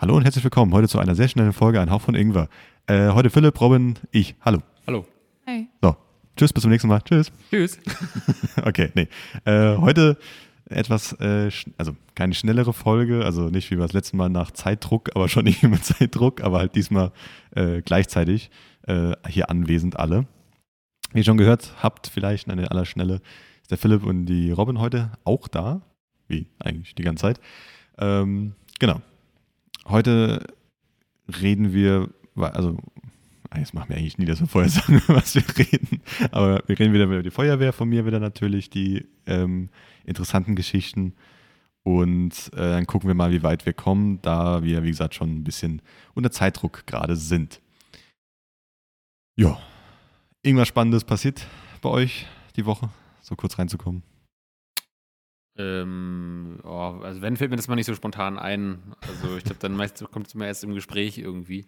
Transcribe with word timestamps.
Hallo 0.00 0.16
und 0.16 0.24
herzlich 0.24 0.42
willkommen 0.42 0.72
heute 0.72 0.88
zu 0.88 0.98
einer 0.98 1.14
sehr 1.14 1.28
schnellen 1.28 1.52
Folge 1.52 1.78
Ein 1.78 1.90
Hauch 1.90 2.00
von 2.00 2.14
Ingwer. 2.14 2.48
Äh, 2.86 3.10
heute 3.10 3.28
Philipp, 3.28 3.60
Robin, 3.60 3.98
ich. 4.10 4.34
Hallo. 4.40 4.62
Hallo. 4.86 5.04
Hey. 5.44 5.68
So, 5.82 5.94
tschüss, 6.38 6.54
bis 6.54 6.62
zum 6.62 6.70
nächsten 6.70 6.88
Mal. 6.88 7.02
Tschüss. 7.02 7.30
Tschüss. 7.50 7.78
okay, 8.64 8.90
nee. 8.94 9.08
Äh, 9.44 9.76
heute 9.76 10.16
etwas, 10.70 11.12
äh, 11.20 11.50
also 11.76 11.94
keine 12.14 12.32
schnellere 12.32 12.72
Folge, 12.72 13.26
also 13.26 13.50
nicht 13.50 13.70
wie 13.70 13.76
wir 13.76 13.82
das 13.82 13.92
letzte 13.92 14.16
Mal 14.16 14.30
nach 14.30 14.52
Zeitdruck, 14.52 15.10
aber 15.14 15.28
schon 15.28 15.46
irgendwie 15.46 15.68
mit 15.68 15.84
Zeitdruck, 15.84 16.40
aber 16.40 16.60
halt 16.60 16.76
diesmal 16.76 17.12
äh, 17.54 17.82
gleichzeitig 17.82 18.50
äh, 18.86 19.12
hier 19.28 19.50
anwesend 19.50 19.98
alle. 19.98 20.26
Wie 21.12 21.18
ihr 21.18 21.24
schon 21.24 21.36
gehört 21.36 21.74
habt, 21.82 22.06
vielleicht 22.06 22.48
in 22.48 22.58
aller 22.58 22.86
Schnelle, 22.86 23.20
ist 23.60 23.70
der 23.70 23.76
Philipp 23.76 24.06
und 24.06 24.24
die 24.24 24.50
Robin 24.50 24.78
heute 24.78 25.12
auch 25.24 25.46
da. 25.46 25.82
Wie 26.26 26.46
eigentlich 26.58 26.94
die 26.94 27.02
ganze 27.02 27.20
Zeit. 27.20 27.40
Ähm, 27.98 28.54
genau. 28.78 29.02
Heute 29.90 30.46
reden 31.40 31.72
wir, 31.72 32.10
also 32.36 32.78
jetzt 33.56 33.74
machen 33.74 33.88
wir 33.88 33.96
eigentlich 33.96 34.18
nie, 34.18 34.24
dass 34.24 34.40
wir 34.40 34.46
vorher 34.46 34.70
sagen, 34.70 35.02
was 35.08 35.34
wir 35.34 35.42
reden. 35.58 36.00
Aber 36.30 36.62
wir 36.66 36.78
reden 36.78 36.92
wieder 36.92 37.04
über 37.04 37.22
die 37.22 37.30
Feuerwehr, 37.30 37.72
von 37.72 37.88
mir 37.88 38.06
wieder 38.06 38.20
natürlich 38.20 38.70
die 38.70 39.06
ähm, 39.26 39.68
interessanten 40.04 40.54
Geschichten. 40.54 41.14
Und 41.82 42.52
äh, 42.52 42.56
dann 42.56 42.86
gucken 42.86 43.08
wir 43.08 43.14
mal, 43.14 43.32
wie 43.32 43.42
weit 43.42 43.66
wir 43.66 43.72
kommen, 43.72 44.20
da 44.22 44.62
wir, 44.62 44.84
wie 44.84 44.90
gesagt, 44.90 45.14
schon 45.14 45.38
ein 45.38 45.44
bisschen 45.44 45.82
unter 46.14 46.30
Zeitdruck 46.30 46.86
gerade 46.86 47.16
sind. 47.16 47.60
Ja. 49.36 49.58
Irgendwas 50.42 50.68
Spannendes 50.68 51.04
passiert 51.04 51.46
bei 51.82 51.88
euch 51.88 52.26
die 52.56 52.64
Woche? 52.64 52.90
So 53.22 53.34
kurz 53.34 53.58
reinzukommen. 53.58 54.02
Ähm, 55.60 56.58
oh, 56.64 57.00
also 57.02 57.20
wenn 57.20 57.36
fällt 57.36 57.50
mir 57.50 57.56
das 57.56 57.68
mal 57.68 57.74
nicht 57.74 57.86
so 57.86 57.94
spontan 57.94 58.38
ein. 58.38 58.78
Also 59.00 59.36
ich 59.36 59.44
glaube, 59.44 59.60
dann 59.60 59.74
meist 59.76 60.02
kommt 60.10 60.28
es 60.28 60.34
immer 60.34 60.46
erst 60.46 60.64
im 60.64 60.74
Gespräch 60.74 61.18
irgendwie. 61.18 61.66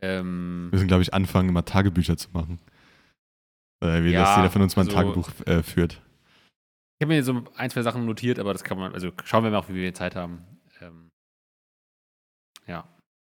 Ähm, 0.00 0.68
Wir 0.70 0.76
müssen, 0.78 0.88
glaube 0.88 1.02
ich, 1.02 1.12
anfangen, 1.12 1.50
immer 1.50 1.64
Tagebücher 1.64 2.16
zu 2.16 2.28
machen. 2.32 2.58
Äh, 3.82 4.02
wie 4.04 4.10
Ja, 4.10 4.22
dass 4.22 4.36
jeder 4.36 4.50
von 4.50 4.62
uns 4.62 4.76
mal 4.76 4.82
ein 4.82 4.88
also- 4.88 5.00
Tagebuch 5.00 5.30
äh, 5.46 5.62
führt. 5.62 6.00
ich 6.98 7.04
habe 7.04 7.14
mir 7.14 7.22
so 7.22 7.44
ein, 7.56 7.70
zwei 7.70 7.82
Sachen 7.82 8.06
notiert, 8.06 8.38
aber 8.38 8.52
das 8.52 8.64
kann 8.64 8.78
man, 8.78 8.94
also 8.94 9.10
schauen 9.24 9.44
wir 9.44 9.50
mal, 9.50 9.68
wie 9.68 9.74
wir 9.74 9.94
Zeit 9.94 10.16
haben. 10.16 10.44
Ähm, 10.80 11.08
ja. 12.66 12.84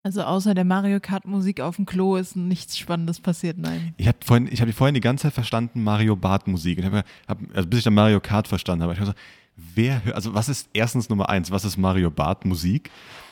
Also 0.04 0.22
außer 0.22 0.54
der 0.54 0.66
Mario 0.66 1.00
Kart 1.00 1.26
Musik 1.26 1.62
auf 1.62 1.78
dem 1.78 1.86
Klo 1.88 2.16
ist 2.16 2.36
nichts 2.36 2.78
Spannendes 2.78 3.20
passiert, 3.20 3.58
nein. 3.58 3.94
Ich 3.98 4.08
habe 4.08 4.20
vorhin, 4.24 4.48
ich 4.52 4.62
habe 4.62 4.72
vorhin 4.72 4.94
die 4.94 5.02
ganze 5.02 5.24
Zeit 5.24 5.34
verstanden 5.34 5.84
Mario 5.84 6.16
Bart 6.16 6.48
Musik. 6.48 6.78
Und 6.78 6.86
hab, 6.86 7.06
hab, 7.28 7.40
also 7.56 7.68
bis 7.68 7.80
ich 7.80 7.86
dann 7.86 7.96
Mario 7.96 8.20
Kart 8.20 8.48
verstanden 8.48 8.84
habe, 8.84 8.94
ich 8.94 9.00
habe 9.00 9.12
so, 9.12 9.16
wer 9.56 10.03
hört, 10.03 10.16
also 10.16 10.34
was 10.34 10.50
ist 10.50 10.70
erstens 10.73 11.09
Nummer 11.09 11.30
eins, 11.30 11.52
was 11.52 11.66
ist 11.66 11.78
Mario 11.78 12.11
Bart 12.11 12.45
Musik? 12.45 12.92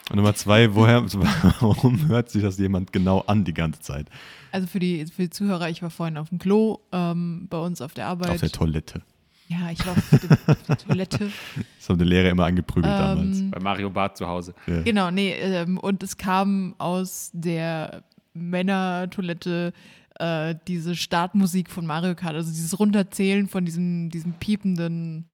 Und 0.09 0.17
Nummer 0.17 0.35
zwei, 0.35 0.75
woher, 0.75 1.03
warum 1.61 2.07
hört 2.07 2.29
sich 2.29 2.41
das 2.41 2.57
jemand 2.57 2.91
genau 2.91 3.21
an 3.21 3.45
die 3.45 3.53
ganze 3.53 3.79
Zeit? 3.79 4.09
Also 4.51 4.67
für 4.67 4.79
die, 4.79 5.05
für 5.05 5.23
die 5.23 5.29
Zuhörer, 5.29 5.69
ich 5.69 5.81
war 5.81 5.89
vorhin 5.89 6.17
auf 6.17 6.29
dem 6.29 6.39
Klo 6.39 6.79
ähm, 6.91 7.47
bei 7.49 7.57
uns 7.57 7.81
auf 7.81 7.93
der 7.93 8.07
Arbeit. 8.07 8.31
Auf 8.31 8.39
der 8.41 8.51
Toilette. 8.51 9.01
ja, 9.47 9.71
ich 9.71 9.85
war 9.85 9.93
auf, 9.93 10.09
dem, 10.09 10.29
auf 10.47 10.63
der 10.63 10.77
Toilette. 10.87 11.31
Das 11.79 11.89
haben 11.89 11.99
die 11.99 12.05
Lehrer 12.05 12.29
immer 12.29 12.45
angeprügelt 12.45 12.93
damals. 12.93 13.39
Ähm, 13.39 13.51
Bei 13.51 13.59
Mario 13.59 13.89
Barth 13.89 14.17
zu 14.17 14.27
Hause. 14.27 14.53
Ja. 14.67 14.81
Genau, 14.81 15.09
nee, 15.09 15.31
ähm, 15.31 15.77
und 15.77 16.03
es 16.03 16.17
kam 16.17 16.75
aus 16.79 17.31
der 17.33 18.03
Männertoilette 18.33 19.71
äh, 20.19 20.55
diese 20.67 20.95
Startmusik 20.95 21.69
von 21.69 21.85
Mario 21.85 22.13
Kart, 22.15 22.35
also 22.35 22.51
dieses 22.51 22.77
Runterzählen 22.77 23.47
von 23.47 23.63
diesem, 23.63 24.09
diesem 24.09 24.33
piependen 24.33 25.29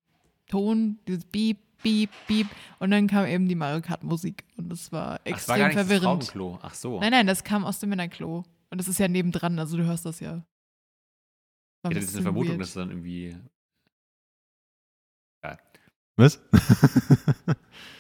Ton, 0.50 1.00
dieses 1.08 1.24
Beep, 1.26 1.58
Beep, 1.82 2.10
Beep. 2.28 2.48
Und 2.80 2.92
dann 2.92 3.08
kam 3.08 3.26
eben 3.26 3.48
die 3.48 3.56
Mario 3.56 3.82
Kart 3.82 4.04
Musik 4.04 4.44
und 4.58 4.70
das 4.70 4.92
war 4.92 5.22
Ach, 5.24 5.38
es 5.38 5.48
war 5.48 5.56
extrem 5.56 5.58
gar 5.58 5.68
nicht 5.68 5.78
das 5.80 5.88
verwirrend. 5.88 6.24
Frauenklo. 6.26 6.60
Ach 6.62 6.74
so. 6.74 7.00
Nein, 7.00 7.12
nein, 7.12 7.28
das 7.28 7.44
kam 7.46 7.64
aus 7.64 7.80
dem 7.80 7.90
Männerklo. 7.90 8.44
Und 8.72 8.78
das 8.78 8.88
ist 8.90 9.00
ja 9.00 9.08
nebendran, 9.08 9.58
also 9.58 9.78
du 9.78 9.86
hörst 9.86 10.06
das 10.06 10.20
ja. 10.20 10.44
War 11.82 11.92
Ich 11.92 11.98
hätte 11.98 12.00
jetzt 12.06 12.16
eine 12.16 12.24
Vermutung, 12.24 12.52
weird. 12.52 12.62
dass 12.62 12.68
es 12.70 12.74
dann 12.74 12.90
irgendwie. 12.90 13.38
Was? 16.18 16.38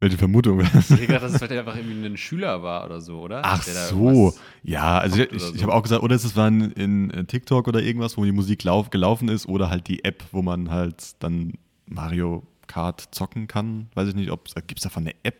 Welche 0.00 0.16
Vermutung? 0.16 0.60
Ich 0.60 0.72
hätte 0.72 1.06
gedacht, 1.06 1.24
dass 1.24 1.32
es 1.32 1.38
vielleicht 1.38 1.58
einfach 1.58 1.76
irgendwie 1.76 2.06
ein 2.06 2.16
Schüler 2.16 2.62
war 2.62 2.84
oder 2.84 3.00
so, 3.00 3.20
oder? 3.20 3.42
Ach 3.44 3.64
Der 3.64 3.74
da 3.74 3.86
so. 3.86 4.32
Ja, 4.62 4.98
also 4.98 5.20
ich, 5.22 5.32
ich 5.32 5.42
so. 5.42 5.62
habe 5.62 5.74
auch 5.74 5.82
gesagt, 5.82 6.02
oder 6.02 6.14
es 6.14 6.36
war 6.36 6.46
in, 6.46 6.70
in 6.72 7.10
äh, 7.10 7.24
TikTok 7.24 7.66
oder 7.66 7.82
irgendwas, 7.82 8.16
wo 8.16 8.24
die 8.24 8.30
Musik 8.30 8.62
lauf, 8.62 8.90
gelaufen 8.90 9.28
ist, 9.28 9.46
oder 9.46 9.70
halt 9.70 9.88
die 9.88 10.04
App, 10.04 10.24
wo 10.30 10.40
man 10.40 10.70
halt 10.70 11.22
dann 11.22 11.54
Mario 11.86 12.46
Kart 12.68 13.08
zocken 13.10 13.48
kann. 13.48 13.88
Weiß 13.94 14.08
ich 14.08 14.14
nicht, 14.14 14.30
ob 14.30 14.44
gibt 14.66 14.78
es 14.78 14.84
davon 14.84 15.04
eine 15.04 15.14
App? 15.24 15.36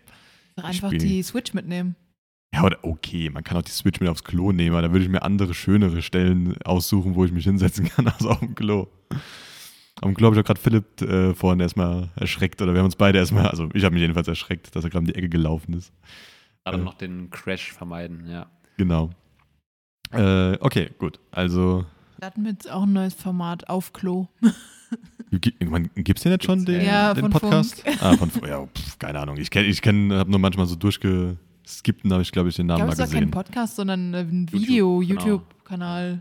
Einfach 0.56 0.88
Spiel. 0.88 0.98
die 0.98 1.22
Switch 1.22 1.54
mitnehmen. 1.54 1.94
Ja, 2.52 2.64
oder 2.64 2.78
okay, 2.82 3.30
man 3.30 3.44
kann 3.44 3.58
auch 3.58 3.62
die 3.62 3.70
Switch 3.70 4.00
mit 4.00 4.08
aufs 4.08 4.24
Klo 4.24 4.52
nehmen, 4.52 4.74
aber 4.74 4.82
da 4.82 4.92
würde 4.92 5.04
ich 5.04 5.10
mir 5.10 5.22
andere, 5.22 5.54
schönere 5.54 6.02
Stellen 6.02 6.60
aussuchen, 6.62 7.14
wo 7.14 7.24
ich 7.24 7.30
mich 7.30 7.44
hinsetzen 7.44 7.88
kann, 7.88 8.08
als 8.08 8.24
auf 8.24 8.40
dem 8.40 8.54
Klo. 8.54 8.88
Klo 10.00 10.26
habe 10.26 10.36
ich 10.36 10.40
auch 10.42 10.46
gerade 10.46 10.60
Philipp 10.60 11.00
äh, 11.02 11.34
vorhin 11.34 11.60
erstmal 11.60 12.10
erschreckt, 12.16 12.60
oder 12.62 12.72
wir 12.72 12.78
haben 12.80 12.86
uns 12.86 12.96
beide 12.96 13.18
erstmal, 13.18 13.48
also 13.48 13.68
ich 13.74 13.84
habe 13.84 13.94
mich 13.94 14.00
jedenfalls 14.02 14.28
erschreckt, 14.28 14.74
dass 14.76 14.84
er 14.84 14.90
gerade 14.90 15.00
um 15.00 15.06
die 15.06 15.14
Ecke 15.14 15.28
gelaufen 15.28 15.74
ist. 15.74 15.92
Gerade 16.64 16.78
Äh. 16.78 16.84
noch 16.84 16.94
den 16.94 17.30
Crash 17.30 17.72
vermeiden, 17.72 18.28
ja. 18.28 18.46
Genau. 18.76 19.10
Äh, 20.12 20.56
okay, 20.60 20.90
gut. 20.98 21.18
Also, 21.30 21.84
Wir 22.18 22.26
hatten 22.26 22.44
jetzt 22.46 22.70
auch 22.70 22.82
ein 22.84 22.92
neues 22.92 23.14
Format 23.14 23.68
auf 23.68 23.92
Klo. 23.92 24.26
gibt 25.30 26.18
es 26.18 26.22
den 26.22 26.32
jetzt 26.32 26.44
schon, 26.44 26.64
den, 26.64 26.80
ja. 26.80 26.86
Ja, 27.08 27.14
den 27.14 27.22
von 27.22 27.30
Podcast? 27.32 27.84
Ah, 28.00 28.16
von 28.16 28.30
ja, 28.46 28.66
pf, 28.66 28.98
keine 28.98 29.20
Ahnung. 29.20 29.36
Ich 29.36 29.50
kenne, 29.50 29.66
ich 29.66 29.82
kenn, 29.82 30.12
habe 30.12 30.30
nur 30.30 30.40
manchmal 30.40 30.66
so 30.66 30.76
durchgeskippt 30.76 32.04
und 32.04 32.12
habe 32.12 32.22
ich, 32.22 32.32
glaube 32.32 32.48
ich, 32.48 32.56
den 32.56 32.66
Ich 32.66 32.68
Namen 32.68 32.78
glaube, 32.78 32.88
mal 32.88 32.92
es 32.94 32.98
war 33.00 33.06
kein 33.08 33.14
gesehen. 33.28 33.30
Podcast, 33.30 33.76
sondern 33.76 34.14
ein 34.14 34.46
YouTube, 34.50 35.02
Video, 35.02 35.38
genau. 35.68 36.18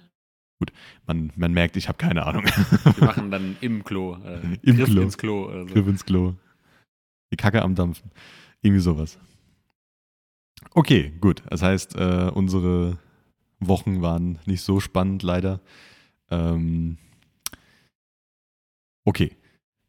YouTube-Kanal. 0.59 0.73
Man, 1.05 1.31
man 1.35 1.53
merkt, 1.53 1.77
ich 1.77 1.87
habe 1.87 1.97
keine 1.97 2.25
Ahnung. 2.25 2.43
Wir 2.45 3.05
machen 3.05 3.31
dann 3.31 3.57
im 3.61 3.83
Klo. 3.83 4.15
Äh, 4.23 4.57
Im 4.63 4.77
Griff 4.77 4.89
Klo. 4.89 5.01
ins 5.01 5.17
Klo 5.17 5.45
oder 5.45 5.67
so. 5.67 5.73
Griff 5.73 5.87
ins 5.87 6.05
Klo. 6.05 6.35
Die 7.31 7.37
Kacke 7.37 7.61
am 7.61 7.75
Dampfen. 7.75 8.11
Irgendwie 8.61 8.81
sowas. 8.81 9.17
Okay, 10.73 11.13
gut. 11.21 11.43
Das 11.49 11.61
heißt, 11.61 11.95
äh, 11.95 12.31
unsere 12.33 12.97
Wochen 13.59 14.01
waren 14.01 14.39
nicht 14.45 14.61
so 14.61 14.79
spannend, 14.79 15.23
leider. 15.23 15.61
Ähm, 16.29 16.97
okay. 19.05 19.35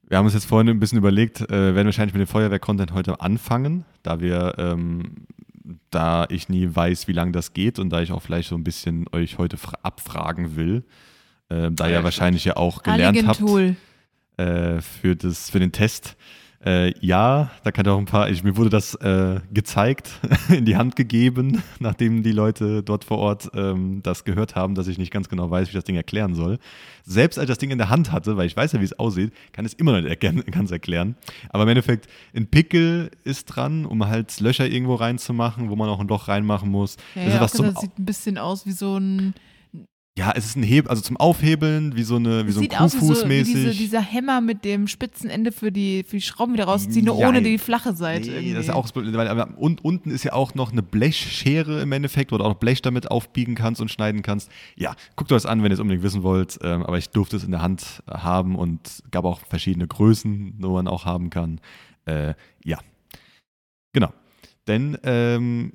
Wir 0.02 0.16
haben 0.16 0.24
uns 0.24 0.34
jetzt 0.34 0.46
vorhin 0.46 0.70
ein 0.70 0.80
bisschen 0.80 0.96
überlegt, 0.98 1.42
äh, 1.42 1.74
werden 1.74 1.86
wahrscheinlich 1.86 2.14
mit 2.14 2.26
dem 2.26 2.30
Feuerwehr-Content 2.30 2.92
heute 2.94 3.20
anfangen, 3.20 3.84
da 4.02 4.20
wir, 4.20 4.54
ähm, 4.56 5.26
da 5.90 6.26
ich 6.30 6.48
nie 6.48 6.68
weiß, 6.74 7.08
wie 7.08 7.12
lange 7.12 7.32
das 7.32 7.52
geht 7.52 7.78
und 7.78 7.90
da 7.90 8.00
ich 8.00 8.12
auch 8.12 8.22
vielleicht 8.22 8.48
so 8.48 8.54
ein 8.54 8.64
bisschen 8.64 9.06
euch 9.12 9.38
heute 9.38 9.56
fra- 9.56 9.78
abfragen 9.82 10.56
will, 10.56 10.84
äh, 11.48 11.70
da 11.70 11.86
Ja, 11.88 11.98
ihr 11.98 12.04
wahrscheinlich 12.04 12.44
ja 12.44 12.56
auch 12.56 12.82
gelernt 12.82 13.16
habt 13.28 13.40
äh, 14.36 14.80
für, 14.80 15.16
das, 15.16 15.50
für 15.50 15.60
den 15.60 15.72
Test. 15.72 16.16
Äh, 16.64 16.92
ja, 16.98 17.52
da 17.62 17.70
kann 17.70 17.86
auch 17.86 17.98
ein 17.98 18.06
paar, 18.06 18.28
ich, 18.30 18.42
mir 18.42 18.56
wurde 18.56 18.70
das 18.70 18.96
äh, 18.96 19.40
gezeigt, 19.52 20.10
in 20.48 20.64
die 20.64 20.76
Hand 20.76 20.96
gegeben, 20.96 21.62
nachdem 21.78 22.24
die 22.24 22.32
Leute 22.32 22.82
dort 22.82 23.04
vor 23.04 23.18
Ort 23.18 23.50
ähm, 23.54 24.00
das 24.02 24.24
gehört 24.24 24.56
haben, 24.56 24.74
dass 24.74 24.88
ich 24.88 24.98
nicht 24.98 25.12
ganz 25.12 25.28
genau 25.28 25.50
weiß, 25.50 25.68
wie 25.68 25.70
ich 25.70 25.74
das 25.74 25.84
Ding 25.84 25.94
erklären 25.94 26.34
soll. 26.34 26.58
Selbst 27.04 27.38
als 27.38 27.44
ich 27.44 27.48
das 27.48 27.58
Ding 27.58 27.70
in 27.70 27.78
der 27.78 27.90
Hand 27.90 28.10
hatte, 28.10 28.36
weil 28.36 28.46
ich 28.46 28.56
weiß 28.56 28.72
ja, 28.72 28.80
wie 28.80 28.84
es 28.84 28.98
aussieht, 28.98 29.32
kann 29.52 29.66
ich 29.66 29.72
es 29.72 29.78
immer 29.78 29.92
noch 29.92 30.00
nicht 30.00 30.10
erklären, 30.10 30.42
ganz 30.50 30.72
erklären. 30.72 31.14
Aber 31.50 31.62
im 31.62 31.68
Endeffekt, 31.68 32.08
ein 32.34 32.48
Pickel 32.48 33.12
ist 33.22 33.46
dran, 33.46 33.86
um 33.86 34.06
halt 34.08 34.40
Löcher 34.40 34.66
irgendwo 34.66 34.96
reinzumachen, 34.96 35.70
wo 35.70 35.76
man 35.76 35.88
auch 35.88 36.00
ein 36.00 36.08
Loch 36.08 36.26
reinmachen 36.26 36.70
muss. 36.70 36.96
Ja, 37.14 37.22
Das 37.22 37.26
ist 37.26 37.34
ja, 37.34 37.40
was 37.40 37.52
auch 37.52 37.56
zum 37.56 37.66
gesagt, 37.66 37.80
sieht 37.82 37.98
ein 37.98 38.04
bisschen 38.04 38.36
aus 38.38 38.66
wie 38.66 38.72
so 38.72 38.98
ein. 38.98 39.34
Ja, 40.18 40.32
es 40.34 40.46
ist 40.46 40.56
ein 40.56 40.64
Hebel, 40.64 40.90
also 40.90 41.00
zum 41.00 41.16
Aufhebeln, 41.16 41.94
wie 41.94 42.02
so, 42.02 42.16
eine, 42.16 42.44
wie 42.44 42.48
Es 42.48 42.56
so 42.56 42.60
ein 42.60 42.68
Kuhfuß 42.68 43.20
so, 43.20 43.26
mäßig. 43.26 43.54
diese, 43.54 43.70
dieser 43.70 44.00
Hämmer 44.00 44.40
mit 44.40 44.64
dem 44.64 44.88
spitzen 44.88 45.30
Ende 45.30 45.52
für 45.52 45.70
die, 45.70 46.02
für 46.02 46.16
die 46.16 46.22
Schrauben 46.22 46.54
wieder 46.54 46.64
rausziehen, 46.64 47.04
nur 47.04 47.20
Jein. 47.20 47.28
ohne 47.28 47.42
die 47.42 47.56
flache 47.56 47.94
Seite. 47.94 48.28
Nee, 48.28 48.34
irgendwie. 48.34 48.52
das 48.54 48.62
ist 48.62 48.66
ja 48.66 48.74
auch 48.74 48.88
weil 48.96 49.46
und, 49.56 49.84
unten 49.84 50.10
ist 50.10 50.24
ja 50.24 50.32
auch 50.32 50.56
noch 50.56 50.72
eine 50.72 50.82
Blechschere 50.82 51.82
im 51.82 51.92
Endeffekt, 51.92 52.32
wo 52.32 52.38
du 52.38 52.42
auch 52.42 52.48
noch 52.48 52.58
Blech 52.58 52.82
damit 52.82 53.08
aufbiegen 53.12 53.54
kannst 53.54 53.80
und 53.80 53.92
schneiden 53.92 54.22
kannst. 54.22 54.50
Ja, 54.74 54.96
guckt 55.14 55.30
euch 55.30 55.36
das 55.36 55.46
an, 55.46 55.62
wenn 55.62 55.70
ihr 55.70 55.74
es 55.74 55.80
unbedingt 55.80 56.02
wissen 56.02 56.24
wollt. 56.24 56.58
Ähm, 56.62 56.82
aber 56.82 56.98
ich 56.98 57.10
durfte 57.10 57.36
es 57.36 57.44
in 57.44 57.52
der 57.52 57.62
Hand 57.62 58.02
haben 58.10 58.56
und 58.56 59.04
gab 59.12 59.24
auch 59.24 59.38
verschiedene 59.48 59.86
Größen, 59.86 60.54
wo 60.58 60.70
man 60.70 60.88
auch 60.88 61.04
haben 61.04 61.30
kann. 61.30 61.60
Äh, 62.06 62.34
ja, 62.64 62.80
genau. 63.92 64.12
Denn 64.66 64.98
ähm, 65.04 65.74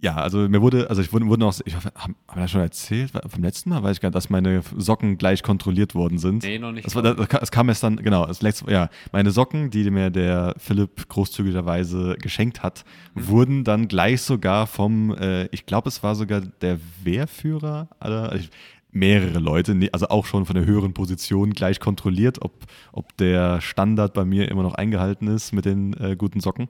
ja, 0.00 0.14
also 0.16 0.48
mir 0.48 0.62
wurde, 0.62 0.88
also 0.88 1.02
ich 1.02 1.12
wurde, 1.12 1.26
wurden 1.26 1.42
auch, 1.42 1.54
ich 1.64 1.74
hoffe, 1.74 1.92
haben 1.96 2.14
hab 2.28 2.36
ich 2.36 2.42
das 2.42 2.50
schon 2.50 2.60
erzählt 2.60 3.12
vom 3.26 3.42
letzten 3.42 3.70
Mal, 3.70 3.82
weiß 3.82 3.96
ich 3.96 4.00
gar 4.00 4.10
nicht, 4.10 4.16
dass 4.16 4.30
meine 4.30 4.62
Socken 4.76 5.18
gleich 5.18 5.42
kontrolliert 5.42 5.94
worden 5.94 6.18
sind. 6.18 6.44
Nee, 6.44 6.58
noch 6.58 6.72
nicht. 6.72 6.86
Das, 6.86 6.94
war, 6.94 7.02
das, 7.02 7.16
das 7.16 7.50
kam 7.50 7.68
erst 7.68 7.82
dann, 7.82 7.96
genau, 7.96 8.26
das 8.26 8.40
letzte, 8.40 8.70
ja, 8.70 8.90
meine 9.12 9.30
Socken, 9.32 9.70
die 9.70 9.90
mir 9.90 10.10
der 10.10 10.54
Philipp 10.58 11.08
großzügigerweise 11.08 12.16
geschenkt 12.20 12.62
hat, 12.62 12.84
wurden 13.14 13.64
dann 13.64 13.88
gleich 13.88 14.22
sogar 14.22 14.66
vom, 14.66 15.14
äh, 15.16 15.46
ich 15.46 15.66
glaube, 15.66 15.88
es 15.88 16.02
war 16.02 16.14
sogar 16.14 16.42
der 16.42 16.78
Wehrführer, 17.02 17.88
aller, 17.98 18.34
ich, 18.36 18.50
mehrere 18.90 19.38
Leute, 19.38 19.76
also 19.92 20.08
auch 20.08 20.26
schon 20.26 20.46
von 20.46 20.54
der 20.54 20.64
höheren 20.64 20.94
Position 20.94 21.52
gleich 21.52 21.80
kontrolliert, 21.80 22.40
ob, 22.42 22.64
ob 22.92 23.16
der 23.16 23.60
Standard 23.60 24.14
bei 24.14 24.24
mir 24.24 24.48
immer 24.50 24.62
noch 24.62 24.74
eingehalten 24.74 25.26
ist 25.28 25.52
mit 25.52 25.64
den 25.64 25.92
äh, 25.94 26.16
guten 26.16 26.40
Socken. 26.40 26.68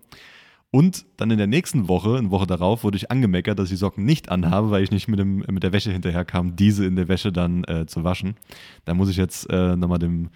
Und 0.71 1.07
dann 1.17 1.31
in 1.31 1.39
der 1.39 1.47
nächsten 1.47 1.89
Woche, 1.89 2.19
eine 2.19 2.31
Woche 2.31 2.47
darauf, 2.47 2.85
wurde 2.85 2.97
ich 2.99 3.11
angemeckert, 3.11 3.59
dass 3.59 3.67
ich 3.67 3.71
die 3.71 3.77
Socken 3.77 4.05
nicht 4.05 4.29
anhabe, 4.29 4.71
weil 4.71 4.83
ich 4.83 4.91
nicht 4.91 5.09
mit, 5.09 5.19
dem, 5.19 5.39
mit 5.49 5.63
der 5.63 5.73
Wäsche 5.73 5.91
hinterherkam, 5.91 6.57
diese 6.57 6.85
in 6.85 6.95
der 6.95 7.09
Wäsche 7.09 7.33
dann 7.33 7.65
äh, 7.65 7.87
zu 7.87 8.05
waschen. 8.05 8.37
Da 8.85 8.93
muss 8.93 9.09
ich 9.09 9.17
jetzt 9.17 9.51
äh, 9.51 9.77
nochmal 9.77 9.99
dem, 9.99 10.29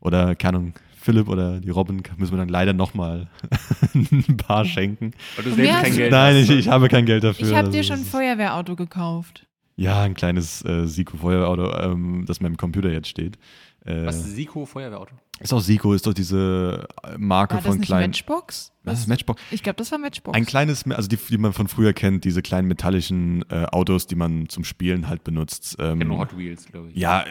oder 0.00 0.36
keine 0.36 0.58
Ahnung, 0.58 0.74
Philipp 1.00 1.28
oder 1.28 1.60
die 1.60 1.70
Robin 1.70 2.02
müssen 2.18 2.32
wir 2.32 2.38
dann 2.38 2.48
leider 2.48 2.72
nochmal 2.72 3.28
ein 3.94 4.36
paar 4.36 4.64
schenken. 4.64 5.12
Weil 5.34 5.44
du 5.44 5.50
Und 5.50 5.56
selbst 5.56 5.82
kein 5.82 5.96
Geld 5.96 6.12
Nein, 6.12 6.36
ich, 6.36 6.50
ich 6.50 6.68
habe 6.68 6.88
kein 6.88 7.06
Geld 7.06 7.24
dafür. 7.24 7.48
Ich 7.48 7.52
habe 7.52 7.66
Also 7.66 7.72
dir 7.72 7.78
das 7.78 7.86
schon 7.86 7.98
ein 8.00 8.04
Feuerwehrauto 8.04 8.76
gekauft. 8.76 9.46
Ja, 9.76 10.02
ein 10.02 10.12
kleines 10.12 10.62
äh, 10.64 10.86
Siko-Feuerauto, 10.86 11.74
ähm, 11.78 12.24
das 12.26 12.40
meinem 12.40 12.58
Computer 12.58 12.92
jetzt 12.92 13.08
steht. 13.08 13.38
Äh, 13.84 14.06
Was 14.06 14.16
ist 14.16 14.34
Siko 14.34 14.66
Feuerwehrauto? 14.66 15.14
ist 15.42 15.54
auch 15.54 15.60
Siko, 15.60 15.94
ist 15.94 16.06
doch 16.06 16.12
diese 16.12 16.86
äh, 17.02 17.16
Marke 17.16 17.54
War 17.54 17.62
das 17.62 17.68
von 17.70 17.78
nicht 17.78 17.86
kleinen. 17.86 18.10
Matchbox? 18.10 18.72
Was 18.84 19.00
ist 19.00 19.08
Matchbox? 19.08 19.40
Ich 19.50 19.62
glaube, 19.62 19.76
das 19.76 19.90
war 19.90 19.98
Matchbox. 19.98 20.36
Ein 20.36 20.44
kleines, 20.44 20.84
also 20.90 21.08
die, 21.08 21.16
die 21.16 21.38
man 21.38 21.54
von 21.54 21.66
früher 21.66 21.94
kennt, 21.94 22.24
diese 22.24 22.42
kleinen 22.42 22.68
metallischen 22.68 23.42
äh, 23.50 23.64
Autos, 23.64 24.06
die 24.06 24.16
man 24.16 24.50
zum 24.50 24.64
Spielen 24.64 25.08
halt 25.08 25.24
benutzt. 25.24 25.76
Ähm, 25.78 25.98
Genau, 26.00 26.18
Hot 26.18 26.36
Wheels, 26.36 26.66
glaube 26.66 26.90
ich. 26.90 26.96
ja, 26.96 27.22
äh, 27.22 27.24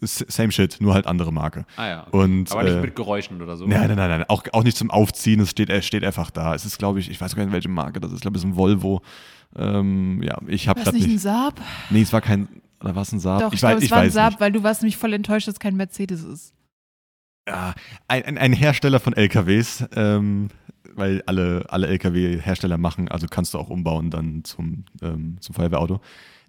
same 0.00 0.52
shit, 0.52 0.78
nur 0.80 0.94
halt 0.94 1.06
andere 1.06 1.32
Marke. 1.32 1.66
Ah 1.76 1.86
ja. 1.88 2.06
okay. 2.06 2.16
Und, 2.16 2.50
Aber 2.52 2.62
nicht 2.62 2.72
äh, 2.74 2.80
mit 2.80 2.96
Geräuschen 2.96 3.42
oder 3.42 3.56
so. 3.58 3.66
Nein, 3.66 3.88
nein, 3.88 3.96
nein, 3.96 4.10
nein. 4.10 4.24
Auch, 4.28 4.44
auch 4.52 4.64
nicht 4.64 4.76
zum 4.78 4.90
Aufziehen, 4.90 5.40
es 5.40 5.50
steht, 5.50 5.68
es 5.68 5.84
steht 5.84 6.04
einfach 6.04 6.30
da. 6.30 6.54
Es 6.54 6.64
ist, 6.64 6.78
glaube 6.78 6.98
ich, 7.00 7.10
ich 7.10 7.20
weiß 7.20 7.36
gar 7.36 7.44
nicht, 7.44 7.52
welche 7.52 7.68
Marke 7.68 8.00
das 8.00 8.10
ist. 8.12 8.18
Ich 8.18 8.22
glaube, 8.22 8.38
es 8.38 8.42
ist 8.44 8.48
ein 8.50 8.56
Volvo. 8.56 9.02
Ähm, 9.56 10.22
ja, 10.22 10.38
ich 10.46 10.68
habe 10.68 10.82
gerade 10.82 10.96
nicht 10.96 11.08
ein. 11.08 11.18
Saab? 11.18 11.60
Nee, 11.90 12.02
es 12.02 12.12
war 12.12 12.20
kein. 12.20 12.48
Oder 12.80 12.94
war 12.94 13.02
es 13.02 13.12
ein 13.12 13.20
Saab? 13.20 13.40
Doch, 13.40 13.48
ich, 13.48 13.54
ich 13.54 13.60
glaube, 13.60 13.74
weiß, 13.76 13.78
es 13.78 13.84
ich 13.86 13.90
war 13.90 14.00
ein 14.00 14.10
Saab, 14.10 14.32
nicht. 14.32 14.40
weil 14.40 14.52
du 14.52 14.62
warst 14.62 14.82
nämlich 14.82 14.96
voll 14.96 15.12
enttäuscht, 15.12 15.48
dass 15.48 15.54
es 15.54 15.60
kein 15.60 15.76
Mercedes 15.76 16.22
ist. 16.22 16.54
Ja, 17.48 17.74
ein, 18.08 18.24
ein, 18.24 18.38
ein 18.38 18.52
Hersteller 18.52 19.00
von 19.00 19.14
LKWs, 19.14 19.84
ähm, 19.96 20.48
weil 20.94 21.22
alle, 21.26 21.64
alle 21.68 21.86
LKW-Hersteller 21.88 22.76
machen, 22.76 23.08
also 23.08 23.26
kannst 23.26 23.54
du 23.54 23.58
auch 23.58 23.70
umbauen 23.70 24.10
dann 24.10 24.44
zum, 24.44 24.84
ähm, 25.00 25.38
zum 25.40 25.54
Feuerwehrauto. 25.54 26.00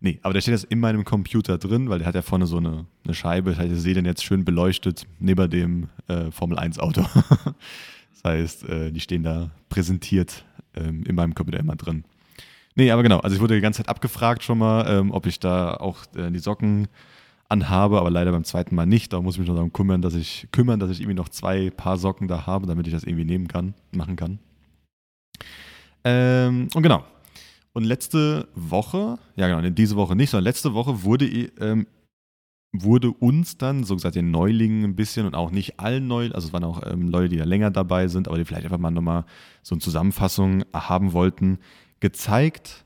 Nee, 0.02 0.19
aber 0.24 0.34
der 0.34 0.42
steht 0.42 0.54
jetzt 0.54 0.66
in 0.66 0.80
meinem 0.80 1.04
Computer 1.04 1.57
drin, 1.57 1.90
weil 1.90 2.00
der 2.00 2.07
hat 2.07 2.16
ja 2.16 2.22
vorne 2.22 2.48
so 2.48 2.57
eine, 2.57 2.86
eine 3.04 3.13
Scheibe. 3.13 3.52
Das 3.52 3.60
heißt, 3.60 3.72
ich 3.72 3.81
sehe 3.81 3.94
den 3.94 4.06
jetzt 4.06 4.24
schön 4.24 4.45
beleuchtet 4.45 5.06
neben 5.19 5.50
dem 5.50 5.90
äh, 6.07 6.31
Formel-1-Auto. 6.31 7.02
das 8.13 8.24
heißt, 8.24 8.69
äh, 8.69 8.92
die 8.92 9.00
stehen 9.02 9.24
da 9.24 9.52
präsentiert 9.68 10.45
ähm, 10.75 11.04
in 11.04 11.16
meinem 11.16 11.36
Computer 11.36 11.60
immer 11.60 11.75
drin. 11.75 12.06
Nee, 12.75 12.92
aber 12.92 13.04
genau, 13.04 13.19
also 13.19 13.36
ich 13.36 13.42
wurde 13.42 13.56
die 13.56 13.62
ganze 13.62 13.77
Zeit 13.77 13.89
abgefragt 13.89 14.44
schon 14.44 14.57
mal, 14.57 14.86
ähm, 14.88 15.12
ob 15.12 15.25
ich 15.25 15.39
da 15.39 15.74
auch 15.74 16.00
äh, 16.16 16.31
die 16.31 16.39
Socken 16.39 16.88
anhabe, 17.50 18.00
aber 18.00 18.12
leider 18.12 18.31
beim 18.31 18.44
zweiten 18.44 18.75
Mal 18.75 18.86
nicht. 18.86 19.12
Da 19.12 19.21
muss 19.21 19.36
ich 19.36 19.39
mich 19.39 19.48
noch 19.48 19.56
darum 19.56 19.74
kümmern, 19.74 20.01
dass 20.01 20.13
ich 20.13 20.48
kümmern, 20.51 20.80
dass 20.80 20.92
ich 20.92 21.01
irgendwie 21.01 21.16
noch 21.16 21.30
zwei 21.30 21.71
Paar 21.71 21.98
Socken 21.98 22.27
da 22.27 22.45
habe, 22.45 22.68
damit 22.68 22.88
ich 22.88 22.94
das 22.94 23.04
irgendwie 23.04 23.25
nehmen 23.25 23.48
kann, 23.48 23.74
machen 23.92 24.16
kann. 24.16 24.39
Ähm, 26.04 26.68
und 26.74 26.83
genau. 26.83 27.04
Und 27.74 27.83
letzte 27.83 28.48
Woche, 28.56 29.18
ja 29.36 29.48
genau, 29.48 29.68
diese 29.69 29.95
Woche 29.95 30.16
nicht, 30.16 30.30
sondern 30.30 30.45
letzte 30.45 30.74
Woche 30.74 31.04
wurde, 31.04 31.25
ähm, 31.25 31.88
wurde 32.71 33.12
uns 33.12 33.57
dann, 33.57 33.83
so 33.83 33.95
gesagt, 33.95 34.16
den 34.16 34.31
Neulingen 34.31 34.83
ein 34.83 34.95
bisschen 34.95 35.25
und 35.25 35.36
auch 35.36 35.51
nicht 35.51 35.80
allen 35.80 36.07
neu, 36.07 36.30
also 36.31 36.48
es 36.48 36.54
waren 36.54 36.63
auch 36.63 36.81
ähm, 36.86 37.10
Leute, 37.10 37.30
die 37.30 37.38
da 37.38 37.45
länger 37.45 37.71
dabei 37.71 38.07
sind, 38.07 38.27
aber 38.27 38.38
die 38.38 38.45
vielleicht 38.45 38.66
einfach 38.66 38.80
mal 38.80 38.92
nochmal 38.92 39.25
so 39.62 39.75
eine 39.75 39.81
Zusammenfassung 39.81 40.63
haben 40.74 41.13
wollten, 41.13 41.60
gezeigt, 42.00 42.86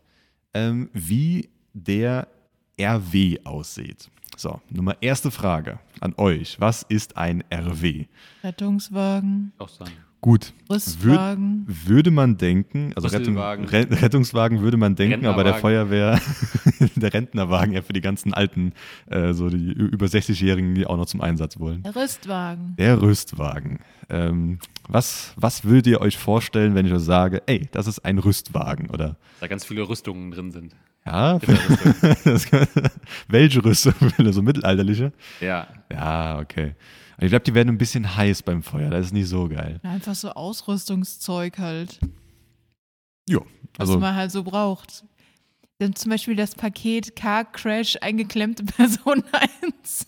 ähm, 0.53 0.89
wie 0.93 1.49
der 1.73 2.27
RW 2.79 3.39
aussieht. 3.43 4.09
So, 4.35 4.59
Nummer 4.69 4.97
erste 5.01 5.29
Frage 5.31 5.79
an 5.99 6.13
euch. 6.17 6.59
Was 6.59 6.83
ist 6.83 7.17
ein 7.17 7.43
RW? 7.53 8.05
Rettungswagen, 8.43 9.53
Auch 9.59 9.69
sagen. 9.69 9.91
Gut, 10.23 10.53
Rüstwagen. 10.69 11.65
würde 11.67 12.09
man 12.09 12.37
denken, 12.37 12.93
also 12.95 13.09
Rettung, 13.09 13.37
Rettungswagen 13.37 14.61
würde 14.61 14.77
man 14.77 14.95
denken, 14.95 15.25
aber 15.25 15.43
der. 15.43 15.55
Feuerwehr, 15.55 16.17
der 16.95 17.13
Rentnerwagen 17.13 17.73
ja 17.73 17.81
für 17.81 17.91
die 17.91 17.99
ganzen 17.99 18.33
Alten, 18.33 18.71
äh, 19.07 19.33
so 19.33 19.49
die 19.49 19.73
über 19.73 20.05
60-Jährigen, 20.05 20.75
die 20.75 20.87
auch 20.87 20.95
noch 20.95 21.07
zum 21.07 21.19
Einsatz 21.19 21.59
wollen. 21.59 21.83
Der 21.83 21.93
Rüstwagen. 21.97 22.73
Der 22.77 23.01
Rüstwagen. 23.01 23.79
Ähm, 24.09 24.59
was, 24.87 25.33
was 25.35 25.65
würdet 25.65 25.87
ihr 25.87 25.99
euch 25.99 26.17
vorstellen, 26.17 26.73
wenn 26.73 26.85
ich 26.85 26.93
euch 26.93 27.01
sage, 27.01 27.43
ey, 27.45 27.67
das 27.73 27.87
ist 27.87 28.05
ein 28.05 28.17
Rüstwagen? 28.17 28.91
Oder 28.91 29.17
Da 29.41 29.47
ganz 29.47 29.65
viele 29.65 29.89
Rüstungen 29.89 30.31
drin 30.31 30.51
sind. 30.51 30.73
ja, 31.05 31.37
das 32.23 32.45
kann, 32.49 32.65
welche 33.27 33.61
Rüstung? 33.65 33.93
so 34.17 34.41
mittelalterliche? 34.41 35.11
ja. 35.41 35.67
Ja, 35.91 36.39
okay. 36.39 36.75
Ich 37.19 37.29
glaube, 37.29 37.43
die 37.43 37.53
werden 37.53 37.69
ein 37.69 37.77
bisschen 37.77 38.15
heiß 38.15 38.43
beim 38.43 38.63
Feuer. 38.63 38.89
Das 38.89 39.07
ist 39.07 39.13
nicht 39.13 39.27
so 39.27 39.47
geil. 39.47 39.79
Einfach 39.83 40.15
so 40.15 40.31
Ausrüstungszeug 40.31 41.57
halt, 41.59 41.99
Jo, 43.27 43.45
was 43.77 43.89
also 43.89 43.99
man 43.99 44.15
halt 44.15 44.31
so 44.31 44.43
braucht. 44.43 45.05
Dann 45.79 45.95
zum 45.95 46.11
Beispiel 46.11 46.35
das 46.35 46.55
Paket 46.55 47.15
Car 47.15 47.45
Crash 47.45 47.97
eingeklemmte 48.01 48.63
Person 48.65 49.23
1. 49.81 50.07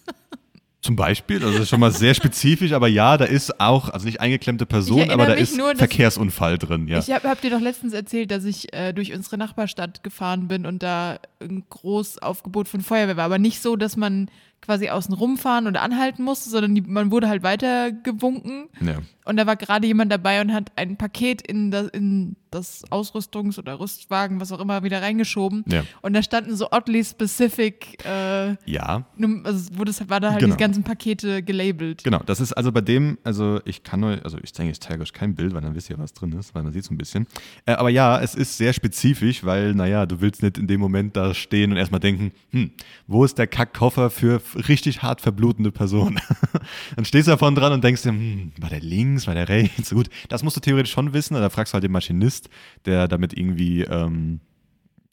zum 0.82 0.96
Beispiel, 0.96 1.38
also 1.38 1.54
das 1.54 1.64
ist 1.64 1.70
schon 1.70 1.80
mal 1.80 1.92
sehr 1.92 2.14
spezifisch, 2.14 2.72
aber 2.72 2.88
ja, 2.88 3.18
da 3.18 3.26
ist 3.26 3.60
auch, 3.60 3.90
also 3.90 4.06
nicht 4.06 4.22
eingeklemmte 4.22 4.68
Person, 4.68 5.10
aber 5.10 5.26
da 5.26 5.34
ist 5.34 5.58
nur, 5.58 5.76
Verkehrsunfall 5.76 6.60
drin, 6.60 6.88
ja. 6.88 7.00
Ich 7.00 7.10
habe 7.10 7.28
hab 7.28 7.42
dir 7.42 7.50
doch 7.50 7.60
letztens 7.60 7.94
erzählt, 7.94 8.30
dass 8.30 8.46
ich 8.46 8.72
äh, 8.74 8.94
durch 8.94 9.12
unsere 9.14 9.38
Nachbarstadt 9.38 10.04
gefahren 10.04 10.48
bin 10.48 10.66
und 10.66 10.84
da 10.84 11.18
ein 11.42 11.64
großes 11.70 12.22
Aufgebot 12.22 12.68
von 12.68 12.82
Feuerwehr 12.82 13.18
war. 13.18 13.26
Aber 13.26 13.40
nicht 13.40 13.62
so, 13.62 13.76
dass 13.76 13.98
man 13.98 14.30
quasi 14.66 14.90
außen 14.90 15.14
rumfahren 15.14 15.68
oder 15.68 15.82
anhalten 15.82 16.24
musste, 16.24 16.50
sondern 16.50 16.76
die, 16.76 16.82
man 16.82 17.12
wurde 17.12 17.30
halt 17.30 17.44
weiter 17.44 17.92
gewunken. 17.92 18.70
ja. 18.82 18.98
Und 19.26 19.38
da 19.38 19.48
war 19.48 19.56
gerade 19.56 19.88
jemand 19.88 20.12
dabei 20.12 20.40
und 20.42 20.54
hat 20.54 20.72
ein 20.76 20.98
Paket 20.98 21.42
in 21.42 21.72
das, 21.72 21.88
in 21.88 22.36
das 22.56 22.84
Ausrüstungs- 22.90 23.60
oder 23.60 23.80
Rüstwagen, 23.80 24.40
was 24.40 24.52
auch 24.52 24.60
immer, 24.60 24.84
wieder 24.84 25.02
reingeschoben. 25.02 25.64
Ja. 25.68 25.84
Und 26.02 26.14
da 26.14 26.24
standen 26.24 26.56
so 26.56 26.70
oddly 26.72 27.04
specific, 27.04 28.04
äh, 28.06 28.56
Ja, 28.66 29.06
also 29.44 29.78
wurde 29.78 29.92
es, 29.92 30.10
war 30.10 30.20
da 30.20 30.32
halt 30.32 30.40
Genau. 30.40 30.56
die 30.56 30.60
ganzen 30.60 30.84
Pakete 30.84 31.44
gelabelt. 31.44 32.04
Genau, 32.04 32.20
das 32.26 32.40
ist 32.40 32.54
also 32.54 32.72
bei 32.72 32.82
dem, 32.82 33.18
also 33.24 33.60
ich 33.66 33.84
kann 33.84 34.04
euch, 34.04 34.24
also 34.24 34.38
ich 34.42 34.54
denke, 34.54 34.72
ich 34.72 34.80
zeige 34.82 35.02
euch 35.02 35.14
kein 35.14 35.36
Bild, 35.36 35.54
weil 35.54 35.62
dann 35.62 35.76
wisst 35.76 35.90
ihr, 35.90 35.98
was 35.98 36.14
drin 36.14 36.32
ist, 36.34 36.56
weil 36.56 36.64
man 36.64 36.72
sieht 36.74 36.84
es 36.84 36.92
ein 36.92 36.98
bisschen. 36.98 37.28
Äh, 37.66 37.74
aber 37.74 37.90
ja, 37.90 38.20
es 38.22 38.36
ist 38.36 38.58
sehr 38.58 38.74
spezifisch, 38.74 39.44
weil, 39.44 39.74
naja, 39.76 40.06
du 40.06 40.22
willst 40.22 40.42
nicht 40.42 40.58
in 40.58 40.68
dem 40.68 40.80
Moment 40.80 41.16
da 41.16 41.34
stehen 41.34 41.72
und 41.72 41.78
erstmal 41.78 42.00
denken, 42.00 42.32
hm, 42.52 42.72
wo 43.08 43.24
ist 43.26 43.38
der 43.38 43.48
Kackkoffer 43.48 44.10
für 44.10 44.42
richtig 44.68 45.02
hart 45.02 45.22
verblutende 45.22 45.72
Personen? 45.72 46.20
dann 46.96 47.06
stehst 47.06 47.28
du 47.28 47.32
davon 47.32 47.56
dran 47.56 47.74
und 47.74 47.84
denkst 47.84 48.04
dir, 48.04 48.10
hm, 48.10 48.52
war 48.60 48.70
der 48.70 48.82
links, 48.82 49.28
war 49.28 49.34
der 49.36 49.50
rechts? 49.50 49.90
Gut, 49.92 50.10
das 50.30 50.44
musst 50.44 50.56
du 50.58 50.62
theoretisch 50.62 50.92
schon 50.92 51.14
wissen, 51.14 51.34
da 51.36 51.50
fragst 51.50 51.74
du 51.74 51.76
halt 51.76 51.84
den 51.84 51.92
Maschinist, 51.92 52.45
der 52.86 53.08
damit 53.08 53.38
irgendwie, 53.38 53.82
ähm, 53.84 54.40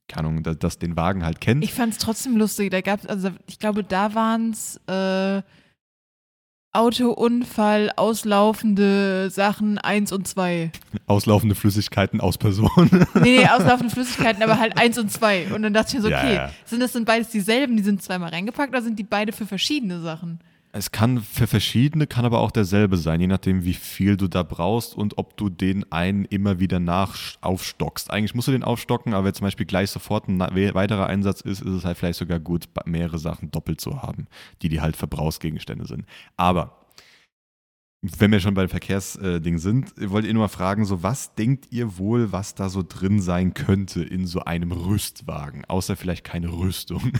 keine 0.08 0.28
Ahnung, 0.28 0.42
dass, 0.42 0.58
dass 0.58 0.78
den 0.78 0.96
Wagen 0.96 1.24
halt 1.24 1.40
kennt. 1.40 1.64
Ich 1.64 1.72
fand 1.72 1.92
es 1.92 1.98
trotzdem 1.98 2.36
lustig. 2.36 2.70
Da 2.70 2.80
gab 2.80 3.08
also 3.08 3.30
ich 3.46 3.58
glaube, 3.58 3.84
da 3.84 4.14
waren 4.14 4.50
es 4.50 4.80
äh, 4.86 5.42
Autounfall, 6.74 7.90
auslaufende 7.96 9.28
Sachen 9.30 9.76
1 9.76 10.10
und 10.10 10.26
2. 10.26 10.72
Auslaufende 11.06 11.54
Flüssigkeiten 11.54 12.20
aus 12.20 12.38
Personen. 12.38 13.06
Nee, 13.14 13.36
nee, 13.36 13.46
auslaufende 13.50 13.92
Flüssigkeiten, 13.92 14.42
aber 14.42 14.58
halt 14.58 14.78
1 14.78 14.96
und 14.98 15.12
2. 15.12 15.52
Und 15.52 15.62
dann 15.62 15.74
dachte 15.74 15.88
ich 15.90 15.94
mir 15.96 16.00
so, 16.00 16.08
Ja, 16.08 16.18
okay, 16.20 16.34
ja. 16.34 16.50
sind 16.64 16.80
das 16.80 16.92
denn 16.92 17.04
beides 17.04 17.28
dieselben, 17.28 17.76
die 17.76 17.82
sind 17.82 18.02
zweimal 18.02 18.30
reingepackt 18.30 18.70
oder 18.70 18.80
sind 18.80 18.98
die 18.98 19.04
beide 19.04 19.32
für 19.32 19.44
verschiedene 19.44 20.00
Sachen? 20.00 20.40
Es 20.74 20.90
kann 20.90 21.20
für 21.20 21.46
verschiedene, 21.46 22.06
kann 22.06 22.24
aber 22.24 22.40
auch 22.40 22.50
derselbe 22.50 22.96
sein, 22.96 23.20
je 23.20 23.26
nachdem, 23.26 23.62
wie 23.64 23.74
viel 23.74 24.16
du 24.16 24.26
da 24.26 24.42
brauchst 24.42 24.94
und 24.96 25.18
ob 25.18 25.36
du 25.36 25.50
den 25.50 25.92
einen 25.92 26.24
immer 26.24 26.60
wieder 26.60 26.80
nach 26.80 27.18
aufstockst. 27.42 28.10
Eigentlich 28.10 28.34
musst 28.34 28.48
du 28.48 28.52
den 28.52 28.64
aufstocken, 28.64 29.12
aber 29.12 29.26
wenn 29.26 29.34
zum 29.34 29.44
Beispiel 29.44 29.66
gleich 29.66 29.90
sofort 29.90 30.28
ein 30.28 30.40
weiterer 30.40 31.08
Einsatz 31.08 31.42
ist, 31.42 31.60
ist 31.60 31.68
es 31.68 31.84
halt 31.84 31.98
vielleicht 31.98 32.18
sogar 32.18 32.40
gut, 32.40 32.70
mehrere 32.86 33.18
Sachen 33.18 33.50
doppelt 33.50 33.82
zu 33.82 34.00
haben, 34.00 34.28
die 34.62 34.70
die 34.70 34.80
halt 34.80 34.96
Verbrauchsgegenstände 34.96 35.86
sind. 35.86 36.06
Aber 36.38 36.86
wenn 38.00 38.32
wir 38.32 38.40
schon 38.40 38.54
beim 38.54 38.70
Verkehrsding 38.70 39.58
sind, 39.58 39.92
wollt 39.98 40.24
ihr 40.24 40.32
nur 40.32 40.44
mal 40.44 40.48
fragen, 40.48 40.86
so 40.86 41.02
was 41.02 41.34
denkt 41.34 41.66
ihr 41.70 41.98
wohl, 41.98 42.32
was 42.32 42.54
da 42.54 42.70
so 42.70 42.82
drin 42.82 43.20
sein 43.20 43.52
könnte 43.52 44.02
in 44.02 44.26
so 44.26 44.40
einem 44.40 44.72
Rüstwagen? 44.72 45.66
Außer 45.66 45.96
vielleicht 45.96 46.24
keine 46.24 46.50
Rüstung. 46.50 47.12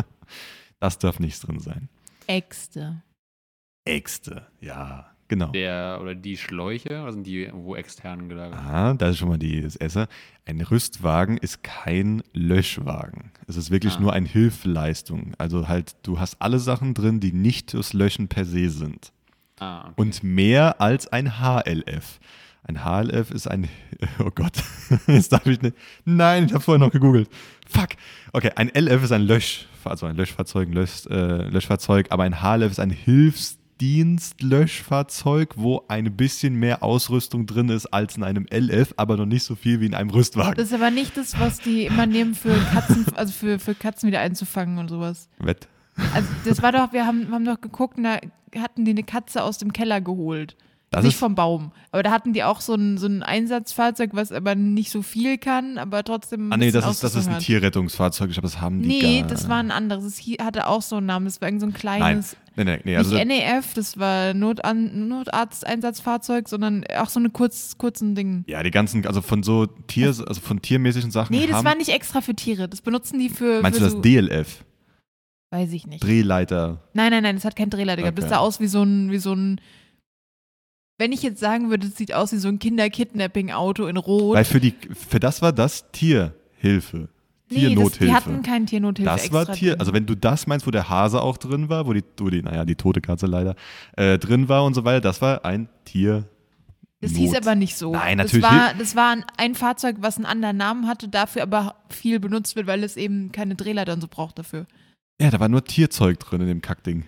das 0.80 0.98
darf 0.98 1.20
nichts 1.20 1.40
drin 1.40 1.60
sein. 1.60 1.90
Äxte. 2.26 3.02
Äxte, 3.84 4.46
ja, 4.60 5.06
genau. 5.28 5.50
Der 5.52 5.98
oder 6.02 6.14
die 6.14 6.36
Schläuche, 6.36 7.02
oder 7.02 7.12
sind 7.12 7.24
die 7.26 7.48
wo 7.52 7.76
extern 7.76 8.28
gelagert? 8.28 8.58
Ah, 8.58 8.94
das 8.94 9.12
ist 9.12 9.18
schon 9.18 9.28
mal 9.28 9.38
die, 9.38 9.60
das 9.60 9.76
Esse. 9.76 10.08
Ein 10.44 10.60
Rüstwagen 10.60 11.36
ist 11.38 11.62
kein 11.62 12.22
Löschwagen. 12.32 13.30
Es 13.46 13.56
ist 13.56 13.70
wirklich 13.70 13.94
Ah. 13.96 14.00
nur 14.00 14.12
eine 14.12 14.26
Hilfeleistung. 14.28 15.34
Also 15.38 15.68
halt, 15.68 15.94
du 16.02 16.18
hast 16.18 16.36
alle 16.40 16.58
Sachen 16.58 16.94
drin, 16.94 17.20
die 17.20 17.32
nicht 17.32 17.70
fürs 17.72 17.92
Löschen 17.92 18.28
per 18.28 18.44
se 18.44 18.70
sind. 18.70 19.12
Ah, 19.60 19.82
okay. 19.84 19.92
Und 19.96 20.22
mehr 20.22 20.80
als 20.80 21.06
ein 21.08 21.38
HLF. 21.40 22.18
Ein 22.68 22.84
HLF 22.84 23.30
ist 23.30 23.46
ein, 23.46 23.68
oh 24.18 24.30
Gott, 24.34 24.62
jetzt 25.06 25.32
darf 25.32 25.46
ich 25.46 25.62
nicht, 25.62 25.76
nein, 26.04 26.46
ich 26.46 26.52
habe 26.52 26.62
vorher 26.62 26.84
noch 26.84 26.92
gegoogelt. 26.92 27.30
Fuck. 27.68 27.90
Okay, 28.32 28.50
ein 28.56 28.68
LF 28.74 29.04
ist 29.04 29.12
ein 29.12 29.22
Lösch, 29.22 29.66
also 29.84 30.06
ein 30.06 30.16
Löschfahrzeug, 30.16 30.68
ein 30.68 30.72
Lösch, 30.72 31.06
äh, 31.06 31.48
Löschfahrzeug, 31.48 32.06
aber 32.10 32.24
ein 32.24 32.42
HLF 32.42 32.72
ist 32.72 32.80
ein 32.80 32.96
Dienstlöschfahrzeug, 33.80 35.54
wo 35.56 35.84
ein 35.86 36.16
bisschen 36.16 36.54
mehr 36.54 36.82
Ausrüstung 36.82 37.46
drin 37.46 37.68
ist 37.68 37.86
als 37.86 38.16
in 38.16 38.24
einem 38.24 38.46
LF, 38.50 38.94
aber 38.96 39.16
noch 39.16 39.26
nicht 39.26 39.44
so 39.44 39.54
viel 39.54 39.80
wie 39.80 39.86
in 39.86 39.94
einem 39.94 40.10
Rüstwagen. 40.10 40.54
Das 40.56 40.68
ist 40.68 40.74
aber 40.74 40.90
nicht 40.90 41.16
das, 41.16 41.38
was 41.38 41.60
die 41.60 41.86
immer 41.86 42.06
nehmen 42.06 42.34
für 42.34 42.54
Katzen, 42.72 43.06
also 43.14 43.32
für, 43.32 43.60
für 43.60 43.76
Katzen 43.76 44.08
wieder 44.08 44.20
einzufangen 44.20 44.78
und 44.78 44.88
sowas. 44.88 45.28
Wett. 45.38 45.68
Also 46.14 46.28
das 46.44 46.62
war 46.62 46.72
doch, 46.72 46.92
wir 46.92 47.06
haben, 47.06 47.30
haben 47.30 47.44
doch 47.44 47.60
geguckt, 47.60 47.98
da 48.02 48.18
hatten 48.60 48.84
die 48.84 48.90
eine 48.90 49.04
Katze 49.04 49.42
aus 49.42 49.58
dem 49.58 49.72
Keller 49.72 50.00
geholt. 50.00 50.56
Das 50.96 51.04
nicht 51.04 51.16
vom 51.16 51.34
Baum. 51.34 51.72
Aber 51.92 52.02
da 52.02 52.10
hatten 52.10 52.32
die 52.32 52.42
auch 52.44 52.60
so 52.60 52.74
ein, 52.74 52.98
so 52.98 53.06
ein 53.06 53.22
Einsatzfahrzeug, 53.22 54.10
was 54.12 54.32
aber 54.32 54.54
nicht 54.54 54.90
so 54.90 55.02
viel 55.02 55.38
kann, 55.38 55.78
aber 55.78 56.02
trotzdem. 56.04 56.52
Ah 56.52 56.56
nee, 56.56 56.70
das 56.70 56.86
ist, 56.88 57.02
das 57.04 57.14
ist 57.14 57.28
ein. 57.28 57.38
Tierrettungsfahrzeug. 57.38 58.28
Ich 58.30 58.34
glaube, 58.34 58.48
das 58.48 58.60
haben 58.60 58.82
die 58.82 58.88
Nee, 58.88 59.20
gar 59.20 59.28
das 59.28 59.48
war 59.48 59.58
ein 59.58 59.70
anderes. 59.70 60.04
Es 60.04 60.18
hi- 60.20 60.38
hatte 60.40 60.66
auch 60.66 60.82
so 60.82 60.96
einen 60.96 61.06
Namen. 61.06 61.26
Das 61.26 61.40
war 61.40 61.48
irgend 61.48 61.60
so 61.60 61.66
ein 61.66 61.70
Nein, 61.72 61.80
kleines. 61.80 62.36
nee, 62.56 62.64
nee, 62.64 62.80
nee. 62.84 62.96
Also, 62.96 63.14
nicht 63.14 63.26
NEF, 63.26 63.74
das 63.74 63.98
war 63.98 64.34
Notan 64.34 65.08
Notarzteinsatzfahrzeug, 65.08 66.48
sondern 66.48 66.84
auch 66.98 67.08
so 67.08 67.20
eine 67.20 67.30
kurz, 67.30 67.78
kurzen 67.78 68.14
Ding. 68.14 68.44
ja, 68.46 68.62
die 68.62 68.70
ganzen, 68.70 69.06
also 69.06 69.22
von 69.22 69.42
so 69.42 69.66
Tier, 69.66 70.08
also 70.08 70.40
von 70.40 70.60
tiermäßigen 70.62 71.10
Sachen. 71.10 71.34
Nee, 71.36 71.46
das 71.46 71.64
war 71.64 71.74
nicht 71.74 71.90
extra 71.90 72.20
für 72.20 72.34
Tiere. 72.34 72.68
Das 72.68 72.80
benutzen 72.80 73.18
die 73.18 73.28
für. 73.28 73.62
Meinst 73.62 73.78
für 73.78 73.84
du 73.84 73.90
so, 73.90 73.96
das 73.96 74.02
DLF? 74.02 74.64
Weiß 75.50 75.72
ich 75.72 75.86
nicht. 75.86 76.02
Drehleiter. 76.02 76.80
Nein, 76.92 77.10
nein, 77.12 77.22
nein, 77.22 77.36
das 77.36 77.44
hat 77.44 77.54
kein 77.56 77.70
Drehleiter 77.70 78.02
gehabt. 78.02 78.18
Das 78.18 78.24
Okay. 78.26 78.34
sah 78.34 78.40
aus 78.40 78.60
wie 78.60 78.66
so 78.66 78.82
ein, 78.82 79.10
wie 79.10 79.18
so 79.18 79.32
ein. 79.32 79.60
Wenn 80.98 81.12
ich 81.12 81.22
jetzt 81.22 81.40
sagen 81.40 81.68
würde, 81.68 81.86
es 81.86 81.96
sieht 81.96 82.14
aus 82.14 82.32
wie 82.32 82.36
so 82.36 82.48
ein 82.48 82.58
Kinder-Kidnapping-Auto 82.58 83.86
in 83.86 83.96
Rot. 83.96 84.36
Weil 84.36 84.44
für 84.44 84.60
die, 84.60 84.74
für 84.94 85.20
das 85.20 85.42
war 85.42 85.52
das 85.52 85.90
Tierhilfe. 85.92 87.08
nee, 87.50 87.54
das, 87.54 87.58
die 87.58 87.58
Tiernothilfe. 87.58 88.14
hatten 88.14 88.42
kein 88.42 88.66
Tiernothilfe. 88.66 89.10
Das 89.10 89.32
war 89.32 89.52
Tier, 89.52 89.72
drin. 89.72 89.80
also 89.80 89.92
wenn 89.92 90.06
du 90.06 90.14
das 90.16 90.46
meinst, 90.46 90.66
wo 90.66 90.70
der 90.70 90.88
Hase 90.88 91.20
auch 91.20 91.36
drin 91.36 91.68
war, 91.68 91.86
wo 91.86 91.92
die, 91.92 92.02
wo 92.18 92.30
die 92.30 92.42
naja, 92.42 92.64
die 92.64 92.76
tote 92.76 93.02
Katze 93.02 93.26
leider 93.26 93.56
äh, 93.96 94.18
drin 94.18 94.48
war 94.48 94.64
und 94.64 94.74
so 94.74 94.84
weiter, 94.84 95.02
das 95.02 95.20
war 95.20 95.44
ein 95.44 95.68
Tier. 95.84 96.24
Das 97.00 97.12
hieß 97.12 97.32
Not. 97.32 97.42
aber 97.42 97.54
nicht 97.56 97.76
so. 97.76 97.92
Nein, 97.92 98.16
natürlich 98.16 98.42
Das 98.42 98.52
war, 98.52 98.74
das 98.74 98.96
war 98.96 99.10
ein, 99.12 99.24
ein 99.36 99.54
Fahrzeug, 99.54 99.96
was 100.00 100.16
einen 100.16 100.24
anderen 100.24 100.56
Namen 100.56 100.88
hatte, 100.88 101.08
dafür 101.08 101.42
aber 101.42 101.74
viel 101.90 102.20
benutzt 102.20 102.56
wird, 102.56 102.66
weil 102.66 102.82
es 102.82 102.96
eben 102.96 103.32
keine 103.32 103.54
Drehleiter 103.54 103.92
und 103.92 104.00
so 104.00 104.08
braucht 104.08 104.38
dafür. 104.38 104.66
Ja, 105.20 105.30
da 105.30 105.38
war 105.40 105.48
nur 105.48 105.62
Tierzeug 105.62 106.18
drin 106.20 106.40
in 106.40 106.46
dem 106.46 106.62
Kackding. 106.62 107.04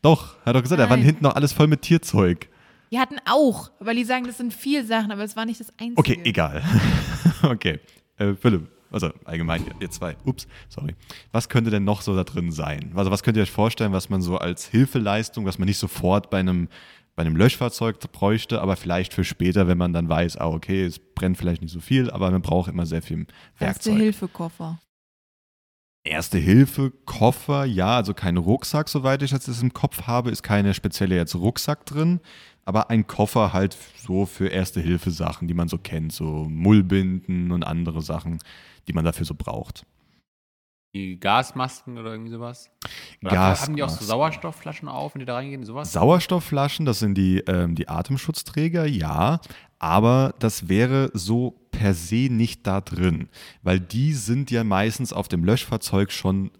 Doch, 0.00 0.38
hat 0.44 0.56
doch 0.56 0.62
gesagt, 0.62 0.80
da 0.80 0.88
war 0.88 0.96
Nein. 0.96 1.06
hinten 1.06 1.24
noch 1.24 1.34
alles 1.34 1.52
voll 1.52 1.66
mit 1.66 1.82
Tierzeug. 1.82 2.48
Die 2.92 2.98
hatten 2.98 3.16
auch, 3.24 3.70
weil 3.80 3.96
die 3.96 4.04
sagen, 4.04 4.26
das 4.26 4.38
sind 4.38 4.52
viel 4.54 4.84
Sachen, 4.84 5.10
aber 5.10 5.24
es 5.24 5.36
war 5.36 5.44
nicht 5.44 5.60
das 5.60 5.70
Einzige. 5.78 5.98
Okay, 5.98 6.20
egal. 6.24 6.62
okay. 7.42 7.80
Äh, 8.18 8.34
Philipp, 8.34 8.68
also 8.90 9.10
allgemein, 9.24 9.64
ihr- 9.80 9.90
zwei, 9.90 10.16
ups, 10.24 10.46
sorry. 10.68 10.94
Was 11.32 11.48
könnte 11.48 11.70
denn 11.70 11.84
noch 11.84 12.02
so 12.02 12.14
da 12.14 12.24
drin 12.24 12.52
sein? 12.52 12.92
Also 12.94 13.10
was 13.10 13.22
könnt 13.22 13.36
ihr 13.36 13.42
euch 13.42 13.50
vorstellen, 13.50 13.92
was 13.92 14.08
man 14.08 14.22
so 14.22 14.38
als 14.38 14.66
Hilfeleistung, 14.66 15.44
was 15.46 15.58
man 15.58 15.66
nicht 15.66 15.78
sofort 15.78 16.30
bei 16.30 16.38
einem, 16.38 16.68
bei 17.16 17.22
einem 17.22 17.36
Löschfahrzeug 17.36 17.98
bräuchte, 18.12 18.60
aber 18.62 18.76
vielleicht 18.76 19.12
für 19.14 19.24
später, 19.24 19.66
wenn 19.68 19.78
man 19.78 19.92
dann 19.92 20.08
weiß, 20.08 20.36
ah, 20.36 20.46
okay, 20.48 20.84
es 20.84 20.98
brennt 20.98 21.36
vielleicht 21.38 21.62
nicht 21.62 21.72
so 21.72 21.80
viel, 21.80 22.10
aber 22.10 22.30
man 22.30 22.42
braucht 22.42 22.70
immer 22.70 22.86
sehr 22.86 23.02
viel 23.02 23.26
Werkzeug. 23.58 23.96
Hilfe-Koffer. 23.96 24.64
Erste 24.64 24.72
Hilfe, 24.72 24.85
Koffer, 27.04 27.64
ja, 27.64 27.96
also 27.96 28.14
kein 28.14 28.36
Rucksack, 28.36 28.88
soweit 28.88 29.22
ich 29.22 29.30
das 29.30 29.62
im 29.62 29.72
Kopf 29.72 30.02
habe, 30.06 30.30
ist 30.30 30.42
keine 30.42 30.74
spezielle 30.74 31.16
jetzt 31.16 31.34
Rucksack 31.34 31.84
drin, 31.86 32.20
aber 32.64 32.90
ein 32.90 33.06
Koffer 33.06 33.52
halt 33.52 33.76
so 33.96 34.26
für 34.26 34.48
Erste 34.48 34.80
Hilfe 34.80 35.10
Sachen, 35.10 35.48
die 35.48 35.54
man 35.54 35.68
so 35.68 35.78
kennt, 35.78 36.12
so 36.12 36.46
Mullbinden 36.48 37.50
und 37.52 37.64
andere 37.64 38.02
Sachen, 38.02 38.38
die 38.88 38.92
man 38.92 39.04
dafür 39.04 39.26
so 39.26 39.34
braucht. 39.34 39.84
Die 40.94 41.20
Gasmasken 41.20 41.98
oder 41.98 42.12
irgendwie 42.12 42.30
sowas? 42.30 42.70
Oder 43.20 43.32
Gasmasken. 43.32 43.66
Haben 43.66 43.76
die 43.76 43.82
auch 43.82 43.88
so 43.90 44.04
Sauerstoffflaschen 44.04 44.88
auf, 44.88 45.14
wenn 45.14 45.20
die 45.20 45.26
da 45.26 45.34
reingehen? 45.34 45.64
Sowas? 45.64 45.92
Sauerstoffflaschen, 45.92 46.86
das 46.86 47.00
sind 47.00 47.16
die, 47.16 47.40
ähm, 47.40 47.74
die 47.74 47.88
Atemschutzträger, 47.88 48.86
ja, 48.86 49.40
aber 49.78 50.34
das 50.38 50.68
wäre 50.68 51.10
so 51.12 51.54
per 51.76 51.94
se 51.94 52.28
nicht 52.30 52.66
da 52.66 52.80
drin, 52.80 53.28
weil 53.62 53.78
die 53.78 54.14
sind 54.14 54.50
ja 54.50 54.64
meistens 54.64 55.12
auf 55.12 55.28
dem 55.28 55.44
Löschfahrzeug 55.44 56.10
schon 56.10 56.50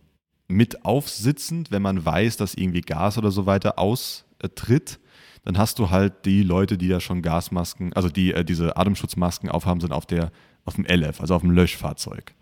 mit 0.46 0.85
aufsitzend, 0.85 1.70
wenn 1.70 1.82
man 1.82 2.04
weiß, 2.04 2.37
dass 2.37 2.54
irgendwie 2.54 2.82
Gas 2.82 3.16
oder 3.16 3.30
so 3.30 3.46
weiter 3.46 3.78
austritt. 3.78 5.00
Dann 5.44 5.58
hast 5.58 5.78
du 5.78 5.90
halt 5.90 6.26
die 6.26 6.42
Leute, 6.42 6.76
die 6.76 6.88
da 6.88 7.00
schon 7.00 7.23
Gasmasken, 7.23 7.92
also 7.94 8.08
die 8.08 8.32
äh, 8.32 8.44
diese 8.44 8.76
Atemschutzmasken 8.76 9.49
aufhaben, 9.49 9.80
sind 9.80 9.92
auf 9.92 10.06
der 10.06 10.30
auf 10.64 10.75
dem 10.75 10.85
LF, 10.85 11.20
also 11.20 11.35
auf 11.35 11.42
dem 11.42 11.52
Löschfahrzeug 11.52 12.35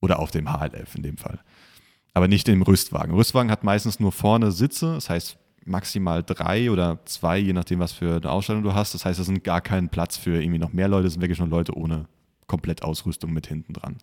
oder 0.00 0.18
auf 0.18 0.30
dem 0.30 0.48
HLF 0.48 0.94
in 0.94 1.02
dem 1.02 1.16
Fall. 1.16 1.40
Aber 2.12 2.28
nicht 2.28 2.48
im 2.48 2.62
Rüstwagen. 2.62 3.14
Rüstwagen 3.14 3.50
hat 3.50 3.64
meistens 3.64 3.98
nur 3.98 4.12
vorne 4.12 4.52
Sitze, 4.52 4.94
das 4.94 5.10
heißt 5.10 5.38
maximal 5.64 6.22
drei 6.22 6.70
oder 6.70 6.98
zwei, 7.04 7.38
je 7.38 7.52
nachdem, 7.52 7.78
was 7.80 7.92
für 7.92 8.16
eine 8.16 8.30
Ausstellung 8.30 8.62
du 8.62 8.74
hast. 8.74 8.94
Das 8.94 9.04
heißt, 9.04 9.20
es 9.20 9.26
sind 9.26 9.44
gar 9.44 9.60
kein 9.60 9.88
Platz 9.88 10.16
für 10.16 10.40
irgendwie 10.40 10.58
noch 10.58 10.72
mehr 10.72 10.88
Leute, 10.88 11.06
es 11.06 11.14
sind 11.14 11.22
wirklich 11.22 11.38
nur 11.38 11.48
Leute 11.48 11.76
ohne 11.76 12.06
Komplettausrüstung 12.46 13.32
mit 13.32 13.46
hinten 13.46 13.72
dran. 13.72 13.98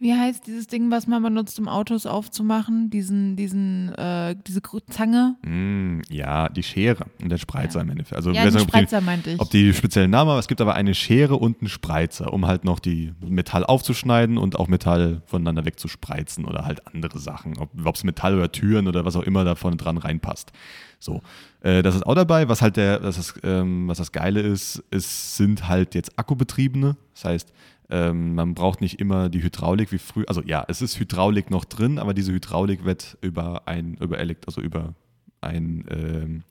Wie 0.00 0.14
heißt 0.14 0.46
dieses 0.46 0.68
Ding, 0.68 0.92
was 0.92 1.08
man 1.08 1.22
benutzt, 1.24 1.58
um 1.58 1.66
Autos 1.66 2.06
aufzumachen? 2.06 2.88
Diesen, 2.88 3.34
diesen, 3.34 3.92
äh, 3.96 4.36
diese 4.46 4.60
Zange? 4.90 5.34
Mm, 5.42 6.02
ja, 6.08 6.48
die 6.48 6.62
Schere 6.62 7.06
und 7.20 7.30
der 7.30 7.38
Spreizer 7.38 7.78
Ja. 7.80 7.82
im 7.84 7.90
Endeffekt. 7.90 8.14
Also, 8.16 8.30
Ja, 8.30 8.44
den 8.44 8.52
nicht, 8.54 8.62
ob 8.62 8.68
die- 8.68 8.70
Spreizer 8.78 9.00
meinte 9.00 9.30
ich. 9.30 9.40
ob 9.40 9.50
die 9.50 9.74
speziellen 9.74 10.12
Namen, 10.12 10.30
aber 10.30 10.38
es 10.38 10.46
gibt 10.46 10.60
aber 10.60 10.74
eine 10.76 10.94
Schere 10.94 11.34
und 11.36 11.60
einen 11.60 11.68
Spreizer, 11.68 12.32
um 12.32 12.46
halt 12.46 12.64
noch 12.64 12.78
die 12.78 13.12
Metall 13.26 13.64
aufzuschneiden 13.64 14.38
und 14.38 14.56
auch 14.56 14.68
Metall 14.68 15.22
voneinander 15.26 15.64
wegzuspreizen 15.64 16.44
oder 16.44 16.64
halt 16.64 16.86
andere 16.86 17.18
Sachen. 17.18 17.58
Ob 17.58 17.94
es 17.96 18.04
Metall 18.04 18.36
oder 18.36 18.52
Türen 18.52 18.86
oder 18.86 19.04
was 19.04 19.16
auch 19.16 19.22
immer 19.24 19.42
da 19.44 19.56
vorne 19.56 19.78
dran 19.78 19.96
reinpasst. 19.98 20.52
So, 21.00 21.22
äh, 21.60 21.82
das 21.82 21.96
ist 21.96 22.06
auch 22.06 22.14
dabei. 22.14 22.48
Was 22.48 22.62
halt 22.62 22.76
der, 22.76 23.00
das 23.00 23.18
ist, 23.18 23.34
ähm, 23.42 23.88
was 23.88 23.98
das 23.98 24.12
Geile 24.12 24.40
ist, 24.42 24.82
es 24.92 25.36
sind 25.36 25.66
halt 25.68 25.96
jetzt 25.96 26.16
akkubetriebene. 26.18 26.96
Das 27.14 27.24
heißt, 27.24 27.52
ähm, 27.90 28.34
man 28.34 28.54
braucht 28.54 28.80
nicht 28.80 29.00
immer 29.00 29.28
die 29.28 29.42
Hydraulik 29.42 29.92
wie 29.92 29.98
früher. 29.98 30.28
Also 30.28 30.42
ja, 30.42 30.64
es 30.68 30.82
ist 30.82 30.98
Hydraulik 30.98 31.50
noch 31.50 31.64
drin, 31.64 31.98
aber 31.98 32.14
diese 32.14 32.32
Hydraulik 32.32 32.84
wird 32.84 33.18
über 33.20 33.66
ein, 33.66 33.94
über 33.94 34.18
Elekt, 34.18 34.46
also 34.46 34.60
über 34.60 34.94
ein 35.40 35.84
ähm, 35.90 36.42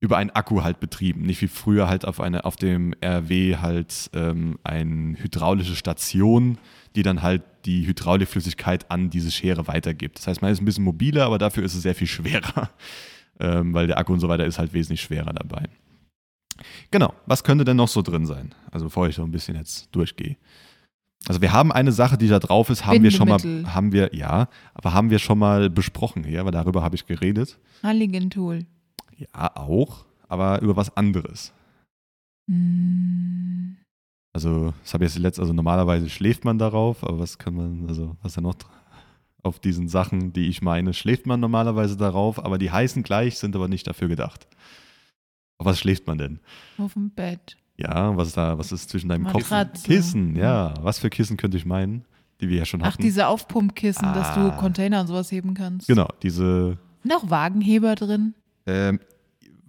über 0.00 0.16
einen 0.16 0.30
Akku 0.30 0.62
halt 0.62 0.80
betrieben. 0.80 1.22
Nicht 1.22 1.42
wie 1.42 1.48
früher 1.48 1.88
halt 1.88 2.04
auf, 2.04 2.20
eine, 2.20 2.44
auf 2.44 2.56
dem 2.56 2.94
RW 3.04 3.56
halt 3.56 4.10
ähm, 4.14 4.58
eine 4.62 5.18
hydraulische 5.18 5.74
Station, 5.74 6.58
die 6.94 7.02
dann 7.02 7.22
halt 7.22 7.42
die 7.64 7.86
Hydraulikflüssigkeit 7.86 8.90
an 8.90 9.10
diese 9.10 9.30
Schere 9.30 9.66
weitergibt. 9.66 10.18
Das 10.18 10.26
heißt, 10.26 10.42
man 10.42 10.52
ist 10.52 10.60
ein 10.60 10.64
bisschen 10.64 10.84
mobiler, 10.84 11.26
aber 11.26 11.38
dafür 11.38 11.64
ist 11.64 11.74
es 11.74 11.82
sehr 11.82 11.96
viel 11.96 12.06
schwerer, 12.06 12.70
ähm, 13.40 13.74
weil 13.74 13.88
der 13.88 13.98
Akku 13.98 14.12
und 14.12 14.20
so 14.20 14.28
weiter 14.28 14.46
ist 14.46 14.58
halt 14.58 14.72
wesentlich 14.72 15.00
schwerer 15.00 15.32
dabei. 15.32 15.64
Genau, 16.90 17.14
was 17.26 17.44
könnte 17.44 17.64
denn 17.64 17.76
noch 17.76 17.88
so 17.88 18.02
drin 18.02 18.26
sein? 18.26 18.54
Also 18.70 18.86
bevor 18.86 19.08
ich 19.08 19.16
so 19.16 19.22
ein 19.22 19.30
bisschen 19.30 19.56
jetzt 19.56 19.88
durchgehe. 19.92 20.36
Also 21.26 21.40
wir 21.40 21.52
haben 21.52 21.72
eine 21.72 21.92
Sache, 21.92 22.16
die 22.16 22.28
da 22.28 22.38
drauf 22.38 22.70
ist, 22.70 22.86
haben 22.86 23.02
wir 23.02 23.10
schon 23.10 23.28
mal, 23.28 23.40
haben 23.74 23.92
wir, 23.92 24.14
ja, 24.14 24.48
aber 24.74 24.94
haben 24.94 25.10
wir 25.10 25.18
schon 25.18 25.38
mal 25.38 25.68
besprochen 25.68 26.24
hier, 26.24 26.44
weil 26.44 26.52
darüber 26.52 26.82
habe 26.82 26.94
ich 26.94 27.06
geredet. 27.06 27.58
Halligan-Tool. 27.82 28.66
Ja, 29.16 29.56
auch, 29.56 30.04
aber 30.28 30.62
über 30.62 30.76
was 30.76 30.96
anderes. 30.96 31.52
Hm. 32.48 33.76
Also, 34.32 34.72
das 34.82 34.94
habe 34.94 35.04
ich 35.04 35.14
jetzt 35.14 35.20
letzt, 35.20 35.40
also 35.40 35.52
normalerweise 35.52 36.08
schläft 36.08 36.44
man 36.44 36.58
darauf, 36.58 37.02
aber 37.02 37.18
was 37.18 37.38
kann 37.38 37.54
man, 37.54 37.86
also 37.88 38.16
was 38.22 38.34
da 38.34 38.40
noch 38.40 38.54
auf 39.42 39.58
diesen 39.58 39.88
Sachen, 39.88 40.32
die 40.32 40.48
ich 40.48 40.62
meine, 40.62 40.94
schläft 40.94 41.26
man 41.26 41.40
normalerweise 41.40 41.96
darauf, 41.96 42.44
aber 42.44 42.58
die 42.58 42.70
heißen 42.70 43.02
gleich, 43.02 43.38
sind 43.38 43.56
aber 43.56 43.68
nicht 43.68 43.86
dafür 43.86 44.08
gedacht. 44.08 44.46
Auf 45.58 45.66
was 45.66 45.78
schläft 45.80 46.06
man 46.06 46.18
denn? 46.18 46.38
Auf 46.78 46.94
dem 46.94 47.10
Bett. 47.10 47.56
Ja, 47.76 48.16
was 48.16 48.28
ist 48.28 48.36
da, 48.36 48.58
was 48.58 48.72
ist 48.72 48.90
zwischen 48.90 49.08
deinem 49.08 49.26
Kopf? 49.26 49.52
Kissen, 49.84 50.34
ja. 50.36 50.74
Was 50.82 50.98
für 50.98 51.10
Kissen 51.10 51.36
könnte 51.36 51.56
ich 51.56 51.66
meinen, 51.66 52.04
die 52.40 52.48
wir 52.48 52.58
ja 52.58 52.64
schon 52.64 52.82
Ach, 52.82 52.86
hatten? 52.92 53.02
diese 53.02 53.26
Aufpumpkissen, 53.28 54.12
dass 54.14 54.34
du 54.34 54.40
Ah. 54.40 54.56
Container 54.58 55.00
und 55.00 55.06
sowas 55.08 55.30
heben 55.30 55.54
kannst. 55.54 55.86
Genau, 55.88 56.08
diese, 56.22 56.78
auch 57.10 57.30
Wagenheber 57.30 57.94
drin? 57.94 58.34
ähm, 58.66 59.00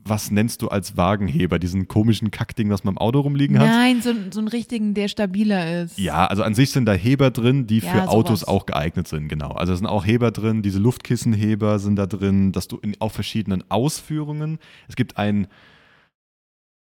was 0.06 0.32
nennst 0.32 0.64
du 0.64 0.70
als 0.70 0.98
Wagenheber? 0.98 1.60
Diesen 1.60 1.88
komischen 1.88 2.32
Kackding, 2.32 2.72
was 2.72 2.84
man 2.84 2.96
im 2.96 2.98
Auto 2.98 3.20
rumliegen 3.20 3.60
hat? 3.60 3.68
Nein, 3.68 4.02
so, 4.02 4.12
so 4.32 4.40
einen 4.40 4.48
richtigen, 4.48 4.96
der 4.96 5.08
stabiler 5.08 5.84
ist. 5.84 6.00
Ja, 6.00 6.26
also 6.26 6.42
an 6.42 6.56
sich 6.56 6.72
sind 6.72 6.86
da 6.86 6.94
Heber 6.94 7.30
drin, 7.30 7.68
die 7.68 7.80
Ja, 7.80 7.92
für 7.92 8.10
Autos 8.10 8.40
sowas. 8.40 8.48
auch 8.48 8.66
geeignet 8.66 9.08
sind, 9.08 9.28
genau. 9.28 9.52
Also 9.52 9.74
es 9.74 9.80
sind 9.80 9.88
auch 9.88 10.06
Heber 10.06 10.32
drin, 10.32 10.64
diese 10.64 10.80
Luftkissenheber 10.80 11.78
sind 11.78 11.96
da 11.98 12.08
drin, 12.08 12.52
dass 12.54 12.68
du 12.68 12.78
in 12.78 12.96
auch 13.00 13.12
verschiedenen 13.12 13.64
Ausführungen. 13.70 14.58
Es 14.88 14.96
gibt 14.96 15.18
ein 15.18 15.48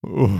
oh, 0.03 0.31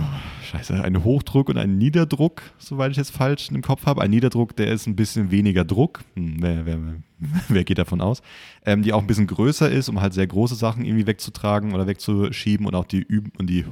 Scheiße, 0.43 0.83
einen 0.83 1.03
Hochdruck 1.03 1.49
und 1.49 1.57
einen 1.57 1.77
Niederdruck, 1.77 2.41
soweit 2.57 2.91
ich 2.91 2.97
jetzt 2.97 3.11
falsch 3.11 3.49
im 3.51 3.61
Kopf 3.61 3.85
habe. 3.85 4.01
Ein 4.01 4.11
Niederdruck, 4.11 4.55
der 4.55 4.71
ist 4.71 4.87
ein 4.87 4.95
bisschen 4.95 5.31
weniger 5.31 5.63
Druck. 5.65 6.01
Hm, 6.15 6.37
wer, 6.39 6.65
wer, 6.65 6.79
wer 7.49 7.63
geht 7.63 7.77
davon 7.77 8.01
aus? 8.01 8.21
Ähm, 8.65 8.81
die 8.83 8.93
auch 8.93 9.01
ein 9.01 9.07
bisschen 9.07 9.27
größer 9.27 9.69
ist, 9.69 9.89
um 9.89 10.01
halt 10.01 10.13
sehr 10.13 10.27
große 10.27 10.55
Sachen 10.55 10.85
irgendwie 10.85 11.07
wegzutragen 11.07 11.73
oder 11.73 11.87
wegzuschieben 11.87 12.65
und 12.65 12.75
auch 12.75 12.85
die 12.85 13.01
Üb 13.01 13.37
und 13.37 13.47
die 13.47 13.65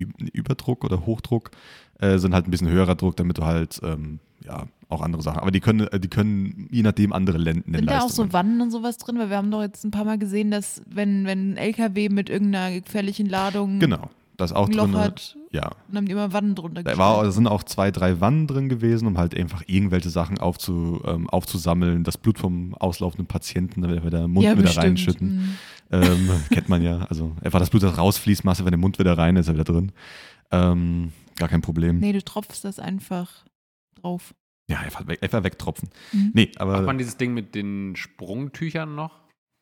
Üb- 0.00 0.30
Überdruck 0.32 0.84
oder 0.84 1.04
Hochdruck 1.04 1.50
äh, 1.98 2.18
sind 2.18 2.32
halt 2.34 2.46
ein 2.46 2.50
bisschen 2.50 2.68
höherer 2.68 2.94
Druck, 2.94 3.16
damit 3.16 3.36
du 3.38 3.44
halt 3.44 3.80
ähm, 3.82 4.18
ja, 4.42 4.66
auch 4.88 5.02
andere 5.02 5.22
Sachen. 5.22 5.40
Aber 5.40 5.50
die 5.50 5.60
können, 5.60 5.86
äh, 5.88 6.00
die 6.00 6.08
können 6.08 6.68
je 6.70 6.82
nachdem 6.82 7.12
andere 7.12 7.36
Lenden 7.36 7.74
Sind 7.74 7.86
da 7.90 8.00
auch 8.00 8.08
so 8.08 8.32
Wannen 8.32 8.62
und 8.62 8.70
sowas 8.70 8.96
drin? 8.96 9.18
Weil 9.18 9.28
wir 9.28 9.36
haben 9.36 9.50
doch 9.50 9.60
jetzt 9.60 9.84
ein 9.84 9.90
paar 9.90 10.04
Mal 10.06 10.16
gesehen, 10.18 10.50
dass 10.50 10.80
wenn, 10.86 11.26
wenn 11.26 11.52
ein 11.52 11.56
LKW 11.58 12.08
mit 12.08 12.30
irgendeiner 12.30 12.80
gefährlichen 12.80 13.26
Ladung 13.26 13.78
Genau, 13.78 14.08
das 14.40 14.52
auch 14.52 14.68
ein 14.68 14.72
Loch 14.74 14.84
drin. 14.84 14.96
hat, 14.96 15.36
Ja, 15.52 15.70
dann 15.88 15.96
haben 15.98 16.06
die 16.06 16.12
immer 16.12 16.32
Wannen 16.32 16.54
drunter 16.54 16.82
Da, 16.82 16.98
war, 16.98 17.22
da 17.22 17.30
sind 17.30 17.46
auch 17.46 17.62
zwei, 17.62 17.90
drei 17.90 18.20
Wannen 18.20 18.46
drin 18.46 18.68
gewesen, 18.68 19.06
um 19.06 19.18
halt 19.18 19.36
einfach 19.36 19.62
irgendwelche 19.66 20.10
Sachen 20.10 20.38
aufzu, 20.38 21.00
ähm, 21.06 21.28
aufzusammeln, 21.30 22.04
das 22.04 22.18
Blut 22.18 22.38
vom 22.38 22.74
auslaufenden 22.74 23.26
Patienten 23.26 23.82
dann 23.82 23.90
wieder 23.92 24.04
in 24.04 24.10
den 24.10 24.30
Mund 24.32 24.44
ja, 24.44 24.52
wieder 24.52 24.62
bestimmt. 24.62 24.84
reinschütten. 24.84 25.28
Mhm. 25.36 25.54
Ähm, 25.92 26.30
kennt 26.50 26.68
man 26.68 26.82
ja. 26.82 27.06
Also 27.08 27.36
einfach 27.42 27.58
das 27.58 27.70
Blut, 27.70 27.82
das 27.82 27.96
rausfließt, 27.98 28.44
machst 28.44 28.60
du 28.60 28.64
in 28.64 28.70
den 28.70 28.80
Mund 28.80 28.98
wieder 28.98 29.16
rein, 29.16 29.36
ist 29.36 29.48
er 29.48 29.54
wieder 29.54 29.64
drin. 29.64 29.92
Ähm, 30.50 31.12
gar 31.36 31.48
kein 31.48 31.62
Problem. 31.62 31.98
Nee, 31.98 32.12
du 32.12 32.22
tropfst 32.22 32.62
das 32.64 32.78
einfach 32.78 33.44
drauf. 33.94 34.34
Ja, 34.68 34.78
einfach, 34.78 35.06
weg, 35.08 35.22
einfach 35.22 35.42
wegtropfen. 35.42 35.88
Mhm. 36.12 36.30
Nee, 36.34 36.46
Macht 36.46 36.60
aber 36.60 36.82
man 36.82 36.98
dieses 36.98 37.16
Ding 37.16 37.34
mit 37.34 37.54
den 37.54 37.96
Sprungtüchern 37.96 38.94
noch? 38.94 39.20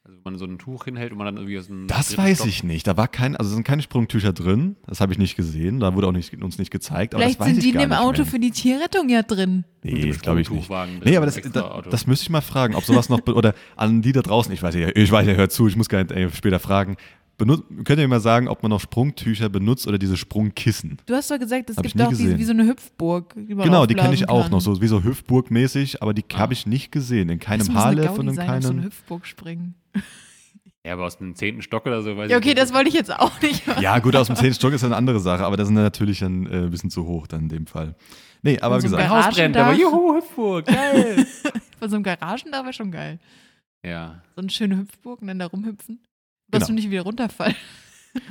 Also 0.09 0.21
wenn 0.25 0.33
man 0.33 0.39
so 0.39 0.47
ein 0.47 0.57
Tuch 0.59 0.87
hinhält 0.87 1.13
und 1.13 1.19
man 1.19 1.27
dann 1.27 1.37
irgendwie 1.37 1.59
aus 1.59 1.67
dem 1.67 1.87
das 1.87 2.17
weiß 2.17 2.39
Stock- 2.39 2.49
ich 2.49 2.65
nicht. 2.65 2.87
Da 2.87 2.97
war 2.97 3.09
kein, 3.09 3.37
also 3.37 3.51
es 3.51 3.55
sind 3.55 3.65
keine 3.65 3.83
Sprungtücher 3.83 4.33
drin. 4.33 4.77
Das 4.87 5.03
habe 5.03 5.13
ich 5.13 5.19
nicht 5.19 5.37
gesehen. 5.37 5.81
Da 5.81 5.95
wurde 5.95 6.07
auch 6.07 6.13
nicht, 6.13 6.33
uns 6.43 6.57
nicht 6.57 6.71
gezeigt. 6.71 7.15
Aber 7.15 7.23
Vielleicht 7.23 7.43
sind 7.43 7.59
ich 7.59 7.65
die 7.65 7.71
in 7.73 7.79
dem 7.79 7.93
Auto 7.93 8.23
mehr. 8.23 8.27
für 8.27 8.39
die 8.39 8.51
Tierrettung 8.51 9.11
ja 9.11 9.21
drin. 9.23 9.65
Nee, 9.83 10.11
glaube 10.13 10.41
ich 10.41 10.49
nicht. 10.49 10.71
Nee, 11.05 11.17
aber 11.19 11.27
das, 11.27 11.37
extra 11.37 11.83
das, 11.83 12.07
müsste 12.07 12.23
ich 12.25 12.31
mal 12.31 12.41
fragen, 12.41 12.75
ob 12.75 12.85
sowas 12.85 13.11
noch, 13.11 13.21
oder 13.27 13.55
an 13.77 14.01
die 14.01 14.13
da 14.13 14.23
draußen, 14.23 14.51
ich 14.53 14.63
weiß 14.63 14.75
ja, 14.77 14.89
ich 14.95 15.13
weiß 15.13 15.27
ja, 15.27 15.35
hört 15.35 15.53
zu, 15.53 15.69
ich 15.69 15.77
muss 15.77 15.91
gar 15.91 15.99
nicht 16.03 16.11
äh, 16.11 16.31
später 16.31 16.59
fragen. 16.59 16.97
Benut, 17.39 17.65
könnt 17.85 17.91
ihr 17.91 17.97
mir 17.99 18.09
mal 18.09 18.21
sagen, 18.21 18.49
ob 18.49 18.63
man 18.63 18.71
noch 18.71 18.81
Sprungtücher 18.81 19.49
benutzt 19.49 19.87
oder 19.87 19.97
diese 19.97 20.17
Sprungkissen? 20.17 20.99
Du 21.07 21.15
hast 21.15 21.31
doch 21.31 21.39
gesagt, 21.39 21.71
es 21.71 21.77
Hab 21.77 21.87
ich 21.87 21.93
gibt 21.95 22.05
nie 22.11 22.13
doch 22.17 22.19
wie, 22.19 22.37
wie 22.39 22.45
so 22.45 22.51
eine 22.53 22.67
Hüpfburg. 22.67 23.33
Die 23.37 23.47
genau, 23.55 23.87
die 23.87 23.95
kenne 23.95 24.13
ich 24.15 24.29
auch 24.29 24.43
kann. 24.43 24.51
noch, 24.51 24.61
so 24.61 24.83
wie 24.83 24.89
so 24.89 25.03
Hüftburg-mäßig, 25.05 26.03
aber 26.03 26.13
die 26.15 26.25
habe 26.35 26.53
ich 26.53 26.67
nicht 26.67 26.91
gesehen. 26.91 27.29
In 27.29 27.39
keinem 27.39 27.67
Gaudi 27.73 28.01
und 28.01 28.03
in 28.03 28.09
auf 28.09 28.17
so 28.17 28.21
eine 28.21 28.35
keinem. 28.61 28.83
Hüpfburg 28.83 29.27
springen. 29.27 29.75
Ja, 30.87 30.95
aber 30.95 31.05
aus 31.05 31.19
dem 31.19 31.35
zehnten 31.35 31.61
Stock 31.61 31.85
oder 31.85 32.01
so, 32.03 32.17
weiß 32.17 32.31
Ja, 32.31 32.37
ich 32.39 32.41
okay, 32.43 32.51
nicht. 32.55 32.59
das 32.63 32.73
wollte 32.73 32.89
ich 32.89 32.95
jetzt 32.95 33.13
auch 33.13 33.43
nicht 33.43 33.67
machen. 33.67 33.83
Ja, 33.83 33.99
gut, 33.99 34.17
aus 34.17 34.29
dem 34.29 34.37
10. 34.37 34.55
Stock 34.55 34.73
ist 34.73 34.85
eine 34.85 34.97
andere 34.97 35.21
Sache, 35.21 35.45
aber 35.45 35.57
das 35.59 35.69
ist 35.69 35.75
natürlich 35.75 36.21
dann 36.21 36.47
äh, 36.47 36.63
ein 36.63 36.71
bisschen 36.71 36.89
zu 36.89 37.05
hoch 37.05 37.27
dann 37.27 37.43
in 37.43 37.49
dem 37.51 37.67
Fall. 37.67 37.95
Nee, 38.43 38.59
aber 38.61 38.77
Und 38.77 38.83
so 38.83 38.87
ein 38.87 38.91
gesagt, 38.93 39.11
Mein 39.11 39.25
Haus 39.27 39.35
brennt, 39.35 39.57
aber 39.59 39.75
juhu, 39.75 40.15
Hüpfburg, 40.17 40.65
geil. 40.67 41.27
Von 41.79 41.91
so 41.91 41.97
einem 41.97 42.05
Garagendach 42.05 42.63
wäre 42.63 42.73
schon 42.73 42.91
geil. 42.91 43.19
ja. 43.85 44.23
So 44.35 44.41
eine 44.41 44.51
schöne 44.51 44.79
Hüpfburg 44.79 45.21
und 45.21 45.29
dann 45.29 45.41
da 45.41 45.47
rumhüpfen. 45.47 45.99
Genau. 46.51 46.59
Dass 46.59 46.69
du 46.69 46.75
nicht 46.75 46.91
wieder 46.91 47.03
runterfallen. 47.03 47.57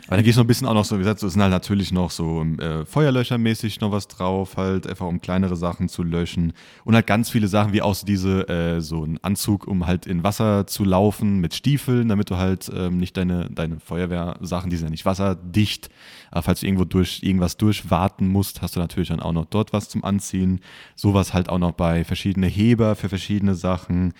Aber 0.07 0.17
da 0.17 0.21
geht 0.21 0.31
es 0.31 0.37
noch 0.37 0.43
ein 0.43 0.47
bisschen 0.47 0.67
auch 0.67 0.73
noch 0.73 0.85
so, 0.85 0.95
wie 0.95 0.99
gesagt, 0.99 1.19
so 1.19 1.27
es 1.27 1.33
sind 1.33 1.41
halt 1.41 1.51
natürlich 1.51 1.91
noch 1.91 2.11
so 2.11 2.43
äh, 2.43 2.85
Feuerlöchermäßig 2.85 3.79
noch 3.79 3.91
was 3.91 4.07
drauf, 4.07 4.57
halt 4.57 4.87
einfach 4.87 5.05
um 5.05 5.21
kleinere 5.21 5.55
Sachen 5.55 5.89
zu 5.89 6.03
löschen. 6.03 6.53
Und 6.83 6.95
halt 6.95 7.07
ganz 7.07 7.29
viele 7.29 7.47
Sachen, 7.47 7.73
wie 7.73 7.81
auch 7.81 7.95
so 7.95 8.05
diese, 8.05 8.47
äh, 8.49 8.81
so 8.81 9.03
ein 9.03 9.19
Anzug, 9.23 9.67
um 9.67 9.85
halt 9.85 10.05
in 10.05 10.23
Wasser 10.23 10.67
zu 10.67 10.83
laufen 10.83 11.39
mit 11.39 11.53
Stiefeln, 11.53 12.09
damit 12.09 12.29
du 12.29 12.37
halt 12.37 12.71
ähm, 12.73 12.97
nicht 12.97 13.17
deine, 13.17 13.49
deine 13.49 13.79
Feuerwehrsachen, 13.79 14.69
die 14.69 14.77
sind 14.77 14.87
ja 14.87 14.91
nicht 14.91 15.05
wasserdicht, 15.05 15.89
aber 16.31 16.43
falls 16.43 16.61
du 16.61 16.65
irgendwo 16.65 16.85
durch 16.85 17.19
irgendwas 17.21 17.57
durchwarten 17.57 18.27
musst, 18.27 18.61
hast 18.61 18.75
du 18.75 18.79
natürlich 18.79 19.09
dann 19.09 19.19
auch 19.19 19.33
noch 19.33 19.45
dort 19.45 19.73
was 19.73 19.89
zum 19.89 20.03
Anziehen. 20.03 20.59
Sowas 20.95 21.33
halt 21.33 21.49
auch 21.49 21.59
noch 21.59 21.73
bei 21.73 22.03
verschiedene 22.03 22.47
Heber 22.47 22.95
für 22.95 23.09
verschiedene 23.09 23.55
Sachen, 23.55 24.13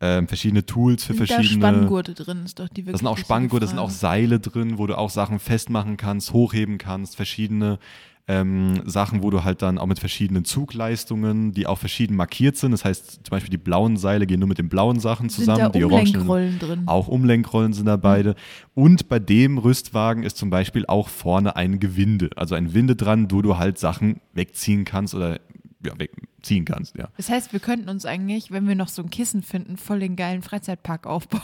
ähm, 0.00 0.28
verschiedene 0.28 0.66
Tools 0.66 1.04
für 1.04 1.14
Sind 1.14 1.30
da 1.30 1.34
verschiedene. 1.36 1.60
Spanngurte 1.60 2.14
drin, 2.14 2.42
ist 2.44 2.58
doch 2.58 2.68
die 2.68 2.86
wirklich 2.86 2.92
Da 2.92 2.98
sind 2.98 3.06
auch 3.06 3.18
Spanngurte, 3.18 3.60
da 3.60 3.66
sind 3.68 3.78
auch. 3.78 3.90
Seile 3.90 4.40
drin, 4.40 4.78
wo 4.78 4.86
du 4.86 4.98
auch 4.98 5.10
Sachen 5.10 5.38
festmachen 5.38 5.96
kannst, 5.96 6.32
hochheben 6.32 6.78
kannst, 6.78 7.16
verschiedene 7.16 7.78
ähm, 8.26 8.80
Sachen, 8.86 9.22
wo 9.22 9.30
du 9.30 9.44
halt 9.44 9.60
dann 9.60 9.76
auch 9.78 9.86
mit 9.86 9.98
verschiedenen 9.98 10.46
Zugleistungen, 10.46 11.52
die 11.52 11.66
auch 11.66 11.78
verschieden 11.78 12.16
markiert 12.16 12.56
sind. 12.56 12.72
Das 12.72 12.84
heißt, 12.84 13.20
zum 13.22 13.30
Beispiel 13.30 13.50
die 13.50 13.58
blauen 13.58 13.98
Seile 13.98 14.26
gehen 14.26 14.40
nur 14.40 14.48
mit 14.48 14.56
den 14.56 14.70
blauen 14.70 14.98
Sachen 14.98 15.28
zusammen, 15.28 15.58
Sind 15.64 15.74
da 15.74 15.78
die 15.78 15.84
orangen. 15.84 16.06
Umlenkrollen 16.06 16.58
drin? 16.58 16.82
Auch 16.86 17.08
Umlenkrollen 17.08 17.74
sind 17.74 17.84
da 17.86 17.96
beide. 17.96 18.34
Und 18.72 19.08
bei 19.08 19.18
dem 19.18 19.58
Rüstwagen 19.58 20.22
ist 20.22 20.38
zum 20.38 20.48
Beispiel 20.48 20.86
auch 20.86 21.08
vorne 21.08 21.56
ein 21.56 21.80
Gewinde. 21.80 22.30
Also 22.36 22.54
ein 22.54 22.72
Winde 22.72 22.96
dran, 22.96 23.30
wo 23.30 23.42
du 23.42 23.58
halt 23.58 23.78
Sachen 23.78 24.20
wegziehen 24.32 24.86
kannst 24.86 25.14
oder 25.14 25.38
ja, 25.86 25.92
wegziehen 25.98 26.64
kannst, 26.64 26.96
ja. 26.96 27.08
Das 27.16 27.28
heißt, 27.28 27.52
wir 27.52 27.60
könnten 27.60 27.88
uns 27.88 28.06
eigentlich, 28.06 28.50
wenn 28.50 28.66
wir 28.68 28.74
noch 28.74 28.88
so 28.88 29.02
ein 29.02 29.10
Kissen 29.10 29.42
finden, 29.42 29.76
voll 29.76 30.00
den 30.00 30.16
geilen 30.16 30.42
Freizeitpark 30.42 31.06
aufbauen. 31.06 31.42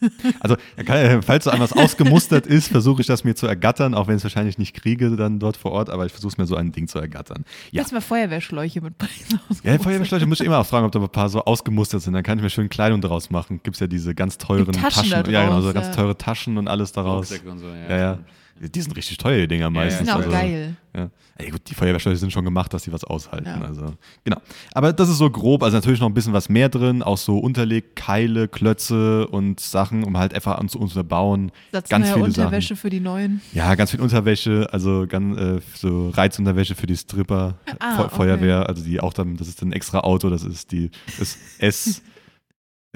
Also, 0.40 0.56
kann, 0.84 1.22
falls 1.22 1.44
so 1.44 1.50
etwas 1.50 1.72
ausgemustert 1.72 2.46
ist, 2.46 2.68
versuche 2.68 3.00
ich 3.00 3.06
das 3.06 3.24
mir 3.24 3.34
zu 3.34 3.46
ergattern, 3.46 3.94
auch 3.94 4.06
wenn 4.06 4.14
ich 4.16 4.20
es 4.20 4.24
wahrscheinlich 4.24 4.58
nicht 4.58 4.74
kriege 4.74 5.16
dann 5.16 5.38
dort 5.38 5.56
vor 5.56 5.72
Ort, 5.72 5.90
aber 5.90 6.06
ich 6.06 6.12
versuche 6.12 6.32
es 6.32 6.38
mir 6.38 6.46
so 6.46 6.56
ein 6.56 6.72
Ding 6.72 6.88
zu 6.88 6.98
ergattern. 6.98 7.44
Ja. 7.70 7.82
Lass 7.82 7.92
mal 7.92 8.00
Feuerwehrschläuche 8.00 8.80
mitbringen. 8.80 9.40
Ja, 9.64 9.78
Feuerwehrschläuche 9.78 10.26
muss 10.26 10.40
ich 10.40 10.46
immer 10.46 10.58
auch 10.58 10.66
fragen, 10.66 10.86
ob 10.86 10.92
da 10.92 11.00
ein 11.00 11.08
paar 11.08 11.28
so 11.28 11.44
ausgemustert 11.44 12.02
sind. 12.02 12.12
Dann 12.12 12.22
kann 12.22 12.38
ich 12.38 12.42
mir 12.42 12.50
schön 12.50 12.68
Kleidung 12.68 13.00
daraus 13.00 13.30
machen. 13.30 13.60
Gibt 13.62 13.76
es 13.76 13.80
ja 13.80 13.86
diese 13.86 14.14
ganz 14.14 14.38
teuren 14.38 14.70
Die 14.70 14.78
Taschen 14.78 15.10
da 15.10 15.22
ja, 15.28 15.44
genau, 15.44 15.60
so 15.60 15.72
draus, 15.72 15.74
ganz 15.74 15.86
ja. 15.88 15.92
teure 15.94 16.16
Taschen 16.16 16.58
und 16.58 16.68
alles 16.68 16.92
daraus. 16.92 17.30
Und 17.32 17.58
so, 17.58 17.66
ja. 17.66 17.88
Ja, 17.88 17.98
ja. 17.98 18.18
Die 18.60 18.80
sind 18.80 18.96
richtig 18.96 19.18
teuer, 19.18 19.40
die 19.42 19.48
Dinger 19.48 19.70
meistens. 19.70 20.00
Die 20.00 20.04
sind 20.06 20.14
auch 20.14 20.18
also, 20.18 20.30
geil. 20.30 20.76
Ja. 20.94 21.10
Ey, 21.36 21.50
gut, 21.50 21.60
die 21.68 21.74
Feuerwehrschläuche 21.74 22.16
sind 22.16 22.32
schon 22.32 22.44
gemacht, 22.44 22.74
dass 22.74 22.82
sie 22.82 22.92
was 22.92 23.04
aushalten. 23.04 23.46
Ja. 23.46 23.60
Also, 23.60 23.94
genau. 24.24 24.38
Aber 24.72 24.92
das 24.92 25.08
ist 25.08 25.18
so 25.18 25.30
grob, 25.30 25.62
also 25.62 25.76
natürlich 25.76 26.00
noch 26.00 26.08
ein 26.08 26.14
bisschen 26.14 26.32
was 26.32 26.48
mehr 26.48 26.68
drin, 26.68 27.02
auch 27.02 27.18
so 27.18 27.38
Unterleg, 27.38 27.94
Keile, 27.94 28.48
Klötze 28.48 29.28
und 29.28 29.60
Sachen, 29.60 30.02
um 30.02 30.18
halt 30.18 30.34
einfach 30.34 30.58
an 30.58 30.68
zu 30.68 30.80
unterbauen. 30.80 31.52
Satz 31.70 31.88
ganz 31.88 32.10
viele 32.10 32.24
Unterwäsche 32.24 32.74
für 32.74 32.90
die 32.90 32.98
neuen. 32.98 33.40
Ja, 33.52 33.76
ganz 33.76 33.92
viel 33.92 34.00
Unterwäsche, 34.00 34.68
also 34.72 35.06
ganz, 35.08 35.38
äh, 35.38 35.60
so 35.74 36.10
Reizunterwäsche 36.10 36.74
für 36.74 36.86
die 36.86 36.96
Stripper, 36.96 37.58
Ah, 37.78 37.96
Fe 37.96 38.04
okay. 38.06 38.16
Feuerwehr, 38.16 38.68
also 38.68 38.82
die 38.82 38.98
auch 38.98 39.12
dann, 39.12 39.36
das 39.36 39.46
ist 39.46 39.62
ein 39.62 39.72
extra 39.72 40.00
Auto, 40.00 40.30
das 40.30 40.42
ist 40.42 40.72
die 40.72 40.90
das 41.18 41.38
S 41.58 42.02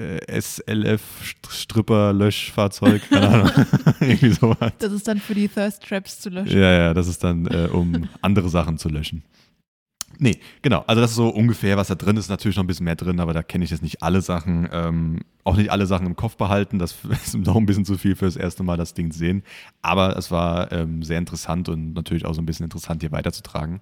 äh, 0.03 0.41
SLF 0.41 1.01
St- 1.23 1.49
Stripper 1.51 2.13
Löschfahrzeug, 2.13 3.01
keine 3.09 3.27
Ahnung, 3.29 3.51
irgendwie 3.99 4.31
sowas. 4.31 4.71
Das 4.79 4.91
ist 4.91 5.07
dann 5.07 5.19
für 5.19 5.33
die 5.35 5.47
Thirst 5.47 5.83
Traps 5.83 6.19
zu 6.19 6.29
löschen. 6.29 6.59
Ja, 6.59 6.71
ja, 6.71 6.93
das 6.93 7.07
ist 7.07 7.23
dann, 7.23 7.45
äh, 7.47 7.67
um 7.71 8.07
andere 8.21 8.49
Sachen 8.49 8.77
zu 8.77 8.89
löschen. 8.89 9.23
Nee, 10.19 10.37
genau. 10.61 10.83
Also 10.85 11.01
das 11.01 11.09
ist 11.11 11.15
so 11.17 11.29
ungefähr, 11.29 11.75
was 11.75 11.87
da 11.87 11.95
drin 11.95 12.17
ist. 12.17 12.29
Natürlich 12.29 12.55
noch 12.55 12.63
ein 12.63 12.67
bisschen 12.67 12.83
mehr 12.83 12.95
drin, 12.95 13.19
aber 13.19 13.33
da 13.33 13.41
kenne 13.41 13.63
ich 13.63 13.71
jetzt 13.71 13.81
nicht 13.81 14.03
alle 14.03 14.21
Sachen. 14.21 14.69
Ähm, 14.71 15.21
auch 15.43 15.55
nicht 15.57 15.71
alle 15.71 15.87
Sachen 15.87 16.05
im 16.05 16.15
Kopf 16.15 16.37
behalten. 16.37 16.77
Das 16.77 16.95
ist 17.25 17.35
noch 17.35 17.55
ein 17.55 17.65
bisschen 17.65 17.83
zu 17.83 17.97
viel 17.97 18.15
für 18.15 18.25
das 18.25 18.35
erste 18.35 18.61
Mal, 18.61 18.77
das 18.77 18.93
Ding 18.93 19.09
zu 19.11 19.17
sehen. 19.17 19.41
Aber 19.81 20.15
es 20.15 20.29
war 20.29 20.71
ähm, 20.71 21.01
sehr 21.01 21.17
interessant 21.17 21.67
und 21.67 21.93
natürlich 21.93 22.25
auch 22.25 22.33
so 22.35 22.41
ein 22.41 22.45
bisschen 22.45 22.65
interessant, 22.65 23.01
hier 23.01 23.11
weiterzutragen. 23.11 23.81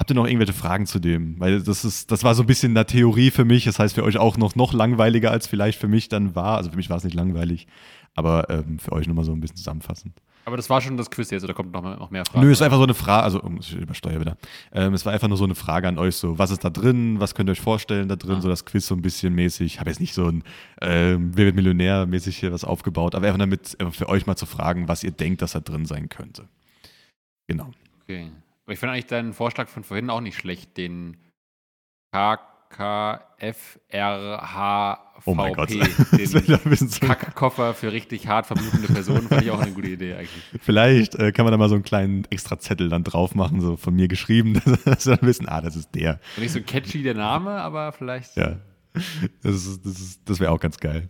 Habt 0.00 0.10
ihr 0.10 0.14
noch 0.14 0.26
irgendwelche 0.26 0.54
Fragen 0.54 0.86
zu 0.86 0.98
dem? 0.98 1.38
Weil 1.38 1.60
das 1.60 1.84
ist, 1.84 2.10
das 2.10 2.24
war 2.24 2.34
so 2.34 2.42
ein 2.42 2.46
bisschen 2.46 2.74
eine 2.74 2.86
Theorie 2.86 3.30
für 3.30 3.44
mich. 3.44 3.64
Das 3.66 3.78
heißt 3.78 3.94
für 3.94 4.02
euch 4.02 4.16
auch 4.16 4.38
noch, 4.38 4.56
noch 4.56 4.72
langweiliger 4.72 5.30
als 5.30 5.46
vielleicht 5.46 5.78
für 5.78 5.88
mich 5.88 6.08
dann 6.08 6.34
war. 6.34 6.56
Also 6.56 6.70
für 6.70 6.76
mich 6.76 6.88
war 6.88 6.96
es 6.96 7.04
nicht 7.04 7.12
langweilig, 7.12 7.66
aber 8.14 8.48
ähm, 8.48 8.78
für 8.78 8.92
euch 8.92 9.06
nochmal 9.06 9.26
so 9.26 9.32
ein 9.32 9.40
bisschen 9.40 9.58
zusammenfassend. 9.58 10.14
Aber 10.46 10.56
das 10.56 10.70
war 10.70 10.80
schon 10.80 10.96
das 10.96 11.10
Quiz 11.10 11.30
jetzt, 11.30 11.44
oder 11.44 11.52
kommt 11.52 11.70
noch, 11.72 11.82
noch 11.82 12.10
mehr 12.10 12.24
Fragen? 12.24 12.46
Nö, 12.46 12.50
es 12.50 12.60
war 12.60 12.64
einfach 12.64 12.78
so 12.78 12.84
eine 12.84 12.94
Frage, 12.94 13.24
also 13.24 13.42
um, 13.42 13.58
ich 13.60 13.76
übersteuere 13.76 14.20
wieder. 14.20 14.38
Ähm, 14.72 14.94
es 14.94 15.04
war 15.04 15.12
einfach 15.12 15.28
nur 15.28 15.36
so 15.36 15.44
eine 15.44 15.54
Frage 15.54 15.86
an 15.86 15.98
euch, 15.98 16.16
so, 16.16 16.38
was 16.38 16.50
ist 16.50 16.64
da 16.64 16.70
drin, 16.70 17.20
was 17.20 17.34
könnt 17.34 17.50
ihr 17.50 17.52
euch 17.52 17.60
vorstellen 17.60 18.08
da 18.08 18.16
drin, 18.16 18.36
Ah. 18.36 18.40
so 18.40 18.48
das 18.48 18.64
Quiz 18.64 18.86
so 18.86 18.94
ein 18.94 19.02
bisschen 19.02 19.34
mäßig. 19.34 19.74
Ich 19.74 19.80
habe 19.80 19.90
jetzt 19.90 20.00
nicht 20.00 20.14
so 20.14 20.28
ein 20.28 20.42
ähm, 20.80 21.32
Wer 21.34 21.44
wird 21.44 21.56
Millionär 21.56 22.06
mäßig 22.06 22.38
hier 22.38 22.52
was 22.52 22.64
aufgebaut, 22.64 23.14
aber 23.14 23.26
einfach 23.26 23.38
damit, 23.38 23.76
für 23.90 24.08
euch 24.08 24.26
mal 24.26 24.36
zu 24.36 24.46
fragen, 24.46 24.88
was 24.88 25.04
ihr 25.04 25.10
denkt, 25.10 25.42
dass 25.42 25.52
da 25.52 25.60
drin 25.60 25.84
sein 25.84 26.08
könnte. 26.08 26.48
Genau. 27.46 27.70
Okay. 28.04 28.30
Aber 28.70 28.74
ich 28.74 28.78
finde 28.78 28.92
eigentlich 28.92 29.06
deinen 29.06 29.32
Vorschlag 29.32 29.66
von 29.68 29.82
vorhin 29.82 30.10
auch 30.10 30.20
nicht 30.20 30.38
schlecht, 30.38 30.76
den 30.76 31.16
KKFRHVP, 32.12 33.80
Oh 35.24 35.34
mein 35.34 35.54
Gott. 35.54 35.70
den 35.70 35.80
Kackkoffer 37.00 37.74
für 37.74 37.90
richtig 37.92 38.28
hart 38.28 38.46
verblutende 38.46 38.86
Personen, 38.86 39.26
fand 39.28 39.42
ich 39.42 39.50
auch 39.50 39.58
eine 39.60 39.72
gute 39.72 39.88
Idee 39.88 40.14
eigentlich. 40.14 40.44
Vielleicht 40.62 41.16
äh, 41.16 41.32
kann 41.32 41.46
man 41.46 41.50
da 41.50 41.58
mal 41.58 41.68
so 41.68 41.74
einen 41.74 41.82
kleinen 41.82 42.26
extra 42.30 42.60
Zettel 42.60 42.88
dann 42.88 43.02
drauf 43.02 43.34
machen, 43.34 43.60
so 43.60 43.76
von 43.76 43.92
mir 43.92 44.06
geschrieben, 44.06 44.54
dass 44.84 45.04
wir 45.06 45.16
dann 45.16 45.26
wissen, 45.26 45.48
ah, 45.48 45.60
das 45.60 45.74
ist 45.74 45.92
der. 45.96 46.20
Und 46.36 46.44
nicht 46.44 46.52
so 46.52 46.60
catchy 46.62 47.02
der 47.02 47.14
Name, 47.14 47.50
aber 47.50 47.90
vielleicht. 47.90 48.36
Ja, 48.36 48.58
das, 49.42 49.66
ist- 49.66 49.84
das, 49.84 49.98
ist- 50.00 50.20
das 50.26 50.38
wäre 50.38 50.52
auch 50.52 50.60
ganz 50.60 50.78
geil. 50.78 51.08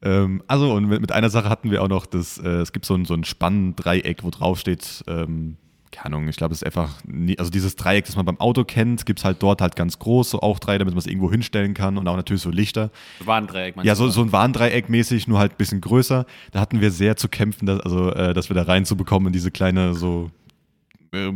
Ähm, 0.00 0.44
also, 0.46 0.72
und 0.72 0.84
mit, 0.86 1.00
mit 1.00 1.10
einer 1.10 1.28
Sache 1.28 1.48
hatten 1.48 1.72
wir 1.72 1.82
auch 1.82 1.88
noch, 1.88 2.06
das, 2.06 2.38
äh, 2.38 2.48
es 2.60 2.72
gibt 2.72 2.86
so 2.86 2.94
ein, 2.94 3.04
so 3.04 3.14
ein 3.14 3.24
Spanndreieck, 3.24 4.22
wo 4.22 4.30
drauf 4.30 4.60
steht, 4.60 5.02
ähm, 5.08 5.56
keine 5.92 6.16
Ahnung, 6.16 6.28
ich 6.28 6.36
glaube, 6.36 6.54
es 6.54 6.62
ist 6.62 6.66
einfach, 6.66 7.00
nie, 7.04 7.38
also 7.38 7.50
dieses 7.50 7.74
Dreieck, 7.74 8.06
das 8.06 8.16
man 8.16 8.24
beim 8.24 8.38
Auto 8.38 8.64
kennt, 8.64 9.06
gibt 9.06 9.18
es 9.18 9.24
halt 9.24 9.42
dort 9.42 9.60
halt 9.60 9.74
ganz 9.76 9.98
groß, 9.98 10.30
so 10.30 10.40
auch 10.40 10.58
drei, 10.58 10.78
damit 10.78 10.94
man 10.94 10.98
es 10.98 11.06
irgendwo 11.06 11.30
hinstellen 11.30 11.74
kann 11.74 11.98
und 11.98 12.06
auch 12.06 12.16
natürlich 12.16 12.42
so 12.42 12.50
Lichter. 12.50 12.90
Warndreieck, 13.24 13.76
meinst 13.76 13.86
Ja, 13.86 13.94
so, 13.94 14.08
so 14.08 14.22
ein 14.22 14.32
Warndreieck 14.32 14.88
mäßig, 14.88 15.26
nur 15.26 15.38
halt 15.38 15.52
ein 15.52 15.56
bisschen 15.56 15.80
größer. 15.80 16.26
Da 16.52 16.60
hatten 16.60 16.80
wir 16.80 16.90
sehr 16.90 17.16
zu 17.16 17.28
kämpfen, 17.28 17.66
dass, 17.66 17.80
also, 17.80 18.12
äh, 18.12 18.34
dass 18.34 18.48
wir 18.48 18.54
da 18.54 18.62
reinzubekommen 18.62 19.28
in 19.28 19.32
diese 19.32 19.50
kleine 19.50 19.94
so 19.94 20.30
äh, 21.12 21.32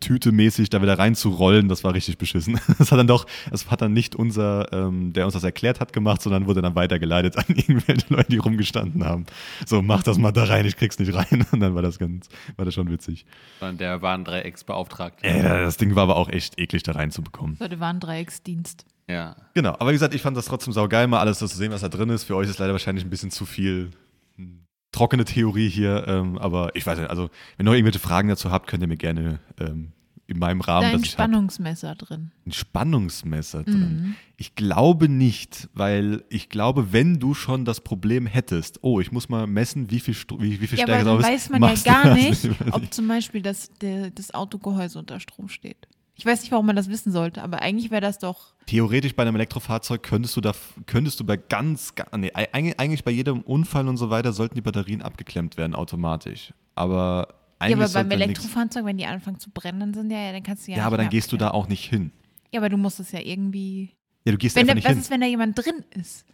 Tüte 0.00 0.32
mäßig 0.32 0.70
da 0.70 0.82
wieder 0.82 0.98
reinzurollen, 0.98 1.68
das 1.68 1.84
war 1.84 1.94
richtig 1.94 2.18
beschissen. 2.18 2.60
Das 2.78 2.92
hat 2.92 2.98
dann 2.98 3.06
doch, 3.06 3.26
das 3.50 3.70
hat 3.70 3.80
dann 3.80 3.92
nicht 3.92 4.14
unser, 4.14 4.72
ähm, 4.72 5.12
der 5.12 5.24
uns 5.24 5.34
das 5.34 5.44
erklärt 5.44 5.80
hat, 5.80 5.92
gemacht, 5.92 6.20
sondern 6.20 6.46
wurde 6.46 6.62
dann 6.62 6.74
weitergeleitet 6.74 7.36
an 7.36 7.44
irgendwelche 7.48 8.12
Leute, 8.12 8.30
die 8.30 8.36
rumgestanden 8.38 9.04
haben. 9.04 9.26
So, 9.64 9.82
mach 9.82 10.02
das 10.02 10.18
mal 10.18 10.32
da 10.32 10.44
rein, 10.44 10.66
ich 10.66 10.76
krieg's 10.76 10.98
nicht 10.98 11.14
rein. 11.14 11.46
Und 11.52 11.60
dann 11.60 11.74
war 11.74 11.82
das 11.82 11.98
ganz, 11.98 12.28
war 12.56 12.64
das 12.64 12.74
schon 12.74 12.90
witzig. 12.90 13.24
Sondern 13.60 13.78
der 13.78 14.02
Warndreiecksbeauftragte. 14.02 15.26
Äh, 15.26 15.42
das 15.42 15.76
Ding 15.76 15.94
war 15.94 16.04
aber 16.04 16.16
auch 16.16 16.28
echt 16.28 16.58
eklig 16.58 16.82
da 16.82 16.92
reinzubekommen. 16.92 17.56
Leute, 17.58 17.80
Warndreiecksdienst. 17.80 18.84
Ja. 19.08 19.36
Genau, 19.54 19.70
aber 19.70 19.90
wie 19.90 19.94
gesagt, 19.94 20.14
ich 20.14 20.22
fand 20.22 20.36
das 20.36 20.46
trotzdem 20.46 20.72
saugeil, 20.72 21.06
mal 21.06 21.20
alles 21.20 21.38
so 21.38 21.46
zu 21.46 21.56
sehen, 21.56 21.70
was 21.72 21.80
da 21.80 21.88
drin 21.88 22.10
ist. 22.10 22.24
Für 22.24 22.36
euch 22.36 22.48
ist 22.48 22.58
leider 22.58 22.72
wahrscheinlich 22.72 23.04
ein 23.04 23.10
bisschen 23.10 23.30
zu 23.30 23.46
viel 23.46 23.92
hm, 24.36 24.65
trockene 24.96 25.24
Theorie 25.24 25.68
hier, 25.68 26.06
ähm, 26.08 26.38
aber 26.38 26.74
ich 26.74 26.86
weiß 26.86 26.98
nicht, 26.98 27.10
also 27.10 27.28
wenn 27.56 27.66
ihr 27.66 27.70
noch 27.70 27.74
irgendwelche 27.74 27.98
Fragen 27.98 28.28
dazu 28.28 28.50
habt, 28.50 28.66
könnt 28.66 28.82
ihr 28.82 28.88
mir 28.88 28.96
gerne 28.96 29.40
ähm, 29.60 29.92
in 30.26 30.38
meinem 30.38 30.60
Rahmen, 30.60 30.90
Da 30.90 30.96
ein 30.96 31.02
ich 31.02 31.10
hab, 31.10 31.12
Spannungsmesser 31.12 31.94
drin. 31.94 32.32
ein 32.46 32.52
Spannungsmesser 32.52 33.62
drin. 33.62 33.78
Mhm. 33.78 34.14
Ich 34.36 34.54
glaube 34.54 35.08
nicht, 35.08 35.68
weil 35.74 36.24
ich 36.30 36.48
glaube, 36.48 36.92
wenn 36.92 37.20
du 37.20 37.34
schon 37.34 37.64
das 37.64 37.80
Problem 37.80 38.26
hättest, 38.26 38.82
oh, 38.82 38.98
ich 39.00 39.12
muss 39.12 39.28
mal 39.28 39.46
messen, 39.46 39.90
wie 39.90 40.00
viel, 40.00 40.14
Stro 40.14 40.40
wie, 40.40 40.60
wie 40.60 40.66
viel 40.66 40.78
Ja, 40.78 40.86
Stärke 40.86 41.08
aber 41.10 41.22
dann 41.22 41.32
weiß 41.32 41.50
man 41.50 41.62
ja 41.62 41.74
gar 41.84 42.14
nicht, 42.14 42.48
ob 42.72 42.92
zum 42.92 43.06
Beispiel 43.06 43.42
das, 43.42 43.70
der, 43.80 44.10
das 44.10 44.32
Autogehäuse 44.34 44.98
unter 44.98 45.20
Strom 45.20 45.48
steht. 45.48 45.86
Ich 46.18 46.24
weiß 46.24 46.40
nicht, 46.40 46.50
warum 46.50 46.66
man 46.66 46.76
das 46.76 46.88
wissen 46.88 47.12
sollte, 47.12 47.42
aber 47.42 47.60
eigentlich 47.60 47.90
wäre 47.90 48.00
das 48.00 48.18
doch. 48.18 48.54
Theoretisch 48.66 49.14
bei 49.14 49.22
einem 49.22 49.36
Elektrofahrzeug 49.36 50.02
könntest 50.02 50.34
du 50.36 50.40
da, 50.40 50.52
könntest 50.86 51.20
du 51.20 51.24
bei 51.24 51.36
ganz, 51.36 51.94
ga- 51.94 52.06
nee, 52.16 52.32
eig- 52.32 52.78
eigentlich 52.78 53.04
bei 53.04 53.10
jedem 53.10 53.40
Unfall 53.42 53.86
und 53.86 53.96
so 53.98 54.08
weiter 54.10 54.32
sollten 54.32 54.54
die 54.54 54.62
Batterien 54.62 55.02
abgeklemmt 55.02 55.56
werden 55.56 55.74
automatisch. 55.74 56.52
Aber 56.74 57.28
eigentlich 57.58 57.78
ja, 57.78 57.84
aber 58.00 58.08
beim 58.08 58.10
Elektrofahrzeug, 58.10 58.84
wenn 58.86 58.96
die 58.98 59.06
anfangen 59.06 59.38
zu 59.38 59.50
brennen, 59.50 59.80
dann 59.80 59.94
sind 59.94 60.10
ja, 60.10 60.32
dann 60.32 60.42
kannst 60.42 60.66
du 60.66 60.72
ja. 60.72 60.78
Ja, 60.78 60.86
aber 60.86 60.96
dann 60.96 61.10
gehst 61.10 61.32
du 61.32 61.36
da 61.36 61.50
auch 61.50 61.68
nicht 61.68 61.84
hin. 61.88 62.12
Ja, 62.52 62.60
aber 62.60 62.70
du 62.70 62.76
musst 62.78 62.98
es 62.98 63.12
ja 63.12 63.20
irgendwie. 63.20 63.90
Ja, 64.24 64.32
du 64.32 64.38
gehst 64.38 64.56
Wenn 64.56 64.62
einfach 64.62 64.72
da, 64.72 64.74
nicht 64.76 64.84
was 64.84 64.92
hin. 64.92 65.00
ist, 65.00 65.10
wenn 65.10 65.20
da 65.20 65.26
jemand 65.26 65.58
drin 65.58 65.84
ist? 65.94 66.24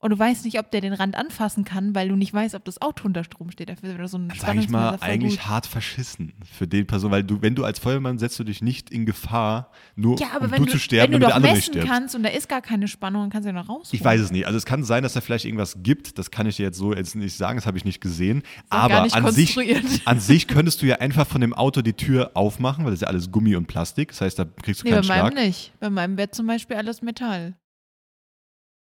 Und 0.00 0.10
du 0.10 0.18
weißt 0.18 0.44
nicht, 0.44 0.60
ob 0.60 0.70
der 0.70 0.80
den 0.80 0.92
Rand 0.92 1.16
anfassen 1.16 1.64
kann, 1.64 1.92
weil 1.92 2.08
du 2.08 2.14
nicht 2.14 2.32
weißt, 2.32 2.54
ob 2.54 2.64
das 2.64 2.80
Auto 2.80 3.04
unter 3.04 3.24
Strom 3.24 3.50
steht. 3.50 3.68
Dafür 3.68 3.88
wäre 3.98 4.06
so 4.06 4.16
ein 4.16 4.32
Sag 4.38 4.54
ich 4.54 4.68
mal, 4.68 4.96
eigentlich 5.00 5.38
gut. 5.40 5.48
hart 5.48 5.66
verschissen 5.66 6.34
für 6.56 6.68
den 6.68 6.86
Person, 6.86 7.10
weil 7.10 7.24
du, 7.24 7.42
wenn 7.42 7.56
du 7.56 7.64
als 7.64 7.80
Feuerwehrmann 7.80 8.16
setzt 8.18 8.38
du 8.38 8.44
dich 8.44 8.62
nicht 8.62 8.90
in 8.90 9.06
Gefahr, 9.06 9.72
nur 9.96 10.16
Ja, 10.20 10.28
aber 10.36 10.44
um 10.44 10.50
wenn 10.52 10.58
du 10.60 10.66
du, 10.66 10.72
zu 10.72 10.78
sterben, 10.78 11.14
wenn 11.14 11.20
du 11.20 11.26
damit 11.26 11.32
der 11.32 11.36
andere 11.50 11.54
nicht 11.56 11.66
stirbt. 11.66 11.88
kannst 11.88 12.14
und 12.14 12.22
da 12.22 12.28
ist 12.28 12.48
gar 12.48 12.62
keine 12.62 12.86
Spannung, 12.86 13.22
dann 13.22 13.30
kannst 13.30 13.46
du 13.46 13.52
ja 13.52 13.60
noch 13.60 13.68
raus. 13.68 13.88
Ich 13.90 14.04
weiß 14.04 14.20
es 14.20 14.30
nicht. 14.30 14.46
Also 14.46 14.56
es 14.56 14.64
kann 14.66 14.84
sein, 14.84 15.02
dass 15.02 15.14
da 15.14 15.20
vielleicht 15.20 15.44
irgendwas 15.46 15.78
gibt. 15.82 16.16
Das 16.16 16.30
kann 16.30 16.46
ich 16.46 16.54
dir 16.56 16.62
jetzt 16.66 16.78
so 16.78 16.94
jetzt 16.94 17.16
nicht 17.16 17.36
sagen. 17.36 17.58
Das 17.58 17.66
habe 17.66 17.76
ich 17.76 17.84
nicht 17.84 18.00
gesehen. 18.00 18.44
Aber 18.70 19.02
nicht 19.02 19.16
an 19.16 19.32
sich, 19.32 20.06
an 20.06 20.20
sich 20.20 20.46
könntest 20.46 20.80
du 20.80 20.86
ja 20.86 20.96
einfach 21.00 21.26
von 21.26 21.40
dem 21.40 21.52
Auto 21.54 21.82
die 21.82 21.94
Tür 21.94 22.30
aufmachen, 22.34 22.84
weil 22.84 22.92
das 22.92 22.98
ist 22.98 23.02
ja 23.02 23.08
alles 23.08 23.32
Gummi 23.32 23.56
und 23.56 23.66
Plastik. 23.66 24.10
Das 24.10 24.20
heißt, 24.20 24.38
da 24.38 24.44
kriegst 24.44 24.82
du 24.82 24.84
Nee, 24.84 24.92
bei 24.92 24.96
keinen 25.00 25.08
meinem 25.08 25.32
Schlag. 25.32 25.44
nicht. 25.44 25.72
Bei 25.80 25.90
meinem 25.90 26.16
wäre 26.16 26.30
zum 26.30 26.46
Beispiel 26.46 26.76
alles 26.76 27.02
Metall. 27.02 27.56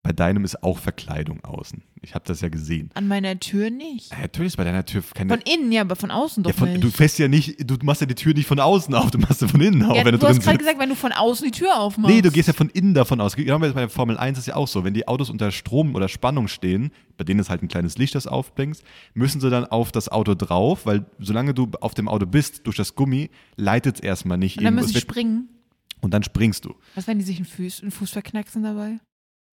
Bei 0.03 0.13
deinem 0.13 0.45
ist 0.45 0.63
auch 0.63 0.79
Verkleidung 0.79 1.45
außen. 1.45 1.83
Ich 2.01 2.15
habe 2.15 2.25
das 2.27 2.41
ja 2.41 2.49
gesehen. 2.49 2.89
An 2.95 3.07
meiner 3.07 3.39
Tür 3.39 3.69
nicht. 3.69 4.11
Ja, 4.11 4.21
natürlich 4.21 4.53
ist 4.53 4.57
bei 4.57 4.65
deiner 4.65 4.87
Tür 4.87 5.03
keine. 5.15 5.35
Von 5.35 5.43
innen, 5.43 5.71
ja, 5.71 5.83
aber 5.83 5.95
von 5.95 6.11
außen 6.11 6.43
doch 6.43 6.51
ja, 6.51 6.57
von, 6.57 6.73
nicht. 6.73 6.83
du 6.83 6.91
fährst 6.91 7.19
ja 7.19 7.29
nicht, 7.29 7.71
du 7.71 7.77
machst 7.83 8.01
ja 8.01 8.07
die 8.07 8.15
Tür 8.15 8.33
nicht 8.33 8.47
von 8.47 8.59
außen 8.59 8.95
auf, 8.95 9.11
du 9.11 9.19
machst 9.19 9.41
sie 9.41 9.49
von 9.49 9.61
innen 9.61 9.83
auf, 9.83 9.95
ja, 9.95 10.07
wenn 10.07 10.13
du, 10.13 10.19
du 10.19 10.27
hast 10.27 10.41
gerade 10.41 10.57
gesagt, 10.57 10.79
wenn 10.79 10.89
du 10.89 10.95
von 10.95 11.13
außen 11.13 11.45
die 11.45 11.51
Tür 11.51 11.79
aufmachst. 11.79 12.15
Nee, 12.15 12.23
du 12.23 12.31
gehst 12.31 12.49
ja 12.49 12.55
von 12.55 12.71
innen 12.71 12.95
davon 12.95 13.21
aus. 13.21 13.37
Genau 13.37 13.59
bei 13.59 13.69
der 13.69 13.91
Formel 13.91 14.17
1 14.17 14.39
ist 14.39 14.47
ja 14.47 14.57
auch 14.57 14.69
so. 14.69 14.85
Wenn 14.85 14.95
die 14.95 15.07
Autos 15.07 15.29
unter 15.29 15.51
Strom 15.51 15.95
oder 15.95 16.09
Spannung 16.09 16.49
stehen, 16.49 16.93
bei 17.19 17.25
denen 17.25 17.41
ist 17.41 17.51
halt 17.51 17.63
ein 17.63 17.69
kleines 17.69 17.99
Licht, 17.99 18.15
das 18.15 18.27
aufblinkst, 18.27 18.83
müssen 19.13 19.43
sie 19.43 19.51
dann 19.51 19.67
auf 19.67 19.93
das 19.93 20.09
Auto 20.09 20.35
drauf, 20.35 20.87
weil 20.87 21.05
solange 21.19 21.53
du 21.53 21.69
auf 21.83 21.93
dem 21.93 22.09
Auto 22.09 22.25
bist, 22.25 22.67
durch 22.67 22.77
das 22.77 22.95
Gummi, 22.95 23.29
leitet 23.57 23.97
es 23.97 24.01
erstmal 24.01 24.39
nicht 24.39 24.57
Und 24.57 24.65
dann 24.65 24.75
müssen 24.75 24.95
sie 24.95 25.01
springen. 25.01 25.51
Und 26.01 26.15
dann 26.15 26.23
springst 26.23 26.65
du. 26.65 26.75
Was, 26.95 27.07
wenn 27.07 27.19
die 27.19 27.25
sich 27.25 27.37
einen 27.37 27.45
Fuß, 27.45 27.83
einen 27.83 27.91
Fuß 27.91 28.11
verknacksen 28.11 28.63
dabei? 28.63 28.99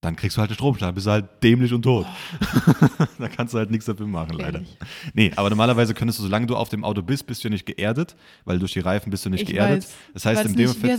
Dann 0.07 0.15
kriegst 0.15 0.37
du 0.37 0.39
halt 0.39 0.49
einen 0.49 0.55
Stromschlag, 0.55 0.95
bist 0.95 1.05
du 1.05 1.11
halt 1.11 1.25
dämlich 1.43 1.73
und 1.73 1.81
tot. 1.81 2.05
Oh. 2.07 3.05
da 3.19 3.27
kannst 3.27 3.53
du 3.53 3.57
halt 3.57 3.69
nichts 3.71 3.87
dafür 3.87 4.07
machen, 4.07 4.37
leider. 4.37 4.61
Nee, 5.13 5.33
aber 5.35 5.49
normalerweise 5.49 5.93
könntest 5.93 6.19
du, 6.19 6.23
solange 6.23 6.45
du 6.45 6.55
auf 6.55 6.69
dem 6.69 6.85
Auto 6.85 7.01
bist, 7.01 7.27
bist 7.27 7.43
du 7.43 7.49
ja 7.49 7.51
nicht 7.51 7.65
geerdet, 7.65 8.15
weil 8.45 8.57
durch 8.57 8.71
die 8.71 8.79
Reifen 8.79 9.09
bist 9.09 9.25
du 9.25 9.29
nicht 9.29 9.41
Ich 9.41 9.49
geerdet. 9.49 9.79
weiß. 9.83 9.95
Das 10.13 10.25
heißt, 10.25 10.45
das 10.45 10.53
dem 10.53 10.69
Fall? 10.73 10.97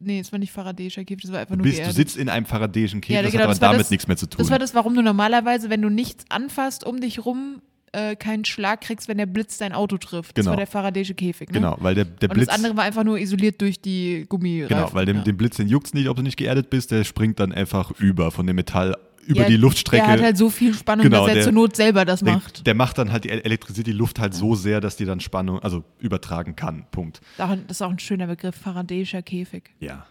Nee, 0.00 0.20
es 0.20 0.32
war 0.32 0.38
nicht 0.38 0.50
faradäischer 0.50 1.04
Käfig, 1.04 1.22
das 1.24 1.32
war 1.32 1.40
einfach 1.40 1.56
du, 1.56 1.58
nur 1.58 1.64
bist, 1.64 1.76
du 1.76 1.82
geerdet. 1.82 1.96
sitzt 1.96 2.16
in 2.16 2.30
einem 2.30 2.46
faradäischen 2.46 3.02
Käfig, 3.02 3.16
Ja, 3.16 3.22
das 3.22 3.32
genau, 3.32 3.40
hat 3.42 3.44
aber 3.48 3.52
das 3.52 3.58
damit 3.60 3.80
das- 3.80 3.90
nichts 3.90 4.08
mehr 4.08 4.16
zu 4.16 4.26
tun. 4.26 4.38
Das 4.38 4.50
war 4.50 4.58
das, 4.58 4.74
warum 4.74 4.94
du 4.94 5.02
normalerweise, 5.02 5.68
wenn 5.68 5.82
du 5.82 5.90
nichts 5.90 6.24
anfasst 6.30 6.84
um 6.84 7.02
dich 7.02 7.26
rum, 7.26 7.60
äh, 7.92 8.16
keinen 8.16 8.44
Schlag 8.44 8.80
kriegst, 8.82 9.08
wenn 9.08 9.18
der 9.18 9.26
Blitz 9.26 9.58
dein 9.58 9.72
Auto 9.72 9.96
trifft. 9.98 10.36
Das 10.36 10.44
Genau. 10.44 10.50
war 10.50 10.56
der 10.56 10.66
faradäische 10.66 11.14
Käfig. 11.14 11.48
Ne? 11.50 11.54
genau, 11.54 11.76
weil 11.80 11.94
der, 11.94 12.04
der 12.04 12.30
Und 12.30 12.34
Blitz. 12.34 12.46
das 12.48 12.54
andere 12.56 12.76
war 12.76 12.84
einfach 12.84 13.04
nur 13.04 13.18
isoliert 13.18 13.60
durch 13.60 13.80
die 13.80 14.26
Gummireifen. 14.28 14.76
Genau, 14.76 14.90
weil 14.92 15.06
dem, 15.06 15.18
ja. 15.18 15.22
dem 15.22 15.36
Blitz, 15.36 15.56
den 15.56 15.68
juckt 15.68 15.94
nicht, 15.94 16.08
ob 16.08 16.16
du 16.16 16.22
nicht 16.22 16.36
geerdet 16.36 16.70
bist, 16.70 16.90
der 16.90 17.04
springt 17.04 17.40
dann 17.40 17.52
einfach 17.52 17.90
über 17.92 18.30
von 18.30 18.46
dem 18.46 18.56
Metall 18.56 18.96
über 19.26 19.42
Ja, 19.42 19.48
die 19.48 19.56
Luftstrecke. 19.58 20.02
Der 20.04 20.12
hat 20.14 20.22
halt 20.22 20.36
so 20.38 20.48
viel 20.48 20.72
Spannung, 20.72 21.04
Genau, 21.04 21.20
dass 21.20 21.28
er 21.28 21.34
der- 21.34 21.42
zur 21.44 21.52
Not 21.52 21.76
selber 21.76 22.04
das 22.06 22.20
der, 22.20 22.32
macht. 22.34 22.66
der 22.66 22.74
macht 22.74 22.96
dann 22.96 23.12
halt 23.12 23.24
die 23.24 23.28
elektrisiert 23.30 23.86
die 23.86 23.92
Luft 23.92 24.18
halt 24.18 24.32
so 24.32 24.54
sehr, 24.54 24.80
dass 24.80 24.96
die 24.96 25.04
dann 25.04 25.20
Spannung, 25.20 25.58
also 25.58 25.84
übertragen 25.98 26.56
kann. 26.56 26.86
Punkt. 26.90 27.20
Das 27.36 27.50
ist 27.68 27.82
auch 27.82 27.90
ein- 27.90 27.96
das 27.98 28.02
schöner 28.02 28.26
Begriff, 28.26 28.56
faradäischer 28.56 29.20
Käfig. 29.22 29.74
Ja. 29.80 30.06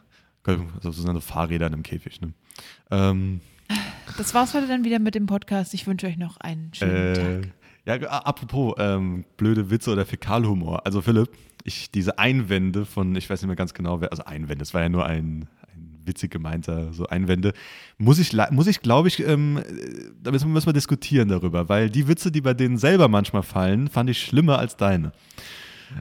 Also 0.46 0.92
so 0.92 1.02
sind 1.02 1.22
Fahrräder 1.24 1.68
in 1.68 1.74
einem 1.74 1.84
Käfig. 1.84 2.22
Ne? 2.22 2.34
Ähm, 2.92 3.42
Das 4.18 4.34
war's 4.34 4.54
heute 4.54 4.68
dann 4.68 4.86
wieder 4.86 5.00
mit 5.00 5.14
dem 5.16 5.26
Podcast. 5.26 5.74
Ich 5.74 5.86
wünsche 5.88 6.08
euch 6.08 6.16
noch 6.18 6.38
einen 6.38 6.72
schönen 6.74 6.96
äh, 6.96 7.14
Tag. 7.42 7.50
Ja, 7.88 7.96
apropos 7.96 8.76
ähm, 8.78 9.24
blöde 9.38 9.70
Witze 9.70 9.92
oder 9.92 10.06
Fäkalhumor. 10.06 10.86
Also 10.86 11.02
Philipp, 11.02 11.30
ich 11.64 11.90
diese 11.90 12.20
Einwände 12.20 12.86
von, 12.86 13.16
ich 13.16 13.30
weiß 13.30 13.42
nicht 13.42 13.48
mehr 13.48 13.56
ganz 13.56 13.74
genau, 13.74 14.02
wer, 14.02 14.12
also 14.12 14.26
Einwände, 14.26 14.64
es 14.64 14.74
war 14.74 14.82
ja 14.82 14.90
nur 14.90 15.06
ein, 15.06 15.48
ein 15.74 16.02
witzig 16.04 16.30
gemeinter, 16.30 16.92
so 16.92 17.08
Einwände, 17.08 17.54
muss 17.98 18.20
ich, 18.20 18.34
muss 18.52 18.68
ich 18.68 18.82
glaube 18.82 19.08
ich, 19.08 19.26
ähm, 19.26 19.58
äh, 19.58 19.64
da 20.22 20.32
müssen 20.32 20.54
wir 20.54 20.74
diskutieren 20.74 21.30
darüber, 21.30 21.70
weil 21.70 21.90
die 21.90 22.10
Witze, 22.10 22.30
die 22.30 22.42
bei 22.42 22.54
denen 22.54 22.78
selber 22.78 23.08
manchmal 23.08 23.44
fallen, 23.44 23.88
fand 23.88 24.10
ich 24.10 24.22
schlimmer 24.22 24.60
als 24.60 24.76
deine. 24.76 25.14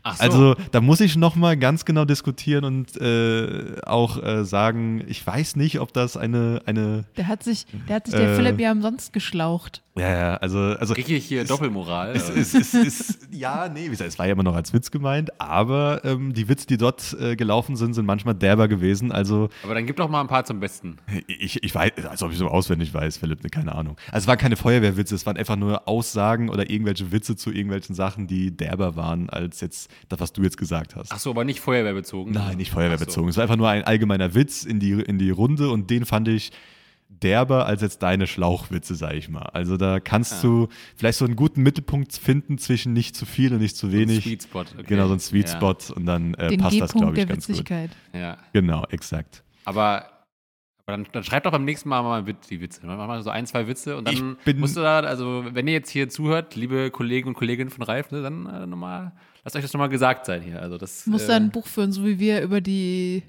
Ach 0.03 0.17
so. 0.17 0.23
Also 0.23 0.55
da 0.73 0.81
muss 0.81 1.01
ich 1.01 1.17
nochmal 1.17 1.57
ganz 1.57 1.85
genau 1.85 2.05
diskutieren 2.05 2.65
und 2.65 3.01
äh, 3.01 3.77
auch 3.85 4.23
äh, 4.23 4.45
sagen, 4.45 5.03
ich 5.07 5.27
weiß 5.27 5.57
nicht, 5.57 5.81
ob 5.81 5.93
das 5.93 6.17
eine, 6.17 6.63
eine 6.67 7.05
Der 7.17 7.29
hat 7.29 7.43
sich, 7.43 7.67
der 7.89 7.97
hat 7.97 8.07
sich 8.07 8.15
der 8.15 8.33
Äh, 8.33 8.37
Philipp 8.37 8.61
ja 8.61 8.73
umsonst 8.73 9.13
geschlaucht. 9.13 9.83
ja, 9.97 10.11
ja, 10.11 10.35
also, 10.37 10.59
also 10.59 10.95
Kriege 10.95 11.15
ich 11.17 11.25
hier 11.27 11.45
Doppelmoral? 11.45 12.15
es, 12.17 12.29
es, 12.29 12.55
es, 12.55 12.75
es, 12.75 13.19
ja, 13.31 13.69
nee, 13.69 13.87
wie 13.87 13.91
gesagt, 13.91 14.09
es 14.09 14.19
war 14.19 14.27
ja 14.27 14.33
immer 14.33 14.43
noch 14.43 14.55
als 14.57 14.73
Witz 14.73 14.91
gemeint, 14.91 15.41
aber 15.41 16.05
ähm, 16.05 16.33
die 16.35 16.49
Witze, 16.49 16.67
die 16.67 16.77
dort 16.77 17.17
äh, 17.21 17.37
gelaufen 17.37 17.77
sind, 17.77 17.95
sind 17.95 18.07
manchmal 18.07 18.35
derber 18.35 18.69
gewesen. 18.69 19.13
Also 19.13 19.49
Aber 19.63 19.75
dann 19.75 19.87
gib 19.87 19.97
doch 19.97 20.09
mal 20.09 20.21
ein 20.21 20.27
paar 20.29 20.45
zum 20.45 20.61
Besten. 20.61 20.97
ich, 21.27 21.63
ich 21.63 21.75
weiß, 21.75 21.93
als 22.09 22.23
ob 22.23 22.33
ich 22.33 22.39
so 22.39 22.49
auswendig 22.49 22.93
weiß, 22.93 23.19
Philipp, 23.19 23.43
ne, 23.43 23.51
keine 23.51 23.75
Ahnung. 23.75 23.97
Also 24.11 24.25
es 24.25 24.27
waren 24.29 24.39
keine 24.39 24.57
Feuerwehrwitze, 24.57 25.15
es 25.15 25.27
waren 25.27 25.37
einfach 25.37 25.57
nur 25.57 25.87
Aussagen 25.89 26.49
oder 26.49 26.69
irgendwelche 26.71 27.13
Witze 27.13 27.37
zu 27.37 27.51
irgendwelchen 27.51 27.95
Sachen, 27.95 28.27
die 28.27 28.57
derber 28.57 28.97
waren, 28.97 29.31
als 29.31 29.61
jetzt 29.61 29.76
das, 30.09 30.21
was 30.21 30.33
du 30.33 30.43
jetzt 30.43 30.57
gesagt 30.57 30.97
hast. 30.97 31.13
Ach 31.13 31.19
so, 31.19 31.31
aber 31.31 31.45
nicht 31.45 31.61
feuerwehrbezogen. 31.61 32.33
Nein, 32.33 32.57
nicht 32.57 32.69
Ach 32.71 32.75
so. 32.75 32.81
feuerwehrbezogen. 32.81 33.29
Es 33.31 33.37
war 33.37 33.43
einfach 33.43 33.57
nur 33.57 33.69
ein 33.69 33.85
allgemeiner 33.85 34.35
Witz 34.35 34.65
in 34.65 34.81
die, 34.81 34.93
in 34.93 35.19
die 35.19 35.31
Runde 35.31 35.71
und 35.71 35.91
den 35.91 36.05
fand 36.05 36.29
ich 36.29 36.53
derber 37.09 37.67
als 37.67 37.83
jetzt 37.83 38.03
deine 38.03 38.27
Schlauchwitze, 38.27 38.95
sag 38.95 39.15
ich 39.15 39.29
mal. 39.29 39.43
Also 39.53 39.77
da 39.77 40.01
kannst 40.01 40.35
Ah. 40.35 40.43
du 40.43 40.69
vielleicht 40.97 41.19
so 41.19 41.25
einen 41.25 41.37
guten 41.37 41.63
Mittelpunkt 41.63 42.13
finden 42.13 42.59
zwischen 42.59 42.93
nicht 42.93 43.17
zu 43.17 43.25
viel 43.27 43.53
und 43.55 43.61
nicht 43.61 43.77
zu 43.77 43.87
Ein 43.87 43.93
wenig. 43.93 44.25
Sweet 44.25 44.43
Spot. 44.43 44.61
Okay. 44.61 44.85
Genau, 44.87 45.07
so 45.09 45.15
ein 45.15 45.21
Sweet 45.21 45.49
Ja. 45.49 45.57
Spot 45.57 45.77
und 45.95 46.05
dann 46.07 46.35
äh, 46.35 46.57
passt 46.59 46.81
das, 46.81 46.93
glaube 46.93 47.13
ich, 47.13 47.25
der 47.25 47.27
ganz 47.27 47.47
gut. 47.47 47.65
Ja. 48.13 48.37
Genau, 48.53 48.85
exakt. 48.91 49.43
Aber, 49.65 50.05
dann, 50.87 51.07
dann 51.13 51.25
schreib 51.25 51.45
doch 51.45 51.53
beim 51.53 51.65
nächsten 51.65 51.89
Mal 51.89 52.03
mal 52.03 52.23
die 52.23 52.61
Witze. 52.61 52.81
Mach 52.85 52.97
mal 53.09 53.23
so 53.23 53.31
ein, 53.31 53.47
zwei 53.47 53.67
Witze 53.67 53.97
und 53.97 54.07
dann 54.07 54.15
Ich 54.15 54.45
bin- 54.45 54.59
musst 54.61 54.77
du 54.77 54.81
da, 54.81 55.01
also 55.01 55.45
wenn 55.53 55.67
ihr 55.67 55.73
jetzt 55.75 55.91
hier 55.91 56.09
zuhört, 56.09 56.55
liebe 56.55 56.91
Kollegen 56.91 57.29
und 57.29 57.35
Kolleginnen 57.35 57.71
von 57.71 57.83
Reif, 57.83 58.11
ne, 58.11 58.21
dann 58.23 58.47
äh, 58.47 58.67
nochmal, 58.67 59.13
lasst 59.47 59.55
euch 59.57 59.63
das 59.63 59.73
nochmal 59.73 59.89
gesagt 59.89 60.27
sein 60.27 60.43
hier. 60.43 60.61
Also 60.61 60.77
das, 60.77 61.05
Du 61.05 61.11
musst 61.11 61.25
äh, 61.27 61.29
da 61.29 61.37
ein 61.37 61.51
Buch 61.51 61.67
führen, 61.69 61.93
so 61.93 62.05
wie 62.05 62.19
wir 62.19 62.43
über 62.43 62.61
die 62.61 63.23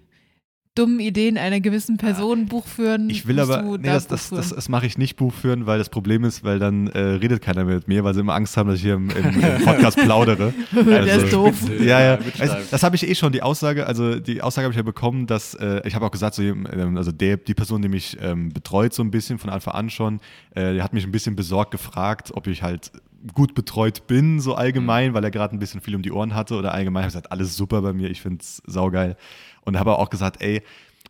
dummen 0.74 1.00
Ideen 1.00 1.38
einer 1.40 1.60
gewissen 1.60 1.98
Person 1.98 2.46
Buch 2.48 2.66
führen. 2.68 3.10
Ich 3.10 3.26
will 3.28 3.40
aber, 3.40 3.64
nee, 3.64 3.78
da 3.88 3.94
das, 3.94 4.08
das, 4.08 4.30
das, 4.30 4.50
das 4.50 4.70
mache 4.70 4.86
ich 4.86 4.98
nicht 4.98 5.16
Buch 5.16 5.34
führen, 5.34 5.66
weil 5.66 5.80
das 5.80 5.90
Problem 5.90 6.24
ist, 6.24 6.44
weil 6.44 6.60
dann 6.60 6.86
äh, 6.88 7.00
redet 7.00 7.42
keiner 7.42 7.66
mehr 7.66 7.76
mit 7.76 7.88
mir, 7.88 8.04
weil 8.04 8.14
sie 8.14 8.20
immer 8.20 8.36
Angst 8.36 8.58
haben, 8.58 8.68
dass 8.70 8.78
ich 8.78 8.84
hier 8.84 8.94
im, 8.94 9.10
im, 9.10 9.26
im 9.42 9.62
Podcast 9.64 9.98
plaudere. 9.98 10.54
Der 10.72 11.00
Also- 11.02 11.26
ist 11.26 11.34
doof. 11.34 11.68
Witze, 11.70 11.84
Ja, 11.84 12.00
ja. 12.02 12.20
Also, 12.40 12.56
das 12.70 12.84
habe 12.84 12.96
ich 12.96 13.08
eh 13.08 13.16
schon, 13.16 13.32
die 13.32 13.42
Aussage, 13.42 13.88
also 13.88 14.20
die 14.20 14.42
Aussage 14.44 14.66
habe 14.66 14.74
ich 14.74 14.78
ja 14.78 14.84
bekommen, 14.84 15.26
dass, 15.26 15.56
äh, 15.56 15.82
ich 15.88 15.96
habe 15.96 16.06
auch 16.06 16.12
gesagt, 16.12 16.36
so, 16.36 16.44
ähm, 16.44 16.96
also 16.98 17.12
der, 17.12 17.38
die 17.38 17.56
Person, 17.56 17.82
die 17.82 17.90
mich 17.90 18.16
ähm, 18.22 18.50
betreut 18.50 18.94
so 18.94 19.02
ein 19.04 19.10
bisschen 19.10 19.40
von 19.40 19.50
Anfang 19.50 19.74
an 19.74 19.90
schon, 19.90 20.20
äh, 20.56 20.74
die 20.74 20.82
hat 20.84 20.94
mich 20.94 21.06
ein 21.06 21.12
bisschen 21.12 21.36
besorgt 21.36 21.72
gefragt, 21.72 22.32
ob 22.36 22.46
ich 22.48 22.62
halt 22.62 22.92
gut 23.34 23.54
betreut 23.56 24.08
bin, 24.08 24.40
so 24.40 24.56
allgemein, 24.56 25.14
weil 25.14 25.24
er 25.24 25.32
gerade 25.32 25.56
ein 25.56 25.60
bisschen 25.60 25.82
viel 25.82 25.96
um 25.96 26.02
die 26.02 26.12
Ohren 26.12 26.36
hatte 26.36 26.56
oder 26.56 26.74
allgemein. 26.74 27.02
Ich 27.02 27.06
habe 27.06 27.22
gesagt, 27.22 27.32
alles 27.32 27.56
super 27.56 27.82
bei 27.82 27.94
mir, 27.94 28.10
ich 28.10 28.22
finde 28.22 28.42
es 28.42 28.62
saugeil. 28.66 29.18
Und 29.64 29.78
habe 29.78 29.98
auch 29.98 30.10
gesagt, 30.10 30.42
ey, 30.42 30.62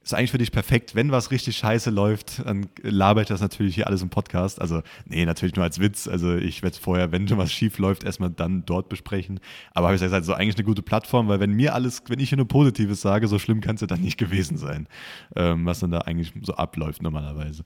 ist 0.07 0.13
eigentlich 0.13 0.31
für 0.31 0.37
dich 0.37 0.51
perfekt. 0.51 0.95
Wenn 0.95 1.11
was 1.11 1.31
richtig 1.31 1.57
scheiße 1.57 1.89
läuft, 1.89 2.45
dann 2.45 2.67
laber 2.81 3.21
ich 3.21 3.27
das 3.27 3.41
natürlich 3.41 3.75
hier 3.75 3.87
alles 3.87 4.01
im 4.01 4.09
Podcast. 4.09 4.61
Also, 4.61 4.81
nee, 5.05 5.25
natürlich 5.25 5.55
nur 5.55 5.65
als 5.65 5.79
Witz. 5.79 6.07
Also, 6.07 6.35
ich 6.35 6.63
werde 6.63 6.77
vorher, 6.77 7.11
wenn 7.11 7.27
schon 7.27 7.37
was 7.37 7.51
schief 7.51 7.77
läuft, 7.77 8.05
erstmal 8.05 8.29
dann 8.29 8.65
dort 8.65 8.87
besprechen. 8.87 9.41
Aber 9.73 9.87
habe 9.87 9.95
ich 9.95 10.01
gesagt, 10.01 10.25
so 10.25 10.33
eigentlich 10.33 10.55
eine 10.55 10.63
gute 10.63 10.81
Plattform, 10.81 11.27
weil 11.27 11.41
wenn 11.41 11.51
mir 11.51 11.73
alles, 11.73 12.03
wenn 12.07 12.19
ich 12.19 12.29
hier 12.29 12.37
nur 12.37 12.47
Positives 12.47 13.01
sage, 13.01 13.27
so 13.27 13.37
schlimm 13.37 13.59
kann 13.59 13.75
es 13.75 13.81
ja 13.81 13.87
dann 13.87 14.01
nicht 14.01 14.17
gewesen 14.17 14.57
sein, 14.57 14.87
ähm, 15.35 15.65
was 15.65 15.79
dann 15.79 15.91
da 15.91 15.99
eigentlich 15.99 16.31
so 16.41 16.53
abläuft 16.53 17.01
normalerweise. 17.01 17.63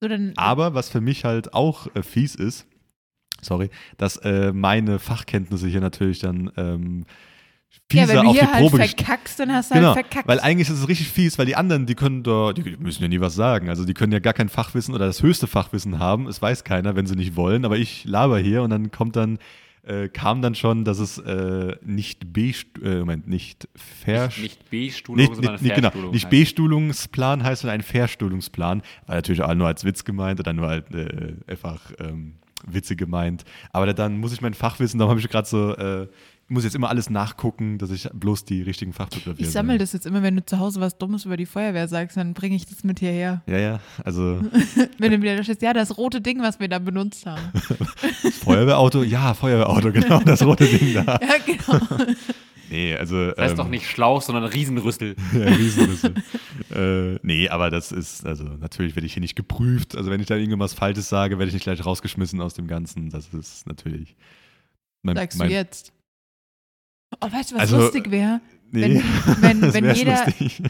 So, 0.00 0.08
Aber 0.36 0.74
was 0.74 0.88
für 0.88 1.00
mich 1.00 1.24
halt 1.24 1.54
auch 1.54 1.86
äh, 1.94 2.02
fies 2.02 2.34
ist, 2.34 2.66
sorry, 3.42 3.70
dass 3.98 4.16
äh, 4.18 4.52
meine 4.52 4.98
Fachkenntnisse 4.98 5.68
hier 5.68 5.80
natürlich 5.80 6.18
dann 6.20 6.50
ähm, 6.56 7.04
Ja, 7.92 8.02
fiese 8.02 8.14
wenn 8.14 8.24
du 8.24 8.30
auf 8.30 8.36
die 8.36 8.42
halt 8.42 8.58
Probe 8.58 8.78
gestellt. 8.78 9.00
verkackst, 9.06 9.40
dann 9.40 9.52
hast 9.52 9.70
du 9.70 9.74
Genau, 9.74 9.94
halt 9.94 10.06
verkackt. 10.06 10.28
weil 10.28 10.40
eigentlich 10.40 10.68
ist 10.68 10.78
es 10.80 10.88
richtig 10.88 11.08
fies, 11.08 11.38
weil 11.38 11.46
die 11.46 11.56
anderen, 11.56 11.86
die 11.86 11.94
können 11.94 12.22
da, 12.22 12.52
die 12.52 12.76
müssen 12.78 13.02
ja 13.02 13.08
nie 13.08 13.20
was 13.20 13.34
sagen. 13.34 13.68
Also 13.68 13.84
die 13.84 13.94
können 13.94 14.12
ja 14.12 14.18
gar 14.18 14.32
kein 14.32 14.48
Fachwissen 14.48 14.94
oder 14.94 15.06
das 15.06 15.22
höchste 15.22 15.46
Fachwissen 15.46 15.98
haben. 15.98 16.26
Es 16.26 16.40
weiß 16.42 16.64
keiner, 16.64 16.96
wenn 16.96 17.06
sie 17.06 17.16
nicht 17.16 17.36
wollen. 17.36 17.64
Aber 17.64 17.76
ich 17.76 18.04
laber 18.04 18.38
hier 18.38 18.62
und 18.62 18.70
dann 18.70 18.90
kommt 18.90 19.14
dann, 19.16 19.38
äh, 19.84 20.08
kam 20.08 20.42
dann 20.42 20.56
schon, 20.56 20.84
dass 20.84 20.98
es 20.98 21.18
äh, 21.18 21.76
nicht 21.84 22.32
B, 22.32 22.52
äh, 22.82 22.98
Moment, 22.98 23.28
nicht 23.28 23.68
Ver, 23.76 24.30
Nicht 24.40 24.68
B-Stuhlung, 24.68 25.20
nicht, 25.24 25.34
sondern 25.36 25.52
nicht, 25.54 25.62
nicht, 25.62 25.74
genau, 25.76 25.90
Verstuhlung 25.90 26.10
nicht 26.12 26.24
heißt. 26.24 26.30
B-Stuhlungsplan 26.30 27.44
heißt, 27.44 27.62
sondern 27.62 27.78
ein 27.80 27.84
Verstuhlungsplan. 27.84 28.82
War 29.06 29.14
natürlich 29.14 29.42
auch 29.42 29.54
nur 29.54 29.68
als 29.68 29.84
Witz 29.84 30.02
gemeint 30.04 30.40
oder 30.40 30.52
nur 30.52 30.66
halt 30.68 30.92
äh, 30.92 31.34
einfach 31.46 31.92
ähm, 32.00 32.34
Witze 32.66 32.96
gemeint. 32.96 33.44
Aber 33.72 33.92
dann 33.92 34.18
muss 34.18 34.32
ich 34.32 34.40
mein 34.40 34.54
Fachwissen, 34.54 34.98
darum 34.98 35.10
habe 35.10 35.20
ich 35.20 35.28
gerade 35.28 35.48
so, 35.48 35.74
äh, 35.74 36.08
muss 36.48 36.64
jetzt 36.64 36.76
immer 36.76 36.88
alles 36.88 37.10
nachgucken, 37.10 37.78
dass 37.78 37.90
ich 37.90 38.08
bloß 38.12 38.44
die 38.44 38.62
richtigen 38.62 38.92
Fachbegriffe 38.92 39.42
ich 39.42 39.50
sammle 39.50 39.78
das 39.78 39.92
jetzt 39.92 40.06
immer, 40.06 40.22
wenn 40.22 40.36
du 40.36 40.44
zu 40.44 40.58
Hause 40.58 40.80
was 40.80 40.96
Dummes 40.96 41.24
über 41.24 41.36
die 41.36 41.46
Feuerwehr 41.46 41.88
sagst, 41.88 42.16
dann 42.16 42.34
bringe 42.34 42.54
ich 42.54 42.66
das 42.66 42.84
mit 42.84 43.00
hierher. 43.00 43.42
Ja, 43.46 43.58
ja, 43.58 43.80
also 44.04 44.40
Wenn 44.98 45.10
du 45.10 45.22
wieder 45.22 45.36
da 45.36 45.42
stehst, 45.42 45.62
ja, 45.62 45.72
das 45.72 45.98
rote 45.98 46.20
Ding, 46.20 46.42
was 46.42 46.60
wir 46.60 46.68
da 46.68 46.78
benutzt 46.78 47.26
haben. 47.26 47.50
Feuerwehrauto, 48.44 49.02
ja, 49.02 49.34
Feuerwehrauto, 49.34 49.90
genau, 49.90 50.20
das 50.20 50.44
rote 50.44 50.66
Ding 50.66 50.94
da. 50.94 51.02
ja, 51.20 51.36
genau. 51.44 52.12
Nee, 52.70 52.94
also. 52.96 53.28
Das 53.30 53.38
heißt 53.38 53.50
ähm, 53.52 53.56
doch 53.58 53.68
nicht 53.68 53.86
Schlauch, 53.88 54.22
sondern 54.22 54.44
Riesenrüssel. 54.44 55.14
Ja, 55.32 55.40
Riesenrüssel. 55.44 56.14
äh, 56.74 57.18
nee, 57.22 57.48
aber 57.48 57.70
das 57.70 57.92
ist, 57.92 58.26
also 58.26 58.44
natürlich 58.44 58.96
werde 58.96 59.06
ich 59.06 59.12
hier 59.14 59.20
nicht 59.20 59.36
geprüft. 59.36 59.96
Also 59.96 60.10
wenn 60.10 60.20
ich 60.20 60.26
da 60.26 60.36
irgendwas 60.36 60.74
Falsches 60.74 61.08
sage, 61.08 61.38
werde 61.38 61.48
ich 61.48 61.54
nicht 61.54 61.62
gleich 61.64 61.84
rausgeschmissen 61.84 62.40
aus 62.40 62.54
dem 62.54 62.66
Ganzen. 62.66 63.10
Das 63.10 63.32
ist 63.32 63.66
natürlich. 63.66 64.16
Mein, 65.02 65.16
Sagst 65.16 65.38
mein- 65.38 65.48
du 65.48 65.54
jetzt. 65.54 65.92
Oh, 67.20 67.30
weißt 67.32 67.52
du, 67.52 67.54
was 67.54 67.60
Also, 67.62 67.78
lustig 67.78 68.10
wäre? 68.10 68.40
Nee, 68.72 69.00
wenn- 69.40 69.60
das 69.60 69.74
wenn 69.74 69.84
wär's 69.84 69.98
jeder- 69.98 70.24
lustig. 70.26 70.62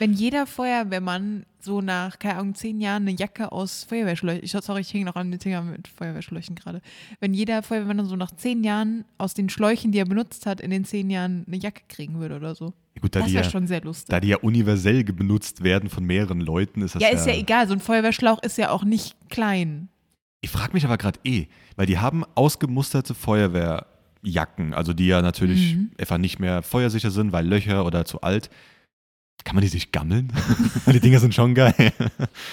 Wenn 0.00 0.14
jeder 0.14 0.46
Feuerwehrmann 0.46 1.44
so 1.60 1.82
nach, 1.82 2.18
keine 2.18 2.36
Ahnung, 2.38 2.54
zehn 2.54 2.80
Jahren 2.80 3.02
eine 3.06 3.10
Jacke 3.16 3.52
aus 3.52 3.84
Feuerwehrschläuchen, 3.84 4.42
ich, 4.42 4.50
sorry, 4.52 4.80
ich 4.80 4.94
hänge 4.94 5.04
noch 5.04 5.14
an 5.14 5.30
den 5.30 5.38
Dinger 5.38 5.60
mit 5.62 5.88
Feuerwehrschläuchen 5.88 6.54
gerade. 6.56 6.80
Wenn 7.20 7.34
jeder 7.34 7.62
Feuerwehrmann 7.62 7.98
dann 7.98 8.06
so 8.06 8.16
nach 8.16 8.30
zehn 8.34 8.64
Jahren 8.64 9.04
aus 9.18 9.34
den 9.34 9.50
Schläuchen, 9.50 9.92
die 9.92 9.98
er 9.98 10.06
benutzt 10.06 10.46
hat, 10.46 10.60
in 10.62 10.70
den 10.70 10.86
zehn 10.86 11.10
Jahren 11.10 11.44
eine 11.46 11.58
Jacke 11.58 11.82
kriegen 11.88 12.18
würde 12.18 12.36
oder 12.36 12.54
so. 12.54 12.72
Gut, 13.00 13.14
da 13.14 13.20
Das 13.20 13.32
wäre 13.32 13.44
ja, 13.44 13.50
schon 13.50 13.66
sehr 13.66 13.82
lustig. 13.82 14.08
da 14.08 14.20
die 14.20 14.28
ja 14.28 14.38
universell 14.38 15.04
benutzt 15.04 15.62
werden 15.62 15.88
von 15.90 16.04
mehreren 16.04 16.40
Leuten, 16.40 16.80
ist 16.82 16.94
das 16.94 17.02
ja, 17.02 17.10
ja. 17.10 17.14
ist 17.14 17.26
ja 17.26 17.34
egal, 17.34 17.68
so 17.68 17.74
ein 17.74 17.80
Feuerwehrschlauch 17.80 18.42
ist 18.42 18.56
ja 18.58 18.70
auch 18.70 18.84
nicht 18.84 19.14
klein. 19.28 19.88
Ich 20.40 20.48
frage 20.50 20.72
mich 20.72 20.84
aber 20.86 20.96
gerade 20.96 21.20
eh, 21.24 21.46
weil 21.76 21.84
die 21.84 21.98
haben 21.98 22.24
ausgemusterte 22.34 23.14
Feuerwehrjacken, 23.14 24.74
also 24.74 24.92
die 24.92 25.06
ja 25.06 25.22
natürlich 25.22 25.74
Mhm. 25.76 25.90
einfach 25.98 26.18
nicht 26.18 26.38
mehr 26.38 26.62
feuersicher 26.62 27.10
sind, 27.10 27.32
weil 27.32 27.46
Löcher 27.46 27.84
oder 27.84 28.04
zu 28.04 28.20
alt. 28.22 28.50
Kann 29.44 29.54
man 29.56 29.62
die 29.62 29.68
sich 29.68 29.90
gammeln? 29.90 30.32
die 30.86 31.00
Dinger 31.00 31.18
sind 31.18 31.34
schon 31.34 31.54
geil. 31.54 31.74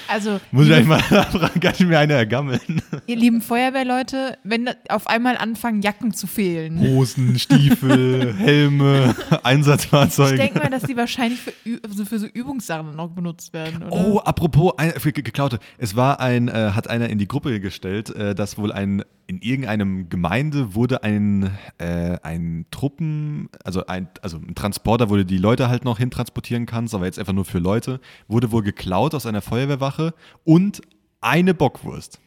Also, 0.07 0.39
Muss 0.51 0.67
ich 0.67 0.73
eigentlich 0.73 0.87
mal 0.87 0.97
nachfragen, 1.11 1.59
kann 1.59 1.73
ich 1.77 1.85
mir 1.85 1.99
eine 1.99 2.13
ergammeln? 2.13 2.59
ihr 3.07 3.15
lieben 3.15 3.41
Feuerwehrleute, 3.41 4.37
wenn 4.43 4.69
auf 4.89 5.07
einmal 5.07 5.37
anfangen, 5.37 5.81
Jacken 5.81 6.13
zu 6.13 6.27
fehlen. 6.27 6.79
Hosen, 6.79 7.37
Stiefel, 7.37 8.33
Helme, 8.37 9.15
Ich 9.29 9.45
Einsatzfahrzeuge. 9.45 10.37
denke 10.37 10.59
mal, 10.59 10.69
dass 10.69 10.83
die 10.83 10.95
wahrscheinlich 10.97 11.39
für, 11.41 11.51
also 11.87 12.05
für 12.05 12.19
so 12.19 12.25
Übungssachen 12.27 12.95
noch 12.95 13.09
benutzt 13.09 13.53
werden, 13.53 13.83
oder? 13.83 13.91
Oh, 13.91 14.19
apropos 14.19 14.73
ein, 14.77 14.91
für 14.97 15.11
ge- 15.11 15.23
geklaute. 15.23 15.59
Es 15.77 15.95
war 15.95 16.19
ein, 16.19 16.47
äh, 16.47 16.71
hat 16.73 16.89
einer 16.89 17.09
in 17.09 17.17
die 17.17 17.27
Gruppe 17.27 17.59
gestellt, 17.59 18.09
äh, 18.15 18.33
dass 18.33 18.57
wohl 18.57 18.71
ein, 18.71 19.03
in 19.27 19.39
irgendeinem 19.41 20.07
Gemeinde 20.07 20.73
wurde 20.73 21.03
ein, 21.03 21.51
äh, 21.79 22.17
ein 22.23 22.65
Truppen, 22.71 23.49
also 23.65 23.85
ein, 23.87 24.07
also 24.21 24.37
ein 24.37 24.55
Transporter, 24.55 25.09
wo 25.09 25.17
du 25.17 25.25
die 25.25 25.37
Leute 25.37 25.67
halt 25.67 25.83
noch 25.83 25.97
hintransportieren 25.99 26.65
kannst, 26.65 26.76
aber 26.93 27.05
jetzt 27.05 27.19
einfach 27.19 27.33
nur 27.33 27.45
für 27.45 27.59
Leute, 27.59 27.99
wurde 28.27 28.51
wohl 28.51 28.63
geklaut 28.63 29.13
aus 29.13 29.25
einer 29.25 29.41
Feuerwehrwache 29.41 30.13
und 30.43 30.81
eine 31.21 31.53
Bockwurst. 31.53 32.19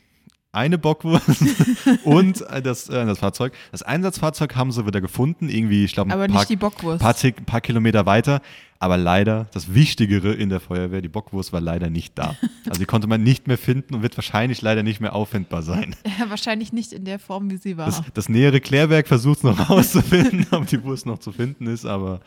Eine 0.53 0.79
Bockwurst 0.79 1.45
und 2.05 2.41
äh, 2.41 2.61
das, 2.61 2.89
äh, 2.89 3.07
das 3.07 3.21
Fahrzeug. 3.21 3.53
Das 3.71 3.83
Einsatzfahrzeug 3.83 4.57
haben 4.57 4.73
sie 4.73 4.85
wieder 4.85 5.01
gefunden, 5.01 5.49
irgendwie, 5.49 5.85
ich 5.85 5.93
glaube, 5.93 6.13
Aber 6.13 6.25
ein 6.25 6.31
paar, 6.33 6.41
nicht 6.41 6.51
die 6.51 6.57
Bockwurst. 6.57 7.01
paar, 7.01 7.15
paar 7.47 7.61
Kilometer 7.61 8.05
weiter. 8.05 8.41
Aber 8.81 8.97
leider, 8.97 9.47
das 9.53 9.75
Wichtigere 9.75 10.33
in 10.33 10.49
der 10.49 10.59
Feuerwehr, 10.59 11.03
die 11.03 11.09
Bockwurst 11.09 11.53
war 11.53 11.61
leider 11.61 11.89
nicht 11.91 12.19
da. 12.19 12.37
Also 12.67 12.79
die 12.81 12.87
konnte 12.87 13.07
man 13.09 13.23
nicht 13.23 13.47
mehr 13.47 13.59
finden 13.59 13.95
und 13.95 14.03
wird 14.03 14.17
wahrscheinlich 14.17 14.63
leider 14.63 14.83
nicht 14.83 15.01
mehr 15.01 15.15
auffindbar 15.15 15.63
sein. 15.63 15.95
Ja, 16.19 16.29
wahrscheinlich 16.31 16.73
nicht 16.73 16.93
in 16.93 17.05
der 17.05 17.19
Form, 17.19 17.51
wie 17.51 17.57
sie 17.57 17.77
war. 17.77 17.87
Das, 17.87 18.03
das 18.13 18.29
nähere 18.29 18.61
Klärwerk 18.61 19.07
versucht 19.07 19.39
es 19.39 19.43
noch 19.45 19.71
rauszufinden, 19.71 20.47
ob 20.51 20.67
die 20.67 20.83
Wurst 20.83 21.07
noch 21.07 21.19
zu 21.19 21.31
finden 21.33 21.67
ist, 21.67 21.87
aber 21.87 22.21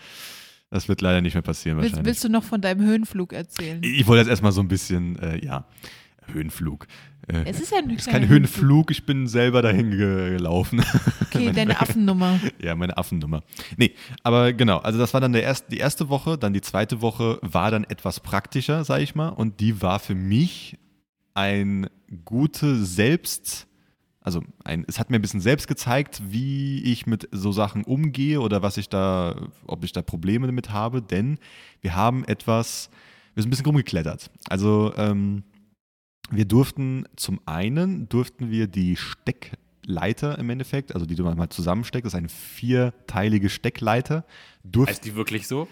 das 0.73 0.87
wird 0.89 1.01
leider 1.01 1.21
nicht 1.21 1.33
mehr 1.35 1.41
passieren 1.43 1.77
willst, 1.77 1.91
wahrscheinlich. 1.91 2.05
willst 2.13 2.23
du 2.23 2.29
noch 2.29 2.43
von 2.43 2.59
deinem 2.61 2.81
Höhenflug 2.85 3.31
erzählen? 3.33 3.81
Ich 3.83 4.07
wollte 4.07 4.21
jetzt 4.21 4.29
erstmal 4.29 4.51
so 4.51 4.61
ein 4.61 4.67
bisschen, 4.67 5.17
äh, 5.19 5.43
ja, 5.45 5.65
Höhenflug. 6.31 6.87
Äh, 7.27 7.43
Es 7.45 7.59
ist 7.59 7.71
ja 7.71 7.79
ein 7.79 7.89
ist 7.89 8.03
kleiner 8.05 8.19
kein 8.19 8.29
Höhenflug, 8.29 8.91
ich 8.91 9.05
bin 9.05 9.27
selber 9.27 9.61
dahin 9.61 9.91
ge- 9.91 10.31
gelaufen. 10.37 10.81
Okay, 11.21 11.51
deine 11.55 11.79
Affennummer. 11.81 12.39
Ja, 12.61 12.75
meine 12.75 12.97
Affennummer. 12.97 13.43
Nee, 13.77 13.93
aber 14.23 14.53
genau, 14.53 14.77
also 14.79 14.97
das 14.99 15.13
war 15.13 15.21
dann 15.21 15.33
der 15.33 15.43
erst, 15.43 15.71
die 15.71 15.77
erste 15.79 16.07
Woche, 16.09 16.37
dann 16.37 16.53
die 16.53 16.61
zweite 16.61 17.01
Woche 17.01 17.39
war 17.41 17.71
dann 17.71 17.83
etwas 17.83 18.19
praktischer, 18.21 18.83
sag 18.85 19.01
ich 19.01 19.15
mal, 19.15 19.29
und 19.29 19.59
die 19.59 19.81
war 19.81 19.99
für 19.99 20.15
mich 20.15 20.77
ein 21.33 21.87
gute 22.25 22.83
Selbst, 22.85 23.67
also 24.23 24.41
ein, 24.63 24.85
es 24.87 24.99
hat 24.99 25.09
mir 25.09 25.17
ein 25.17 25.21
bisschen 25.21 25.41
selbst 25.41 25.67
gezeigt, 25.67 26.21
wie 26.25 26.81
ich 26.83 27.05
mit 27.05 27.27
so 27.31 27.51
Sachen 27.51 27.83
umgehe 27.83 28.39
oder 28.39 28.61
was 28.61 28.77
ich 28.77 28.87
da, 28.87 29.49
ob 29.67 29.83
ich 29.83 29.91
da 29.91 30.01
Probleme 30.01 30.47
damit 30.47 30.71
habe, 30.71 31.01
denn 31.01 31.37
wir 31.81 31.95
haben 31.95 32.23
etwas, 32.23 32.89
wir 33.33 33.43
sind 33.43 33.49
ein 33.49 33.51
bisschen 33.51 33.65
rumgeklettert. 33.65 34.31
Also 34.47 34.93
ähm, 34.95 35.43
wir 36.31 36.45
durften 36.45 37.05
zum 37.17 37.41
einen 37.45 38.07
durften 38.07 38.49
wir 38.49 38.67
die 38.67 38.95
Steckleiter 38.95 40.39
im 40.39 40.49
Endeffekt, 40.49 40.95
also 40.95 41.05
die 41.05 41.15
du 41.15 41.23
mal 41.23 41.49
zusammensteckst, 41.49 42.05
das 42.05 42.13
ist 42.13 42.17
eine 42.17 42.29
vierteilige 42.29 43.49
Steckleiter, 43.49 44.25
durften 44.63 44.93
Heißt 44.93 45.05
die 45.05 45.15
wirklich 45.15 45.47
so? 45.47 45.67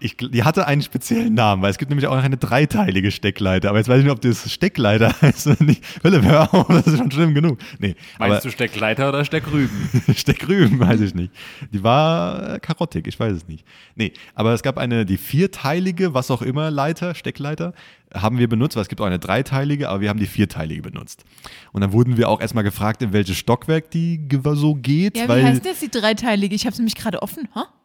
Ich, 0.00 0.16
die 0.16 0.42
hatte 0.44 0.66
einen 0.66 0.82
speziellen 0.82 1.34
Namen, 1.34 1.62
weil 1.62 1.70
es 1.70 1.78
gibt 1.78 1.90
nämlich 1.90 2.06
auch 2.06 2.16
noch 2.16 2.24
eine 2.24 2.36
dreiteilige 2.36 3.10
Steckleiter. 3.10 3.68
Aber 3.68 3.78
jetzt 3.78 3.88
weiß 3.88 3.98
ich 3.98 4.04
nicht, 4.04 4.12
ob 4.12 4.20
das 4.20 4.50
Steckleiter 4.50 5.14
heißt 5.22 5.46
oder 5.46 5.62
nicht. 5.62 5.84
Philipp, 5.84 6.24
hör 6.24 6.52
auf, 6.52 6.66
das 6.68 6.86
ist 6.86 6.98
schon 6.98 7.10
schlimm 7.10 7.34
genug. 7.34 7.58
Nee, 7.78 7.94
Meinst 8.18 8.36
aber 8.36 8.40
du 8.40 8.50
Steckleiter 8.50 9.08
oder 9.08 9.24
Steckrüben? 9.24 9.90
Steckrüben, 10.14 10.78
weiß 10.80 11.00
ich 11.00 11.14
nicht. 11.14 11.32
Die 11.72 11.82
war 11.82 12.54
äh, 12.54 12.58
karottig, 12.60 13.06
ich 13.06 13.18
weiß 13.18 13.32
es 13.32 13.48
nicht. 13.48 13.64
Nee, 13.94 14.12
aber 14.34 14.52
es 14.52 14.62
gab 14.62 14.78
eine, 14.78 15.06
die 15.06 15.16
vierteilige, 15.16 16.14
was 16.14 16.30
auch 16.30 16.42
immer, 16.42 16.70
Leiter, 16.70 17.14
Steckleiter, 17.14 17.72
haben 18.14 18.38
wir 18.38 18.48
benutzt, 18.48 18.76
weil 18.76 18.82
es 18.82 18.88
gibt 18.88 19.00
auch 19.00 19.06
eine 19.06 19.18
dreiteilige, 19.18 19.88
aber 19.88 20.00
wir 20.00 20.08
haben 20.08 20.20
die 20.20 20.26
vierteilige 20.26 20.82
benutzt. 20.82 21.24
Und 21.72 21.80
dann 21.80 21.92
wurden 21.92 22.16
wir 22.16 22.28
auch 22.28 22.40
erstmal 22.40 22.64
gefragt, 22.64 23.02
in 23.02 23.12
welches 23.12 23.36
Stockwerk 23.36 23.90
die 23.90 24.20
so 24.54 24.74
geht, 24.74 25.16
Ja, 25.16 25.24
wie 25.24 25.28
weil 25.28 25.44
heißt 25.44 25.66
das, 25.66 25.80
die 25.80 25.90
dreiteilige? 25.90 26.54
Ich 26.54 26.64
habe 26.66 26.72
es 26.72 26.78
nämlich 26.78 26.94
gerade 26.94 27.22
offen. 27.22 27.48
Ha? 27.54 27.66
die 27.66 27.75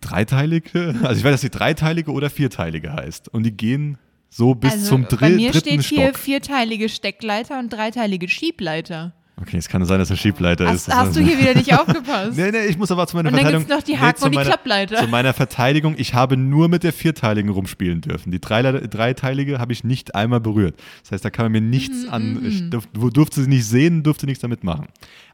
dreiteilige, 0.00 0.94
also 1.02 1.18
ich 1.18 1.24
weiß, 1.24 1.32
dass 1.32 1.40
die 1.42 1.50
dreiteilige 1.50 2.10
oder 2.12 2.30
vierteilige 2.30 2.92
heißt. 2.92 3.28
Und 3.28 3.44
die 3.44 3.52
gehen 3.56 3.98
so 4.28 4.54
bis 4.54 4.72
also, 4.72 4.86
zum 4.88 5.02
bei 5.02 5.08
Drill, 5.08 5.36
mir 5.36 5.52
dritten 5.52 5.82
steht 5.82 5.98
hier 5.98 6.08
Stock. 6.08 6.18
vierteilige 6.18 6.88
Steckleiter 6.88 7.58
und 7.58 7.72
dreiteilige 7.72 8.28
Schiebleiter. 8.28 9.12
Okay, 9.38 9.58
es 9.58 9.68
kann 9.68 9.84
sein, 9.84 9.98
dass 9.98 10.08
es 10.08 10.18
Schiebleiter 10.18 10.66
Hast, 10.66 10.88
ist. 10.88 10.94
hast 10.94 11.14
du 11.14 11.20
hier 11.20 11.38
wieder 11.38 11.54
nicht 11.54 11.70
aufgepasst? 11.78 12.38
Nee, 12.38 12.50
nee, 12.52 12.64
ich 12.68 12.78
muss 12.78 12.90
aber 12.90 13.06
zu 13.06 13.16
meiner 13.16 13.28
Und 13.28 13.34
dann 13.36 13.42
Verteidigung. 13.44 13.68
gibt's 13.68 13.76
noch 13.76 13.82
die 13.94 13.98
Haken 14.00 14.18
zu 14.18 14.24
und 14.24 14.30
die 14.32 14.36
meiner- 14.36 14.48
Klappleiter. 14.48 14.96
Zu 14.96 15.08
meiner 15.08 15.34
Verteidigung, 15.34 15.94
ich 15.98 16.14
habe 16.14 16.38
nur 16.38 16.68
mit 16.70 16.82
der 16.84 16.94
vierteiligen 16.94 17.50
rumspielen 17.50 18.00
dürfen. 18.00 18.32
Die 18.32 18.40
Dreile- 18.40 18.88
dreiteilige 18.88 19.58
habe 19.58 19.74
ich 19.74 19.84
nicht 19.84 20.14
einmal 20.14 20.40
berührt. 20.40 20.76
Das 21.02 21.12
heißt, 21.12 21.24
da 21.26 21.28
kann 21.28 21.44
man 21.44 21.52
mir 21.52 21.60
nichts 21.60 22.04
Mhm, 22.06 22.10
an. 22.14 22.46
Ich 22.46 22.70
durf, 22.70 22.88
wo- 22.94 23.10
durfte 23.10 23.42
sie 23.42 23.48
nicht 23.50 23.66
sehen, 23.66 24.02
durfte 24.02 24.24
nichts 24.24 24.40
damit 24.40 24.64
machen. 24.64 24.86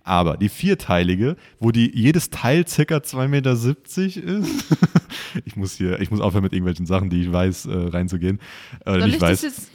Aber 0.04 0.36
die 0.36 0.48
vierteilige, 0.48 1.36
wo 1.60 1.70
die 1.70 1.90
jedes 1.94 2.30
Teil 2.30 2.66
circa 2.66 2.96
2,70 2.96 3.28
Meter 3.28 3.52
ist. 3.52 4.64
ich 5.44 5.56
muss 5.56 5.76
hier, 5.76 6.00
ich 6.00 6.10
muss 6.10 6.20
aufhören 6.20 6.42
mit 6.42 6.52
irgendwelchen 6.52 6.86
Sachen, 6.86 7.08
die 7.08 7.22
ich 7.22 7.32
weiß, 7.32 7.66
äh, 7.66 7.72
reinzugehen. 7.72 8.40
Äh, 8.84 8.90
Soll 8.90 9.04
nicht 9.04 9.14
ich 9.16 9.20
weiß. 9.20 9.40
das 9.42 9.56
jetzt 9.56 9.70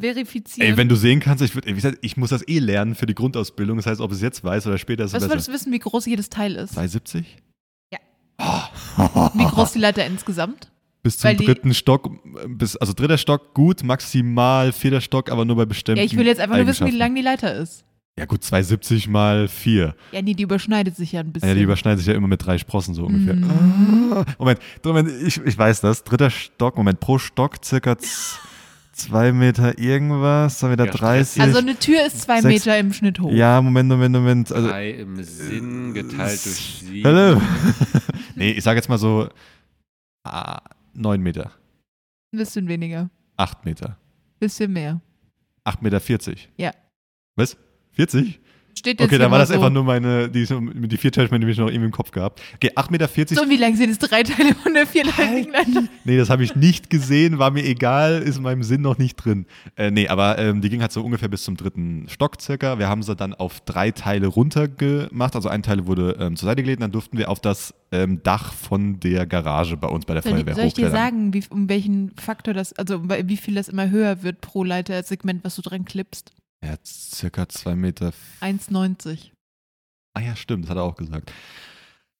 verifizieren? 0.00 0.70
Ey, 0.70 0.76
wenn 0.76 0.88
du 0.88 0.96
sehen 0.96 1.20
kannst, 1.20 1.42
ich, 1.42 1.54
würd, 1.54 1.66
gesagt, 1.66 1.98
ich 2.00 2.16
muss 2.16 2.30
das 2.30 2.46
eh 2.48 2.58
lernen 2.58 2.94
für 2.94 3.06
die 3.06 3.14
Grundausbildung. 3.14 3.76
Das 3.76 3.86
heißt, 3.86 4.00
ob 4.00 4.12
es 4.12 4.22
jetzt 4.22 4.42
weiß 4.42 4.66
oder 4.66 4.78
später 4.78 5.04
ist 5.04 5.10
es 5.10 5.20
Was 5.20 5.28
besser. 5.28 5.46
du 5.46 5.52
wissen, 5.52 5.72
wie 5.72 5.78
groß 5.78 6.06
jedes 6.06 6.30
Teil 6.30 6.56
ist? 6.56 6.78
2,70? 6.78 7.24
Wie 9.34 9.44
groß 9.44 9.72
die 9.72 9.78
Leiter 9.78 10.06
insgesamt? 10.06 10.70
Bis 11.02 11.18
zum 11.18 11.28
Weil 11.28 11.36
dritten 11.36 11.72
Stock, 11.72 12.10
bis, 12.48 12.76
also 12.76 12.92
dritter 12.92 13.18
Stock 13.18 13.54
gut, 13.54 13.84
maximal 13.84 14.72
vierter 14.72 15.00
Stock, 15.00 15.30
aber 15.30 15.44
nur 15.44 15.56
bei 15.56 15.64
bestimmten 15.64 15.98
Ja, 15.98 16.04
ich 16.04 16.16
will 16.16 16.26
jetzt 16.26 16.40
einfach 16.40 16.56
nur 16.56 16.66
wissen, 16.66 16.86
wie 16.86 16.90
lang 16.90 17.14
die 17.14 17.22
Leiter 17.22 17.54
ist. 17.54 17.84
Ja 18.18 18.24
gut, 18.24 18.42
270 18.42 19.08
mal 19.08 19.46
4. 19.46 19.94
Ja, 20.12 20.22
nee, 20.22 20.32
die 20.32 20.42
überschneidet 20.44 20.96
sich 20.96 21.12
ja 21.12 21.20
ein 21.20 21.32
bisschen. 21.32 21.48
Ja, 21.50 21.54
die 21.54 21.62
überschneiden 21.62 21.98
sich 21.98 22.06
ja 22.06 22.14
immer 22.14 22.28
mit 22.28 22.44
drei 22.46 22.56
Sprossen 22.56 22.94
so 22.94 23.04
ungefähr. 23.04 23.34
Mhm. 23.36 24.12
Ah, 24.14 24.24
Moment, 24.38 24.58
Moment 24.84 25.10
ich, 25.22 25.36
ich 25.44 25.58
weiß 25.58 25.82
das. 25.82 26.02
Dritter 26.02 26.30
Stock, 26.30 26.76
Moment, 26.78 26.98
pro 27.00 27.18
Stock 27.18 27.62
circa 27.62 27.96
2 28.92 29.32
Meter 29.32 29.78
irgendwas, 29.78 30.60
2 30.60 30.68
Meter 30.68 30.86
Ja, 30.86 30.92
30. 30.92 31.42
also 31.42 31.58
eine 31.58 31.78
Tür 31.78 32.06
ist 32.06 32.22
zwei 32.22 32.40
Sechs- 32.40 32.64
Meter 32.64 32.78
im 32.78 32.94
Schnitt 32.94 33.20
hoch. 33.20 33.30
ja, 33.30 33.60
Moment, 33.60 33.90
Moment, 33.90 34.14
Moment. 34.14 34.50
Also, 34.50 34.68
Drei 34.68 34.92
im 34.92 35.22
Sinn 35.22 35.92
geteilt 35.92 36.42
durch 36.46 36.82
sieben. 36.86 37.04
Hallo. 37.06 37.40
Nee, 38.38 38.50
ich 38.52 38.62
sage 38.64 38.76
jetzt 38.78 38.88
mal 38.88 38.98
so 38.98 39.28
ah, 40.24 40.60
9 40.94 41.20
Meter, 41.22 41.52
Ein 42.32 42.38
bisschen 42.38 42.68
weniger. 42.68 43.10
8 43.36 43.64
Meter, 43.66 43.98
Bisschen 44.40 44.72
mehr. 44.72 45.00
8,40 45.66 45.82
Meter. 45.82 46.00
40. 46.00 46.48
Ja. 46.58 46.70
Was? 47.36 47.56
40? 47.96 48.40
Steht 48.78 49.00
jetzt 49.00 49.08
Okay, 49.08 49.16
dann 49.16 49.30
war 49.30 49.38
das 49.38 49.48
so. 49.48 49.54
einfach 49.54 49.70
nur 49.70 49.84
meine, 49.84 50.28
die, 50.28 50.44
die 50.46 50.96
vier 50.98 51.10
Teile, 51.10 51.30
die 51.40 51.46
ich 51.46 51.56
noch 51.56 51.68
irgendwie 51.68 51.86
im 51.86 51.92
Kopf 51.92 52.10
gehabt. 52.10 52.42
Okay, 52.56 52.72
8,40 52.76 52.90
Meter. 52.90 53.34
So, 53.34 53.48
wie 53.48 53.56
lang 53.56 53.74
sind 53.74 53.88
es? 53.88 53.98
Drei 53.98 54.22
Teile 54.22 54.54
von 54.54 54.74
der 54.74 54.86
vierleitigen 54.86 55.50
Leiter? 55.50 55.84
Nee, 56.04 56.18
das 56.18 56.28
habe 56.28 56.44
ich 56.44 56.54
nicht 56.56 56.90
gesehen, 56.90 57.38
war 57.38 57.50
mir 57.50 57.64
egal, 57.64 58.20
ist 58.20 58.36
in 58.36 58.42
meinem 58.42 58.62
Sinn 58.62 58.82
noch 58.82 58.98
nicht 58.98 59.16
drin. 59.16 59.46
Äh, 59.76 59.90
nee, 59.90 60.08
aber 60.08 60.36
ähm, 60.36 60.60
die 60.60 60.68
ging 60.68 60.82
halt 60.82 60.92
so 60.92 61.02
ungefähr 61.02 61.30
bis 61.30 61.42
zum 61.44 61.56
dritten 61.56 62.06
Stock 62.10 62.38
circa. 62.38 62.78
Wir 62.78 62.86
haben 62.86 63.02
sie 63.02 63.16
dann 63.16 63.32
auf 63.32 63.60
drei 63.62 63.92
Teile 63.92 64.26
runtergemacht. 64.26 65.34
Also 65.34 65.48
ein 65.48 65.62
Teil 65.62 65.86
wurde 65.86 66.14
ähm, 66.20 66.36
zur 66.36 66.46
Seite 66.50 66.62
gelegt, 66.62 66.82
dann 66.82 66.92
durften 66.92 67.16
wir 67.16 67.30
auf 67.30 67.40
das 67.40 67.72
ähm, 67.92 68.22
Dach 68.24 68.52
von 68.52 69.00
der 69.00 69.24
Garage 69.24 69.78
bei 69.78 69.88
uns 69.88 70.04
bei 70.04 70.12
der 70.12 70.22
Soll, 70.22 70.32
Feuerwehr 70.32 70.52
ich- 70.52 70.56
soll 70.58 70.66
ich 70.66 70.74
dir 70.74 70.86
hochklettern. 70.88 71.06
sagen, 71.12 71.32
wie, 71.34 71.42
um 71.48 71.70
welchen 71.70 72.10
Faktor 72.16 72.52
das, 72.52 72.74
also 72.74 73.00
wie 73.08 73.36
viel 73.38 73.54
das 73.54 73.68
immer 73.70 73.88
höher 73.88 74.22
wird 74.22 74.42
pro 74.42 74.64
Leitersegment, 74.64 75.44
was 75.44 75.56
du 75.56 75.62
dran 75.62 75.86
klippst? 75.86 76.30
Ja, 76.64 76.74
circa 76.84 77.48
zwei 77.48 77.76
Meter. 77.76 78.12
1,90. 78.40 79.30
Ah 80.14 80.20
ja, 80.20 80.34
stimmt, 80.36 80.64
das 80.64 80.70
hat 80.70 80.78
er 80.78 80.82
auch 80.84 80.96
gesagt. 80.96 81.32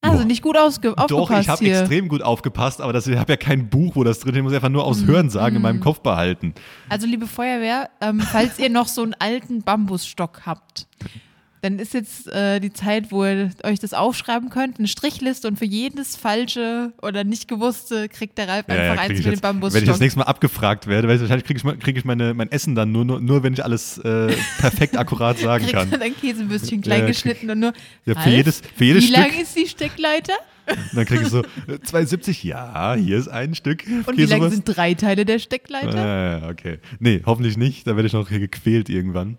Also 0.02 0.18
Boah. 0.18 0.24
nicht 0.24 0.42
gut 0.42 0.56
ausge 0.56 0.90
Doch, 1.08 1.10
aufgepasst 1.22 1.40
ich 1.40 1.48
habe 1.48 1.80
extrem 1.80 2.08
gut 2.08 2.22
aufgepasst, 2.22 2.80
aber 2.80 2.92
das- 2.92 3.06
ich 3.06 3.16
habe 3.16 3.32
ja 3.32 3.36
kein 3.36 3.68
Buch, 3.70 3.96
wo 3.96 4.04
das 4.04 4.20
drin 4.20 4.34
ist. 4.34 4.36
Ich 4.36 4.42
muss 4.42 4.52
einfach 4.52 4.68
nur 4.68 4.84
aus 4.84 5.00
Mhm. 5.00 5.06
Hörensagen 5.06 5.56
in 5.56 5.62
meinem 5.62 5.76
Mhm. 5.76 5.80
Kopf 5.80 6.00
behalten. 6.00 6.54
Also 6.88 7.06
liebe 7.06 7.26
Feuerwehr, 7.26 7.90
ähm, 8.00 8.20
falls 8.20 8.58
ihr 8.58 8.68
noch 8.70 8.86
so 8.88 9.02
einen 9.02 9.14
alten 9.14 9.62
Bambusstock 9.62 10.42
habt, 10.46 10.86
dann 11.66 11.78
ist 11.80 11.94
jetzt 11.94 12.28
äh, 12.28 12.60
die 12.60 12.72
Zeit, 12.72 13.10
wo 13.10 13.24
ihr 13.24 13.50
euch 13.64 13.80
das 13.80 13.92
aufschreiben 13.92 14.50
könnt, 14.50 14.78
eine 14.78 14.86
Strichliste 14.86 15.48
und 15.48 15.58
für 15.58 15.64
jedes 15.64 16.14
falsche 16.16 16.92
oder 17.02 17.24
nicht 17.24 17.48
gewusste 17.48 18.08
kriegt 18.08 18.38
der 18.38 18.46
Ralf 18.46 18.68
einfach 18.68 19.02
krieg 19.02 19.10
eins 19.10 19.24
mit 19.24 19.34
dem 19.34 19.40
Bambusstock. 19.40 19.74
wenn 19.74 19.82
ich 19.82 19.88
das 19.90 19.98
nächste 20.00 20.20
Mal 20.20 20.26
abgefragt 20.26 20.86
werde, 20.86 21.08
weil 21.08 21.20
wahrscheinlich 21.20 21.44
kriege 21.44 21.60
ich, 21.74 21.80
krieg 21.80 21.96
ich 21.96 22.04
meine, 22.04 22.34
mein 22.34 22.52
Essen 22.52 22.76
dann 22.76 22.92
nur, 22.92 23.04
nur, 23.04 23.20
nur 23.20 23.42
wenn 23.42 23.52
ich 23.52 23.64
alles 23.64 23.98
äh, 23.98 24.32
perfekt 24.58 24.96
akkurat 24.98 25.38
sagen 25.38 25.64
kriegt 25.64 25.76
kann. 25.76 25.90
dann 25.90 26.02
ein 26.02 26.14
Käsebürstchen 26.16 26.78
Ja, 26.78 26.82
klein 26.84 27.00
krieg- 27.00 27.08
geschnitten 27.08 27.50
und 27.50 27.58
nur. 27.58 27.72
Ja, 28.04 28.14
für 28.14 28.20
Ralf, 28.20 28.28
jedes, 28.28 28.62
für 28.76 28.84
jedes 28.84 29.02
wie 29.02 29.06
Stück. 29.08 29.18
lang 29.18 29.40
ist 29.40 29.56
die 29.56 29.66
Steckleiter? 29.66 30.34
dann 30.94 31.04
kriege 31.04 31.22
ich 31.22 31.28
so 31.28 31.40
äh, 31.68 31.78
2,70. 31.84 32.46
Ja, 32.46 32.94
hier 32.94 33.18
ist 33.18 33.28
ein 33.28 33.54
Stück. 33.54 33.84
Und 34.06 34.16
wie 34.16 34.24
lang 34.24 34.48
sind 34.50 34.64
drei 34.64 34.94
Teile 34.94 35.24
der 35.24 35.38
Steckleiter? 35.40 36.42
Ah, 36.44 36.48
okay. 36.48 36.78
Nee, 36.98 37.22
hoffentlich 37.26 37.56
nicht. 37.56 37.86
Da 37.86 37.96
werde 37.96 38.06
ich 38.06 38.12
noch 38.12 38.28
hier 38.28 38.40
gequält 38.40 38.88
irgendwann. 38.88 39.38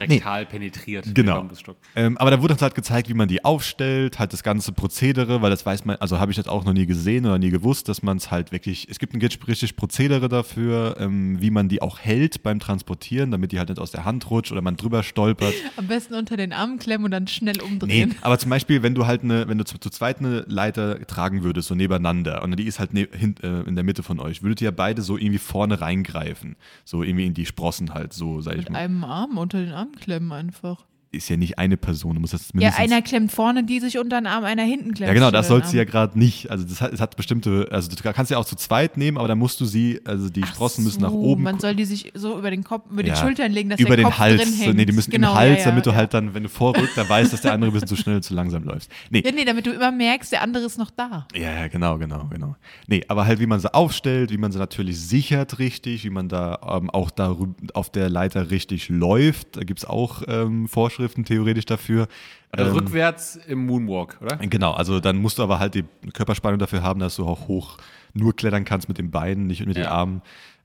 Rektal 0.00 0.46
penetriert. 0.46 1.06
der 1.06 1.14
Genau. 1.14 1.48
Ähm, 1.96 2.16
aber 2.18 2.30
da 2.30 2.40
wurde 2.42 2.54
uns 2.54 2.62
halt 2.62 2.74
gezeigt, 2.74 3.08
wie 3.08 3.14
man 3.14 3.28
die 3.28 3.44
aufstellt, 3.44 4.18
halt 4.18 4.32
das 4.32 4.42
ganze 4.42 4.72
Prozedere, 4.72 5.42
weil 5.42 5.50
das 5.50 5.64
weiß 5.66 5.84
man, 5.84 5.96
also 5.96 6.18
habe 6.20 6.30
ich 6.30 6.36
jetzt 6.36 6.48
auch 6.48 6.64
noch 6.64 6.72
nie 6.72 6.86
gesehen 6.86 7.26
oder 7.26 7.38
nie 7.38 7.50
gewusst, 7.50 7.88
dass 7.88 8.02
man 8.02 8.16
es 8.16 8.30
halt 8.30 8.52
wirklich, 8.52 8.88
es 8.90 8.98
gibt 8.98 9.14
ein 9.14 9.20
richtig 9.20 9.76
Prozedere 9.76 10.28
dafür, 10.28 10.96
ähm, 10.98 11.40
wie 11.40 11.50
man 11.50 11.68
die 11.68 11.82
auch 11.82 11.98
hält 11.98 12.42
beim 12.42 12.60
Transportieren, 12.60 13.30
damit 13.30 13.52
die 13.52 13.58
halt 13.58 13.68
nicht 13.68 13.78
aus 13.78 13.90
der 13.90 14.04
Hand 14.04 14.30
rutscht 14.30 14.52
oder 14.52 14.62
man 14.62 14.76
drüber 14.76 15.02
stolpert. 15.02 15.54
Am 15.76 15.86
besten 15.86 16.14
unter 16.14 16.36
den 16.36 16.52
Armen 16.52 16.78
klemmen 16.78 17.04
und 17.04 17.10
dann 17.10 17.26
schnell 17.26 17.56
Nee, 17.56 17.62
umdrehen. 17.62 18.14
aber 18.22 18.38
zum 18.38 18.50
Beispiel, 18.50 18.82
wenn 18.82 18.94
du 18.94 19.06
halt 19.06 19.22
eine, 19.22 19.48
wenn 19.48 19.58
du 19.58 19.64
zu, 19.64 19.78
zu 19.78 19.90
zweit 19.90 20.18
eine 20.20 20.44
Leiter 20.48 21.04
tragen 21.06 21.42
würdest, 21.42 21.68
so 21.68 21.74
nebeneinander, 21.74 22.42
und 22.42 22.56
die 22.58 22.64
ist 22.64 22.78
halt 22.78 22.94
ne, 22.94 23.08
hin, 23.12 23.34
äh, 23.42 23.60
in 23.68 23.74
der 23.74 23.84
Mitte 23.84 24.02
von 24.02 24.20
euch, 24.20 24.42
würdet 24.42 24.60
ihr 24.62 24.66
ja 24.66 24.70
beide 24.70 25.02
so 25.02 25.16
irgendwie 25.16 25.38
vorne 25.38 25.80
reingreifen. 25.80 26.56
So 26.84 27.02
irgendwie 27.02 27.26
in 27.26 27.34
die 27.34 27.46
Sprossen 27.46 27.92
halt, 27.94 28.12
so 28.12 28.40
sag 28.40 28.52
ich 28.54 28.58
Mit 28.64 28.70
mal. 28.70 28.78
einem 28.78 29.04
Arm 29.04 29.38
unter 29.38 29.58
den 29.60 29.72
Arm 29.72 29.89
klemmen 29.96 30.32
einfach. 30.32 30.86
Ist 31.12 31.28
ja 31.28 31.36
nicht 31.36 31.58
eine 31.58 31.76
Person, 31.76 32.14
du 32.14 32.20
musst 32.20 32.34
das 32.34 32.50
Ja, 32.54 32.74
einer 32.76 33.02
klemmt 33.02 33.32
vorne, 33.32 33.64
die 33.64 33.80
sich 33.80 33.98
unter 33.98 34.20
den 34.20 34.28
Arm, 34.28 34.44
einer 34.44 34.62
hinten 34.62 34.94
klemmt. 34.94 35.08
Ja, 35.08 35.12
genau, 35.14 35.32
das 35.32 35.48
den 35.48 35.56
sollst 35.56 35.72
du 35.72 35.76
ja 35.76 35.82
gerade 35.82 36.16
nicht. 36.16 36.48
Also 36.52 36.64
das 36.64 36.80
hat, 36.80 36.92
es 36.92 37.00
hat 37.00 37.16
bestimmte, 37.16 37.66
also 37.72 37.88
du 37.90 37.96
kannst 38.12 38.30
ja 38.30 38.38
auch 38.38 38.44
zu 38.44 38.54
zweit 38.54 38.96
nehmen, 38.96 39.18
aber 39.18 39.26
dann 39.26 39.38
musst 39.38 39.60
du 39.60 39.64
sie, 39.64 40.00
also 40.04 40.30
die 40.30 40.44
Ach 40.44 40.54
Sprossen 40.54 40.84
müssen 40.84 41.00
so, 41.00 41.06
nach 41.06 41.12
oben. 41.12 41.42
Man 41.42 41.58
soll 41.58 41.74
die 41.74 41.84
sich 41.84 42.12
so 42.14 42.38
über 42.38 42.52
den 42.52 42.62
Kopf, 42.62 42.88
über 42.92 43.04
Ja, 43.04 43.14
die 43.14 43.20
Schultern 43.20 43.50
legen, 43.50 43.70
dass 43.70 43.80
über 43.80 43.96
der 43.96 43.96
den 43.96 44.04
Kopf 44.04 44.18
Hals. 44.20 44.40
drin 44.40 44.52
hängt. 44.52 44.76
nee, 44.76 44.84
die 44.84 44.92
müssen 44.92 45.10
genau, 45.10 45.32
im 45.32 45.38
Hals, 45.38 45.58
ja, 45.58 45.70
damit 45.70 45.84
du 45.84 45.96
halt 45.96 46.14
dann, 46.14 46.32
wenn 46.32 46.44
du 46.44 46.48
vorrückst, 46.48 46.96
dann 46.96 47.08
weißt, 47.08 47.32
dass 47.32 47.40
der 47.40 47.54
andere 47.54 47.72
ein 47.72 47.74
bisschen 47.74 47.88
zu 47.88 47.96
schnell, 47.96 48.22
zu 48.22 48.32
langsam 48.32 48.62
läufst. 48.62 48.88
Nee, 49.10 49.24
nee, 49.34 49.44
damit 49.44 49.66
du 49.66 49.72
immer 49.72 49.90
merkst, 49.90 50.30
der 50.30 50.42
andere 50.42 50.64
ist 50.64 50.78
noch 50.78 50.92
da. 50.92 51.26
Ja, 51.34 51.54
ja, 51.54 51.66
genau, 51.66 51.98
genau, 51.98 52.28
genau. 52.30 52.54
Nee, 52.86 53.02
aber 53.08 53.26
halt, 53.26 53.40
wie 53.40 53.46
man 53.46 53.58
sie 53.58 53.74
aufstellt, 53.74 54.30
wie 54.30 54.38
man 54.38 54.52
sie 54.52 54.60
natürlich 54.60 55.00
sichert 55.00 55.58
richtig, 55.58 56.04
wie 56.04 56.10
man 56.10 56.28
da 56.28 56.60
ähm, 56.80 56.88
auch 56.88 57.10
da 57.10 57.36
auf 57.74 57.90
der 57.90 58.08
Leiter 58.08 58.52
richtig 58.52 58.88
läuft. 58.88 59.56
Da 59.56 59.64
gibt 59.64 59.80
es 59.80 59.84
auch 59.84 60.22
ähm, 60.28 60.68
Vorschriften 60.68 60.99
theoretisch 61.08 61.66
dafür. 61.66 62.06
Also 62.52 62.70
Ähm, 62.70 62.76
rückwärts 62.78 63.36
im 63.36 63.66
Moonwalk, 63.66 64.18
oder? 64.20 64.36
Genau, 64.36 64.72
also 64.72 65.00
dann 65.00 65.16
musst 65.18 65.38
du 65.38 65.42
aber 65.42 65.58
halt 65.58 65.74
die 65.74 65.84
Körperspannung 66.12 66.58
dafür 66.58 66.82
haben, 66.82 67.00
dass 67.00 67.16
du 67.16 67.26
auch 67.26 67.48
hoch 67.48 67.78
nur 68.14 68.34
klettern 68.34 68.64
kannst 68.64 68.88
mit 68.88 68.98
den 68.98 69.10
Beinen, 69.10 69.46
nicht 69.46 69.64
mit 69.66 69.76
den 69.76 69.84
Ja. 69.84 69.90
Armen. 69.92 70.22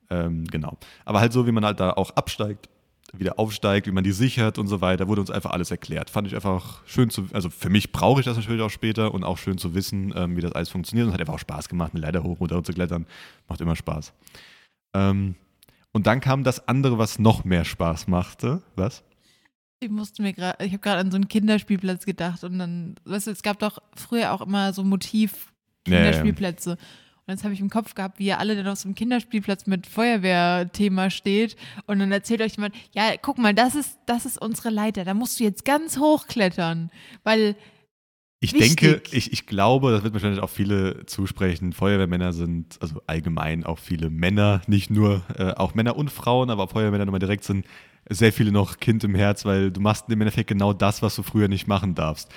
Ähm, 0.09 0.45
genau. 0.45 0.77
Aber 1.03 1.19
halt 1.19 1.33
so, 1.33 1.47
wie 1.47 1.51
man 1.51 1.65
halt 1.65 1.79
da 1.79 1.91
auch 1.91 2.11
absteigt, 2.11 2.69
wieder 3.13 3.39
aufsteigt, 3.39 3.87
wie 3.87 3.91
man 3.91 4.03
die 4.03 4.11
sichert 4.11 4.57
und 4.57 4.67
so 4.67 4.81
weiter, 4.81 5.07
wurde 5.07 5.21
uns 5.21 5.31
einfach 5.31 5.51
alles 5.51 5.71
erklärt. 5.71 6.09
Fand 6.09 6.27
ich 6.27 6.35
einfach 6.35 6.81
schön 6.85 7.09
zu, 7.09 7.27
also 7.33 7.49
für 7.49 7.69
mich 7.69 7.91
brauche 7.91 8.19
ich 8.19 8.25
das 8.25 8.35
natürlich 8.35 8.61
auch 8.61 8.69
später 8.69 9.13
und 9.13 9.23
auch 9.23 9.37
schön 9.37 9.57
zu 9.57 9.73
wissen, 9.73 10.13
ähm, 10.15 10.35
wie 10.35 10.41
das 10.41 10.51
alles 10.51 10.69
funktioniert. 10.69 11.05
Und 11.05 11.09
es 11.09 11.13
hat 11.13 11.21
einfach 11.21 11.35
auch 11.35 11.39
Spaß 11.39 11.69
gemacht, 11.69 11.91
eine 11.93 12.01
Leiter 12.01 12.23
hoch 12.23 12.39
runter 12.39 12.61
zu 12.63 12.73
klettern. 12.73 13.05
Macht 13.47 13.61
immer 13.61 13.75
Spaß. 13.75 14.11
Ähm, 14.93 15.35
und 15.91 16.07
dann 16.07 16.19
kam 16.19 16.43
das 16.43 16.67
andere, 16.67 16.97
was 16.97 17.19
noch 17.19 17.45
mehr 17.45 17.63
Spaß 17.63 18.07
machte. 18.07 18.61
Was? 18.75 19.03
Ich 19.85 19.91
musste 19.91 20.21
mir 20.23 20.33
gerade, 20.33 20.63
ich 20.65 20.71
habe 20.71 20.79
gerade 20.79 20.99
an 20.99 21.11
so 21.11 21.15
einen 21.15 21.27
Kinderspielplatz 21.27 22.05
gedacht 22.05 22.43
und 22.43 22.57
dann, 22.59 22.95
weißt 23.05 23.27
du, 23.27 23.31
es 23.31 23.43
gab 23.43 23.59
doch 23.59 23.79
früher 23.95 24.33
auch 24.33 24.41
immer 24.41 24.73
so 24.73 24.83
Motiv 24.83 25.53
Ja, 25.87 25.93
ja, 25.93 25.99
ja. 25.99 26.05
Kinderspielplätze. 26.05 26.71
Und 26.71 27.31
jetzt 27.33 27.43
habe 27.43 27.53
ich 27.53 27.59
im 27.59 27.69
Kopf 27.69 27.95
gehabt, 27.95 28.19
wie 28.19 28.25
ihr 28.27 28.39
alle 28.39 28.55
dann 28.55 28.67
auf 28.67 28.77
so 28.79 28.87
einem 28.87 28.95
Kinderspielplatz 28.95 29.65
mit 29.67 29.87
Feuerwehrthema 29.87 31.09
steht 31.09 31.55
und 31.87 31.99
dann 31.99 32.11
erzählt 32.11 32.41
euch 32.41 32.55
jemand, 32.55 32.75
ja, 32.93 33.13
guck 33.21 33.37
mal, 33.37 33.53
das 33.53 33.73
ist, 33.75 33.97
das 34.05 34.25
ist 34.25 34.39
unsere 34.41 34.69
Leiter, 34.69 35.05
da 35.05 35.13
musst 35.13 35.39
du 35.39 35.43
jetzt 35.43 35.65
ganz 35.65 35.97
hoch 35.97 36.27
klettern, 36.27 36.91
weil 37.23 37.55
Ich 38.41 38.53
Wichtig. 38.53 38.77
denke, 38.77 39.01
ich, 39.11 39.33
ich 39.33 39.47
glaube, 39.47 39.91
das 39.91 40.03
wird 40.03 40.13
wahrscheinlich 40.13 40.41
auch 40.41 40.51
viele 40.51 41.05
zusprechen. 41.07 41.73
Feuerwehrmänner 41.73 42.31
sind, 42.33 42.77
also 42.79 43.01
allgemein 43.07 43.63
auch 43.63 43.79
viele 43.79 44.11
Männer, 44.11 44.61
nicht 44.67 44.91
nur, 44.91 45.23
äh, 45.35 45.53
auch 45.53 45.73
Männer 45.73 45.95
und 45.95 46.11
Frauen, 46.11 46.51
aber 46.51 46.63
auch 46.63 46.71
Feuerwehrmänner 46.71 47.05
nochmal 47.05 47.19
direkt 47.19 47.43
sind 47.43 47.65
sehr 48.09 48.33
viele 48.33 48.51
noch 48.51 48.79
Kind 48.79 49.03
im 49.03 49.15
Herz, 49.15 49.45
weil 49.45 49.71
du 49.71 49.81
machst 49.81 50.09
im 50.09 50.21
Endeffekt 50.21 50.49
genau 50.49 50.73
das, 50.73 51.01
was 51.01 51.15
du 51.15 51.23
früher 51.23 51.47
nicht 51.47 51.67
machen 51.67 51.95
darfst. 51.95 52.31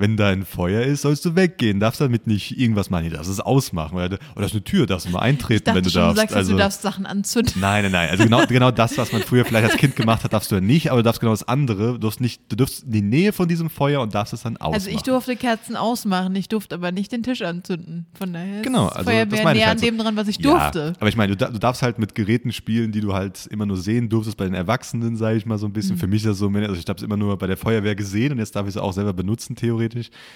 Wenn 0.00 0.16
da 0.16 0.28
ein 0.30 0.44
Feuer 0.44 0.82
ist, 0.82 1.02
sollst 1.02 1.24
du 1.24 1.36
weggehen, 1.36 1.78
darfst 1.78 2.00
damit 2.00 2.26
nicht 2.26 2.58
irgendwas 2.58 2.90
machen, 2.90 3.04
nee, 3.04 3.10
darfst 3.10 3.30
es 3.30 3.38
ausmachen. 3.40 3.94
Oder, 3.96 4.04
oder 4.06 4.18
das 4.36 4.46
ist 4.46 4.52
eine 4.52 4.64
Tür, 4.64 4.86
darfst 4.86 5.06
du 5.06 5.10
mal 5.10 5.20
eintreten, 5.20 5.74
wenn 5.74 5.84
du 5.84 5.90
schon, 5.90 6.00
darfst. 6.02 6.16
du 6.16 6.20
sagst, 6.22 6.34
also, 6.36 6.52
du 6.52 6.58
darfst 6.58 6.82
Sachen 6.82 7.06
anzünden. 7.06 7.54
Nein, 7.60 7.82
nein, 7.84 7.92
nein. 7.92 8.10
Also 8.10 8.24
genau, 8.24 8.46
genau 8.46 8.70
das, 8.70 8.96
was 8.98 9.12
man 9.12 9.22
früher 9.22 9.44
vielleicht 9.44 9.70
als 9.70 9.76
Kind 9.76 9.94
gemacht 9.96 10.24
hat, 10.24 10.32
darfst 10.32 10.50
du 10.50 10.56
ja 10.56 10.60
nicht, 10.60 10.90
aber 10.90 11.00
du 11.00 11.04
darfst 11.04 11.20
genau 11.20 11.32
das 11.32 11.46
andere. 11.46 11.92
Du 11.92 11.98
darfst 11.98 12.20
nicht, 12.20 12.40
du 12.50 12.56
darfst 12.56 12.84
in 12.84 12.92
die 12.92 13.02
Nähe 13.02 13.32
von 13.32 13.46
diesem 13.48 13.70
Feuer 13.70 14.00
und 14.00 14.14
darfst 14.14 14.32
es 14.32 14.42
dann 14.42 14.56
ausmachen. 14.56 14.74
Also 14.74 14.90
ich 14.90 15.02
durfte 15.02 15.36
Kerzen 15.36 15.76
ausmachen, 15.76 16.34
ich 16.34 16.48
durfte 16.48 16.74
aber 16.76 16.92
nicht 16.92 17.12
den 17.12 17.22
Tisch 17.22 17.42
anzünden. 17.42 18.06
Von 18.14 18.32
daher 18.32 18.56
ist 18.60 18.64
Genau, 18.64 18.86
also 18.88 19.10
meine 19.10 19.24
ich 19.34 19.42
näher 19.42 19.66
halt 19.66 19.66
an 19.66 19.78
so. 19.78 19.84
dem 19.86 19.98
dran, 19.98 20.16
was 20.16 20.28
ich 20.28 20.38
durfte. 20.38 20.78
Ja, 20.78 20.92
aber 20.98 21.08
ich 21.08 21.16
meine, 21.16 21.36
du, 21.36 21.50
du 21.52 21.58
darfst 21.58 21.82
halt 21.82 21.98
mit 21.98 22.14
Geräten 22.14 22.52
spielen, 22.52 22.92
die 22.92 23.00
du 23.00 23.12
halt 23.12 23.46
immer 23.50 23.66
nur 23.66 23.76
sehen 23.76 24.08
durftest 24.08 24.36
bei 24.36 24.44
den 24.44 24.54
Erwachsenen, 24.54 25.16
sage 25.16 25.36
ich 25.36 25.46
mal 25.46 25.58
so 25.58 25.66
ein 25.66 25.70
Mhm. 25.70 25.74
bisschen. 25.74 25.96
Für 25.98 26.06
mich 26.06 26.22
ist 26.24 26.30
das 26.30 26.38
so, 26.38 26.48
also 26.48 26.74
ich 26.74 26.86
habe 26.88 26.96
es 26.96 27.02
immer 27.02 27.16
nur 27.16 27.36
bei 27.38 27.46
der 27.46 27.56
Feuerwehr 27.56 27.94
gesehen 27.94 28.32
und 28.32 28.38
jetzt 28.38 28.56
darf 28.56 28.64
ich 28.66 28.70
es 28.70 28.76
auch 28.76 28.92
selber 28.92 29.12
benutzen, 29.12 29.56
theoretisch. 29.56 29.89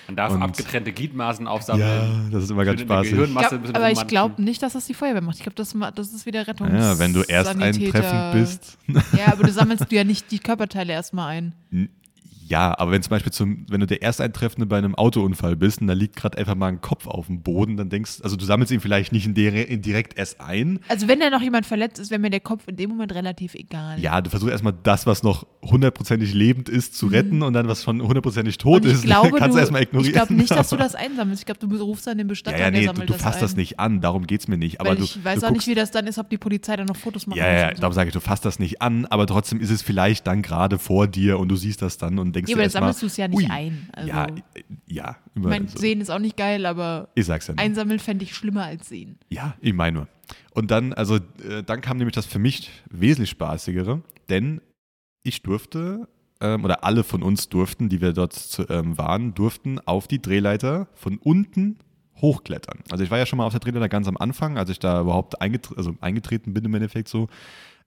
Man 0.07 0.17
darf 0.17 0.33
Und- 0.33 0.43
abgetrennte 0.43 0.93
Gliedmaßen 0.93 1.47
aufsammeln. 1.47 1.89
Ja, 1.89 2.31
das 2.31 2.45
ist 2.45 2.51
immer 2.51 2.65
ganz 2.65 2.81
spaßig. 2.81 3.17
Bisschen 3.17 3.75
aber 3.75 3.91
ich 3.91 4.07
glaube 4.07 4.43
nicht, 4.43 4.63
dass 4.63 4.75
das 4.75 4.87
die 4.87 4.95
Feuerwehr 4.95 5.21
macht. 5.23 5.37
Ich 5.37 5.43
glaube, 5.43 5.57
das, 5.57 5.75
das 5.95 6.13
ist 6.13 6.27
wieder 6.27 6.47
Rettungs. 6.47 6.73
Ja, 6.73 6.99
wenn 6.99 7.13
du 7.13 7.23
erst 7.23 7.53
Sanitäter. 7.53 7.99
eintreffend 7.99 8.33
bist. 8.33 8.79
Ja, 9.19 9.33
aber 9.33 9.45
du 9.45 9.53
sammelst 9.53 9.91
du 9.91 9.97
ja 9.97 10.05
nicht 10.05 10.31
die 10.31 10.39
Körperteile 10.39 10.93
erstmal 10.93 11.29
ein. 11.31 11.89
Ja, 12.47 12.79
aber 12.79 12.91
wenn 12.93 13.03
zum 13.03 13.11
Beispiel 13.11 13.33
zum, 13.33 13.67
wenn 13.71 13.81
du 13.81 13.87
der 13.87 14.03
Ersteintreffende 14.03 14.67
bei 14.67 14.77
einem 14.79 14.95
Autounfall 14.95 15.57
bist 15.57 15.81
und 15.81 15.87
da 15.87 15.95
liegt 15.95 16.17
gerade 16.17 16.37
einfach 16.39 16.55
mal 16.55 16.69
ein 16.69 16.81
Kopf 16.81 17.07
auf 17.07 17.27
dem 17.27 17.43
Boden, 17.43 17.77
dann 17.77 17.89
denkst 17.89 18.21
also 18.23 18.37
du 18.37 18.45
sammelst 18.45 18.71
ihn 18.73 18.81
vielleicht 18.81 19.13
nicht 19.13 19.27
in 19.27 19.35
der, 19.35 19.69
in 19.69 19.81
direkt 19.83 20.19
erst 20.19 20.41
ein. 20.41 20.81
Also 20.89 21.09
wenn 21.09 21.21
da 21.21 21.31
noch 21.31 21.41
jemand 21.41 21.65
verletzt 21.67 21.99
ist, 21.99 22.11
wäre 22.11 22.19
mir 22.21 22.31
der 22.31 22.41
Kopf 22.41 22.69
in 22.69 22.77
dem 22.77 22.91
Moment 22.91 23.15
relativ 23.15 23.55
egal. 23.55 23.99
Ja, 24.01 24.21
du 24.21 24.29
versuchst 24.31 24.53
erstmal 24.53 24.75
das, 24.83 25.07
was 25.07 25.23
noch 25.23 25.47
hundertprozentig 25.63 26.35
lebend 26.35 26.69
ist, 26.69 26.95
zu 26.97 27.07
retten 27.07 27.43
und 27.43 27.53
dann, 27.55 27.67
was 27.69 27.83
schon 27.83 28.03
hundertprozentig 28.03 28.59
tot 28.59 28.85
Mhm. 28.85 28.91
Ist, 28.91 29.05
glaube, 29.05 29.31
kannst 29.39 29.49
du 29.49 29.53
du, 29.55 29.59
erstmal 29.61 29.83
ignorieren. 29.83 30.11
ich 30.11 30.15
glaube 30.15 30.35
nicht, 30.35 30.51
dass 30.51 30.69
du 30.69 30.77
das 30.85 30.95
einsammelst. 30.95 31.43
Ich 31.43 31.47
glaube, 31.47 31.67
du 31.67 31.77
rufst 31.83 32.07
dann 32.07 32.19
den 32.19 32.27
Bestatter, 32.27 32.59
Ja, 32.59 32.65
ja, 32.65 32.71
nee, 32.71 32.87
du, 32.87 32.93
du 32.93 33.07
das 33.07 33.23
fasst 33.23 33.39
ein. 33.39 33.43
das 33.43 33.57
nicht 33.57 33.81
an, 33.81 34.01
darum 34.01 34.27
geht 34.27 34.41
es 34.43 34.49
mir 34.49 34.59
nicht. 34.59 34.81
Aber 34.81 34.91
Weil 34.91 34.97
du, 34.97 35.05
ich 35.05 35.25
weiß 35.25 35.41
du 35.41 35.47
auch 35.47 35.51
guckst, 35.51 35.67
nicht, 35.67 35.75
wie 35.75 35.79
das 35.81 35.91
dann 35.91 36.07
ist, 36.07 36.19
ob 36.19 36.29
die 36.29 36.39
Polizei 36.39 36.77
dann 36.77 36.87
noch 36.87 36.97
Fotos 36.97 37.27
machen 37.27 37.39
Ja, 37.39 37.51
ja, 37.51 37.75
so. 37.75 37.81
darum 37.81 37.95
sage 37.95 38.09
ich, 38.09 38.13
du 38.15 38.21
fasst 38.21 38.45
das 38.45 38.59
nicht 38.59 38.83
an, 38.83 39.07
aber 39.07 39.27
trotzdem 39.27 39.61
ist 39.61 39.71
es 39.71 39.81
vielleicht 39.83 40.27
dann 40.27 40.43
gerade 40.43 40.79
vor 40.79 41.07
dir 41.07 41.39
und 41.39 41.49
du 41.49 41.57
siehst 41.57 41.81
das 41.81 41.97
dann 41.97 42.19
und 42.19 42.34
denkst 42.35 42.51
Ja, 42.51 42.55
dir 42.55 42.59
aber 42.59 42.63
erstmal, 42.65 42.83
sammelst 42.83 43.03
du 43.03 43.07
es 43.07 43.17
ja 43.17 43.29
nicht 43.29 43.39
ui, 43.39 43.47
ein. 43.51 43.89
Also, 43.93 44.09
ja, 44.09 44.27
äh, 44.27 44.63
ja, 44.87 45.17
ich 45.35 45.43
meine, 45.43 45.69
so. 45.69 45.79
sehen 45.79 46.01
ist 46.01 46.11
auch 46.11 46.19
nicht 46.19 46.37
geil, 46.37 46.67
aber 46.67 47.09
Ich 47.15 47.27
sag's 47.27 47.47
ja 47.47 47.55
nur. 47.55 47.63
einsammeln 47.63 47.99
fände 47.99 48.25
ich 48.25 48.35
schlimmer 48.35 48.65
als 48.65 48.89
sehen. 48.89 49.19
Ja, 49.31 49.55
ich 49.61 49.73
meine 49.73 49.99
nur. 49.99 50.09
Und 50.53 50.71
dann, 50.71 50.93
also, 50.93 51.17
äh, 51.17 51.63
dann 51.65 51.81
kam 51.81 51.97
nämlich 51.99 52.15
das 52.15 52.27
für 52.27 52.39
mich 52.39 52.71
wesentlich 52.91 53.31
spaßigere, 53.31 54.03
denn 54.29 54.61
ich 55.23 55.43
durfte, 55.43 56.09
ähm, 56.41 56.65
oder 56.65 56.85
alle 56.85 57.05
von 57.05 57.23
uns 57.23 57.49
durften, 57.49 57.89
die 57.89 58.01
wir 58.01 58.13
dort 58.13 58.33
zu, 58.33 58.69
ähm, 58.69 58.97
waren, 58.99 59.35
durften 59.35 59.79
auf 59.81 60.07
die 60.09 60.21
Drehleiter 60.21 60.89
von 60.95 61.19
unten 61.19 61.79
hochklettern. 62.21 62.81
Also 62.91 63.03
ich 63.05 63.11
war 63.11 63.19
ja 63.19 63.27
schon 63.27 63.39
mal 63.39 63.47
auf 63.47 63.53
der 63.53 63.61
Drehleiter 63.61 63.89
ganz 63.89 64.07
am 64.07 64.17
Anfang, 64.17 64.57
als 64.57 64.71
ich 64.71 64.79
da 64.79 65.01
überhaupt 65.01 65.41
eingetre 65.41 65.77
also 65.77 65.97
eingetreten 66.01 66.55
bin 66.55 66.65
im 66.65 66.75
Endeffekt 66.75 67.09
so, 67.09 67.29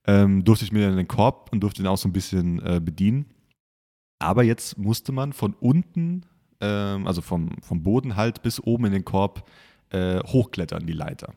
ähm, 0.06 0.44
durfte 0.44 0.66
ich 0.66 0.72
mir 0.72 0.88
dann 0.88 0.98
den 0.98 1.08
Korb 1.08 1.50
und 1.52 1.62
durfte 1.62 1.82
den 1.82 1.88
auch 1.88 1.98
so 1.98 2.08
ein 2.08 2.14
bisschen 2.14 2.60
äh, 2.66 2.80
bedienen. 2.84 3.26
Aber 4.20 4.44
jetzt 4.44 4.78
musste 4.78 5.12
man 5.12 5.34
von 5.34 5.54
unten, 5.54 6.26
ähm, 6.62 7.08
also 7.08 7.22
vom, 7.22 7.52
vom 7.62 7.84
Boden 7.84 8.16
halt 8.16 8.42
bis 8.42 8.60
oben 8.60 8.86
in 8.86 8.94
den 8.94 9.06
Korb 9.06 9.48
äh, 9.90 10.20
hochklettern, 10.20 10.86
die 10.86 10.94
Leiter. 10.94 11.34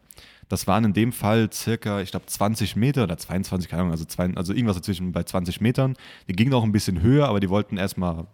Das 0.49 0.67
waren 0.67 0.85
in 0.85 0.93
dem 0.93 1.13
Fall 1.13 1.53
circa, 1.53 2.01
ich 2.01 2.11
glaube, 2.11 2.27
20 2.27 2.75
Meter 2.75 3.05
oder 3.05 3.17
22, 3.17 3.71
keine 3.71 3.83
Ahnung, 3.83 3.93
also, 3.93 4.05
zwei, 4.05 4.35
also 4.35 4.53
irgendwas 4.53 4.77
dazwischen 4.77 5.13
bei 5.13 5.23
20 5.23 5.61
Metern. 5.61 5.95
Die 6.29 6.33
gingen 6.33 6.53
auch 6.55 6.65
ein 6.65 6.73
bisschen 6.73 7.03
höher, 7.03 7.29
aber 7.29 7.39
die 7.39 7.51
wollten 7.51 7.77
erstmal 7.77 8.27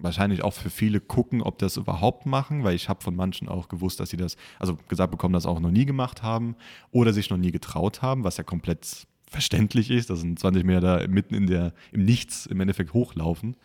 wahrscheinlich 0.00 0.42
auch 0.44 0.52
für 0.52 0.70
viele 0.70 1.00
gucken, 1.00 1.42
ob 1.42 1.58
das 1.58 1.76
überhaupt 1.76 2.26
machen, 2.26 2.64
weil 2.64 2.74
ich 2.74 2.88
habe 2.88 3.02
von 3.02 3.16
manchen 3.16 3.48
auch 3.48 3.68
gewusst, 3.68 4.00
dass 4.00 4.10
sie 4.10 4.16
das, 4.16 4.36
also 4.58 4.76
gesagt 4.88 5.10
bekommen, 5.10 5.34
das 5.34 5.46
auch 5.46 5.60
noch 5.60 5.70
nie 5.70 5.86
gemacht 5.86 6.22
haben 6.22 6.56
oder 6.90 7.12
sich 7.12 7.30
noch 7.30 7.38
nie 7.38 7.52
getraut 7.52 8.02
haben, 8.02 8.24
was 8.24 8.36
ja 8.36 8.44
komplett 8.44 9.06
verständlich 9.30 9.90
ist. 9.90 10.10
Das 10.10 10.20
sind 10.20 10.38
20 10.38 10.64
Meter 10.64 10.80
da 10.80 11.06
mitten 11.08 11.34
in 11.34 11.46
der, 11.46 11.72
im 11.90 12.04
Nichts 12.04 12.46
im 12.46 12.60
Endeffekt 12.60 12.92
hochlaufen. 12.92 13.56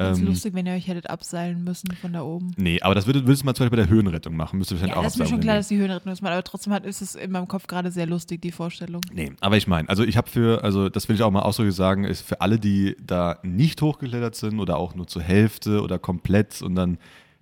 Das 0.00 0.16
ist 0.16 0.22
Ähm, 0.22 0.28
lustig, 0.28 0.54
wenn 0.54 0.64
ihr 0.64 0.74
euch 0.74 0.86
hättet 0.86 1.10
abseilen 1.10 1.64
müssen 1.64 1.90
von 2.00 2.12
da 2.12 2.22
oben. 2.22 2.52
Nee, 2.56 2.80
aber 2.82 2.94
das 2.94 3.06
würdest, 3.06 3.26
würdest 3.26 3.42
du 3.42 3.46
mal 3.46 3.54
zum 3.54 3.64
Beispiel 3.64 3.78
bei 3.78 3.82
der 3.84 3.90
Höhenrettung 3.92 4.36
machen. 4.36 4.56
Müsste 4.58 4.76
wahrscheinlich 4.76 4.94
Ja, 4.94 5.00
auch 5.00 5.02
das 5.04 5.14
ist 5.14 5.18
mir 5.18 5.26
schon 5.26 5.40
klar, 5.40 5.56
du- 5.56 5.58
dass 5.58 5.68
die 5.68 5.76
Höhenrettung 5.76 6.10
das 6.12 6.22
macht, 6.22 6.32
aber 6.32 6.44
trotzdem 6.44 6.72
hat, 6.72 6.86
ist 6.86 7.02
es 7.02 7.16
in 7.16 7.32
meinem 7.32 7.48
Kopf 7.48 7.66
gerade 7.66 7.90
sehr 7.90 8.06
lustig, 8.06 8.40
die 8.40 8.52
Vorstellung. 8.52 9.00
Nee, 9.12 9.32
aber 9.40 9.56
ich 9.56 9.66
meine, 9.66 9.88
also 9.88 10.04
ich 10.04 10.16
habe 10.16 10.30
für, 10.30 10.62
also 10.62 10.88
das 10.88 11.08
will 11.08 11.16
ich 11.16 11.22
auch 11.24 11.32
mal 11.32 11.42
ausdrücklich 11.42 11.74
sagen, 11.74 12.04
ist 12.04 12.20
für 12.22 12.40
alle, 12.40 12.60
die 12.60 12.96
da 13.04 13.40
nicht 13.42 13.82
hochgeklettert 13.82 14.36
sind 14.36 14.60
oder 14.60 14.76
auch 14.76 14.94
nur 14.94 15.08
zur 15.08 15.22
Hälfte 15.22 15.82
oder 15.82 15.98
komplett 15.98 16.62
und 16.62 16.76
dann 16.76 16.98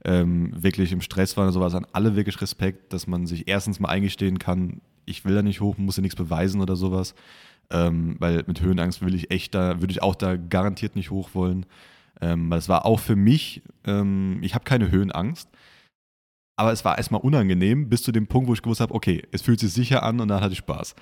ähm, 0.07 0.51
wirklich 0.57 0.93
im 0.93 1.03
Stress 1.03 1.37
waren 1.37 1.45
oder 1.45 1.53
sowas, 1.53 1.75
an 1.75 1.87
alle 1.93 2.17
wirklich 2.17 2.41
Respekt, 2.41 2.95
dass 2.95 3.07
man 3.07 3.27
sich 3.27 3.49
erstens 3.49 3.81
mal 3.81 3.91
eingestehen 3.91 4.39
kann, 4.39 4.81
ich 5.05 5.27
will 5.27 5.35
da 5.35 5.43
nicht 5.43 5.61
hoch, 5.61 5.77
muss 5.77 5.97
ja 5.97 6.01
nichts 6.03 6.17
beweisen 6.17 6.63
oder 6.63 6.75
sowas. 6.77 7.15
Ähm, 7.69 8.17
weil 8.19 8.45
mit 8.47 8.63
Höhenangst 8.63 9.03
will 9.05 9.15
ich 9.15 9.31
echt 9.31 9.55
da, 9.55 9.81
würde 9.83 9.91
ich 9.91 10.01
auch 10.03 10.15
da 10.15 10.37
garantiert 10.37 10.97
nicht 10.97 11.11
hoch 11.11 11.31
wollen. 11.35 11.67
Ähm, 12.21 12.51
weil 12.51 12.59
es 12.59 12.69
war 12.69 12.87
auch 12.87 13.01
für 13.01 13.17
mich, 13.17 13.63
ähm, 13.85 14.39
ich 14.43 14.55
habe 14.55 14.65
keine 14.65 14.91
Höhenangst. 14.91 15.49
Aber 16.59 16.73
es 16.73 16.85
war 16.87 16.97
erstmal 16.97 17.21
unangenehm, 17.21 17.91
bis 17.91 18.03
zu 18.03 18.13
dem 18.13 18.27
Punkt, 18.27 18.49
wo 18.49 18.55
ich 18.55 18.63
gewusst 18.63 18.81
habe, 18.81 18.95
okay, 18.95 19.23
es 19.31 19.43
fühlt 19.43 19.61
sich 19.61 19.73
sicher 19.73 20.03
an 20.03 20.21
und 20.21 20.29
dann 20.29 20.41
hatte 20.41 20.53
ich 20.53 20.59
Spaß. 20.59 20.95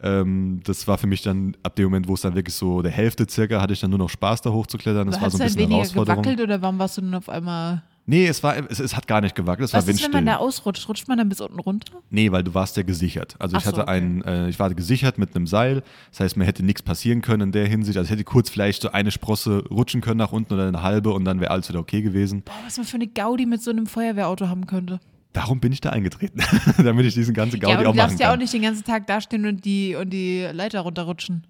Ähm, 0.00 0.60
das 0.64 0.86
war 0.86 0.96
für 0.96 1.08
mich 1.08 1.22
dann 1.22 1.56
ab 1.64 1.74
dem 1.74 1.86
Moment, 1.86 2.06
wo 2.06 2.14
es 2.14 2.20
dann 2.20 2.36
wirklich 2.36 2.54
so 2.54 2.82
der 2.82 2.92
Hälfte 2.92 3.26
circa, 3.28 3.60
hatte 3.60 3.72
ich 3.72 3.80
dann 3.80 3.90
nur 3.90 3.98
noch 3.98 4.10
Spaß, 4.10 4.42
da 4.42 4.50
hochzuklettern. 4.50 5.08
Das 5.08 5.20
war 5.20 5.30
so 5.30 5.38
ein 5.38 5.40
halt 5.40 5.48
bisschen 5.48 5.62
weniger 5.62 5.78
Herausforderung. 5.78 6.22
gewackelt 6.22 6.40
oder 6.40 6.62
warum 6.62 6.78
warst 6.78 6.98
du 6.98 7.00
denn 7.00 7.14
auf 7.14 7.28
einmal. 7.28 7.82
Nee, 8.04 8.26
es, 8.26 8.42
war, 8.42 8.56
es, 8.68 8.80
es 8.80 8.96
hat 8.96 9.06
gar 9.06 9.20
nicht 9.20 9.36
gewackelt, 9.36 9.66
es 9.68 9.72
Was 9.72 9.74
war 9.74 9.80
ist, 9.80 9.86
wenn 9.86 9.92
windstill. 9.94 10.10
man 10.12 10.26
da 10.26 10.36
ausrutscht? 10.36 10.88
Rutscht 10.88 11.06
man 11.06 11.18
dann 11.18 11.28
bis 11.28 11.40
unten 11.40 11.60
runter? 11.60 11.92
Nee, 12.10 12.32
weil 12.32 12.42
du 12.42 12.52
warst 12.52 12.76
ja 12.76 12.82
gesichert. 12.82 13.36
Also 13.38 13.56
ich 13.56 13.62
Ach 13.62 13.66
so, 13.66 13.68
hatte 13.72 13.82
okay. 13.82 13.90
einen, 13.92 14.22
äh, 14.22 14.48
ich 14.48 14.58
war 14.58 14.74
gesichert 14.74 15.18
mit 15.18 15.36
einem 15.36 15.46
Seil. 15.46 15.82
Das 16.10 16.20
heißt, 16.20 16.36
mir 16.36 16.44
hätte 16.44 16.64
nichts 16.64 16.82
passieren 16.82 17.22
können 17.22 17.42
in 17.42 17.52
der 17.52 17.66
Hinsicht. 17.68 17.96
Also 17.96 18.06
ich 18.06 18.10
hätte 18.10 18.24
kurz 18.24 18.50
vielleicht 18.50 18.82
so 18.82 18.90
eine 18.90 19.12
Sprosse 19.12 19.64
rutschen 19.70 20.00
können 20.00 20.18
nach 20.18 20.32
unten 20.32 20.52
oder 20.54 20.66
eine 20.66 20.82
halbe 20.82 21.12
und 21.12 21.24
dann 21.24 21.38
wäre 21.40 21.52
alles 21.52 21.68
wieder 21.68 21.78
okay 21.78 22.02
gewesen. 22.02 22.42
Boah, 22.42 22.52
was 22.64 22.76
man 22.76 22.86
für 22.86 22.96
eine 22.96 23.06
Gaudi 23.06 23.46
mit 23.46 23.62
so 23.62 23.70
einem 23.70 23.86
Feuerwehrauto 23.86 24.48
haben 24.48 24.66
könnte. 24.66 24.98
Darum 25.32 25.60
bin 25.60 25.72
ich 25.72 25.80
da 25.80 25.90
eingetreten, 25.90 26.42
damit 26.82 27.06
ich 27.06 27.14
diesen 27.14 27.34
ganzen 27.34 27.60
Gaudi 27.60 27.72
ja, 27.72 27.78
aber 27.78 27.88
auch 27.88 27.92
du 27.92 27.96
machen 27.98 28.08
darfst 28.08 28.20
ja 28.20 28.26
kann. 28.26 28.34
auch 28.36 28.40
nicht 28.40 28.52
den 28.52 28.62
ganzen 28.62 28.84
Tag 28.84 29.06
dastehen 29.06 29.46
und 29.46 29.64
die, 29.64 29.94
und 29.94 30.10
die 30.10 30.42
Leiter 30.52 30.80
runterrutschen. 30.80 31.46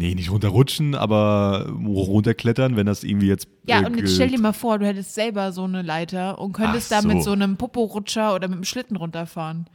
Nee, 0.00 0.14
nicht 0.14 0.30
runterrutschen, 0.30 0.94
aber 0.94 1.66
runterklettern, 1.68 2.74
wenn 2.74 2.86
das 2.86 3.04
irgendwie 3.04 3.26
jetzt. 3.26 3.48
Ja, 3.66 3.82
äh, 3.82 3.84
und 3.84 3.98
jetzt 3.98 4.14
stell 4.14 4.28
dir 4.28 4.40
mal 4.40 4.54
vor, 4.54 4.78
du 4.78 4.86
hättest 4.86 5.14
selber 5.14 5.52
so 5.52 5.64
eine 5.64 5.82
Leiter 5.82 6.38
und 6.38 6.54
könntest 6.54 6.90
Ach 6.90 7.02
da 7.02 7.06
mit 7.06 7.22
so. 7.22 7.32
einem 7.32 7.58
Poporutscher 7.58 8.34
oder 8.34 8.48
mit 8.48 8.56
einem 8.56 8.64
Schlitten 8.64 8.96
runterfahren. 8.96 9.66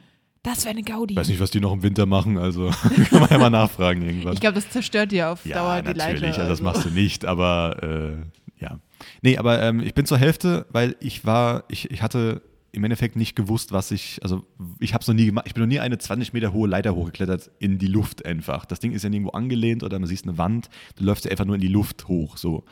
Das 0.41 0.65
wäre 0.65 0.71
eine 0.71 0.81
Gaudi. 0.81 1.13
Ich 1.13 1.19
weiß 1.19 1.27
nicht, 1.27 1.39
was 1.39 1.51
die 1.51 1.59
noch 1.59 1.73
im 1.73 1.83
Winter 1.83 2.07
machen, 2.07 2.39
also 2.39 2.71
kann 3.11 3.19
man 3.19 3.29
ja 3.29 3.37
mal 3.37 3.51
nachfragen 3.51 4.01
irgendwann. 4.01 4.33
Ich 4.33 4.39
glaube, 4.39 4.55
das 4.55 4.67
zerstört 4.67 5.11
dir 5.11 5.29
auf 5.29 5.45
ja, 5.45 5.57
Dauer 5.57 5.83
die 5.83 5.95
natürlich, 5.95 6.21
Leiter. 6.21 6.39
also 6.39 6.49
das 6.49 6.61
machst 6.63 6.85
du 6.85 6.89
nicht, 6.89 7.23
aber 7.23 7.83
äh, 7.83 8.63
ja. 8.63 8.79
Nee, 9.21 9.37
aber 9.37 9.61
ähm, 9.61 9.79
ich 9.79 9.93
bin 9.93 10.07
zur 10.07 10.17
Hälfte, 10.17 10.65
weil 10.71 10.95
ich 11.01 11.23
war, 11.23 11.65
ich, 11.67 11.91
ich 11.91 12.01
hatte 12.01 12.41
im 12.75 12.83
Endeffekt 12.83 13.15
nicht 13.15 13.35
gewusst, 13.35 13.71
was 13.71 13.91
ich, 13.91 14.19
also 14.21 14.45
ich 14.79 14.93
habe 14.93 15.01
es 15.01 15.07
noch 15.07 15.15
nie 15.15 15.25
gemacht, 15.25 15.45
ich 15.47 15.53
bin 15.53 15.63
noch 15.63 15.67
nie 15.67 15.79
eine 15.79 15.97
20 15.97 16.33
Meter 16.33 16.53
hohe 16.53 16.67
Leiter 16.67 16.95
hochgeklettert 16.95 17.49
in 17.59 17.77
die 17.77 17.87
Luft 17.87 18.25
einfach. 18.25 18.65
Das 18.65 18.79
Ding 18.79 18.91
ist 18.91 19.03
ja 19.03 19.09
nirgendwo 19.09 19.31
angelehnt 19.31 19.83
oder 19.83 19.97
man 19.97 20.07
siehst 20.07 20.27
eine 20.27 20.37
Wand, 20.37 20.69
du 20.95 21.03
läufst 21.03 21.25
ja 21.25 21.31
einfach 21.31 21.45
nur 21.45 21.55
in 21.55 21.61
die 21.61 21.67
Luft 21.67 22.07
hoch, 22.07 22.37
so. 22.37 22.63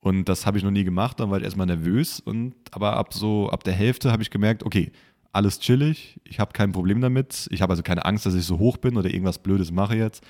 Und 0.00 0.28
das 0.28 0.46
habe 0.46 0.58
ich 0.58 0.64
noch 0.64 0.70
nie 0.70 0.84
gemacht, 0.84 1.18
dann 1.20 1.30
war 1.30 1.38
ich 1.38 1.44
erstmal 1.44 1.66
nervös 1.66 2.20
und 2.20 2.54
aber 2.70 2.96
ab 2.96 3.14
so, 3.14 3.48
ab 3.50 3.64
der 3.64 3.74
Hälfte 3.74 4.12
habe 4.12 4.22
ich 4.22 4.30
gemerkt, 4.30 4.62
okay, 4.64 4.92
alles 5.32 5.58
chillig, 5.60 6.18
ich 6.24 6.40
habe 6.40 6.52
kein 6.52 6.72
Problem 6.72 7.00
damit, 7.00 7.48
ich 7.50 7.62
habe 7.62 7.72
also 7.72 7.82
keine 7.82 8.04
Angst, 8.04 8.26
dass 8.26 8.34
ich 8.34 8.44
so 8.44 8.58
hoch 8.58 8.78
bin 8.78 8.96
oder 8.96 9.10
irgendwas 9.10 9.38
Blödes 9.38 9.70
mache 9.70 9.96
jetzt. 9.96 10.24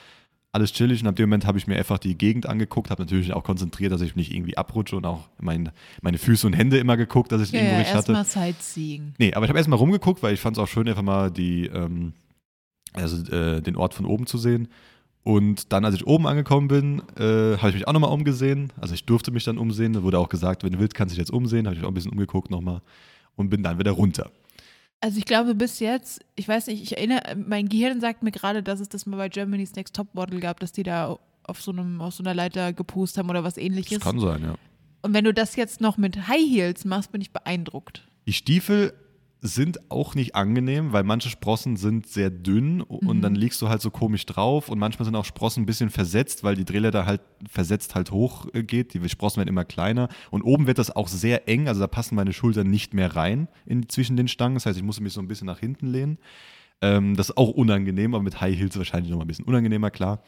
Alles 0.56 0.72
chillig 0.72 1.02
und 1.02 1.06
ab 1.06 1.16
dem 1.16 1.28
Moment 1.28 1.44
habe 1.44 1.58
ich 1.58 1.66
mir 1.66 1.76
einfach 1.76 1.98
die 1.98 2.16
Gegend 2.16 2.48
angeguckt, 2.48 2.88
habe 2.88 3.02
natürlich 3.02 3.34
auch 3.34 3.44
konzentriert, 3.44 3.92
dass 3.92 4.00
ich 4.00 4.16
nicht 4.16 4.34
irgendwie 4.34 4.56
abrutsche 4.56 4.96
und 4.96 5.04
auch 5.04 5.28
mein, 5.38 5.68
meine 6.00 6.16
Füße 6.16 6.46
und 6.46 6.54
Hände 6.54 6.78
immer 6.78 6.96
geguckt, 6.96 7.30
dass 7.30 7.42
ich 7.42 7.52
ja, 7.52 7.58
irgendwo 7.58 7.74
ja, 7.74 7.78
richtig 7.80 7.94
hatte. 7.94 8.12
erstmal 8.12 8.52
Sightseeing. 8.54 9.12
Nee, 9.18 9.34
aber 9.34 9.44
ich 9.44 9.50
habe 9.50 9.58
erstmal 9.58 9.78
rumgeguckt, 9.78 10.22
weil 10.22 10.32
ich 10.32 10.40
fand 10.40 10.56
es 10.56 10.62
auch 10.62 10.66
schön, 10.66 10.88
einfach 10.88 11.02
mal 11.02 11.30
die, 11.30 11.66
ähm, 11.66 12.14
also 12.94 13.30
äh, 13.30 13.60
den 13.60 13.76
Ort 13.76 13.92
von 13.92 14.06
oben 14.06 14.26
zu 14.26 14.38
sehen. 14.38 14.68
Und 15.22 15.74
dann, 15.74 15.84
als 15.84 15.94
ich 15.94 16.06
oben 16.06 16.26
angekommen 16.26 16.68
bin, 16.68 17.02
äh, 17.18 17.58
habe 17.58 17.68
ich 17.68 17.74
mich 17.74 17.86
auch 17.86 17.92
nochmal 17.92 18.12
umgesehen. 18.12 18.72
Also 18.80 18.94
ich 18.94 19.04
durfte 19.04 19.32
mich 19.32 19.44
dann 19.44 19.58
umsehen. 19.58 19.92
Da 19.92 20.02
wurde 20.02 20.18
auch 20.18 20.30
gesagt, 20.30 20.64
wenn 20.64 20.72
du 20.72 20.78
willst, 20.78 20.94
kannst 20.94 21.12
du 21.12 21.16
dich 21.16 21.26
jetzt 21.26 21.34
umsehen. 21.34 21.66
Habe 21.66 21.74
ich 21.74 21.80
mich 21.80 21.84
auch 21.84 21.90
ein 21.90 21.94
bisschen 21.94 22.12
umgeguckt 22.12 22.50
nochmal 22.50 22.80
und 23.34 23.50
bin 23.50 23.62
dann 23.62 23.78
wieder 23.78 23.90
runter. 23.90 24.30
Also 25.00 25.18
ich 25.18 25.24
glaube 25.24 25.54
bis 25.54 25.78
jetzt, 25.78 26.24
ich 26.36 26.48
weiß 26.48 26.68
nicht, 26.68 26.82
ich 26.82 26.96
erinnere, 26.96 27.36
mein 27.36 27.68
Gehirn 27.68 28.00
sagt 28.00 28.22
mir 28.22 28.32
gerade, 28.32 28.62
dass 28.62 28.80
es 28.80 28.88
das 28.88 29.06
mal 29.06 29.16
bei 29.16 29.28
Germany's 29.28 29.74
Next 29.74 29.94
Topmodel 29.94 30.40
gab, 30.40 30.60
dass 30.60 30.72
die 30.72 30.82
da 30.82 31.18
auf 31.44 31.62
so, 31.62 31.70
einem, 31.70 32.00
auf 32.00 32.14
so 32.14 32.22
einer 32.22 32.34
Leiter 32.34 32.72
gepust 32.72 33.18
haben 33.18 33.30
oder 33.30 33.44
was 33.44 33.56
ähnliches. 33.56 33.98
Das 33.98 34.04
kann 34.04 34.20
sein, 34.20 34.42
ja. 34.42 34.54
Und 35.02 35.14
wenn 35.14 35.24
du 35.24 35.32
das 35.32 35.54
jetzt 35.54 35.80
noch 35.80 35.98
mit 35.98 36.26
High 36.28 36.48
Heels 36.48 36.84
machst, 36.84 37.12
bin 37.12 37.20
ich 37.20 37.30
beeindruckt. 37.30 38.08
Die 38.26 38.32
Stiefel 38.32 38.92
sind 39.42 39.90
auch 39.90 40.14
nicht 40.14 40.34
angenehm, 40.34 40.92
weil 40.92 41.04
manche 41.04 41.28
Sprossen 41.28 41.76
sind 41.76 42.06
sehr 42.06 42.30
dünn 42.30 42.80
und 42.80 43.18
Mhm. 43.18 43.22
dann 43.22 43.34
liegst 43.34 43.60
du 43.62 43.68
halt 43.68 43.80
so 43.82 43.90
komisch 43.90 44.24
drauf 44.26 44.68
und 44.68 44.78
manchmal 44.78 45.04
sind 45.04 45.14
auch 45.14 45.24
Sprossen 45.26 45.62
ein 45.62 45.66
bisschen 45.66 45.90
versetzt, 45.90 46.42
weil 46.42 46.56
die 46.56 46.64
Drehleiter 46.64 47.06
halt 47.06 47.20
versetzt 47.48 47.94
halt 47.94 48.10
hoch 48.10 48.46
äh, 48.54 48.62
geht. 48.62 48.94
Die 48.94 49.08
Sprossen 49.08 49.38
werden 49.38 49.48
immer 49.48 49.64
kleiner 49.64 50.08
und 50.30 50.42
oben 50.42 50.66
wird 50.66 50.78
das 50.78 50.94
auch 50.94 51.06
sehr 51.08 51.48
eng, 51.48 51.68
also 51.68 51.80
da 51.80 51.86
passen 51.86 52.14
meine 52.16 52.32
Schultern 52.32 52.68
nicht 52.70 52.94
mehr 52.94 53.14
rein 53.14 53.48
in, 53.66 53.88
zwischen 53.88 54.16
den 54.16 54.26
Stangen. 54.28 54.54
Das 54.54 54.66
heißt, 54.66 54.78
ich 54.78 54.84
muss 54.84 55.00
mich 55.00 55.12
so 55.12 55.20
ein 55.20 55.28
bisschen 55.28 55.46
nach 55.46 55.58
hinten 55.60 55.86
lehnen. 55.88 56.18
Ähm, 56.82 57.14
das 57.16 57.28
ist 57.30 57.36
auch 57.36 57.50
unangenehm, 57.50 58.14
aber 58.14 58.24
mit 58.24 58.40
High 58.40 58.56
Heels 58.58 58.76
wahrscheinlich 58.76 59.10
noch 59.10 59.18
mal 59.18 59.24
ein 59.24 59.28
bisschen 59.28 59.44
unangenehmer, 59.46 59.90
klar. 59.90 60.22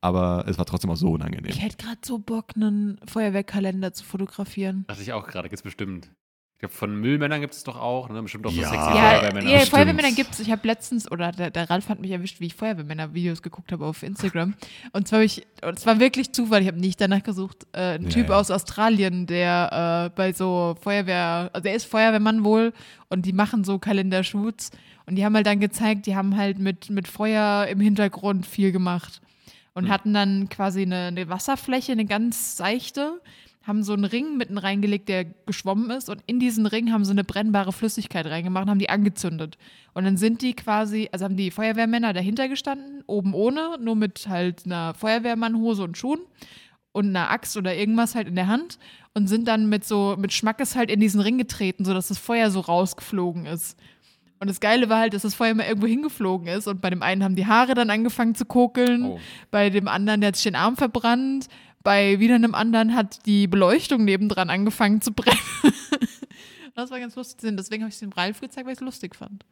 Aber 0.00 0.44
es 0.48 0.58
war 0.58 0.66
trotzdem 0.66 0.90
auch 0.90 0.96
so 0.96 1.10
unangenehm. 1.12 1.50
Ich 1.50 1.62
hätte 1.62 1.76
gerade 1.78 1.98
so 2.04 2.18
Bock, 2.18 2.48
einen 2.56 2.98
Feuerwehrkalender 3.06 3.92
zu 3.94 4.04
fotografieren. 4.04 4.84
Dachte 4.86 5.00
ich 5.02 5.12
auch 5.14 5.26
gerade, 5.26 5.48
gibt's 5.48 5.62
bestimmt. 5.62 6.10
Ich 6.56 6.60
glaube, 6.60 6.74
von 6.74 6.98
Müllmännern 6.98 7.40
gibt 7.40 7.52
es 7.52 7.64
doch 7.64 7.78
auch, 7.78 8.08
ne? 8.08 8.22
Bestimmt 8.22 8.46
auch 8.46 8.50
so 8.52 8.60
Ja. 8.60 8.68
sexy 8.68 8.86
Ja, 8.96 9.10
Feuerwehrmänner. 9.10 9.50
ja. 9.50 9.58
Feuerwehrmänner 9.60 10.12
gibt 10.12 10.32
es. 10.34 10.40
Ich 10.40 10.50
habe 10.50 10.66
letztens, 10.66 11.10
oder 11.10 11.32
der, 11.32 11.50
der 11.50 11.68
Ralf 11.68 11.88
hat 11.88 12.00
mich 12.00 12.10
erwischt, 12.12 12.40
wie 12.40 12.46
ich 12.46 12.54
Feuerwehrmänner-Videos 12.54 13.42
geguckt 13.42 13.72
habe 13.72 13.84
auf 13.84 14.02
Instagram. 14.02 14.54
Und 14.92 15.08
zwar 15.08 15.18
habe 15.18 15.24
ich, 15.26 15.46
und 15.66 15.76
es 15.78 15.84
war 15.84 15.98
wirklich 16.00 16.32
Zufall, 16.32 16.62
ich 16.62 16.68
habe 16.68 16.78
nicht 16.80 17.00
danach 17.00 17.22
gesucht, 17.22 17.66
äh, 17.72 17.96
ein 17.96 18.04
Ja, 18.04 18.08
Typ 18.08 18.28
ja. 18.30 18.36
aus 18.38 18.50
Australien, 18.50 19.26
der 19.26 20.10
äh, 20.12 20.16
bei 20.16 20.32
so 20.32 20.76
Feuerwehr, 20.80 21.50
also 21.52 21.68
er 21.68 21.74
ist 21.74 21.84
Feuerwehrmann 21.86 22.44
wohl 22.44 22.72
und 23.10 23.26
die 23.26 23.32
machen 23.32 23.64
so 23.64 23.78
Kalendershoots. 23.78 24.70
Und 25.06 25.16
die 25.16 25.24
haben 25.24 25.34
halt 25.34 25.46
dann 25.46 25.60
gezeigt, 25.60 26.06
die 26.06 26.16
haben 26.16 26.36
halt 26.36 26.58
mit, 26.58 26.88
mit 26.88 27.08
Feuer 27.08 27.66
im 27.66 27.80
Hintergrund 27.80 28.46
viel 28.46 28.72
gemacht. 28.72 29.20
Und 29.74 29.84
Hm. 29.86 29.90
hatten 29.90 30.14
dann 30.14 30.48
quasi 30.48 30.82
eine, 30.82 31.06
eine 31.08 31.28
Wasserfläche, 31.28 31.92
eine 31.92 32.06
ganz 32.06 32.56
seichte, 32.56 33.20
haben 33.66 33.82
so 33.82 33.94
einen 33.94 34.04
Ring 34.04 34.36
mitten 34.36 34.58
reingelegt, 34.58 35.08
der 35.08 35.24
geschwommen 35.24 35.90
ist 35.90 36.10
und 36.10 36.20
in 36.26 36.38
diesen 36.38 36.66
Ring 36.66 36.92
haben 36.92 37.04
sie 37.04 37.12
eine 37.12 37.24
brennbare 37.24 37.72
Flüssigkeit 37.72 38.26
reingemacht 38.26 38.64
und 38.64 38.70
haben 38.70 38.78
die 38.78 38.90
angezündet. 38.90 39.56
Und 39.94 40.04
dann 40.04 40.16
sind 40.18 40.42
die 40.42 40.54
quasi, 40.54 41.08
also 41.12 41.24
haben 41.24 41.36
die 41.36 41.50
Feuerwehrmänner 41.50 42.12
dahinter 42.12 42.48
gestanden, 42.48 43.02
oben 43.06 43.32
ohne, 43.32 43.78
nur 43.80 43.96
mit 43.96 44.26
halt 44.28 44.66
einer 44.66 44.92
Feuerwehrmannhose 44.94 45.82
und 45.82 45.96
Schuhen 45.96 46.20
und 46.92 47.06
einer 47.08 47.30
Axt 47.30 47.56
oder 47.56 47.74
irgendwas 47.74 48.14
halt 48.14 48.28
in 48.28 48.34
der 48.36 48.48
Hand 48.48 48.78
und 49.14 49.28
sind 49.28 49.48
dann 49.48 49.68
mit 49.68 49.84
so, 49.84 50.14
mit 50.18 50.32
Schmackes 50.34 50.76
halt 50.76 50.90
in 50.90 51.00
diesen 51.00 51.20
Ring 51.20 51.38
getreten, 51.38 51.84
sodass 51.86 52.08
das 52.08 52.18
Feuer 52.18 52.50
so 52.50 52.60
rausgeflogen 52.60 53.46
ist. 53.46 53.78
Und 54.40 54.50
das 54.50 54.60
Geile 54.60 54.90
war 54.90 54.98
halt, 54.98 55.14
dass 55.14 55.22
das 55.22 55.34
Feuer 55.34 55.54
mal 55.54 55.64
irgendwo 55.66 55.86
hingeflogen 55.86 56.48
ist 56.48 56.66
und 56.66 56.82
bei 56.82 56.90
dem 56.90 57.02
einen 57.02 57.24
haben 57.24 57.34
die 57.36 57.46
Haare 57.46 57.72
dann 57.74 57.88
angefangen 57.88 58.34
zu 58.34 58.44
kokeln, 58.44 59.04
Oh. 59.04 59.18
bei 59.50 59.70
dem 59.70 59.88
anderen, 59.88 60.20
der 60.20 60.28
hat 60.28 60.36
sich 60.36 60.44
den 60.44 60.56
Arm 60.56 60.76
verbrannt, 60.76 61.46
bei 61.84 62.18
wieder 62.18 62.34
einem 62.34 62.54
anderen 62.56 62.94
hat 62.94 63.24
die 63.26 63.46
Beleuchtung 63.46 64.04
nebendran 64.04 64.50
angefangen 64.50 65.00
zu 65.00 65.12
brennen. 65.12 65.38
das 66.74 66.90
war 66.90 66.98
ganz 66.98 67.14
lustig. 67.14 67.54
Deswegen 67.56 67.84
habe 67.84 67.90
ich 67.90 67.94
es 67.94 68.00
dem 68.00 68.10
Ralf 68.10 68.40
gezeigt, 68.40 68.66
weil 68.66 68.72
ich 68.72 68.80
es 68.80 68.84
lustig 68.84 69.14
fand. 69.14 69.44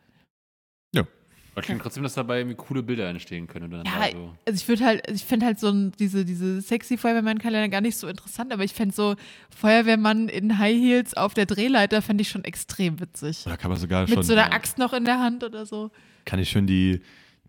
Aber 1.54 1.62
klingt 1.62 1.82
trotzdem, 1.82 2.02
dass 2.02 2.14
dabei 2.14 2.38
irgendwie 2.38 2.56
coole 2.56 2.82
Bilder 2.82 3.08
entstehen 3.08 3.46
können. 3.46 3.74
Oder 3.74 3.84
Ja, 3.84 4.10
so. 4.10 4.34
also 4.46 4.56
ich 4.56 4.66
würde 4.68 4.84
halt, 4.86 5.10
ich 5.10 5.24
finde 5.24 5.44
halt 5.44 5.60
so 5.60 5.68
ein, 5.68 5.92
diese, 5.98 6.24
diese 6.24 6.62
sexy 6.62 6.96
Feuerwehrmann-Kalender 6.96 7.68
gar 7.68 7.82
nicht 7.82 7.98
so 7.98 8.08
interessant, 8.08 8.52
aber 8.52 8.64
ich 8.64 8.72
fände 8.72 8.94
so 8.94 9.16
Feuerwehrmann 9.54 10.28
in 10.28 10.58
High 10.58 10.74
Heels 10.74 11.14
auf 11.14 11.34
der 11.34 11.44
Drehleiter 11.44 12.00
fände 12.00 12.22
ich 12.22 12.30
schon 12.30 12.44
extrem 12.44 13.00
witzig. 13.00 13.44
Da 13.44 13.58
kann 13.58 13.70
man 13.70 13.78
sogar 13.78 14.02
Mit 14.02 14.14
schon, 14.14 14.22
so 14.22 14.32
einer 14.32 14.52
Axt 14.52 14.78
noch 14.78 14.94
in 14.94 15.04
der 15.04 15.20
Hand 15.20 15.44
oder 15.44 15.66
so. 15.66 15.90
kann 16.24 16.38
ich 16.38 16.48
schön 16.48 16.66
die, 16.66 17.02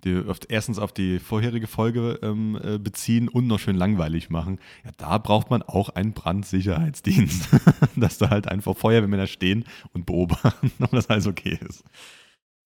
die 0.03 0.23
auf, 0.27 0.39
erstens 0.47 0.79
auf 0.79 0.91
die 0.91 1.19
vorherige 1.19 1.67
Folge 1.67 2.19
ähm, 2.21 2.59
äh, 2.63 2.77
beziehen 2.77 3.29
und 3.29 3.47
noch 3.47 3.59
schön 3.59 3.75
langweilig 3.75 4.29
machen. 4.29 4.59
Ja, 4.83 4.91
da 4.97 5.17
braucht 5.17 5.49
man 5.49 5.61
auch 5.61 5.89
einen 5.89 6.13
Brandsicherheitsdienst, 6.13 7.49
dass 7.95 8.17
da 8.17 8.29
halt 8.29 8.47
einfach 8.47 8.75
Feuerwehrmänner 8.75 9.27
stehen 9.27 9.65
und 9.93 10.05
beobachten, 10.05 10.71
ob 10.79 10.91
das 10.91 11.09
alles 11.09 11.27
okay 11.27 11.57
ist. 11.67 11.83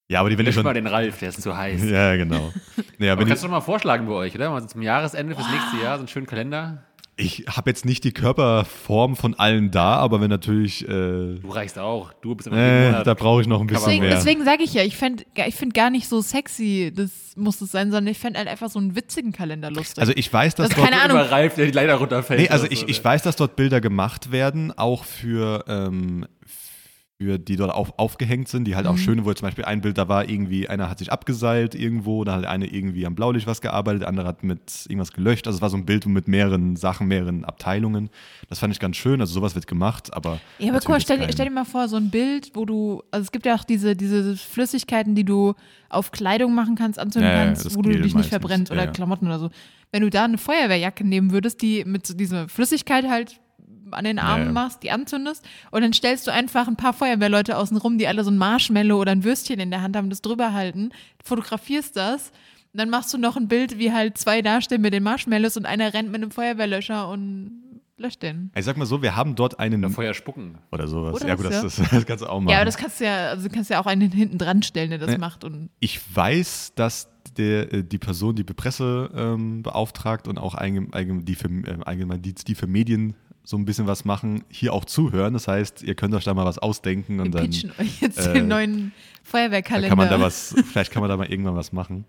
Ja, 0.09 0.21
aber 0.21 0.29
die 0.29 0.37
wenn 0.37 0.47
ich 0.47 0.55
schon. 0.55 0.63
mal 0.63 0.73
den 0.73 0.87
Ralf, 0.87 1.19
der 1.19 1.29
ist 1.29 1.41
zu 1.41 1.55
heiß. 1.55 1.83
Ja, 1.89 2.15
genau. 2.15 2.53
Ja, 2.97 3.11
Aber 3.11 3.21
wenn 3.21 3.27
kannst 3.27 3.43
ich 3.43 3.47
du 3.47 3.47
doch 3.47 3.59
mal 3.59 3.61
vorschlagen 3.61 4.07
bei 4.07 4.13
euch, 4.13 4.35
oder? 4.35 4.49
Mal 4.49 4.67
zum 4.67 4.81
Jahresende 4.81 5.35
fürs 5.35 5.49
nächste 5.51 5.77
Jahr 5.83 5.97
so 5.97 6.01
einen 6.01 6.07
schönen 6.07 6.27
Kalender. 6.27 6.83
Ich 7.19 7.45
habe 7.49 7.69
jetzt 7.69 7.83
nicht 7.83 8.03
die 8.03 8.11
Körperform 8.11 9.15
von 9.15 9.33
allen 9.33 9.71
da, 9.71 9.95
aber 9.95 10.21
wenn 10.21 10.29
natürlich, 10.29 10.87
äh, 10.87 10.87
Du 10.87 11.49
reichst 11.49 11.79
auch. 11.79 12.13
Du 12.21 12.35
bist 12.35 12.47
immer 12.47 12.57
äh, 12.57 13.03
da 13.03 13.15
brauche 13.15 13.41
ich 13.41 13.47
noch 13.47 13.59
ein 13.59 13.67
bisschen 13.67 13.85
Deswegen, 13.85 14.03
mehr. 14.03 14.15
deswegen 14.15 14.45
sage 14.45 14.63
ich 14.63 14.73
ja, 14.73 14.83
ich 14.83 14.95
finde 14.95 15.25
ich 15.47 15.55
find 15.55 15.73
gar 15.73 15.89
nicht 15.89 16.07
so 16.07 16.21
sexy, 16.21 16.93
das 16.95 17.09
muss 17.35 17.59
es 17.61 17.71
sein, 17.71 17.89
sondern 17.91 18.11
ich 18.11 18.19
fände 18.19 18.37
halt 18.37 18.47
einfach 18.47 18.69
so 18.69 18.77
einen 18.77 18.95
witzigen 18.95 19.31
Kalender 19.31 19.71
lustig. 19.71 19.99
Also 19.99 20.13
ich 20.15 20.31
weiß, 20.31 20.55
dass 20.55 20.69
Das 20.69 20.77
ist 20.77 20.77
dort 20.77 20.89
keine 20.91 21.01
Ahnung. 21.01 21.17
Immer 21.19 21.31
Ralf, 21.31 21.55
der 21.55 21.65
die 21.65 21.71
Leiter 21.71 21.95
runterfällt. 21.95 22.39
Nee, 22.39 22.49
also 22.49 22.67
ich, 22.69 22.81
so, 22.81 22.87
ich 22.87 22.99
ne? 22.99 23.05
weiß, 23.05 23.23
dass 23.23 23.35
dort 23.35 23.55
Bilder 23.55 23.81
gemacht 23.81 24.31
werden, 24.31 24.71
auch 24.77 25.03
für, 25.03 25.65
ähm, 25.67 26.25
für 27.19 27.39
die 27.39 27.55
dort 27.55 27.71
auf, 27.73 27.97
aufgehängt 27.97 28.47
sind, 28.47 28.65
die 28.65 28.75
halt 28.75 28.85
auch 28.85 28.93
Mhm. 28.93 28.97
schöne, 28.99 29.25
wo 29.25 29.33
zum 29.33 29.47
Beispiel 29.47 29.65
ein 29.65 29.81
Bild, 29.81 29.97
da 29.97 30.07
war 30.07 30.29
irgendwie, 30.29 30.69
einer 30.69 30.87
hat 30.87 30.99
sich 30.99 31.11
abgeseilt 31.11 31.73
irgendwo, 31.73 32.23
dann 32.23 32.35
hat 32.35 32.45
eine 32.45 32.67
irgendwie 32.67 33.07
am 33.07 33.15
Blaulicht 33.15 33.47
was 33.47 33.59
gearbeitet, 33.59 34.01
der 34.01 34.07
andere 34.09 34.27
hat 34.27 34.43
mit 34.43 34.85
irgendwas 34.87 35.11
gelöscht. 35.11 35.47
Also 35.47 35.57
es 35.57 35.61
war 35.63 35.71
so 35.71 35.77
ein 35.77 35.85
Bild 35.85 36.05
mit 36.05 36.27
mehreren 36.27 36.75
Sachen, 36.75 37.07
mehreren 37.07 37.43
Abteilungen. 37.43 38.11
Das 38.49 38.59
fand 38.59 38.71
ich 38.71 38.79
ganz 38.79 38.97
schön, 38.97 39.19
also 39.19 39.33
sowas 39.33 39.55
wird 39.55 39.65
gemacht, 39.65 40.13
aber. 40.13 40.39
Ja, 40.59 40.69
aber 40.69 40.79
guck 40.79 40.89
mal, 40.89 41.01
stell, 41.01 41.27
stell 41.31 41.47
dir 41.47 41.51
mal 41.51 41.65
vor, 41.65 41.87
so 41.87 41.95
ein 41.95 42.11
Bild, 42.11 42.51
wo 42.53 42.65
du, 42.65 43.01
also 43.09 43.23
es 43.23 43.31
gibt 43.31 43.47
ja 43.47 43.55
auch 43.55 43.63
diese, 43.63 43.95
diese 43.95 44.37
Flüssigkeiten, 44.37 45.15
die 45.15 45.23
du 45.23 45.55
auf 45.89 46.11
Kleidung 46.11 46.53
machen 46.53 46.75
kannst, 46.75 46.99
anzünden 46.99 47.31
Ja, 47.31 47.39
ja, 47.39 47.45
kannst, 47.45 47.65
das 47.65 47.75
wo 47.75 47.81
du 47.81 47.89
dich 47.89 48.01
nicht 48.01 48.13
meistens, 48.13 48.29
verbrennst 48.29 48.71
oder 48.71 48.81
ja, 48.81 48.85
ja. 48.85 48.91
Klamotten 48.91 49.25
oder 49.25 49.39
so. 49.39 49.49
Wenn 49.91 50.03
du 50.03 50.11
da 50.11 50.25
eine 50.25 50.37
Feuerwehrjacke 50.37 51.03
nehmen 51.03 51.31
würdest, 51.31 51.63
die 51.63 51.83
mit 51.83 52.05
so 52.05 52.13
dieser 52.13 52.47
Flüssigkeit 52.47 53.09
halt 53.09 53.39
an 53.91 54.03
den 54.03 54.19
Armen 54.19 54.47
ja. 54.47 54.51
machst, 54.51 54.83
die 54.83 54.91
anzündest 54.91 55.45
und 55.71 55.81
dann 55.81 55.93
stellst 55.93 56.27
du 56.27 56.31
einfach 56.31 56.67
ein 56.67 56.75
paar 56.75 56.93
Feuerwehrleute 56.93 57.57
außen 57.57 57.77
rum, 57.77 57.97
die 57.97 58.07
alle 58.07 58.23
so 58.23 58.31
ein 58.31 58.37
Marshmallow 58.37 58.99
oder 58.99 59.11
ein 59.11 59.23
Würstchen 59.23 59.59
in 59.59 59.71
der 59.71 59.81
Hand 59.81 59.95
haben, 59.95 60.09
das 60.09 60.21
drüber 60.21 60.53
halten, 60.53 60.91
fotografierst 61.23 61.95
das 61.95 62.31
und 62.73 62.79
dann 62.79 62.89
machst 62.89 63.13
du 63.13 63.17
noch 63.17 63.37
ein 63.37 63.47
Bild, 63.47 63.79
wie 63.79 63.91
halt 63.91 64.17
zwei 64.17 64.41
dastehen 64.41 64.81
mit 64.81 64.93
den 64.93 65.03
Marshmallows 65.03 65.57
und 65.57 65.65
einer 65.65 65.93
rennt 65.93 66.11
mit 66.11 66.21
einem 66.21 66.31
Feuerwehrlöscher 66.31 67.09
und 67.09 67.63
löscht 67.97 68.21
den. 68.21 68.51
Ich 68.55 68.65
sag 68.65 68.77
mal 68.77 68.85
so, 68.85 69.01
wir 69.01 69.15
haben 69.15 69.35
dort 69.35 69.59
einen. 69.59 69.89
Feuer 69.89 70.13
spucken. 70.13 70.57
Oder 70.71 70.87
sowas. 70.87 71.15
Oder 71.15 71.27
ja, 71.27 71.35
gut, 71.35 71.45
das, 71.45 71.61
das, 71.61 71.75
das, 71.77 71.89
das 71.89 72.05
kannst 72.05 72.23
du 72.23 72.29
auch 72.29 72.39
machen. 72.39 72.51
Ja, 72.51 72.57
aber 72.57 72.65
das 72.65 72.77
kannst 72.77 72.99
du 72.99 73.05
ja, 73.05 73.29
also 73.29 73.47
du 73.47 73.53
kannst 73.53 73.69
ja 73.69 73.79
auch 73.79 73.85
einen 73.85 74.11
hinten 74.11 74.37
dran 74.37 74.63
stellen, 74.63 74.91
der 74.91 74.99
das 74.99 75.11
Ja. 75.11 75.17
macht 75.17 75.43
und 75.43 75.69
Ich 75.79 75.99
weiß, 76.15 76.73
dass 76.75 77.09
der, 77.37 77.73
äh, 77.73 77.83
die 77.83 77.97
Person, 77.97 78.35
die 78.35 78.43
Presse 78.43 79.09
ähm, 79.15 79.63
beauftragt 79.63 80.27
und 80.27 80.37
auch 80.37 80.55
allgemein, 80.55 80.93
allgemein, 80.93 81.25
die, 81.25 81.35
für, 81.35 81.49
äh, 81.49 81.77
allgemein 81.85 82.21
die, 82.21 82.33
die 82.33 82.55
für 82.55 82.67
Medien 82.67 83.15
so 83.47 83.55
ein 83.57 83.63
bisschen 83.63 83.87
was 83.87 84.03
machen, 84.03 84.43
hier 84.49 84.73
auch 84.73 84.83
zuhören. 84.83 85.31
Das 85.31 85.47
heißt, 85.47 85.81
ihr 85.81 85.95
könnt 85.95 86.13
euch 86.13 86.25
da 86.25 86.33
mal 86.33 86.43
was 86.43 86.57
ausdenken 86.57 87.15
wir 87.15 87.23
und 87.23 87.31
dann, 87.33 87.45
pitchen 87.45 87.71
euch 87.79 88.01
jetzt 88.01 88.17
äh, 88.17 88.33
den 88.33 88.49
neuen 88.49 88.91
Feuerwehrkalender. 89.23 89.87
kann 89.87 89.97
man 89.97 90.09
da 90.09 90.19
was, 90.19 90.53
vielleicht 90.69 90.91
kann 90.91 90.99
man 91.01 91.09
da 91.09 91.15
mal 91.15 91.27
irgendwann 91.31 91.55
was 91.55 91.71
machen. 91.71 92.03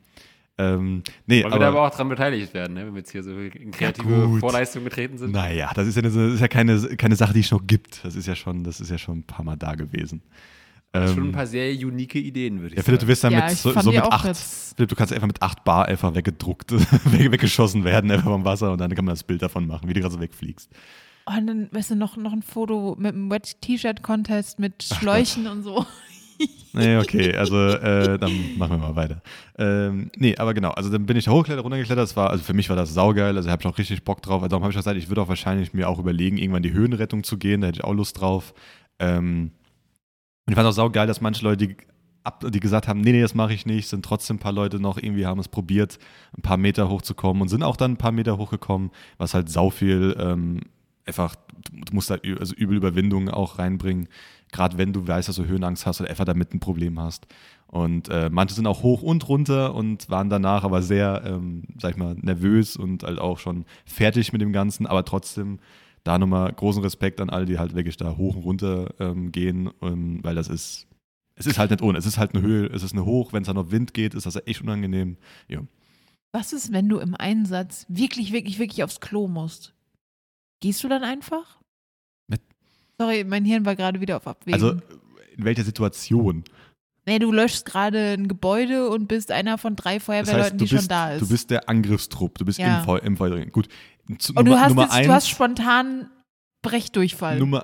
Ähm, 0.60 1.04
nee, 1.26 1.44
Wollen 1.44 1.52
wir 1.52 1.58
da 1.60 1.68
aber, 1.68 1.78
aber 1.78 1.86
auch 1.86 1.94
dran 1.96 2.08
beteiligt 2.08 2.52
werden, 2.54 2.74
ne? 2.74 2.84
wenn 2.84 2.92
wir 2.92 2.98
jetzt 2.98 3.12
hier 3.12 3.22
so 3.22 3.30
in 3.30 3.70
kreative 3.70 4.26
gut. 4.26 4.40
Vorleistungen 4.40 4.84
getreten 4.86 5.16
sind? 5.16 5.30
naja, 5.30 5.70
das 5.76 5.86
ist 5.86 5.94
ja, 5.94 6.02
eine, 6.02 6.10
das 6.10 6.34
ist 6.34 6.40
ja 6.40 6.48
keine, 6.48 6.76
keine 6.96 7.14
Sache, 7.14 7.32
die 7.34 7.40
es 7.40 7.52
noch 7.52 7.64
gibt. 7.64 8.04
Das 8.04 8.16
ist 8.16 8.26
ja 8.26 8.34
schon, 8.34 8.64
das 8.64 8.80
ist 8.80 8.90
ja 8.90 8.98
schon 8.98 9.18
ein 9.18 9.22
paar 9.22 9.44
Mal 9.44 9.54
da 9.56 9.76
gewesen. 9.76 10.20
Das 10.90 11.10
sind 11.10 11.14
schon 11.14 11.24
ein 11.26 11.26
Ähm, 11.28 11.32
paar 11.34 11.46
sehr 11.46 11.70
unique 11.72 12.16
Ideen, 12.16 12.60
würde 12.60 12.70
ich 12.74 12.78
Ja, 12.78 12.82
Philipp, 12.82 12.98
du 12.98 13.06
sagen. 13.06 13.10
wirst 13.12 13.22
dann 13.24 13.32
Ja, 13.34 13.40
mit 13.44 13.52
ich 13.52 13.58
so, 13.60 13.80
so 13.80 13.92
mit 13.92 14.02
acht, 14.02 14.36
Philipp, 14.76 14.88
du 14.88 14.96
kannst 14.96 15.12
einfach 15.12 15.28
mit 15.28 15.40
acht 15.40 15.62
Bar 15.62 15.86
einfach 15.86 16.12
weggedruckt, 16.16 16.72
weg- 16.72 17.30
weggeschossen 17.32 17.84
werden, 17.84 18.10
einfach 18.10 18.24
vom 18.28 18.44
Wasser 18.44 18.72
und 18.72 18.78
dann 18.80 18.92
kann 18.96 19.04
man 19.04 19.12
das 19.12 19.22
Bild 19.22 19.40
davon 19.42 19.68
machen, 19.68 19.88
wie 19.88 19.92
du 19.92 20.00
gerade 20.00 20.14
so 20.14 20.20
wegfliegst. 20.20 20.68
Oh, 21.28 21.36
und 21.36 21.46
dann, 21.46 21.68
weißt 21.72 21.90
du, 21.90 21.96
noch, 21.96 22.16
noch 22.16 22.32
ein 22.32 22.42
Foto 22.42 22.96
mit 22.98 23.14
einem 23.14 23.30
Wet-T-Shirt-Contest 23.30 24.58
mit 24.58 24.82
Schläuchen 24.82 25.46
und 25.46 25.62
so. 25.62 25.84
Nee, 26.74 26.98
okay, 26.98 27.34
also 27.34 27.56
äh, 27.56 28.18
dann 28.18 28.56
machen 28.58 28.72
wir 28.72 28.78
mal 28.78 28.94
weiter. 28.94 29.22
Ähm, 29.58 30.10
nee, 30.16 30.36
aber 30.36 30.54
genau, 30.54 30.70
also 30.70 30.90
dann 30.90 31.06
bin 31.06 31.16
ich 31.16 31.24
da 31.24 31.32
hochgeklettert, 31.32 31.64
runtergeklettert, 31.64 32.02
das 32.02 32.14
war, 32.14 32.30
also 32.30 32.44
für 32.44 32.52
mich 32.52 32.68
war 32.68 32.76
das 32.76 32.94
saugeil, 32.94 33.36
also 33.36 33.50
habe 33.50 33.60
ich 33.60 33.66
auch 33.66 33.78
richtig 33.78 34.04
Bock 34.04 34.22
drauf, 34.22 34.42
also 34.42 34.48
darum 34.48 34.62
habe 34.62 34.70
ich 34.70 34.76
gesagt, 34.76 34.96
ich 34.96 35.08
würde 35.08 35.22
auch 35.22 35.28
wahrscheinlich 35.28 35.72
mir 35.72 35.88
auch 35.88 35.98
überlegen, 35.98 36.36
irgendwann 36.36 36.62
die 36.62 36.72
Höhenrettung 36.72 37.24
zu 37.24 37.38
gehen, 37.38 37.62
da 37.62 37.68
hätte 37.68 37.78
ich 37.78 37.84
auch 37.84 37.94
Lust 37.94 38.20
drauf. 38.20 38.54
Ähm, 39.00 39.50
und 40.46 40.52
ich 40.52 40.54
fand 40.54 40.68
auch 40.68 40.72
saugeil, 40.72 41.08
dass 41.08 41.20
manche 41.20 41.42
Leute, 41.42 41.66
die, 41.66 41.76
ab, 42.22 42.44
die 42.48 42.60
gesagt 42.60 42.86
haben, 42.86 43.00
nee, 43.00 43.12
nee, 43.12 43.22
das 43.22 43.34
mache 43.34 43.54
ich 43.54 43.66
nicht, 43.66 43.88
sind 43.88 44.04
trotzdem 44.04 44.36
ein 44.36 44.40
paar 44.40 44.52
Leute 44.52 44.78
noch 44.78 44.98
irgendwie, 44.98 45.26
haben 45.26 45.40
es 45.40 45.48
probiert, 45.48 45.98
ein 46.36 46.42
paar 46.42 46.58
Meter 46.58 46.88
hochzukommen 46.88 47.42
und 47.42 47.48
sind 47.48 47.64
auch 47.64 47.76
dann 47.76 47.92
ein 47.92 47.98
paar 47.98 48.12
Meter 48.12 48.38
hochgekommen, 48.38 48.90
was 49.16 49.34
halt 49.34 49.48
sau 49.48 49.70
viel 49.70 50.16
ähm, 50.20 50.60
einfach, 51.08 51.34
du 51.72 51.92
musst 51.94 52.10
da 52.10 52.16
ü- 52.24 52.36
also 52.38 52.54
übel 52.54 52.76
Überwindung 52.76 53.28
auch 53.28 53.58
reinbringen, 53.58 54.08
gerade 54.52 54.78
wenn 54.78 54.92
du 54.92 55.06
weißt, 55.06 55.28
dass 55.28 55.36
du 55.36 55.46
Höhenangst 55.46 55.84
hast 55.86 56.00
oder 56.00 56.10
einfach 56.10 56.24
damit 56.24 56.54
ein 56.54 56.60
Problem 56.60 57.00
hast. 57.00 57.26
Und 57.66 58.08
äh, 58.08 58.30
manche 58.30 58.54
sind 58.54 58.66
auch 58.66 58.82
hoch 58.82 59.02
und 59.02 59.28
runter 59.28 59.74
und 59.74 60.08
waren 60.08 60.30
danach 60.30 60.64
aber 60.64 60.80
sehr, 60.82 61.22
ähm, 61.26 61.64
sag 61.78 61.90
ich 61.92 61.96
mal, 61.96 62.14
nervös 62.14 62.76
und 62.76 63.02
halt 63.02 63.18
auch 63.18 63.38
schon 63.38 63.64
fertig 63.84 64.32
mit 64.32 64.40
dem 64.40 64.52
Ganzen, 64.52 64.86
aber 64.86 65.04
trotzdem 65.04 65.58
da 66.04 66.18
nochmal 66.18 66.50
großen 66.52 66.82
Respekt 66.82 67.20
an 67.20 67.28
alle, 67.28 67.44
die 67.44 67.58
halt 67.58 67.74
wirklich 67.74 67.96
da 67.98 68.16
hoch 68.16 68.36
und 68.36 68.42
runter 68.44 68.94
ähm, 69.00 69.32
gehen, 69.32 69.70
ähm, 69.82 70.20
weil 70.22 70.34
das 70.34 70.48
ist, 70.48 70.86
es 71.34 71.46
ist 71.46 71.58
halt 71.58 71.70
nicht 71.70 71.82
ohne, 71.82 71.98
es 71.98 72.06
ist 72.06 72.16
halt 72.16 72.34
eine 72.34 72.42
Höhe, 72.42 72.66
es 72.68 72.82
ist 72.82 72.92
eine 72.92 73.04
Hoch, 73.04 73.32
wenn 73.34 73.42
es 73.42 73.46
dann 73.48 73.56
noch 73.56 73.70
Wind 73.70 73.92
geht, 73.92 74.14
ist 74.14 74.24
das 74.24 74.36
echt 74.46 74.62
unangenehm. 74.62 75.18
Ja. 75.48 75.60
Was 76.32 76.52
ist, 76.54 76.72
wenn 76.72 76.88
du 76.88 76.98
im 76.98 77.14
Einsatz 77.14 77.84
wirklich, 77.88 78.32
wirklich, 78.32 78.58
wirklich 78.58 78.82
aufs 78.82 79.00
Klo 79.00 79.28
musst? 79.28 79.74
Gehst 80.60 80.82
du 80.82 80.88
dann 80.88 81.04
einfach? 81.04 81.58
Mit- 82.28 82.42
Sorry, 82.98 83.24
mein 83.24 83.44
Hirn 83.44 83.64
war 83.64 83.76
gerade 83.76 84.00
wieder 84.00 84.16
auf 84.16 84.26
Abwägen. 84.26 84.54
Also 84.54 84.80
in 85.36 85.44
welcher 85.44 85.64
Situation? 85.64 86.44
nee, 87.06 87.18
du 87.18 87.32
löschst 87.32 87.64
gerade 87.64 88.12
ein 88.18 88.28
Gebäude 88.28 88.90
und 88.90 89.06
bist 89.08 89.30
einer 89.32 89.56
von 89.56 89.76
drei 89.76 89.94
Das 89.96 90.04
Feuerwehrleuten, 90.04 90.42
heißt, 90.42 90.52
du 90.54 90.56
die 90.58 90.68
schon 90.68 90.76
bist, 90.78 90.90
da 90.90 91.12
ist. 91.12 91.20
du 91.22 91.28
bist 91.28 91.50
der 91.50 91.68
Angriffstrupp, 91.68 92.36
du 92.38 92.44
bist 92.44 92.58
Ja. 92.58 92.80
im, 92.80 92.84
Feu 92.84 92.98
im 92.98 93.16
Feuer 93.16 93.30
drin. 93.30 93.50
Gut. 93.50 93.68
Zu- 94.18 94.32
und 94.34 94.44
du 94.44 94.50
Nummer, 94.50 94.60
hast, 94.62 94.68
Nummer 94.70 94.82
jetzt, 94.82 94.92
eins, 94.92 95.06
du 95.06 95.12
hast 95.14 95.28
spontan 95.30 96.10
Brechdurchfall. 96.62 97.38
Nummer, 97.38 97.62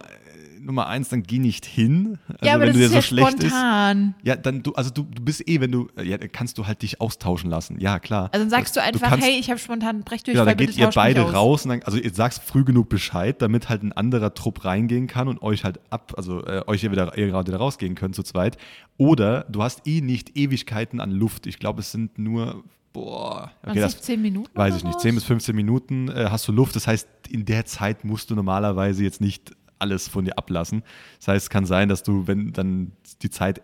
Nummer 0.65 0.87
eins, 0.87 1.09
dann 1.11 1.23
geh 1.23 1.39
nicht 1.39 1.65
hin. 1.67 2.19
Also 2.29 2.45
ja, 2.47 2.55
aber 2.55 2.63
wenn 2.63 2.69
das 2.69 2.75
du 2.75 2.79
dir 2.81 2.85
ist 2.87 2.91
so 2.91 2.97
ja 2.97 3.03
schlecht 3.03 3.35
ist. 3.45 3.51
spontan. 3.51 4.15
Ja, 4.23 4.37
dann 4.37 4.63
du, 4.63 4.73
also 4.75 4.91
du, 4.91 5.03
du 5.03 5.23
bist 5.23 5.49
eh, 5.49 5.61
wenn 5.61 5.71
du, 5.73 5.89
ja, 6.03 6.19
dann 6.19 6.33
kannst 6.33 6.59
du 6.59 6.67
halt 6.67 6.83
dich 6.83 7.01
austauschen 7.01 7.51
lassen. 7.51 7.79
Ja, 7.81 7.99
klar. 7.99 8.31
Also 8.33 8.45
dann 8.45 8.51
sagst 8.51 8.75
du 8.77 8.83
einfach, 8.83 9.09
kannst- 9.11 9.25
hey, 9.27 9.39
ich 9.39 9.51
habe 9.51 9.59
spontan 9.61 9.97
Genau, 9.97 10.05
Brechdurchfall, 10.05 10.47
dann 10.47 10.57
bitte 10.57 10.73
geht 10.73 10.81
ihr 10.81 10.91
beide 10.95 11.25
aus. 11.25 11.35
raus 11.35 11.65
und 11.65 11.71
dann, 11.71 11.83
also 11.85 11.99
ihr 11.99 12.11
sagst 12.13 12.43
früh 12.43 12.65
genug 12.65 12.89
Bescheid, 12.89 13.41
damit 13.43 13.69
halt 13.69 13.83
ein 13.83 13.93
anderer 13.93 14.35
Trupp 14.35 14.65
reingehen 14.65 15.07
kann 15.07 15.29
und 15.29 15.43
euch 15.43 15.65
halt 15.65 15.81
ab, 15.91 16.15
also 16.17 16.45
äh, 16.45 16.63
euch 16.67 16.81
hier 16.81 16.91
wieder, 16.91 17.17
ihr 17.17 17.29
gerade 17.29 17.47
wieder 17.49 17.59
rausgehen 17.59 17.95
könnt 17.95 18.15
zu 18.15 18.23
zweit. 18.23 18.57
Oder 18.97 19.45
du 19.51 19.63
hast 19.63 19.87
eh 19.87 20.01
nicht 20.01 20.37
Ewigkeiten 20.37 21.01
an 21.01 21.11
Luft. 21.11 21.47
Ich 21.47 21.59
glaube, 21.59 21.81
es 21.81 21.91
sind 21.93 22.19
nur, 22.19 22.63
boah, 22.93 23.51
okay, 23.63 23.79
es 23.79 23.83
das 23.83 23.95
nicht 23.95 24.05
10 24.05 24.23
Minuten? 24.23 24.51
weiß 24.57 24.77
ich 24.77 24.85
nicht, 24.85 24.95
was? 24.95 25.03
10 25.03 25.15
bis 25.17 25.25
15 25.25 25.57
Minuten 25.57 26.09
äh, 26.09 26.29
hast 26.31 26.47
du 26.49 26.53
Luft. 26.53 26.77
Das 26.77 26.87
heißt, 26.87 27.09
in 27.29 27.45
der 27.45 27.65
Zeit 27.67 28.05
musst 28.05 28.31
du 28.31 28.35
normalerweise 28.37 29.03
jetzt 29.03 29.21
nicht 29.21 29.53
alles 29.85 30.09
von 30.09 30.25
dir 30.25 30.37
ablassen. 30.39 30.83
Das 31.19 31.29
heißt, 31.29 31.45
es 31.47 31.51
kann 31.51 31.67
sein, 31.67 31.89
dass 31.89 32.03
du, 32.03 32.27
wenn 32.27 32.53
dann 32.53 32.93
die 33.23 33.31
Zeit, 33.31 33.63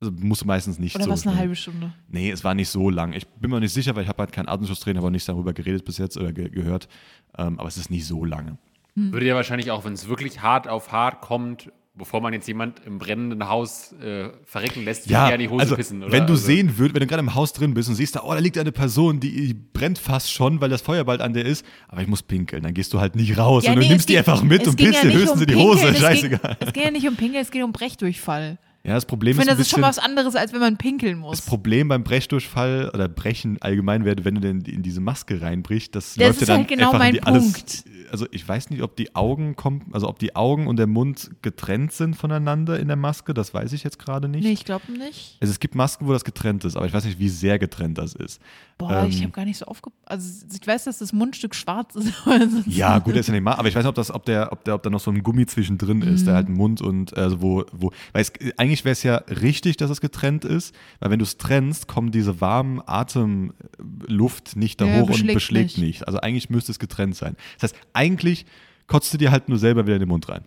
also 0.00 0.12
musst 0.18 0.42
du 0.42 0.46
meistens 0.46 0.78
nicht 0.78 0.94
Oder 0.96 1.04
so 1.04 1.10
was 1.10 1.22
eine 1.22 1.32
schnell. 1.32 1.40
halbe 1.42 1.56
Stunde? 1.56 1.92
Nee, 2.08 2.30
es 2.30 2.42
war 2.44 2.54
nicht 2.54 2.68
so 2.68 2.90
lang. 2.90 3.12
Ich 3.12 3.26
bin 3.26 3.50
mir 3.50 3.60
nicht 3.60 3.72
sicher, 3.72 3.94
weil 3.94 4.02
ich 4.02 4.08
habe 4.08 4.18
halt 4.22 4.32
keinen 4.32 4.48
Atemschutztrainer, 4.48 4.98
habe 4.98 5.08
auch 5.08 5.10
nicht 5.12 5.28
darüber 5.28 5.52
geredet 5.52 5.84
bis 5.84 5.98
jetzt 5.98 6.16
oder 6.16 6.32
ge 6.32 6.48
gehört. 6.48 6.88
Ähm, 7.36 7.58
aber 7.58 7.68
es 7.68 7.76
ist 7.76 7.90
nicht 7.90 8.06
so 8.06 8.24
lange. 8.24 8.58
Würde 8.94 9.26
ja 9.26 9.34
wahrscheinlich 9.34 9.70
auch, 9.70 9.84
wenn 9.84 9.92
es 9.92 10.08
wirklich 10.08 10.40
hart 10.40 10.68
auf 10.68 10.90
hart 10.90 11.20
kommt, 11.20 11.70
bevor 11.96 12.20
man 12.20 12.32
jetzt 12.32 12.46
jemand 12.46 12.80
im 12.86 12.98
brennenden 12.98 13.48
Haus 13.48 13.92
äh, 14.02 14.28
verrecken 14.44 14.84
lässt, 14.84 15.08
Ja, 15.08 15.28
in 15.30 15.40
die 15.40 15.48
Hose 15.48 15.62
also 15.62 15.76
pissen. 15.76 16.02
Oder? 16.02 16.12
wenn 16.12 16.26
du 16.26 16.34
also, 16.34 16.44
sehen 16.46 16.76
würdest, 16.78 16.94
wenn 16.94 17.00
du 17.00 17.06
gerade 17.06 17.20
im 17.20 17.34
Haus 17.34 17.52
drin 17.52 17.74
bist 17.74 17.88
und 17.88 17.94
siehst, 17.94 18.16
da, 18.16 18.22
oh, 18.22 18.32
da 18.32 18.38
liegt 18.38 18.58
eine 18.58 18.72
Person, 18.72 19.18
die 19.18 19.54
brennt 19.54 19.98
fast 19.98 20.30
schon, 20.32 20.60
weil 20.60 20.68
das 20.68 20.82
Feuer 20.82 21.04
bald 21.04 21.20
an 21.20 21.32
der 21.32 21.44
ist, 21.46 21.64
aber 21.88 22.02
ich 22.02 22.08
muss 22.08 22.22
pinkeln, 22.22 22.62
dann 22.62 22.74
gehst 22.74 22.92
du 22.92 23.00
halt 23.00 23.16
nicht 23.16 23.38
raus 23.38 23.66
und 23.66 23.74
du 23.74 23.80
nee, 23.80 23.88
nimmst 23.88 24.00
es 24.00 24.06
die 24.06 24.12
ging- 24.12 24.18
einfach 24.18 24.42
mit 24.42 24.66
und 24.66 24.76
ging 24.76 24.90
pisst 24.90 25.04
ja 25.04 25.10
dir 25.10 25.16
höchstens 25.16 25.36
um 25.36 25.40
in 25.42 25.46
die 25.48 25.54
Hose, 25.56 25.88
es 25.88 25.98
scheißegal. 25.98 26.56
Ging, 26.58 26.68
es 26.68 26.72
ging 26.74 26.82
ja 26.84 26.90
nicht 26.90 27.08
um 27.08 27.16
Pinkeln, 27.16 27.42
es 27.42 27.50
geht 27.50 27.62
um 27.62 27.72
Brechdurchfall. 27.72 28.58
Ja, 28.86 28.94
das 28.94 29.04
Problem 29.04 29.32
Ich 29.32 29.36
finde, 29.38 29.52
ist 29.52 29.58
das 29.58 29.66
ist 29.66 29.70
schon 29.72 29.82
was 29.82 29.98
anderes, 29.98 30.36
als 30.36 30.52
wenn 30.52 30.60
man 30.60 30.76
pinkeln 30.76 31.18
muss. 31.18 31.38
das 31.38 31.46
Problem 31.46 31.88
beim 31.88 32.04
Brechdurchfall 32.04 32.90
oder 32.94 33.08
Brechen 33.08 33.60
allgemein 33.60 34.04
wäre, 34.04 34.24
wenn 34.24 34.36
du 34.36 34.40
denn 34.40 34.60
in 34.60 34.82
diese 34.82 35.00
Maske 35.00 35.40
reinbrichst, 35.40 35.94
das, 35.94 36.14
Das 36.14 36.16
läuft 36.28 36.42
ist 36.42 36.48
ja 36.48 36.54
dann 36.54 36.58
halt 36.60 36.68
genau 36.68 36.86
einfach 36.92 36.98
mein 37.00 37.14
in 37.16 37.20
die 37.20 37.26
alles, 37.26 37.52
Punkt. 37.52 37.84
Also 38.12 38.26
ich 38.30 38.46
weiß 38.48 38.70
nicht, 38.70 38.82
ob 38.82 38.94
die 38.94 39.16
Augen 39.16 39.56
kommen, 39.56 39.86
also 39.90 40.08
ob 40.08 40.20
die 40.20 40.36
Augen 40.36 40.68
und 40.68 40.76
der 40.76 40.86
Mund 40.86 41.32
getrennt 41.42 41.90
sind 41.92 42.14
voneinander 42.14 42.78
in 42.78 42.86
der 42.86 42.96
Maske, 42.96 43.34
das 43.34 43.52
weiß 43.52 43.72
ich 43.72 43.82
jetzt 43.82 43.98
gerade 43.98 44.28
nicht. 44.28 44.44
nee, 44.44 44.52
ich 44.52 44.64
glaube 44.64 44.92
nicht. 44.92 45.36
Also 45.40 45.50
es 45.50 45.58
gibt 45.58 45.74
Masken, 45.74 46.06
wo 46.06 46.12
das 46.12 46.22
getrennt 46.24 46.64
ist, 46.64 46.76
aber 46.76 46.86
ich 46.86 46.92
weiß 46.92 47.04
nicht, 47.06 47.18
wie 47.18 47.28
sehr 47.28 47.58
getrennt 47.58 47.98
das 47.98 48.14
ist. 48.14 48.40
Boah, 48.78 49.06
ich 49.08 49.16
Ähm, 49.16 49.22
habe 49.24 49.32
gar 49.32 49.44
nicht 49.44 49.58
so 49.58 49.64
aufgepasst. 49.64 50.02
Also 50.08 50.46
ich 50.54 50.64
weiß, 50.64 50.84
dass 50.84 50.98
das 50.98 51.12
Mundstück 51.12 51.56
schwarz 51.56 51.96
ist. 51.96 52.12
Ja, 52.66 52.98
gut, 53.00 53.14
das 53.14 53.20
ist 53.22 53.26
ja 53.28 53.34
nicht 53.34 53.42
mal, 53.42 53.54
aber 53.54 53.66
ich 53.68 53.74
weiß 53.74 53.82
nicht, 53.82 53.88
ob, 53.88 53.94
das, 53.96 54.12
ob, 54.14 54.24
der, 54.24 54.52
ob, 54.52 54.62
der, 54.64 54.74
ob 54.76 54.82
da 54.84 54.90
noch 54.90 55.00
so 55.00 55.10
ein 55.10 55.22
Gummi 55.24 55.46
zwischendrin 55.46 56.02
ist, 56.02 56.20
Mhm. 56.22 56.24
der 56.26 56.34
halt 56.34 56.48
ein 56.48 56.54
Mund 56.54 56.80
und 56.82 57.16
also 57.16 57.42
wo, 57.42 57.64
wo, 57.72 57.90
weil 58.12 58.22
es, 58.22 58.32
eigentlich 58.56 58.75
wäre 58.84 58.92
es 58.92 59.02
ja 59.02 59.16
richtig, 59.40 59.76
dass 59.76 59.90
es 59.90 60.00
getrennt 60.00 60.44
ist, 60.44 60.74
weil 61.00 61.10
wenn 61.10 61.18
du 61.18 61.24
es 61.24 61.38
trennst, 61.38 61.88
kommen 61.88 62.10
diese 62.10 62.40
warmen 62.40 62.80
Atemluft 62.86 64.56
nicht 64.56 64.80
da 64.80 64.86
Ja, 64.86 64.94
hoch 64.96 65.02
und 65.02 65.08
beschlägt 65.08 65.34
beschlägt 65.34 65.78
nicht. 65.78 65.86
nicht. 65.86 66.06
Also 66.08 66.20
eigentlich 66.20 66.50
müsste 66.50 66.72
es 66.72 66.78
getrennt 66.78 67.16
sein. 67.16 67.36
Das 67.58 67.70
heißt, 67.72 67.82
eigentlich 67.92 68.46
kotzt 68.86 69.12
du 69.12 69.18
dir 69.18 69.30
halt 69.30 69.48
nur 69.48 69.58
selber 69.58 69.86
wieder 69.86 69.96
in 69.96 70.00
den 70.00 70.08
Mund 70.08 70.28
rein. 70.28 70.44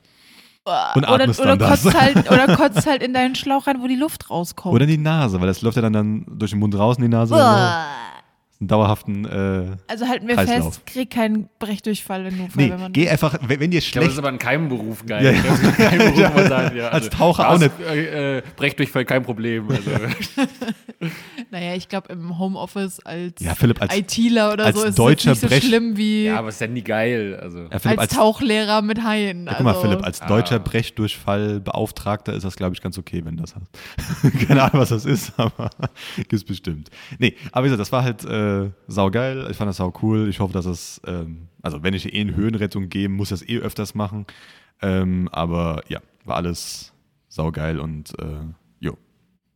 Und 0.96 1.04
oder, 1.04 1.10
atmest 1.22 1.40
oder, 1.40 1.58
dann 1.58 1.60
das. 1.60 1.84
kotzt 1.84 2.00
halt, 2.00 2.32
oder 2.32 2.56
kotzt 2.56 2.86
halt 2.86 3.02
in 3.02 3.14
deinen 3.14 3.34
Schlauch 3.36 3.66
rein, 3.66 3.82
wo 3.82 3.88
die 3.88 3.96
Luft 3.96 4.30
rauskommt. 4.30 4.76
Oder 4.76 4.84
in 4.84 4.92
die 4.92 4.98
Nase, 4.98 5.40
weil 5.40 5.48
das 5.48 5.62
läuft 5.62 5.78
ja 5.78 5.82
dann, 5.82 5.94
dann 5.94 6.26
durch 6.30 6.52
den 6.52 6.60
Mund 6.60 6.78
raus 6.78 6.98
in 6.98 7.04
die 7.04 7.10
Nase. 7.10 7.34
Einen 8.62 8.68
dauerhaften 8.68 9.24
äh, 9.26 9.78
Also 9.88 10.05
halten 10.07 10.28
wir 10.28 10.36
Kreislauf. 10.36 10.74
fest, 10.76 10.86
krieg 10.86 11.10
keinen 11.10 11.47
Brechdurchfall, 11.60 12.26
wenn 12.26 12.36
du 12.38 12.43
Nee, 12.43 12.49
Feuerwehrmann 12.49 12.91
geh 12.91 13.01
bist. 13.03 13.12
einfach, 13.14 13.36
wenn, 13.47 13.60
wenn 13.62 13.72
dir 13.72 13.78
Ich 13.78 13.89
glaube, 13.93 14.07
das 14.07 14.12
schlecht 14.12 14.12
ist 14.14 14.18
aber 14.20 14.28
ein 14.28 14.38
Keimberuf, 14.38 15.05
geil. 15.05 15.24
Ja, 15.24 15.32
Ja, 15.32 15.38
ja. 15.38 15.43
Das 15.43 15.60
ist 15.62 15.66
ein 15.66 15.76
Keimberuf, 15.89 16.18
wo 16.34 16.38
man 16.39 16.47
sagt, 16.49 16.76
ja, 16.76 16.88
Als 16.89 17.10
Taucher 17.10 17.43
da 17.43 17.49
auch 17.49 17.53
ist, 17.53 17.62
nicht. 17.62 17.89
Äh, 17.89 18.38
äh, 18.39 18.41
Brechdurchfall 18.57 19.05
kein 19.05 19.24
Problem. 19.24 19.70
Also, 19.70 19.91
Naja, 21.51 21.74
ich 21.76 21.88
glaube 21.88 22.12
im 22.12 22.38
Homeoffice 22.38 22.99
als, 22.99 23.39
Ja, 23.39 23.55
Philipp, 23.55 23.82
als- 23.82 23.95
ITler 23.95 24.51
oder 24.53 24.66
als 24.66 24.78
so 24.80 24.84
ist 24.86 24.99
deutscher 24.99 25.32
es 25.32 25.41
nicht 25.41 25.49
so 25.51 25.55
Brech- 25.55 25.66
schlimm 25.68 25.95
wie 25.97 26.26
ja, 26.26 26.38
aber 26.38 26.49
ist 26.49 26.60
ja 26.60 26.68
nie 26.68 26.82
geil. 26.84 27.39
Also. 27.41 27.60
Ja, 27.72 27.80
Philipp, 27.80 27.99
als, 27.99 28.14
Tauchlehrer 28.14 28.82
mit 28.82 29.01
Haien. 29.03 29.45
Ja, 29.45 29.53
guck 29.53 29.64
mal, 29.64 29.70
also, 29.72 29.82
Philipp, 29.88 30.03
als 30.03 30.20
deutscher 30.20 30.55
Ah. 30.57 30.60
Brechdurchfallbeauftragter 30.60 32.34
ist 32.34 32.43
das, 32.43 32.55
glaube 32.57 32.76
ich, 32.76 32.82
ganz 32.82 32.97
okay, 32.97 33.22
wenn 33.24 33.38
du 33.38 33.43
das 33.43 33.55
hast. 33.55 34.38
Keine 34.47 34.64
Ahnung, 34.64 34.82
was 34.82 34.89
das 34.89 35.05
ist, 35.05 35.32
aber 35.38 35.70
gibt's 36.18 36.43
bestimmt. 36.43 36.89
Nee, 37.18 37.36
aber 37.53 37.64
wie 37.64 37.68
gesagt, 37.70 37.80
das 37.82 37.91
war 37.93 38.03
halt 38.03 38.26
äh, 38.26 38.49
saugeil. 38.88 39.47
Ich 39.50 39.58
fand 39.58 39.70
das 39.70 39.78
sau 39.78 39.93
cool. 40.02 40.28
Ich 40.30 40.39
hoffe, 40.39 40.54
dass 40.54 40.66
es, 40.66 41.02
ähm, 41.06 41.47
also 41.62 41.84
wenn 41.84 41.93
ich 41.93 42.14
eh 42.14 42.22
in 42.22 42.36
Höhenrettung 42.36 42.89
gehe, 42.89 43.10
muss 43.10 43.32
ich 43.32 43.39
das 43.39 43.50
eh 43.50 43.60
öfters 43.60 43.95
machen. 43.95 44.26
Ähm, 44.82 45.30
aber 45.32 45.84
ja, 45.88 46.00
war 46.26 46.38
alles 46.38 46.93
saugeil 47.28 47.80
und 47.80 48.18
äh, 48.20 48.45
jo, 48.80 48.97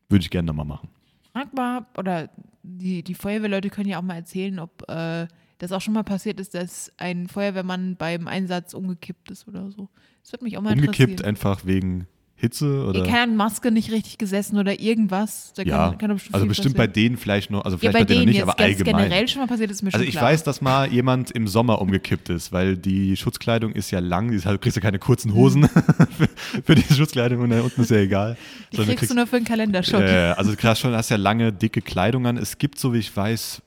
würde 0.09 0.23
ich 0.23 0.29
gerne 0.29 0.47
nochmal 0.47 0.65
machen. 0.65 0.89
Frag 1.31 1.53
mal, 1.53 1.85
oder 1.97 2.29
die, 2.61 3.03
die 3.03 3.15
Feuerwehrleute 3.15 3.69
können 3.69 3.89
ja 3.89 3.99
auch 3.99 4.03
mal 4.03 4.15
erzählen, 4.15 4.59
ob 4.59 4.89
äh, 4.89 5.27
das 5.57 5.71
auch 5.71 5.81
schon 5.81 5.93
mal 5.93 6.03
passiert 6.03 6.39
ist, 6.39 6.53
dass 6.53 6.91
ein 6.97 7.27
Feuerwehrmann 7.27 7.95
beim 7.95 8.27
Einsatz 8.27 8.73
umgekippt 8.73 9.31
ist 9.31 9.47
oder 9.47 9.71
so. 9.71 9.89
Das 10.21 10.31
würde 10.31 10.43
mich 10.45 10.57
auch 10.57 10.61
mal 10.61 10.73
Umgekippt 10.73 10.99
interessieren. 10.99 11.25
einfach 11.29 11.65
wegen 11.65 12.07
Hitze 12.35 12.85
oder? 12.85 12.99
Ihr 12.99 13.05
kann 13.05 13.37
Maske 13.37 13.71
nicht 13.71 13.91
richtig 13.91 14.17
gesessen 14.17 14.57
oder 14.57 14.79
irgendwas. 14.79 15.53
Da 15.55 15.63
ja, 15.63 15.89
kann, 15.89 15.97
kann 15.97 16.09
doch 16.09 16.15
bestimmt 16.15 16.35
also 16.35 16.47
bestimmt 16.47 16.75
bei 16.75 16.87
passieren. 16.87 16.93
denen 16.93 17.17
vielleicht 17.17 17.51
noch, 17.51 17.63
also 17.63 17.75
ja, 17.75 17.79
vielleicht 17.79 17.93
bei 17.93 17.99
bei 17.99 18.13
denen 18.13 18.25
nicht, 18.25 18.41
aber 18.41 18.59
allgemein. 18.59 18.95
generell 19.03 19.27
schon 19.29 19.41
mal 19.41 19.47
passiert 19.47 19.71
ist 19.71 19.81
mir 19.81 19.91
schon 19.91 19.99
Also 19.99 20.07
ich 20.07 20.15
klar. 20.15 20.25
weiß, 20.25 20.43
dass 20.43 20.59
mal 20.61 20.91
jemand 20.91 21.31
im 21.31 21.47
Sommer 21.47 21.79
umgekippt 21.81 22.29
ist, 22.29 22.51
weil 22.51 22.75
die 22.75 23.15
Schutzkleidung 23.15 23.71
ist 23.71 23.91
ja 23.91 23.99
lang, 23.99 24.31
die 24.31 24.35
ist 24.37 24.45
halt, 24.45 24.55
du 24.55 24.59
kriegst 24.59 24.75
ja 24.75 24.81
keine 24.81 24.99
kurzen 24.99 25.33
Hosen 25.33 25.67
für, 26.17 26.27
für 26.63 26.75
die 26.75 26.93
Schutzkleidung 26.93 27.39
und 27.41 27.51
da 27.51 27.61
unten 27.61 27.81
ist 27.81 27.91
ja 27.91 27.97
egal. 27.97 28.35
die 28.71 28.77
Sondern 28.77 28.95
kriegst 28.97 29.11
du 29.11 29.15
nur 29.15 29.27
für 29.27 29.37
einen 29.37 29.45
Kalendershot. 29.45 30.01
äh, 30.01 30.33
also 30.35 30.51
du 30.51 30.57
kriegst 30.57 30.81
schon, 30.81 30.93
hast 30.93 31.09
ja 31.09 31.17
lange, 31.17 31.53
dicke 31.53 31.81
Kleidung 31.81 32.25
an. 32.27 32.37
Es 32.37 32.57
gibt, 32.57 32.77
so 32.77 32.93
wie 32.93 32.97
ich 32.99 33.15
weiß, 33.15 33.61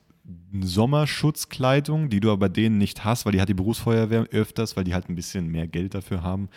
Sommerschutzkleidung, 0.61 2.09
die 2.09 2.19
du 2.19 2.29
aber 2.31 2.47
bei 2.47 2.49
denen 2.49 2.77
nicht 2.77 3.03
hast, 3.05 3.25
weil 3.25 3.33
die 3.33 3.41
hat 3.41 3.49
die 3.49 3.53
Berufsfeuerwehr 3.53 4.27
öfters, 4.31 4.75
weil 4.77 4.83
die 4.83 4.93
halt 4.93 5.09
ein 5.09 5.15
bisschen 5.15 5.47
mehr 5.47 5.67
Geld 5.67 5.93
dafür 5.93 6.21
haben. 6.23 6.49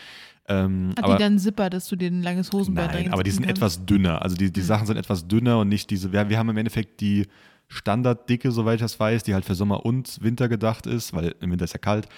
Ähm, 0.51 0.91
Hat 0.97 1.05
aber, 1.05 1.17
die 1.17 1.23
dann 1.23 1.39
Zipper, 1.39 1.71
dass 1.71 1.87
du 1.87 1.95
dir 1.95 2.11
ein 2.11 2.23
langes 2.23 2.51
Hosenbein 2.53 2.89
Nein, 2.89 3.13
aber 3.13 3.23
die 3.23 3.31
sind 3.31 3.45
etwas 3.45 3.87
dünner. 3.87 4.21
Also 4.21 4.37
die, 4.37 4.53
die 4.53 4.63
Sachen 4.63 4.85
sind 4.85 4.97
etwas 4.97 5.29
dünner 5.29 5.61
und 5.61 5.69
nicht 5.69 5.89
diese. 5.91 6.13
Wir, 6.13 6.29
wir 6.29 6.39
haben 6.39 6.49
im 6.49 6.57
Endeffekt 6.57 7.01
die 7.01 7.29
Standarddicke, 7.69 8.51
soweit 8.51 8.77
ich 8.77 8.81
das 8.81 8.99
weiß, 8.99 9.23
die 9.23 9.35
halt 9.35 9.45
für 9.45 9.55
Sommer 9.55 9.87
und 9.87 10.19
Winter 10.21 10.49
gedacht 10.49 10.87
ist, 10.87 11.15
weil 11.15 11.37
im 11.41 11.53
Winter 11.53 11.65
ist 11.65 11.73
ja 11.73 11.79
kalt. 11.79 12.09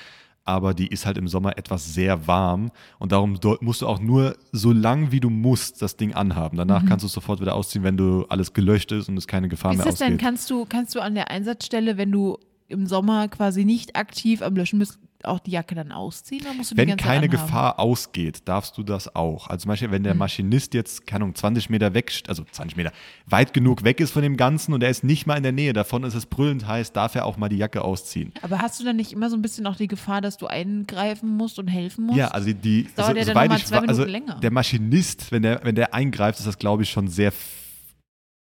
Aber 0.45 0.73
die 0.73 0.87
ist 0.87 1.05
halt 1.05 1.19
im 1.19 1.29
Sommer 1.29 1.57
etwas 1.59 1.93
sehr 1.95 2.27
warm 2.27 2.73
und 2.99 3.13
darum 3.13 3.39
musst 3.61 3.83
du 3.83 3.87
auch 3.87 4.01
nur 4.01 4.35
so 4.51 4.73
lang 4.73 5.13
wie 5.13 5.21
du 5.21 5.31
musst 5.31 5.83
das 5.83 5.97
Ding 5.97 6.15
anhaben. 6.15 6.57
Danach 6.57 6.85
kannst 6.85 7.05
du 7.05 7.07
es 7.07 7.13
sofort 7.13 7.41
wieder 7.41 7.55
ausziehen, 7.55 7.85
wenn 7.85 7.97
du 7.97 8.25
alles 8.25 8.53
gelöscht 8.53 8.91
ist 8.91 9.09
und 9.09 9.17
es 9.17 9.29
keine 9.29 9.49
Gefahr 9.49 9.73
Wie 9.73 9.77
ist 9.77 9.85
mehr 9.85 9.93
das 9.93 10.01
denn? 10.01 10.19
Kannst 10.19 10.51
du, 10.51 10.65
kannst 10.65 10.97
du 10.97 11.01
an 11.01 11.15
der 11.15 11.31
Einsatzstelle, 11.31 11.97
wenn 11.97 12.11
du 12.11 12.39
im 12.67 12.87
Sommer 12.87 13.29
quasi 13.29 13.65
nicht 13.65 13.95
aktiv 13.95 14.43
am 14.43 14.57
Löschen 14.57 14.81
bist, 14.81 14.99
auch 15.25 15.39
die 15.39 15.51
Jacke 15.53 15.75
dann 15.75 15.93
ausziehen? 15.93 16.43
Oder 16.43 16.55
musst 16.55 16.71
du 16.71 16.75
die 16.75 16.81
Wenn 16.81 16.97
keine 16.97 17.17
anhaben? 17.27 17.31
Gefahr 17.31 17.79
ausgeht, 17.79 18.43
darfst 18.47 18.77
du 18.79 18.83
das 18.83 19.15
auch. 19.15 19.49
Also 19.49 19.63
zum 19.63 19.69
Beispiel, 19.71 19.91
wenn 19.91 20.03
Mhm. 20.03 20.07
der 20.07 20.15
Maschinist 20.15 20.75
jetzt, 20.75 21.07
keine 21.07 21.25
Ahnung, 21.25 21.35
20 21.35 21.71
Meter 21.71 21.95
weg, 21.95 22.13
also 22.29 22.45
20 22.51 22.77
Meter, 22.77 22.93
weit 23.27 23.53
genug 23.53 23.85
weg 23.85 24.01
ist 24.01 24.11
von 24.13 24.23
dem 24.23 24.37
Ganzen 24.37 24.73
und 24.75 24.83
er 24.83 24.91
ist 24.91 25.05
nicht 25.05 25.27
mal 25.27 25.37
in 25.37 25.43
der 25.43 25.53
Nähe 25.53 25.73
davon, 25.73 26.05
ist 26.05 26.15
es 26.15 26.27
brüllend 26.27 26.67
heiß, 26.67 26.93
darf 26.93 27.15
er 27.15 27.25
auch 27.27 27.37
mal 27.37 27.49
die 27.49 27.57
Jacke 27.59 27.83
ausziehen. 27.83 28.33
Aber 28.43 28.59
hast 28.61 28.81
du 28.81 28.85
dann 28.85 28.97
nicht 28.97 29.13
immer 29.13 29.31
so 29.31 29.37
ein 29.37 29.43
bisschen 29.43 29.67
auch 29.67 29.77
die 29.77 29.89
Gefahr, 29.89 30.21
dass 30.21 30.37
du 30.37 30.47
eingreifen 30.47 31.37
musst 31.37 31.59
und 31.59 31.69
helfen 31.69 32.07
musst? 32.07 32.19
Ja, 32.19 32.29
also 32.29 32.47
die, 32.49 32.55
die 32.55 32.89
dauert 32.95 33.17
ja 33.17 33.25
dann 33.25 33.25
soweit 33.27 33.45
noch 33.45 33.49
mal 33.51 33.57
ich 33.59 33.67
zwei 33.67 33.79
also 33.89 34.05
länger. 34.05 34.35
der 34.41 34.51
Maschinist, 34.51 35.31
wenn 35.33 35.43
der, 35.43 35.61
wenn 35.65 35.75
der 35.75 35.95
eingreift, 35.95 36.39
ist 36.39 36.47
das, 36.47 36.59
glaube 36.59 36.83
ich, 36.83 36.91
schon 36.91 37.09
sehr 37.09 37.29
f- 37.29 37.62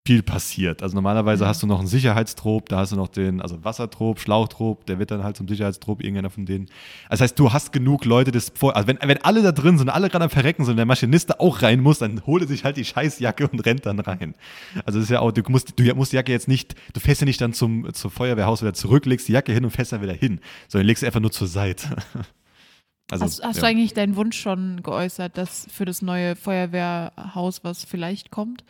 viel 0.09 0.23
passiert. 0.23 0.83
Also 0.83 0.95
normalerweise 0.95 1.45
Mhm. 1.45 1.49
hast 1.49 1.63
du 1.63 1.67
noch 1.67 1.81
einen 1.81 1.87
Sicherheitstrop, 1.87 2.67
da 2.71 2.79
hast 2.79 2.93
du 2.93 2.97
noch 2.97 3.09
den, 3.09 3.43
also 3.43 3.63
Wassertrop, 3.63 4.19
Schlauchtrop, 4.19 4.87
der 4.87 4.99
wird 4.99 5.11
dann 5.11 5.23
halt 5.23 5.37
zum 5.37 5.47
Sicherheitstrop, 5.47 6.01
irgendeiner 6.03 6.31
von 6.31 6.47
denen. 6.47 6.71
Das 7.11 7.21
heißt, 7.21 7.39
du 7.39 7.53
hast 7.53 7.73
genug 7.73 8.07
Leute, 8.07 8.33
das 8.33 8.51
vor, 8.55 8.75
also 8.75 8.89
wenn, 8.89 8.99
wenn 9.03 9.21
alle 9.23 9.43
da 9.43 9.53
drin 9.53 9.77
sind, 9.77 9.91
alle 9.91 10.09
gerade 10.09 10.25
am 10.25 10.31
Verrecken 10.31 10.65
sind 10.65 10.73
und 10.73 10.77
der 10.79 10.87
Maschinist 10.87 11.29
da 11.29 11.35
auch 11.41 11.61
rein 11.61 11.81
muss, 11.81 11.99
dann 11.99 12.25
holt 12.25 12.41
er 12.41 12.49
sich 12.49 12.65
halt 12.65 12.79
die 12.79 12.87
Scheißjacke 12.87 13.49
und 13.49 13.61
rennt 13.67 13.85
dann 13.85 14.01
rein. 14.01 14.35
Also 14.87 14.99
das 14.99 15.05
ist 15.05 15.11
ja 15.11 15.21
auch, 15.21 15.31
du 15.31 15.43
musst, 15.49 15.79
du 15.79 15.95
musst 15.95 16.13
die 16.13 16.17
Jacke 16.17 16.33
jetzt 16.33 16.49
nicht, 16.49 16.75
du 16.95 17.01
fährst 17.01 17.21
ja 17.21 17.27
nicht 17.27 17.43
dann 17.43 17.53
zum, 17.53 17.93
zum 17.93 18.11
Feuerwehrhaus 18.11 18.63
wieder 18.63 18.73
zurück, 18.73 19.05
legst 19.05 19.29
die 19.29 19.33
Jacke 19.33 19.53
hin 19.53 19.67
und 19.67 19.73
fährst 19.73 19.93
dann 19.93 20.01
wieder 20.01 20.15
hin, 20.15 20.41
sondern 20.69 20.87
legst 20.87 21.01
sie 21.01 21.07
einfach 21.07 21.21
nur 21.21 21.33
zur 21.33 21.49
Seite. 21.49 21.97
Also, 23.11 23.25
hast 23.25 23.43
hast 23.43 23.57
ja. 23.57 23.63
du 23.63 23.67
eigentlich 23.69 23.95
deinen 23.95 24.17
Wunsch 24.17 24.39
schon 24.39 24.83
geäußert, 24.83 25.39
dass 25.39 25.67
für 25.73 25.87
das 25.87 26.03
neue 26.03 26.37
Feuerwehrhaus 26.37 27.65
was 27.65 27.87
vielleicht 27.87 28.31
kommt? 28.31 28.65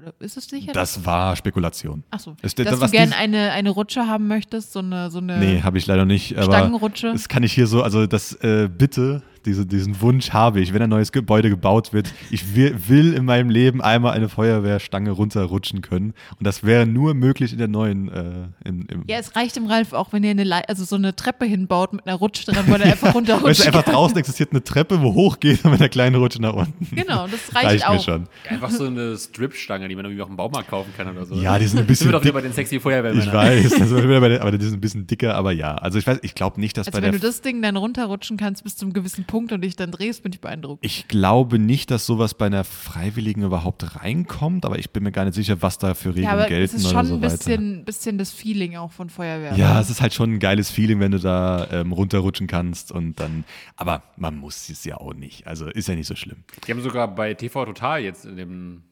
Oder 0.00 0.14
ist 0.20 0.36
es 0.36 0.46
sicher? 0.46 0.72
Das 0.72 1.04
war 1.04 1.36
Spekulation. 1.36 2.04
Achso, 2.10 2.34
dass 2.42 2.80
was 2.80 2.90
du 2.90 2.96
gerne 2.96 3.14
eine, 3.16 3.52
eine 3.52 3.70
Rutsche 3.70 4.06
haben 4.06 4.28
möchtest, 4.28 4.72
so 4.72 4.78
eine, 4.78 5.10
so 5.10 5.18
eine 5.18 5.38
Nee, 5.38 5.62
habe 5.62 5.76
ich 5.76 5.86
leider 5.86 6.06
nicht. 6.06 6.36
Aber 6.38 6.44
Stangenrutsche. 6.44 7.12
das 7.12 7.28
kann 7.28 7.42
ich 7.42 7.52
hier 7.52 7.66
so, 7.66 7.82
also 7.82 8.06
das 8.06 8.32
äh, 8.42 8.68
bitte, 8.68 9.22
diese, 9.46 9.64
diesen 9.66 10.00
Wunsch 10.00 10.30
habe 10.30 10.60
ich, 10.60 10.72
wenn 10.74 10.82
ein 10.82 10.90
neues 10.90 11.12
Gebäude 11.12 11.48
gebaut 11.50 11.92
wird. 11.92 12.12
Ich 12.30 12.54
will, 12.54 12.74
will 12.88 13.14
in 13.14 13.24
meinem 13.24 13.50
Leben 13.50 13.80
einmal 13.80 14.12
eine 14.12 14.28
Feuerwehrstange 14.28 15.10
runterrutschen 15.10 15.80
können. 15.82 16.14
Und 16.38 16.46
das 16.46 16.62
wäre 16.64 16.86
nur 16.86 17.14
möglich 17.14 17.52
in 17.52 17.58
der 17.58 17.68
neuen, 17.68 18.08
äh, 18.10 18.68
im, 18.68 18.86
im 18.88 19.04
Ja, 19.08 19.18
es 19.18 19.36
reicht 19.36 19.56
dem 19.56 19.66
Ralf 19.66 19.92
auch, 19.92 20.12
wenn 20.12 20.22
ihr 20.24 20.30
eine, 20.30 20.44
Lei- 20.44 20.64
also 20.68 20.84
so 20.84 20.96
eine 20.96 21.14
Treppe 21.16 21.44
hinbaut 21.46 21.92
mit 21.92 22.06
einer 22.06 22.16
Rutsche 22.16 22.44
dran, 22.50 22.64
wo 22.66 22.74
er 22.74 22.82
einfach 22.82 23.14
runterrutscht. 23.14 23.46
Weißt 23.46 23.60
du, 23.60 23.66
einfach 23.66 23.82
draußen 23.84 24.16
existiert 24.18 24.50
eine 24.52 24.62
Treppe, 24.62 25.00
wo 25.02 25.14
hochgeht 25.14 25.64
und 25.64 25.70
mit 25.72 25.80
einer 25.80 25.88
kleinen 25.88 26.16
Rutsche 26.16 26.40
nach 26.42 26.52
unten. 26.54 26.86
Genau, 26.94 27.26
das 27.26 27.54
reicht, 27.54 27.66
Reicht 27.66 27.86
auch. 27.88 27.92
mir 27.94 28.00
schon. 28.00 28.26
Einfach 28.48 28.70
so 28.70 28.84
eine 28.86 29.16
Strip-Stange, 29.16 29.88
die 29.88 29.96
man 29.96 30.04
irgendwie 30.04 30.22
auch 30.22 30.28
im 30.28 30.36
Baumarkt 30.36 30.68
kaufen 30.68 30.92
kann 30.96 31.08
oder 31.10 31.24
so. 31.26 31.34
Ja, 31.36 31.58
die 31.58 31.66
sind 31.66 31.76
ein 31.78 31.78
Sind 31.80 31.86
bisschen 31.86 32.08
wir 32.08 32.12
doch 32.12 32.22
wieder 32.22 32.32
bei 32.34 32.40
den 32.42 32.52
sexy 32.52 32.78
Feuerwehrmännern. 32.80 33.26
Ich 33.28 33.32
weiß, 33.32 33.70
das 33.78 33.88
sind 33.88 34.02
wieder 34.04 34.20
bei 34.20 34.28
den, 34.28 34.40
aber 34.40 34.52
die 34.56 34.64
sind 34.64 34.74
ein 34.74 34.80
bisschen 34.80 35.06
dicker, 35.06 35.34
aber 35.34 35.52
ja. 35.52 35.74
Also 35.76 35.98
ich 35.98 36.06
weiß, 36.06 36.18
ich 36.22 36.34
glaube 36.34 36.60
nicht, 36.60 36.76
dass 36.76 36.86
Also 36.88 36.98
bei 36.98 37.02
wenn 37.06 37.12
der 37.12 37.20
du 37.20 37.26
das 37.26 37.40
Ding 37.40 37.62
dann 37.62 37.76
runterrutschen 37.76 38.36
kannst 38.36 38.64
bis 38.64 38.76
zum 38.76 38.92
gewissen 38.92 39.24
Punkt 39.30 39.52
und 39.52 39.62
dich 39.62 39.76
dann 39.76 39.92
drehst, 39.92 40.22
bin 40.22 40.32
ich 40.32 40.40
beeindruckt. 40.40 40.84
Ich 40.84 41.06
glaube 41.06 41.58
nicht, 41.58 41.90
dass 41.90 42.04
sowas 42.04 42.34
bei 42.34 42.46
einer 42.46 42.64
Freiwilligen 42.64 43.44
überhaupt 43.44 43.96
reinkommt, 43.96 44.64
aber 44.64 44.78
ich 44.78 44.90
bin 44.90 45.04
mir 45.04 45.12
gar 45.12 45.24
nicht 45.24 45.34
sicher, 45.34 45.62
was 45.62 45.78
da 45.78 45.94
für 45.94 46.10
Regeln 46.10 46.24
ja, 46.24 46.32
aber 46.32 46.46
gelten 46.46 46.76
es 46.76 46.82
ist 46.82 46.86
oder 46.86 46.98
schon 46.98 47.06
so 47.06 47.14
ein 47.14 47.22
weiter. 47.22 47.36
bisschen, 47.36 47.84
bisschen 47.84 48.18
das 48.18 48.32
Feeling 48.32 48.76
auch 48.76 48.90
von 48.90 49.08
Feuerwehr. 49.08 49.54
Ja, 49.56 49.80
es 49.80 49.88
ist 49.88 50.02
halt 50.02 50.12
schon 50.14 50.34
ein 50.34 50.38
geiles 50.40 50.70
Feeling, 50.70 50.98
wenn 50.98 51.12
du 51.12 51.18
da 51.18 51.68
ähm, 51.70 51.92
runterrutschen 51.92 52.48
kannst 52.48 52.90
und 52.90 53.20
dann, 53.20 53.44
aber 53.76 54.02
man 54.16 54.36
muss 54.36 54.68
es 54.68 54.84
ja 54.84 54.96
auch 54.96 55.14
nicht. 55.14 55.46
Also 55.46 55.66
ist 55.66 55.88
ja 55.88 55.94
nicht 55.94 56.08
so 56.08 56.16
schlimm. 56.16 56.44
Die 56.66 56.72
haben 56.72 56.80
sogar 56.82 57.14
bei 57.14 57.34
TV 57.34 57.64
Total 57.64 58.02
jetzt 58.02 58.24
in 58.24 58.36
dem 58.36 58.82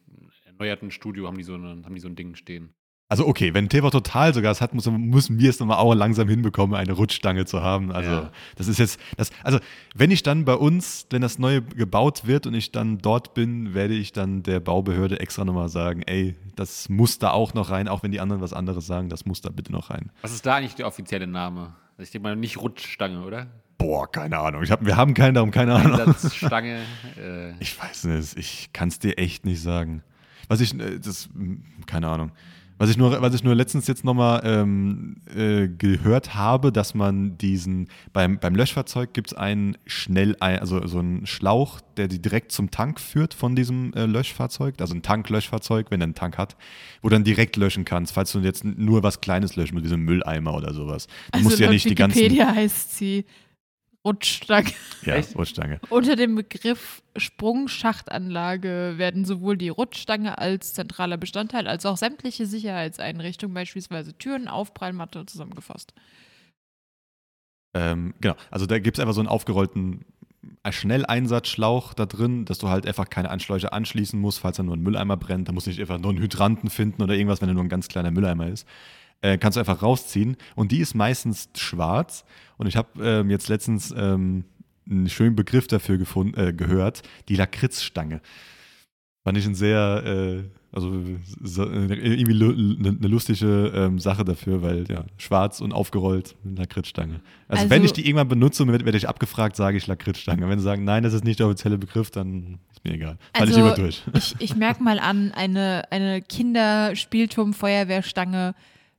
erneuerten 0.46 0.90
Studio 0.90 1.26
haben 1.26 1.38
die 1.38 1.44
so, 1.44 1.54
eine, 1.54 1.82
haben 1.84 1.94
die 1.94 2.00
so 2.00 2.08
ein 2.08 2.16
Ding 2.16 2.34
stehen. 2.34 2.70
Also 3.10 3.26
okay, 3.26 3.54
wenn 3.54 3.70
TV 3.70 3.88
Total 3.88 4.34
sogar 4.34 4.52
es 4.52 4.60
hat, 4.60 4.74
muss, 4.74 4.84
müssen 4.90 5.38
wir 5.38 5.48
es 5.48 5.58
nochmal 5.60 5.78
auch 5.78 5.94
langsam 5.94 6.28
hinbekommen, 6.28 6.76
eine 6.76 6.92
Rutschstange 6.92 7.46
zu 7.46 7.62
haben. 7.62 7.90
Also 7.90 8.10
Ja. 8.10 8.30
das 8.56 8.68
ist 8.68 8.78
jetzt, 8.78 9.00
das, 9.16 9.30
also 9.42 9.58
wenn 9.94 10.10
ich 10.10 10.22
dann 10.22 10.44
bei 10.44 10.52
uns, 10.52 11.06
wenn 11.08 11.22
das 11.22 11.38
neue 11.38 11.62
gebaut 11.62 12.26
wird 12.26 12.46
und 12.46 12.52
ich 12.52 12.70
dann 12.70 12.98
dort 12.98 13.32
bin, 13.32 13.72
werde 13.72 13.94
ich 13.94 14.12
dann 14.12 14.42
der 14.42 14.60
Baubehörde 14.60 15.20
extra 15.20 15.46
nochmal 15.46 15.70
sagen, 15.70 16.02
ey, 16.04 16.36
das 16.54 16.90
muss 16.90 17.18
da 17.18 17.30
auch 17.30 17.54
noch 17.54 17.70
rein, 17.70 17.88
auch 17.88 18.02
wenn 18.02 18.10
die 18.10 18.20
anderen 18.20 18.42
was 18.42 18.52
anderes 18.52 18.86
sagen, 18.86 19.08
das 19.08 19.24
muss 19.24 19.40
da 19.40 19.48
bitte 19.48 19.72
noch 19.72 19.88
rein. 19.88 20.10
Was 20.20 20.32
ist 20.32 20.44
da 20.44 20.56
eigentlich 20.56 20.74
der 20.74 20.86
offizielle 20.86 21.26
Name? 21.26 21.74
Also 21.96 22.02
ich 22.02 22.10
denke 22.10 22.28
mal 22.28 22.36
nicht 22.36 22.58
Rutschstange, 22.58 23.24
oder? 23.24 23.46
Boah, 23.78 24.10
keine 24.12 24.38
Ahnung. 24.38 24.62
Ich 24.62 24.70
hab, 24.70 24.84
wir 24.84 24.96
haben 24.96 25.14
keinen, 25.14 25.32
darum 25.32 25.50
keine 25.50 25.74
Ahnung. 25.74 25.92
Einsatzstange. 25.98 26.80
Äh, 27.18 27.52
Ich 27.58 27.80
weiß 27.80 28.04
nicht, 28.04 28.36
ich 28.36 28.68
kann 28.74 28.88
es 28.88 28.98
dir 28.98 29.16
echt 29.16 29.46
nicht 29.46 29.62
sagen. 29.62 30.02
Was 30.48 30.60
ich, 30.60 30.78
äh, 30.78 30.98
das, 30.98 31.30
hm, 31.32 31.62
keine 31.86 32.08
Ahnung. 32.08 32.32
Was 32.78 32.90
ich 32.90 32.96
nur, 32.96 33.20
was 33.20 33.34
ich 33.34 33.42
nur 33.42 33.56
letztens 33.56 33.88
jetzt 33.88 34.04
nochmal 34.04 34.40
ähm, 34.44 35.16
äh, 35.34 35.66
gehört 35.66 36.36
habe, 36.36 36.70
dass 36.70 36.94
man 36.94 37.36
diesen, 37.36 37.88
beim, 38.12 38.38
beim 38.38 38.54
Löschfahrzeug 38.54 39.12
gibt 39.12 39.32
es 39.32 39.34
einen 39.36 39.76
schnell, 39.84 40.36
also 40.36 40.86
so 40.86 41.00
einen 41.00 41.26
Schlauch, 41.26 41.80
der 41.96 42.06
die 42.06 42.22
direkt 42.22 42.52
zum 42.52 42.70
Tank 42.70 43.00
führt 43.00 43.34
von 43.34 43.56
diesem 43.56 43.92
äh, 43.94 44.06
Löschfahrzeug, 44.06 44.76
also 44.80 44.94
ein 44.94 45.02
Tanklöschfahrzeug, 45.02 45.90
wenn 45.90 46.00
er 46.00 46.04
einen 46.04 46.14
Tank 46.14 46.38
hat, 46.38 46.56
wo 47.02 47.08
du 47.08 47.16
dann 47.16 47.24
direkt 47.24 47.56
löschen 47.56 47.84
kannst, 47.84 48.12
falls 48.12 48.30
du 48.30 48.38
jetzt 48.38 48.64
nur 48.64 49.02
was 49.02 49.20
Kleines 49.20 49.56
löschen 49.56 49.74
willst, 49.74 49.86
wie 49.86 49.90
so 49.90 49.96
ein 49.96 50.04
Mülleimer 50.04 50.54
oder 50.54 50.72
sowas. 50.72 51.08
Du 51.32 51.40
musst 51.40 51.58
ja 51.58 51.68
nicht 51.68 51.90
die 51.90 51.96
ganzen. 51.96 52.16
Wikipedia 52.18 52.54
heißt 52.54 52.96
sie 52.96 53.24
Rutschstange. 54.08 54.70
Ja, 55.02 55.16
Echt? 55.16 55.36
Rutschstange. 55.36 55.80
Unter 55.90 56.16
dem 56.16 56.34
Begriff 56.34 57.02
Sprungschachtanlage 57.16 58.94
werden 58.96 59.24
sowohl 59.24 59.56
die 59.58 59.68
Rutschstange 59.68 60.38
als 60.38 60.72
zentraler 60.72 61.18
Bestandteil 61.18 61.68
als 61.68 61.84
auch 61.84 61.96
sämtliche 61.96 62.46
Sicherheitseinrichtungen, 62.46 63.54
beispielsweise 63.54 64.16
Türen, 64.16 64.48
Aufprallmatte, 64.48 65.26
zusammengefasst. 65.26 65.92
Ähm, 67.74 68.14
genau, 68.20 68.34
also 68.50 68.64
da 68.66 68.78
gibt 68.78 68.96
es 68.96 69.00
einfach 69.00 69.14
so 69.14 69.20
einen 69.20 69.28
aufgerollten 69.28 70.04
Schnelleinsatzschlauch 70.68 71.94
da 71.94 72.06
drin, 72.06 72.44
dass 72.44 72.58
du 72.58 72.68
halt 72.68 72.86
einfach 72.86 73.10
keine 73.10 73.30
Anschläuche 73.30 73.72
anschließen 73.72 74.18
musst, 74.18 74.40
falls 74.40 74.56
da 74.56 74.62
nur 74.62 74.76
ein 74.76 74.82
Mülleimer 74.82 75.16
brennt. 75.16 75.48
Da 75.48 75.52
musst 75.52 75.66
du 75.66 75.70
nicht 75.70 75.80
einfach 75.80 75.98
nur 75.98 76.10
einen 76.10 76.20
Hydranten 76.20 76.70
finden 76.70 77.02
oder 77.02 77.14
irgendwas, 77.14 77.40
wenn 77.40 77.48
er 77.48 77.54
nur 77.54 77.64
ein 77.64 77.68
ganz 77.68 77.88
kleiner 77.88 78.10
Mülleimer 78.10 78.48
ist. 78.48 78.66
Äh, 79.20 79.36
kannst 79.38 79.56
du 79.56 79.60
einfach 79.60 79.82
rausziehen 79.82 80.36
und 80.54 80.70
die 80.70 80.78
ist 80.78 80.94
meistens 80.94 81.48
schwarz. 81.56 82.24
Und 82.56 82.68
ich 82.68 82.76
habe 82.76 82.88
ähm, 83.04 83.30
jetzt 83.30 83.48
letztens 83.48 83.92
ähm, 83.96 84.44
einen 84.88 85.08
schönen 85.08 85.34
Begriff 85.34 85.66
dafür 85.66 85.98
gefunden, 85.98 86.38
äh, 86.38 86.52
gehört, 86.52 87.02
die 87.28 87.34
Lakritzstange. 87.36 88.20
Fand 89.24 89.36
ich 89.36 89.44
ein 89.44 89.56
sehr, 89.56 90.02
äh, 90.06 90.44
also 90.72 91.02
so, 91.42 91.64
äh, 91.64 91.92
irgendwie 91.94 92.76
eine 92.78 92.92
ne 92.92 93.08
lustige 93.08 93.72
ähm, 93.74 93.98
Sache 93.98 94.24
dafür, 94.24 94.62
weil 94.62 94.88
ja, 94.88 95.04
schwarz 95.16 95.60
und 95.60 95.72
aufgerollt 95.72 96.36
mit 96.44 96.56
Lakritzstange. 96.58 97.20
Also, 97.48 97.62
Also- 97.64 97.70
wenn 97.70 97.84
ich 97.84 97.92
die 97.92 98.06
irgendwann 98.06 98.28
benutze 98.28 98.62
und 98.62 98.70
werde 98.70 98.84
werd 98.84 98.94
ich 98.94 99.08
abgefragt, 99.08 99.56
sage 99.56 99.76
ich 99.76 99.86
Lakritzstange. 99.88 100.48
Wenn 100.48 100.58
sie 100.60 100.64
sagen, 100.64 100.84
nein, 100.84 101.02
das 101.02 101.12
ist 101.12 101.24
nicht 101.24 101.40
der 101.40 101.46
offizielle 101.46 101.76
Begriff, 101.76 102.10
dann 102.12 102.60
ist 102.70 102.84
mir 102.84 102.92
egal. 102.94 103.18
Ich 103.34 103.40
Also- 103.40 103.56
lieber 103.56 103.74
durch. 103.74 104.02
Ich, 104.14 104.36
ich 104.38 104.54
merke 104.56 104.80
mal 104.82 105.00
an, 105.00 105.32
eine, 105.32 105.82
eine 105.90 106.22
Kinderspielturm-Feuerwehrstange 106.22 108.54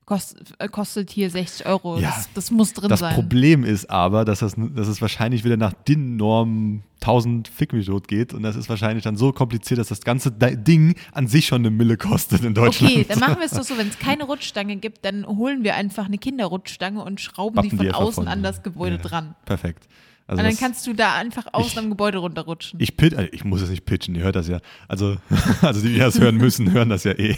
kost, 0.09 0.35
äh, 0.57 0.67
kostet 0.67 1.09
hier 1.11 1.29
60 1.29 1.65
Euro. 1.65 1.97
Ja. 1.99 2.09
Das, 2.09 2.29
das 2.33 2.51
muss 2.51 2.73
drin 2.73 2.89
Das 2.89 2.99
sein. 2.99 3.13
Problem 3.15 3.63
ist 3.63 3.89
aber, 3.89 4.25
dass, 4.25 4.39
das, 4.39 4.55
dass 4.57 4.87
es 4.89 5.01
wahrscheinlich 5.01 5.43
wieder 5.45 5.55
nach 5.55 5.71
DIN-Norm 5.87 6.81
1000 7.01 7.47
Fick 7.47 7.71
mich 7.71 7.85
tot 7.85 8.07
geht 8.09 8.33
und 8.33 8.43
das 8.43 8.57
ist 8.57 8.67
wahrscheinlich 8.67 9.03
dann 9.05 9.15
so 9.15 9.31
kompliziert, 9.31 9.79
dass 9.79 9.87
das 9.87 10.01
ganze 10.01 10.31
Di- 10.31 10.57
Ding 10.57 10.95
an 11.13 11.27
sich 11.27 11.45
schon 11.47 11.61
eine 11.61 11.69
Mille 11.71 11.95
kostet 11.95 12.43
in 12.43 12.53
Deutschland. 12.53 12.91
Okay, 12.93 13.05
dann 13.07 13.19
machen 13.19 13.37
wir 13.37 13.45
es 13.45 13.51
doch 13.57 13.63
so, 13.63 13.77
wenn 13.77 13.87
es 13.87 13.97
keine 13.99 14.25
Rutschstange 14.25 14.75
gibt, 14.75 15.05
dann 15.05 15.25
holen 15.25 15.63
wir 15.63 15.75
einfach 15.75 16.05
eine 16.07 16.17
Kinderrutschstange 16.17 17.01
und 17.03 17.21
schrauben 17.21 17.61
die 17.61 17.69
von 17.69 17.79
die 17.79 17.87
einfach 17.87 18.01
außen 18.01 18.23
von- 18.25 18.27
an 18.27 18.43
das 18.43 18.63
Gebäude 18.63 18.97
Ja. 18.97 19.01
dran. 19.01 19.35
Perfekt. 19.45 19.87
Also 20.29 20.41
und 20.41 20.43
dann 20.43 20.51
das- 20.51 20.59
kannst 20.59 20.85
du 20.85 20.93
da 20.93 21.15
einfach 21.15 21.47
außen 21.53 21.71
Ich- 21.71 21.77
am 21.79 21.89
Gebäude 21.89 22.19
runterrutschen. 22.19 22.79
Ich, 22.79 22.95
pit, 22.95 23.13
äh, 23.13 23.29
ich 23.31 23.43
muss 23.45 23.63
es 23.63 23.69
nicht 23.71 23.85
pitchen, 23.85 24.13
ihr 24.13 24.21
hört 24.21 24.35
das 24.35 24.47
ja. 24.47 24.59
Also, 24.87 25.17
also 25.63 25.81
die, 25.81 25.93
die 25.93 25.97
das 25.99 26.19
hören 26.19 26.37
müssen, 26.37 26.71
hören 26.75 26.89
das 26.89 27.03
ja 27.03 27.13
eh. 27.13 27.35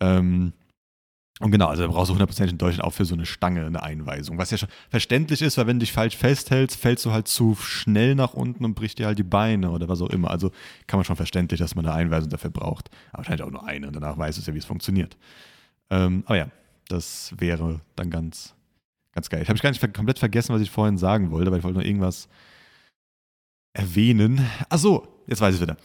Ähm, 0.00 0.52
und 1.40 1.50
genau, 1.50 1.68
also 1.68 1.82
da 1.82 1.88
brauchst 1.88 2.10
du 2.10 2.12
hundertprozentig 2.12 2.52
in 2.52 2.58
Deutschland 2.58 2.84
auch 2.84 2.92
für 2.92 3.06
so 3.06 3.14
eine 3.14 3.24
Stange 3.24 3.64
eine 3.64 3.82
Einweisung. 3.82 4.36
Was 4.36 4.50
ja 4.50 4.58
schon 4.58 4.68
verständlich 4.90 5.40
ist, 5.40 5.56
weil 5.56 5.66
wenn 5.66 5.78
du 5.78 5.80
dich 5.80 5.92
falsch 5.92 6.14
festhältst, 6.14 6.78
fällst 6.78 7.06
du 7.06 7.12
halt 7.12 7.28
zu 7.28 7.54
schnell 7.54 8.14
nach 8.14 8.34
unten 8.34 8.62
und 8.62 8.74
brichst 8.74 8.98
dir 8.98 9.06
halt 9.06 9.18
die 9.18 9.24
Beine 9.24 9.70
oder 9.70 9.88
was 9.88 10.02
auch 10.02 10.10
immer. 10.10 10.30
Also 10.30 10.50
kann 10.86 10.98
man 10.98 11.04
schon 11.04 11.16
verständlich, 11.16 11.58
dass 11.58 11.74
man 11.74 11.86
eine 11.86 11.94
Einweisung 11.94 12.28
dafür 12.28 12.50
braucht. 12.50 12.90
Aber 13.10 13.20
wahrscheinlich 13.20 13.42
auch 13.42 13.50
nur 13.50 13.66
eine 13.66 13.86
und 13.86 13.96
danach 13.96 14.18
weißt 14.18 14.36
du 14.36 14.42
ja, 14.42 14.54
wie 14.54 14.58
es 14.58 14.66
funktioniert. 14.66 15.16
Ähm, 15.88 16.24
aber 16.26 16.36
ja, 16.36 16.46
das 16.88 17.32
wäre 17.38 17.80
dann 17.96 18.10
ganz, 18.10 18.54
ganz 19.12 19.30
geil. 19.30 19.40
Ich 19.40 19.48
habe 19.48 19.56
ich 19.56 19.62
gar 19.62 19.70
nicht 19.70 19.80
ver 19.80 19.88
komplett 19.88 20.18
vergessen, 20.18 20.54
was 20.54 20.60
ich 20.60 20.70
vorhin 20.70 20.98
sagen 20.98 21.30
wollte, 21.30 21.50
weil 21.50 21.60
ich 21.60 21.64
wollte 21.64 21.78
noch 21.78 21.86
irgendwas 21.86 22.28
erwähnen. 23.72 24.46
Ach 24.68 24.78
so, 24.78 25.08
jetzt 25.26 25.40
weiß 25.40 25.54
ich 25.54 25.60
wieder. 25.62 25.78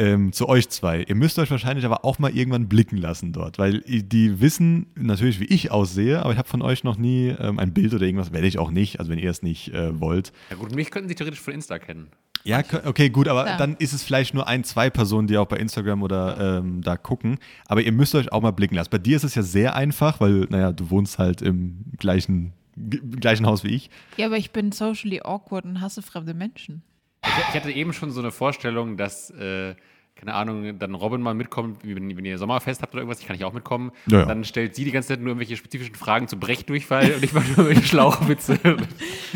Ähm, 0.00 0.32
zu 0.32 0.48
euch 0.48 0.68
zwei. 0.70 1.02
Ihr 1.02 1.14
müsst 1.14 1.38
euch 1.38 1.50
wahrscheinlich 1.50 1.84
aber 1.84 2.04
auch 2.06 2.18
mal 2.18 2.34
irgendwann 2.34 2.68
blicken 2.68 2.96
lassen 2.96 3.32
dort, 3.34 3.58
weil 3.58 3.80
die 3.86 4.40
wissen 4.40 4.86
natürlich, 4.94 5.40
wie 5.40 5.44
ich 5.44 5.70
aussehe, 5.70 6.20
aber 6.22 6.32
ich 6.32 6.38
habe 6.38 6.48
von 6.48 6.62
euch 6.62 6.84
noch 6.84 6.96
nie 6.96 7.28
ähm, 7.38 7.58
ein 7.58 7.74
Bild 7.74 7.92
oder 7.92 8.06
irgendwas, 8.06 8.32
werde 8.32 8.46
ich 8.46 8.58
auch 8.58 8.70
nicht, 8.70 8.98
also 8.98 9.10
wenn 9.10 9.18
ihr 9.18 9.30
es 9.30 9.42
nicht 9.42 9.74
äh, 9.74 10.00
wollt. 10.00 10.32
Ja 10.48 10.56
gut, 10.56 10.74
mich 10.74 10.90
könnten 10.90 11.08
sie 11.10 11.14
theoretisch 11.14 11.40
von 11.40 11.52
Insta 11.52 11.78
kennen. 11.78 12.08
Ja, 12.44 12.62
okay, 12.86 13.10
gut, 13.10 13.28
aber 13.28 13.46
Ja. 13.46 13.56
dann 13.58 13.76
ist 13.76 13.92
es 13.92 14.02
vielleicht 14.02 14.32
nur 14.32 14.48
ein, 14.48 14.64
zwei 14.64 14.88
Personen, 14.88 15.26
die 15.28 15.36
auch 15.36 15.44
bei 15.46 15.58
Instagram 15.58 16.02
oder 16.02 16.58
ähm, 16.60 16.80
da 16.80 16.96
gucken. 16.96 17.36
Aber 17.66 17.82
ihr 17.82 17.92
müsst 17.92 18.14
euch 18.14 18.32
auch 18.32 18.40
mal 18.40 18.52
blicken 18.52 18.76
lassen. 18.76 18.88
Bei 18.90 18.96
dir 18.98 19.16
ist 19.16 19.24
es 19.24 19.34
ja 19.34 19.42
sehr 19.42 19.76
einfach, 19.76 20.18
weil, 20.20 20.46
naja, 20.48 20.72
du 20.72 20.88
wohnst 20.88 21.18
halt 21.18 21.42
im 21.42 21.84
gleichen, 21.98 22.54
gleichen 23.20 23.44
Haus 23.44 23.62
wie 23.64 23.74
ich. 23.74 23.90
ja, 24.16 24.24
aber 24.24 24.38
ich 24.38 24.52
bin 24.52 24.72
socially 24.72 25.20
awkward 25.22 25.66
und 25.66 25.82
hasse 25.82 26.00
fremde 26.00 26.32
Menschen. 26.32 26.82
Ich, 27.22 27.30
ich 27.50 27.54
hatte 27.54 27.70
eben 27.70 27.92
schon 27.92 28.10
so 28.10 28.20
eine 28.20 28.30
Vorstellung, 28.30 28.96
dass, 28.96 29.28
äh, 29.32 29.74
keine 30.20 30.34
Ahnung, 30.34 30.78
dann 30.78 30.94
Robin 30.94 31.20
mal 31.22 31.32
mitkommt, 31.34 31.78
wenn, 31.82 32.16
wenn 32.16 32.24
ihr 32.24 32.36
Sommerfest 32.38 32.82
habt 32.82 32.92
oder 32.92 33.00
irgendwas, 33.02 33.20
ich 33.20 33.26
kann 33.26 33.36
ich 33.36 33.44
auch 33.44 33.52
mitkommen. 33.54 33.90
Ja, 34.06 34.20
ja. 34.20 34.24
Dann 34.26 34.44
stellt 34.44 34.74
sie 34.76 34.84
die 34.84 34.90
ganze 34.90 35.08
Zeit 35.08 35.20
nur 35.20 35.28
irgendwelche 35.28 35.56
spezifischen 35.56 35.94
Fragen 35.94 36.28
zu 36.28 36.36
Brechdurchfall 36.38 37.12
und 37.14 37.24
ich 37.24 37.32
mache 37.32 37.46
nur 37.48 37.58
irgendwelche 37.58 37.86
Schlauchwitze. 37.88 38.58
Dann 38.62 38.76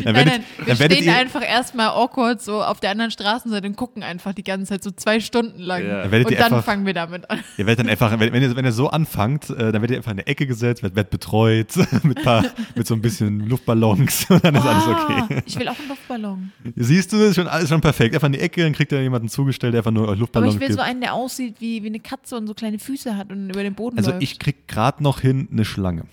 Nein, 0.03 0.15
werdet- 0.15 0.33
nein, 0.33 0.43
wir 0.57 0.75
dann 0.75 0.91
stehen 0.91 1.05
ihr- 1.05 1.15
einfach 1.15 1.41
erstmal 1.41 1.87
awkward 1.87 2.41
so 2.41 2.61
auf 2.63 2.79
der 2.81 2.91
anderen 2.91 3.11
Straßenseite 3.11 3.65
und 3.67 3.75
gucken 3.77 4.03
einfach 4.03 4.33
die 4.33 4.43
ganze 4.43 4.67
Zeit 4.73 4.83
so 4.83 4.91
zwei 4.91 5.19
Stunden 5.19 5.59
lang. 5.61 5.85
Ja. 5.87 6.07
Dann 6.07 6.23
und 6.25 6.31
dann 6.33 6.43
einfach- 6.43 6.63
fangen 6.65 6.85
wir 6.85 6.93
damit 6.93 7.29
an. 7.29 7.39
Ihr 7.57 7.65
werdet 7.65 7.79
dann 7.79 7.89
einfach, 7.89 8.11
wenn, 8.19 8.31
wenn, 8.33 8.41
ihr, 8.43 8.55
wenn 8.55 8.65
ihr 8.65 8.71
so 8.71 8.89
anfangt, 8.89 9.49
äh, 9.49 9.71
dann 9.71 9.73
werdet 9.81 9.91
ihr 9.91 9.97
einfach 9.97 10.11
in 10.11 10.19
eine 10.19 10.27
Ecke 10.27 10.45
gesetzt, 10.47 10.83
werdet, 10.83 10.95
werdet 10.95 11.09
betreut 11.11 11.67
mit, 12.03 12.21
paar, 12.23 12.43
mit 12.75 12.85
so 12.85 12.93
ein 12.93 13.01
bisschen 13.01 13.39
Luftballons 13.47 14.29
und 14.29 14.43
dann 14.43 14.55
ist 14.55 14.65
alles 14.65 14.87
okay. 14.87 15.23
Ah, 15.29 15.41
Ich 15.45 15.57
will 15.57 15.67
auch 15.69 15.79
einen 15.79 15.87
Luftballon. 15.89 16.51
Siehst 16.75 17.11
du, 17.13 17.17
das 17.17 17.29
ist 17.29 17.35
schon 17.35 17.47
alles 17.47 17.69
schon 17.69 17.81
perfekt. 17.81 18.13
Einfach 18.13 18.27
in 18.27 18.33
die 18.33 18.39
Ecke, 18.41 18.61
dann 18.63 18.73
kriegt 18.73 18.91
ihr 18.91 19.01
jemanden 19.01 19.29
zugestellt, 19.29 19.73
der 19.73 19.79
einfach 19.79 19.91
nur 19.91 20.09
Aber 20.09 20.15
So 20.75 20.81
einen, 20.81 21.01
der 21.01 21.13
aussieht 21.13 21.55
wie, 21.59 21.83
wie 21.83 21.87
eine 21.87 21.99
Katze 21.99 22.35
und 22.37 22.47
so 22.47 22.53
kleine 22.53 22.79
Füße 22.79 23.15
hat 23.17 23.31
und 23.31 23.49
über 23.49 23.63
den 23.63 23.75
Boden 23.75 23.97
Also 23.97 24.11
läuft. 24.11 24.23
ich 24.23 24.39
krieg 24.39 24.67
gerade 24.67 25.01
noch 25.03 25.21
hin 25.21 25.47
eine 25.51 25.65
Schlange. 25.65 26.05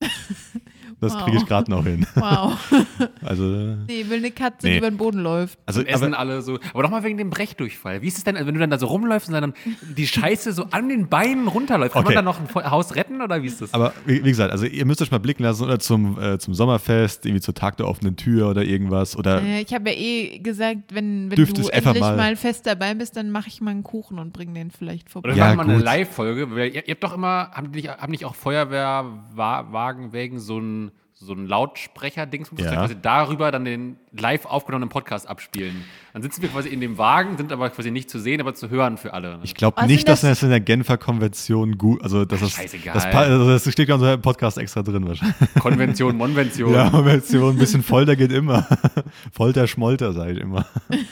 Das 1.00 1.14
Wow. 1.14 1.24
kriege 1.24 1.36
ich 1.38 1.46
gerade 1.46 1.70
noch 1.70 1.84
hin. 1.84 2.06
Wow. 2.14 2.58
Also, 3.24 3.44
äh, 3.44 3.76
Nee, 3.86 4.04
will 4.08 4.18
eine 4.18 4.30
Katze, 4.30 4.66
Nee. 4.66 4.72
die 4.72 4.78
über 4.78 4.90
den 4.90 4.96
Boden 4.96 5.18
läuft. 5.20 5.58
also 5.66 5.82
Essen 5.82 6.14
aber, 6.14 6.18
alle 6.18 6.42
so. 6.42 6.58
Aber 6.74 6.82
nochmal 6.82 7.02
wegen 7.04 7.16
dem 7.18 7.30
Brechdurchfall. 7.30 8.02
Wie 8.02 8.08
ist 8.08 8.18
es 8.18 8.24
denn, 8.24 8.34
wenn 8.34 8.46
du 8.54 8.58
dann 8.60 8.70
da 8.70 8.78
so 8.78 8.86
rumläufst 8.86 9.28
und 9.28 9.34
dann 9.34 9.54
die 9.96 10.06
Scheiße 10.06 10.52
so 10.52 10.64
an 10.70 10.88
den 10.88 11.08
Beinen 11.08 11.48
runterläuft? 11.48 11.92
Kann 11.94 12.04
Okay. 12.04 12.14
man 12.14 12.24
dann 12.24 12.24
noch 12.26 12.38
ein 12.64 12.70
Haus 12.70 12.94
retten 12.96 13.20
oder 13.22 13.42
wie 13.42 13.46
ist 13.46 13.60
das? 13.62 13.72
aber 13.74 13.92
wie, 14.06 14.24
wie 14.24 14.28
gesagt, 14.30 14.52
also 14.52 14.64
ihr 14.66 14.84
müsst 14.86 15.00
euch 15.02 15.10
mal 15.10 15.18
blicken 15.18 15.42
lassen 15.42 15.64
oder 15.64 15.78
zum, 15.78 16.20
äh, 16.20 16.38
zum 16.38 16.54
Sommerfest, 16.54 17.24
irgendwie 17.26 17.40
zur 17.40 17.54
Tag 17.54 17.76
der 17.78 17.88
offenen 17.88 18.16
Tür 18.16 18.48
oder 18.50 18.62
irgendwas. 18.64 19.16
Oder 19.16 19.42
Äh, 19.42 19.62
ich 19.62 19.72
habe 19.74 19.90
ja 19.90 19.96
eh 19.96 20.38
gesagt, 20.40 20.92
wenn, 20.94 21.30
wenn 21.30 21.36
du 21.36 21.42
endlich 21.68 22.00
mal- 22.00 22.16
mal, 22.16 22.36
fest 22.36 22.66
dabei 22.66 22.94
bist, 22.94 23.16
dann 23.16 23.30
mache 23.30 23.48
ich 23.48 23.60
mal 23.60 23.70
einen 23.70 23.82
Kuchen 23.84 24.18
und 24.18 24.32
bring 24.32 24.52
den 24.54 24.70
vielleicht 24.70 25.08
vorbei. 25.10 25.30
Oder 25.30 25.38
Ja, 25.38 25.50
wir 25.50 25.56
machen 25.56 25.66
mal 25.68 25.74
eine. 25.74 25.82
Live-Folge. 25.84 26.50
weil 26.50 26.68
Ihr, 26.74 26.86
ihr 26.86 26.92
habt 26.94 27.04
doch 27.04 27.14
immer, 27.14 27.50
haben 27.52 27.72
die 27.72 27.80
nicht, 27.82 27.88
haben 27.88 28.10
nicht 28.10 28.24
auch 28.24 28.34
Feuerwehrwagen 28.34 30.12
wegen 30.12 30.38
so 30.38 30.58
ein, 30.58 30.89
so 31.22 31.34
ein 31.34 31.46
Lautsprecher-Dings, 31.46 32.50
Ja. 32.56 32.72
quasi 32.72 32.96
darüber 33.00 33.50
dann 33.52 33.66
den 33.66 33.96
live 34.10 34.46
aufgenommenen 34.46 34.88
Podcast 34.88 35.28
abspielen. 35.28 35.84
Dann 36.14 36.22
sitzen 36.22 36.40
wir 36.40 36.48
quasi 36.48 36.70
in 36.70 36.80
dem 36.80 36.96
Wagen, 36.96 37.36
sind 37.36 37.52
aber 37.52 37.68
quasi 37.68 37.90
nicht 37.90 38.08
zu 38.08 38.18
sehen, 38.18 38.40
aber 38.40 38.54
zu 38.54 38.70
hören 38.70 38.96
für 38.96 39.12
alle. 39.12 39.32
ne? 39.36 39.40
ich 39.42 39.54
glaube 39.54 39.84
nicht, 39.86 39.98
sind 40.00 40.08
dass 40.08 40.22
das- 40.22 40.30
das 40.38 40.42
in 40.44 40.48
der 40.48 40.60
Genfer 40.60 40.96
Konvention 40.96 41.76
gut, 41.76 42.02
also 42.02 42.24
das 42.24 42.40
Ach, 42.42 42.46
ist, 42.46 42.52
scheißegal. 42.54 42.94
das, 42.94 43.04
also 43.04 43.48
das 43.50 43.70
steht 43.70 43.86
ganz 43.88 44.02
im 44.02 44.22
Podcast 44.22 44.56
extra 44.56 44.82
drin 44.82 45.06
wahrscheinlich. 45.06 45.36
Konvention, 45.58 46.16
Monvention. 46.16 46.72
Ja, 46.72 46.88
Konvention, 46.88 47.54
ein 47.54 47.58
bisschen 47.58 47.82
Folter 47.82 48.16
geht 48.16 48.32
immer. 48.32 48.66
Folter, 49.32 49.66
Schmolter, 49.66 50.14
sage 50.14 50.32
ich 50.32 50.40
immer. 50.40 50.64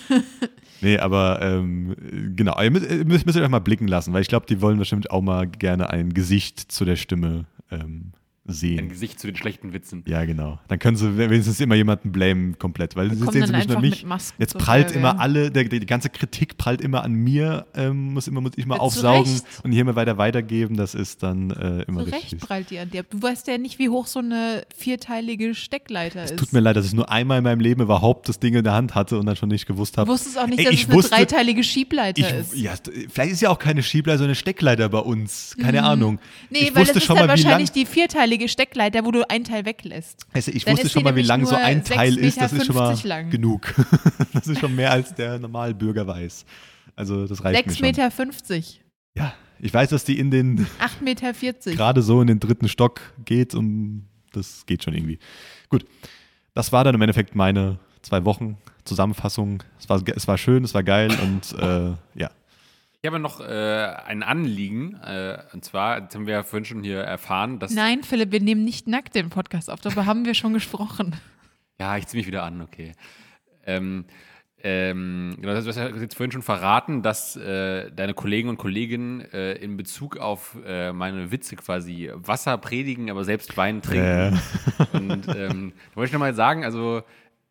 Nee, 0.80 0.96
aber 0.98 1.42
ähm, 1.42 1.96
genau, 2.36 2.56
ihr 2.62 2.70
müsst, 2.70 2.88
ihr 2.88 3.04
müsst 3.04 3.36
euch 3.36 3.48
mal 3.48 3.59
blicken 3.59 3.88
lassen, 3.88 4.12
weil 4.12 4.22
ich 4.22 4.28
glaube, 4.28 4.46
die 4.46 4.61
wollen 4.62 4.78
bestimmt 4.78 5.11
auch 5.11 5.22
mal 5.22 5.48
gerne 5.48 5.90
ein 5.90 6.14
Gesicht 6.14 6.70
zu 6.70 6.84
der 6.84 6.94
Stimme 6.94 7.46
ähm, 7.72 8.12
Ein 8.49 8.55
sehen. 8.55 8.88
Gesicht 8.88 9.20
zu 9.20 9.26
den 9.26 9.36
schlechten 9.36 9.72
Witzen. 9.72 10.03
Ja, 10.07 10.24
genau. 10.24 10.59
Dann 10.68 10.78
können 10.78 10.96
sie 10.96 11.16
wenigstens 11.18 11.61
immer 11.61 11.74
jemanden 11.74 12.12
blamen 12.12 12.59
komplett, 12.59 12.96
weil 12.96 13.11
sie 13.11 13.16
kommen 13.18 13.32
sehen 13.32 13.40
dann 13.42 13.49
sie 13.51 13.57
nicht 13.57 13.68
nur 13.68 13.76
einfach 13.76 13.82
mich. 13.90 14.03
mit 14.03 14.09
Masken 14.09 14.40
Jetzt 14.42 14.57
prallt 14.59 14.92
immer 14.92 15.20
alle, 15.20 15.51
der, 15.51 15.64
die 15.64 15.80
ganze 15.86 16.09
Kritik 16.09 16.57
prallt 16.57 16.80
immer 16.80 17.05
an 17.05 17.12
mir, 17.12 17.66
ähm, 17.74 18.14
muss 18.14 18.26
immer 18.26 18.40
muss 18.40 18.53
ich 18.57 18.66
mal 18.66 18.76
Ja, 18.76 18.80
aufsaugen 18.80 19.30
Recht. 19.30 19.44
und 19.64 19.72
hier 19.72 19.84
mal 19.84 19.96
weiter 19.96 20.16
weitergeben. 20.18 20.76
Das 20.76 20.94
ist 20.94 21.22
dann 21.22 21.51
äh, 21.51 21.82
immer 21.82 22.05
Zu 22.05 22.11
richtig. 22.11 22.32
Recht 22.32 22.40
prallt 22.40 22.70
die 22.70 22.78
an 22.78 22.90
dir. 22.90 23.03
Du 23.03 23.20
weißt 23.20 23.46
ja 23.49 23.59
nicht, 23.59 23.78
wie 23.78 23.88
hoch 23.90 24.07
so 24.07 24.20
eine 24.20 24.62
vierteilige 24.74 25.55
Steckleiter 25.55 26.24
ist. 26.24 26.36
Tut 26.36 26.53
mir 26.53 26.61
leid, 26.61 26.76
dass 26.76 26.86
ich 26.86 26.94
nur 26.94 27.11
einmal 27.11 27.38
in 27.38 27.44
meinem 27.44 27.61
Leben 27.61 27.82
überhaupt 27.82 28.28
das 28.28 28.38
Ding 28.40 28.55
in 28.55 28.64
der 28.64 28.72
Hand 28.72 28.94
hatte 28.94 29.18
und 29.18 29.26
dann 29.26 29.36
schon 29.36 29.51
nicht 29.51 29.66
gewusst 29.66 29.96
Du 29.96 30.01
habe. 30.01 30.11
wusstest 30.11 30.38
auch 30.38 30.46
nicht, 30.46 30.59
Ey, 30.61 30.64
dass 30.64 30.74
ich 30.74 30.82
es 30.84 30.88
eine 30.88 30.94
wusste- 30.96 31.14
dreiteilige 31.16 31.62
Schiebleiter 31.62 32.20
Ich, 32.20 32.32
ist. 32.53 32.57
ja, 32.57 32.72
vielleicht 33.12 33.32
ist 33.32 33.42
ja 33.42 33.51
auch 33.51 33.59
keine 33.59 33.82
Schiebleiter, 33.82 34.18
sondern 34.18 34.30
eine 34.30 34.34
Steckleiter 34.36 34.88
bei 34.88 34.99
uns. 35.01 35.55
Keine 35.61 35.82
Ahnung. 35.82 36.14
Mhm. 36.14 36.18
Nee, 36.51 36.59
ich 36.61 36.74
weil 36.74 36.84
das 36.86 36.96
ist 36.96 37.05
schon 37.05 37.16
dann 37.16 37.26
mal, 37.26 37.32
wahrscheinlich 37.32 37.72
die 37.72 37.84
vierteilige 37.86 38.38
Steckleiter, 38.47 39.05
wo 39.05 39.11
du 39.11 39.28
ein 39.28 39.43
Teil 39.43 39.64
weglässt. 39.64 40.26
Also 40.32 40.53
ich 40.53 40.64
Dann 40.64 40.74
wusste 40.74 40.89
schon 40.89 41.03
mal, 41.03 41.16
wie 41.16 41.22
lang 41.22 41.45
so 41.45 41.57
ein 41.57 41.82
6,50 41.82 41.95
Teil 41.95 42.18
ist. 42.18 42.41
Das 42.41 42.53
ist 42.53 42.66
schon 42.66 42.76
mal 42.76 42.97
lang. 43.03 43.30
genug. 43.30 43.74
das 44.32 44.47
ist 44.47 44.61
schon 44.61 44.76
mehr, 44.76 44.93
als 44.93 45.14
der 45.14 45.39
Normalbürger 45.39 46.07
weiß. 46.07 46.45
Also 46.95 47.26
das 47.26 47.43
reicht 47.43 47.66
mir 47.66 47.72
6,50 47.72 47.76
schon. 47.76 47.86
Meter. 47.86 48.11
50, 48.11 48.80
Ja, 49.16 49.34
ich 49.59 49.74
weiß, 49.74 49.91
dass 49.91 50.05
die 50.05 50.18
in 50.18 50.30
den 50.30 50.66
8,40 50.80 51.03
Meter. 51.03 51.34
40. 51.34 51.76
gerade 51.76 52.03
so 52.03 52.20
in 52.20 52.28
den 52.28 52.39
dritten 52.39 52.68
Stock 52.68 53.01
geht 53.24 53.55
und 53.55 54.07
das 54.32 54.66
geht 54.66 54.84
schon 54.84 54.95
irgendwie. 54.95 55.18
Gut, 55.68 55.84
das 56.55 56.70
war 56.72 56.84
dann 56.84 56.95
im 56.95 57.03
Endeffekt 57.03 57.34
meine 57.34 57.78
zwei 58.03 58.24
Wochen 58.24 58.59
Zusammenfassung. 58.84 59.62
Es 59.78 59.89
war, 59.89 60.03
es 60.14 60.26
war 60.26 60.39
schön, 60.39 60.64
es 60.64 60.74
war 60.74 60.82
geil 60.82 61.11
und 61.22 61.53
äh, 61.61 61.95
ja. 62.14 62.30
Ich 63.01 63.07
habe 63.07 63.20
noch 63.20 63.40
äh, 63.40 63.94
ein 64.07 64.24
Anliegen. 64.24 64.94
Äh, 64.94 65.38
und 65.53 65.64
zwar, 65.64 66.01
jetzt 66.01 66.14
haben 66.16 66.26
wir 66.26 66.34
ja 66.34 66.42
vorhin 66.42 66.64
schon 66.64 66.82
hier 66.82 66.99
erfahren, 66.99 67.61
dass. 67.61 67.72
Nein, 67.72 68.03
Philipp, 68.03 68.32
wir 68.32 68.40
nehmen 68.40 68.64
nicht 68.64 68.88
nackt 68.88 69.14
den 69.14 69.30
Podcast 69.30 69.70
auf. 69.70 69.80
Darüber 69.80 70.05
haben 70.05 70.24
wir 70.24 70.34
schon 70.34 70.55
gesprochen. 70.55 71.16
Ja, 71.80 71.96
ich 71.96 72.09
ziehe 72.09 72.18
mich 72.18 72.26
wieder 72.26 72.42
an, 72.42 72.61
okay. 72.61 72.90
Ähm, 73.64 74.05
ähm, 74.64 75.36
genau, 75.40 75.53
du 75.53 75.64
hast 75.64 75.76
ja 75.76 75.86
jetzt 75.90 76.16
vorhin 76.16 76.32
schon 76.32 76.42
verraten, 76.42 77.03
dass 77.03 77.36
äh, 77.36 77.92
deine 77.92 78.14
Kollegen 78.14 78.49
und 78.49 78.57
Kolleginnen 78.57 79.20
äh, 79.32 79.53
in 79.53 79.76
Bezug 79.76 80.16
auf 80.16 80.57
äh, 80.66 80.92
meine 80.92 81.30
Witze 81.30 81.55
quasi 81.55 82.11
Wasser 82.14 82.59
predigen, 82.59 83.12
aber 83.12 83.22
selbst 83.22 83.57
Wein 83.57 83.80
trinken. 83.80 84.40
Und 84.92 85.28
ähm, 85.36 85.72
da 85.90 85.96
wollte 85.96 86.09
ich 86.09 86.12
nochmal 86.12 86.34
sagen, 86.34 86.64
also 86.64 87.05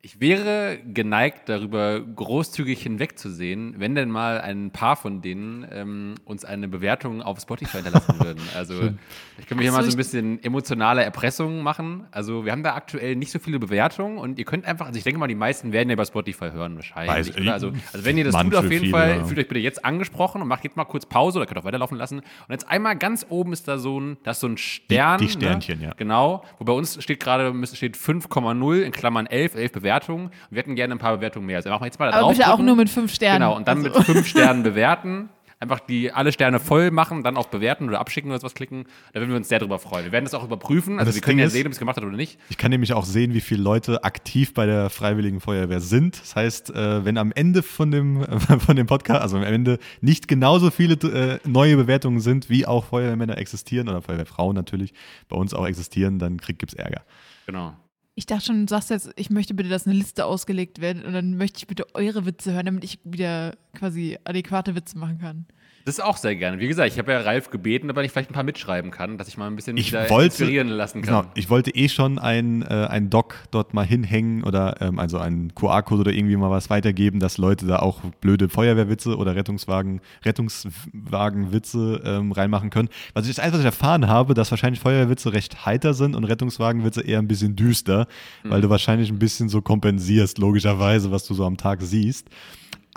ich 0.07 0.21
wäre 0.21 0.79
geneigt, 0.85 1.49
darüber 1.49 1.99
großzügig 1.99 2.81
hinwegzusehen, 2.81 3.75
wenn 3.77 3.93
denn 3.93 4.09
mal 4.09 4.39
ein 4.39 4.71
paar 4.71 4.95
von 4.95 5.21
denen 5.21 5.67
ähm, 5.69 6.15
uns 6.23 6.45
eine 6.45 6.69
Bewertung 6.69 7.21
auf 7.21 7.41
Spotify 7.41 7.79
hinterlassen 7.79 8.17
würden. 8.23 8.41
Also 8.55 8.91
ich 9.37 9.47
kann 9.47 9.57
mir 9.57 9.63
hier 9.63 9.73
mal 9.73 9.83
so, 9.83 9.91
ein 9.91 9.97
bisschen 9.97 10.41
emotionale 10.41 11.03
Erpressung 11.03 11.61
machen. 11.61 12.07
Also 12.11 12.45
wir 12.45 12.53
haben 12.53 12.63
da 12.63 12.73
aktuell 12.75 13.17
nicht 13.17 13.33
so 13.33 13.39
viele 13.39 13.59
Bewertungen 13.59 14.17
und 14.17 14.39
ihr 14.39 14.45
könnt 14.45 14.63
einfach, 14.63 14.85
also 14.85 14.97
ich 14.97 15.03
denke 15.03 15.19
mal, 15.19 15.27
die 15.27 15.35
meisten 15.35 15.73
werden 15.73 15.89
ja 15.89 15.97
bei 15.97 16.05
Spotify 16.05 16.51
hören 16.51 16.77
wahrscheinlich. 16.77 17.35
Weiß? 17.35 17.47
Also, 17.49 17.73
also 17.91 18.05
wenn 18.05 18.17
ihr 18.17 18.23
das 18.23 18.41
tut, 18.41 18.55
auf 18.55 18.63
jeden 18.63 18.85
viele, 18.85 18.91
Fall, 18.91 19.17
ja. 19.17 19.25
fühlt 19.25 19.39
euch 19.39 19.49
bitte 19.49 19.59
jetzt 19.59 19.83
angesprochen 19.83 20.41
und 20.41 20.47
macht 20.47 20.63
jetzt 20.63 20.77
mal 20.77 20.85
kurz 20.85 21.05
Pause 21.05 21.39
oder 21.39 21.47
könnt 21.47 21.59
auch 21.59 21.65
weiterlaufen 21.65 21.97
lassen. 21.97 22.19
Und 22.19 22.51
jetzt 22.51 22.69
einmal 22.69 22.95
ganz 22.95 23.25
oben 23.27 23.51
ist 23.51 23.67
da 23.67 23.77
so 23.77 23.99
ein, 23.99 24.15
da 24.23 24.31
ist 24.31 24.39
so 24.39 24.47
ein 24.47 24.57
Stern. 24.57 25.19
die 25.19 25.27
Sternchen, 25.27 25.79
ne? 25.79 25.87
ja. 25.87 25.93
Genau. 25.97 26.45
Wo 26.59 26.63
bei 26.63 26.71
uns 26.71 27.03
steht 27.03 27.19
gerade 27.19 27.53
steht 27.75 27.97
5,0 27.97 28.79
in 28.79 28.93
Klammern 28.93 29.25
11, 29.25 29.55
11 29.55 29.71
Bewertungen. 29.73 29.96
Und 30.05 30.31
wir 30.49 30.59
hätten 30.59 30.75
gerne 30.75 30.95
ein 30.95 30.99
paar 30.99 31.15
Bewertungen 31.17 31.45
mehr. 31.45 31.57
Also 31.57 31.69
machen 31.69 31.81
wir 31.81 31.87
jetzt 31.87 31.99
mal 31.99 32.11
da 32.11 32.19
Aber 32.19 32.29
bitte 32.29 32.51
auch 32.51 32.59
nur 32.59 32.75
mit 32.75 32.89
fünf 32.89 33.13
Sternen. 33.13 33.41
Genau, 33.41 33.55
und 33.55 33.67
dann 33.67 33.85
Also- 33.85 33.97
mit 33.99 34.05
fünf 34.05 34.27
Sternen 34.27 34.63
bewerten. 34.63 35.29
Einfach 35.59 35.79
die 35.79 36.11
alle 36.11 36.31
Sterne 36.31 36.59
voll 36.59 36.91
machen, 36.91 37.23
dann 37.23 37.35
auf 37.35 37.49
bewerten 37.49 37.87
oder 37.89 37.99
abschicken 37.99 38.29
oder 38.29 38.39
sowas 38.39 38.53
klicken. 38.53 38.85
Da 39.13 39.19
würden 39.19 39.31
wir 39.31 39.37
uns 39.37 39.49
sehr 39.49 39.57
drüber 39.57 39.79
freuen. 39.79 40.05
Wir 40.05 40.11
werden 40.11 40.25
das 40.25 40.35
auch 40.35 40.43
überprüfen. 40.43 40.99
Also 40.99 41.07
das 41.09 41.15
wir 41.15 41.21
können 41.23 41.37
Ding 41.37 41.39
ja 41.39 41.45
ist- 41.47 41.53
sehen, 41.53 41.65
ob 41.65 41.71
es 41.73 41.79
gemacht 41.79 41.97
hat 41.97 42.03
oder 42.03 42.15
nicht. 42.15 42.37
Ich 42.49 42.57
kann 42.59 42.69
nämlich 42.69 42.93
auch 42.93 43.05
sehen, 43.05 43.33
wie 43.33 43.41
viele 43.41 43.63
Leute 43.63 44.03
aktiv 44.03 44.53
bei 44.53 44.67
der 44.67 44.91
Freiwilligen 44.91 45.39
Feuerwehr 45.39 45.79
sind. 45.79 46.21
Das 46.21 46.35
heißt, 46.35 46.75
äh, 46.75 47.03
wenn 47.05 47.17
am 47.17 47.31
Ende 47.31 47.63
von 47.63 47.89
dem, 47.89 48.23
von 48.59 48.75
dem 48.75 48.85
Podcast, 48.85 49.23
also 49.23 49.37
am 49.37 49.41
Ende 49.43 49.79
nicht 49.99 50.27
genauso 50.27 50.69
viele 50.69 50.93
äh, 50.93 51.39
neue 51.49 51.75
Bewertungen 51.75 52.19
sind, 52.19 52.51
wie 52.51 52.67
auch 52.67 52.85
Feuerwehrmänner 52.85 53.39
existieren 53.39 53.89
oder 53.89 54.03
Feuerwehrfrauen 54.03 54.53
natürlich 54.55 54.93
bei 55.27 55.37
uns 55.37 55.55
auch 55.55 55.65
existieren, 55.65 56.19
dann 56.19 56.37
gibt 56.37 56.65
es 56.71 56.73
Ärger. 56.75 57.01
Genau. 57.47 57.73
Ich 58.19 58.25
dachte 58.25 58.45
schon, 58.47 58.65
du 58.65 58.69
sagst 58.71 58.89
jetzt, 58.89 59.11
ich 59.15 59.29
möchte 59.29 59.53
bitte, 59.53 59.69
dass 59.69 59.85
eine 59.85 59.95
Liste 59.95 60.25
ausgelegt 60.25 60.81
wird 60.81 61.05
und 61.05 61.13
dann 61.13 61.37
möchte 61.37 61.59
ich 61.59 61.67
bitte 61.67 61.85
eure 61.93 62.25
Witze 62.25 62.51
hören, 62.51 62.65
damit 62.65 62.83
ich 62.83 62.99
wieder 63.03 63.55
quasi 63.75 64.17
adäquate 64.23 64.73
Witze 64.73 64.97
machen 64.97 65.19
kann. 65.19 65.45
Das 65.87 65.99
auch 66.01 66.17
sehr 66.17 66.35
gerne. 66.35 66.59
Wie 66.59 66.67
gesagt, 66.67 66.91
ich 66.91 66.99
habe 66.99 67.13
ja 67.13 67.21
Ralf 67.21 67.49
gebeten, 67.49 67.89
ob 67.89 67.95
er 67.95 68.01
nicht 68.03 68.11
vielleicht 68.11 68.29
ein 68.29 68.33
paar 68.33 68.43
mitschreiben 68.43 68.91
kann, 68.91 69.17
dass 69.17 69.29
ich 69.29 69.37
mal 69.37 69.47
ein 69.47 69.55
bisschen 69.55 69.77
Ich 69.77 69.93
wollte- 69.93 70.25
inspirieren 70.25 70.67
lassen 70.67 71.01
Genau, 71.01 71.21
kann. 71.21 71.31
ich 71.35 71.49
wollte 71.49 71.71
eh 71.73 71.87
schon 71.87 72.19
ein, 72.19 72.61
äh, 72.61 72.87
ein 72.89 73.09
Doc 73.09 73.35
dort 73.51 73.73
mal 73.73 73.85
hinhängen 73.85 74.43
oder 74.43 74.81
ähm, 74.81 74.99
also 74.99 75.17
einen 75.17 75.55
QR-Code 75.55 76.01
oder 76.01 76.11
irgendwie 76.11 76.35
mal 76.35 76.51
was 76.51 76.69
weitergeben, 76.69 77.19
dass 77.21 77.37
Leute 77.37 77.65
da 77.65 77.79
auch 77.79 78.01
blöde 78.21 78.49
Feuerwehrwitze 78.49 79.15
oder 79.15 79.35
Rettungswagen, 79.35 80.01
Rettungswagenwitze 80.25 82.01
ähm, 82.03 82.31
reinmachen 82.31 82.69
können. 82.69 82.89
Was 83.13 83.25
ich 83.27 83.35
das 83.35 83.39
Einzige, 83.43 83.59
was 83.59 83.61
ich 83.61 83.65
erfahren 83.79 84.07
habe, 84.07 84.33
dass 84.33 84.51
wahrscheinlich 84.51 84.81
Feuerwehrwitze 84.81 85.33
recht 85.33 85.65
heiter 85.65 85.93
sind 85.93 86.15
und 86.15 86.25
Rettungswagenwitze 86.25 87.01
eher 87.01 87.19
ein 87.19 87.27
bisschen 87.27 87.55
düster, 87.55 88.07
weil 88.43 88.61
du 88.61 88.69
wahrscheinlich 88.69 89.09
ein 89.09 89.19
bisschen 89.19 89.49
so 89.49 89.61
kompensierst, 89.61 90.37
logischerweise, 90.37 91.11
was 91.11 91.25
du 91.25 91.33
so 91.33 91.45
am 91.45 91.57
Tag 91.57 91.81
siehst. 91.81 92.27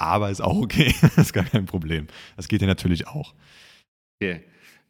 Aber 0.01 0.30
ist 0.30 0.40
auch 0.40 0.57
okay, 0.57 0.94
ist 1.16 1.34
gar 1.34 1.44
kein 1.44 1.66
Problem. 1.66 2.07
Das 2.36 2.48
geht 2.48 2.62
ja 2.62 2.66
natürlich 2.66 3.07
auch. 3.07 3.34
Okay. 4.16 4.42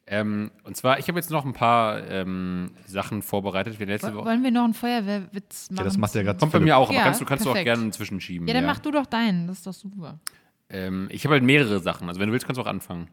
Ähm, 0.07 0.53
und 0.63 0.77
zwar, 0.77 1.01
ich 1.01 1.09
habe 1.09 1.19
jetzt 1.19 1.31
noch 1.31 1.45
ein 1.45 1.53
paar 1.53 2.09
ähm, 2.09 2.71
Sachen 2.87 3.23
vorbereitet. 3.23 3.81
Wir 3.81 3.87
letzte 3.87 4.15
Woche. 4.15 4.27
Wollen 4.27 4.45
wir 4.45 4.53
noch 4.53 4.65
einen 4.65 4.75
Feuerwehrwitz 4.75 5.71
machen? 5.71 5.79
Ja, 5.79 5.85
das 5.85 5.99
macht 5.99 6.15
ja 6.15 6.23
gerade 6.23 6.39
Kommt 6.39 6.53
bei 6.53 6.61
mir 6.61 6.77
auch, 6.77 6.89
aber 6.89 6.97
Ja, 6.97 7.03
kannst 7.03 7.21
du 7.21 7.25
kannst 7.25 7.45
du 7.45 7.51
auch 7.51 7.55
gerne 7.55 7.83
inzwischen 7.83 8.21
schieben. 8.21 8.47
Ja, 8.47 8.55
dann 8.55 8.67
mach 8.67 8.79
du 8.79 8.93
doch 8.93 9.07
deinen, 9.07 9.49
das 9.49 9.59
ist 9.59 9.67
doch 9.67 9.73
super. 9.73 10.21
Ähm, 10.69 11.09
ich 11.11 11.25
habe 11.25 11.35
halt 11.35 11.43
mehrere 11.43 11.81
Sachen. 11.81 12.09
Also 12.09 12.21
wenn 12.21 12.29
du 12.29 12.33
willst, 12.33 12.47
kannst 12.47 12.59
du 12.59 12.63
auch 12.63 12.69
anfangen. 12.69 13.09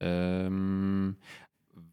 Ähm, 0.00 1.16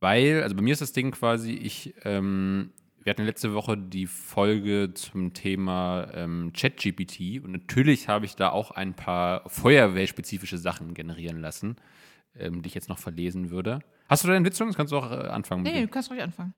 weil, 0.01 0.43
also 0.43 0.55
bei 0.55 0.61
mir 0.61 0.73
ist 0.73 0.81
das 0.81 0.91
Ding 0.91 1.11
quasi, 1.11 1.53
ich, 1.53 1.93
ähm, 2.03 2.71
wir 3.03 3.11
hatten 3.11 3.25
letzte 3.25 3.53
Woche 3.53 3.77
die 3.77 4.07
Folge 4.07 4.93
zum 4.93 5.33
Thema 5.33 6.07
ähm, 6.13 6.51
ChatGPT 6.53 7.43
und 7.43 7.51
natürlich 7.51 8.07
habe 8.07 8.25
ich 8.25 8.35
da 8.35 8.49
auch 8.49 8.71
ein 8.71 8.93
paar 8.93 9.49
feuerwehrspezifische 9.49 10.57
Sachen 10.57 10.93
generieren 10.93 11.39
lassen, 11.39 11.77
ähm, 12.35 12.61
die 12.61 12.67
ich 12.67 12.75
jetzt 12.75 12.89
noch 12.89 12.99
verlesen 12.99 13.49
würde. 13.51 13.79
Hast 14.07 14.23
du 14.23 14.27
da 14.27 14.35
einen 14.35 14.45
Witz? 14.45 14.57
Das 14.57 14.75
kannst 14.75 14.91
du 14.91 14.97
auch 14.97 15.11
äh, 15.11 15.27
anfangen. 15.27 15.63
Nee, 15.63 15.81
du 15.81 15.87
kannst 15.87 16.09
ruhig 16.09 16.21
anfangen. 16.21 16.53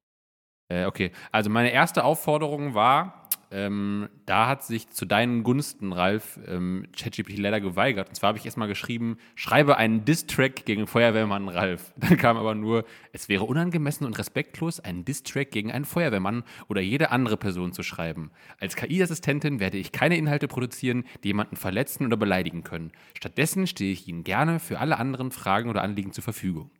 Äh, 0.71 0.85
okay, 0.85 1.11
also 1.33 1.49
meine 1.49 1.71
erste 1.71 2.05
Aufforderung 2.05 2.73
war, 2.73 3.27
ähm, 3.53 4.07
da 4.25 4.47
hat 4.47 4.63
sich 4.63 4.87
zu 4.87 5.05
deinen 5.05 5.43
Gunsten, 5.43 5.91
Ralf, 5.91 6.39
ähm, 6.47 6.87
ChatGPT 6.97 7.37
leider 7.37 7.59
geweigert. 7.59 8.07
Und 8.07 8.15
zwar 8.15 8.29
habe 8.29 8.37
ich 8.37 8.45
erstmal 8.45 8.69
geschrieben, 8.69 9.17
schreibe 9.35 9.75
einen 9.75 10.05
Diss-Track 10.05 10.63
gegen 10.63 10.87
Feuerwehrmann 10.87 11.49
Ralf. 11.49 11.91
Dann 11.97 12.15
kam 12.15 12.37
aber 12.37 12.55
nur, 12.55 12.85
es 13.11 13.27
wäre 13.27 13.43
unangemessen 13.43 14.07
und 14.07 14.17
respektlos, 14.17 14.79
einen 14.79 15.03
Diss-Track 15.03 15.51
gegen 15.51 15.73
einen 15.73 15.83
Feuerwehrmann 15.83 16.43
oder 16.69 16.79
jede 16.79 17.11
andere 17.11 17.35
Person 17.35 17.73
zu 17.73 17.83
schreiben. 17.83 18.31
Als 18.57 18.77
KI-Assistentin 18.77 19.59
werde 19.59 19.77
ich 19.77 19.91
keine 19.91 20.15
Inhalte 20.15 20.47
produzieren, 20.47 21.03
die 21.25 21.29
jemanden 21.29 21.57
verletzen 21.57 22.05
oder 22.05 22.15
beleidigen 22.15 22.63
können. 22.63 22.93
Stattdessen 23.17 23.67
stehe 23.67 23.91
ich 23.91 24.07
Ihnen 24.07 24.23
gerne 24.23 24.59
für 24.59 24.79
alle 24.79 24.97
anderen 24.97 25.31
Fragen 25.31 25.69
oder 25.69 25.81
Anliegen 25.81 26.13
zur 26.13 26.23
Verfügung. 26.23 26.71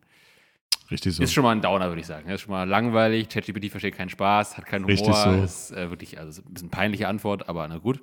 Richtig 0.92 1.14
so. 1.14 1.22
Ist 1.22 1.32
schon 1.32 1.42
mal 1.42 1.52
ein 1.52 1.62
Downer, 1.62 1.88
würde 1.88 2.00
ich 2.00 2.06
sagen. 2.06 2.28
Ist 2.28 2.42
schon 2.42 2.52
mal 2.52 2.68
langweilig, 2.68 3.28
ChatGPT 3.30 3.70
versteht 3.70 3.96
keinen 3.96 4.10
Spaß, 4.10 4.58
hat 4.58 4.66
keinen 4.66 4.84
Humor. 4.84 4.90
Richtig 4.90 5.14
so. 5.14 5.30
Ist 5.32 5.72
äh, 5.72 5.88
wirklich, 5.88 6.18
also 6.18 6.42
ein 6.42 6.52
bisschen 6.52 6.70
peinliche 6.70 7.08
Antwort, 7.08 7.48
aber 7.48 7.66
na 7.66 7.78
gut. 7.78 8.02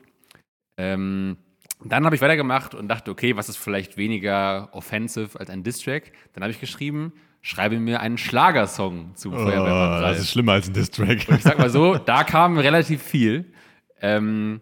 Ähm, 0.77 1.37
dann 1.85 2.03
habe 2.03 2.15
ich 2.15 2.21
weitergemacht 2.21 2.73
und 2.73 2.87
dachte, 2.87 3.11
okay, 3.11 3.35
was 3.35 3.47
ist 3.47 3.57
vielleicht 3.57 3.95
weniger 3.95 4.69
offensive 4.71 5.39
als 5.39 5.49
ein 5.49 5.63
Distrack? 5.63 6.11
Dann 6.33 6.43
habe 6.43 6.51
ich 6.51 6.59
geschrieben, 6.59 7.13
schreibe 7.41 7.79
mir 7.79 7.99
einen 8.01 8.17
Schlagersong 8.17 9.15
zu 9.15 9.31
oh, 9.31 9.35
Feuerwehrmann 9.35 10.01
das 10.01 10.19
ist 10.19 10.31
schlimmer 10.31 10.53
als 10.53 10.67
ein 10.67 10.73
Distrack. 10.73 11.27
Und 11.29 11.35
ich 11.35 11.43
sag 11.43 11.59
mal 11.59 11.69
so, 11.69 11.95
da 12.05 12.23
kam 12.23 12.57
relativ 12.57 13.03
viel. 13.03 13.53
Ähm, 14.01 14.59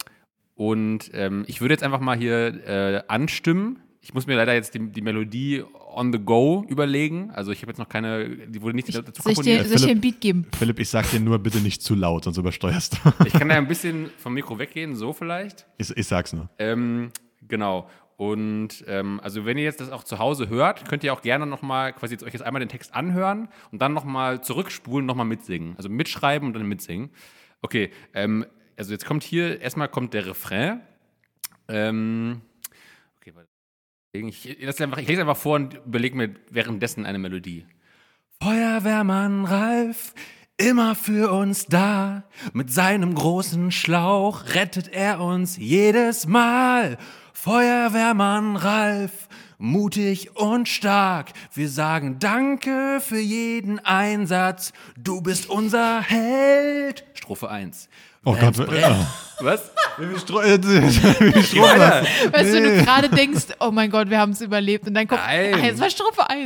und 0.54 1.12
ähm, 1.14 1.46
ich 1.48 1.62
würde 1.62 1.74
jetzt 1.74 1.84
einfach 1.84 2.02
mal 2.02 2.18
hier 2.18 2.68
äh, 2.68 3.04
anstimmen. 3.08 3.80
Ich 4.02 4.14
muss 4.14 4.28
mir 4.28 4.36
leider 4.36 4.54
jetzt 4.54 4.74
die, 4.74 4.92
die 4.92 5.02
Melodie 5.02 5.64
on 5.98 6.14
the 6.14 6.20
go 6.20 6.64
überlegen. 6.70 7.32
Also 7.32 7.52
ich 7.52 7.62
habe 7.62 7.72
jetzt 7.72 7.80
noch 7.80 7.90
keine, 7.90 8.30
die 8.48 8.62
wurde 8.62 8.76
nicht 8.76 8.88
dazu 8.88 9.02
Soll 9.02 9.08
ich 9.34 9.40
dir, 9.40 9.58
komponiert. 9.58 9.66
soll 9.66 9.66
ich 9.66 9.72
dir 9.72 9.78
Philipp- 9.80 9.98
ein 9.98 10.02
Beat 10.02 10.22
geben? 10.22 10.46
Philipp, 10.58 10.80
ich 10.80 10.90
sag 10.90 11.10
dir 11.10 11.20
nur 11.20 11.40
bitte 11.40 11.58
nicht 11.60 11.82
zu 11.82 11.96
laut, 11.96 12.24
sonst 12.24 12.38
übersteuerst 12.38 13.00
du. 13.04 13.26
Ich 13.26 13.34
kann 13.34 13.50
da 13.50 13.56
ein 13.56 13.68
bisschen 13.68 14.10
vom 14.18 14.34
Mikro 14.34 14.58
weggehen, 14.60 14.96
so 14.96 15.12
vielleicht. 15.12 15.66
Ich, 15.78 15.90
ich 15.96 16.08
sag's 16.08 16.32
nur. 16.34 16.50
Ähm, 16.60 17.10
genau. 17.48 17.90
Und 18.16 18.84
ähm, 18.88 19.20
also 19.24 19.46
wenn 19.46 19.58
ihr 19.58 19.64
jetzt 19.64 19.80
das 19.80 19.92
auch 19.92 20.04
zu 20.04 20.18
Hause 20.18 20.50
hört, 20.50 20.88
könnt 20.90 21.04
ihr 21.04 21.14
auch 21.14 21.22
gerne 21.22 21.46
nochmal 21.46 21.94
quasi 21.94 22.14
jetzt 22.14 22.24
euch 22.24 22.34
jetzt 22.34 22.42
einmal 22.42 22.60
den 22.60 22.70
Text 22.70 22.96
anhören 22.96 23.48
und 23.72 23.82
dann 23.82 23.94
nochmal 23.94 24.42
zurückspulen, 24.42 25.06
nochmal 25.06 25.26
mitsingen. 25.28 25.76
Also 25.78 25.90
mitschreiben 25.90 26.48
und 26.48 26.54
dann 26.54 26.66
mitsingen. 26.68 27.10
Okay, 27.62 27.92
ähm, 28.14 28.46
also 28.76 28.92
jetzt 28.92 29.06
kommt 29.06 29.24
hier, 29.24 29.62
erstmal 29.62 29.88
kommt 29.90 30.14
der 30.14 30.26
Refrain. 30.28 30.82
Ähm. 31.68 32.42
Ich, 34.14 34.58
lass 34.62 34.82
einfach, 34.82 34.98
ich 34.98 35.08
lese 35.08 35.22
einfach 35.22 35.38
vor 35.38 35.56
und 35.56 35.76
überlege 35.86 36.16
mir 36.16 36.36
währenddessen 36.50 37.06
eine 37.06 37.20
Melodie. 37.20 37.66
Feuerwehrmann 38.42 39.46
Ralf, 39.46 40.14
immer 40.58 40.96
für 40.96 41.32
uns 41.32 41.66
da. 41.66 42.24
Mit 42.54 42.72
seinem 42.72 43.16
großen 43.16 43.72
Schlauch 43.72 44.54
rettet 44.54 44.90
er 44.90 45.22
uns 45.22 45.58
jedes 45.58 46.28
Mal. 46.28 46.98
Feuerwehrmann 47.34 48.56
Ralf, 48.56 49.28
mutig 49.58 50.36
und 50.36 50.68
stark. 50.68 51.32
Wir 51.54 51.70
sagen 51.70 52.20
Danke 52.20 53.00
für 53.02 53.20
jeden 53.20 53.80
Einsatz. 53.80 54.74
Du 54.98 55.22
bist 55.22 55.50
unser 55.50 56.02
Held. 56.02 57.06
Strophe 57.14 57.50
1. 57.50 57.90
Oh 58.26 58.36
Gott, 58.36 58.58
ja. 58.74 59.08
Was? 59.40 59.72
Wie 59.98 60.06
viel 60.06 60.20
Stro 60.20 60.42
äh, 60.42 60.62
wie 60.64 61.32
viel 61.32 61.44
Strom 61.44 61.64
Weiter. 61.64 62.06
Weißt 62.32 62.54
du, 62.54 62.62
du 62.62 62.84
gerade 62.84 63.10
denkst, 63.10 63.46
oh 63.60 63.72
mein 63.72 63.90
Gott, 63.90 64.10
wir 64.10 64.20
haben 64.20 64.32
es 64.32 64.42
überlebt. 64.42 64.88
Und 64.88 64.94
dann 64.94 65.08
kommt, 65.08 65.22
Nein. 65.26 65.56
ah, 65.56 65.58
jetzt 65.66 65.80
war 65.80 65.90
Strophe 65.90 66.30
1. 66.30 66.46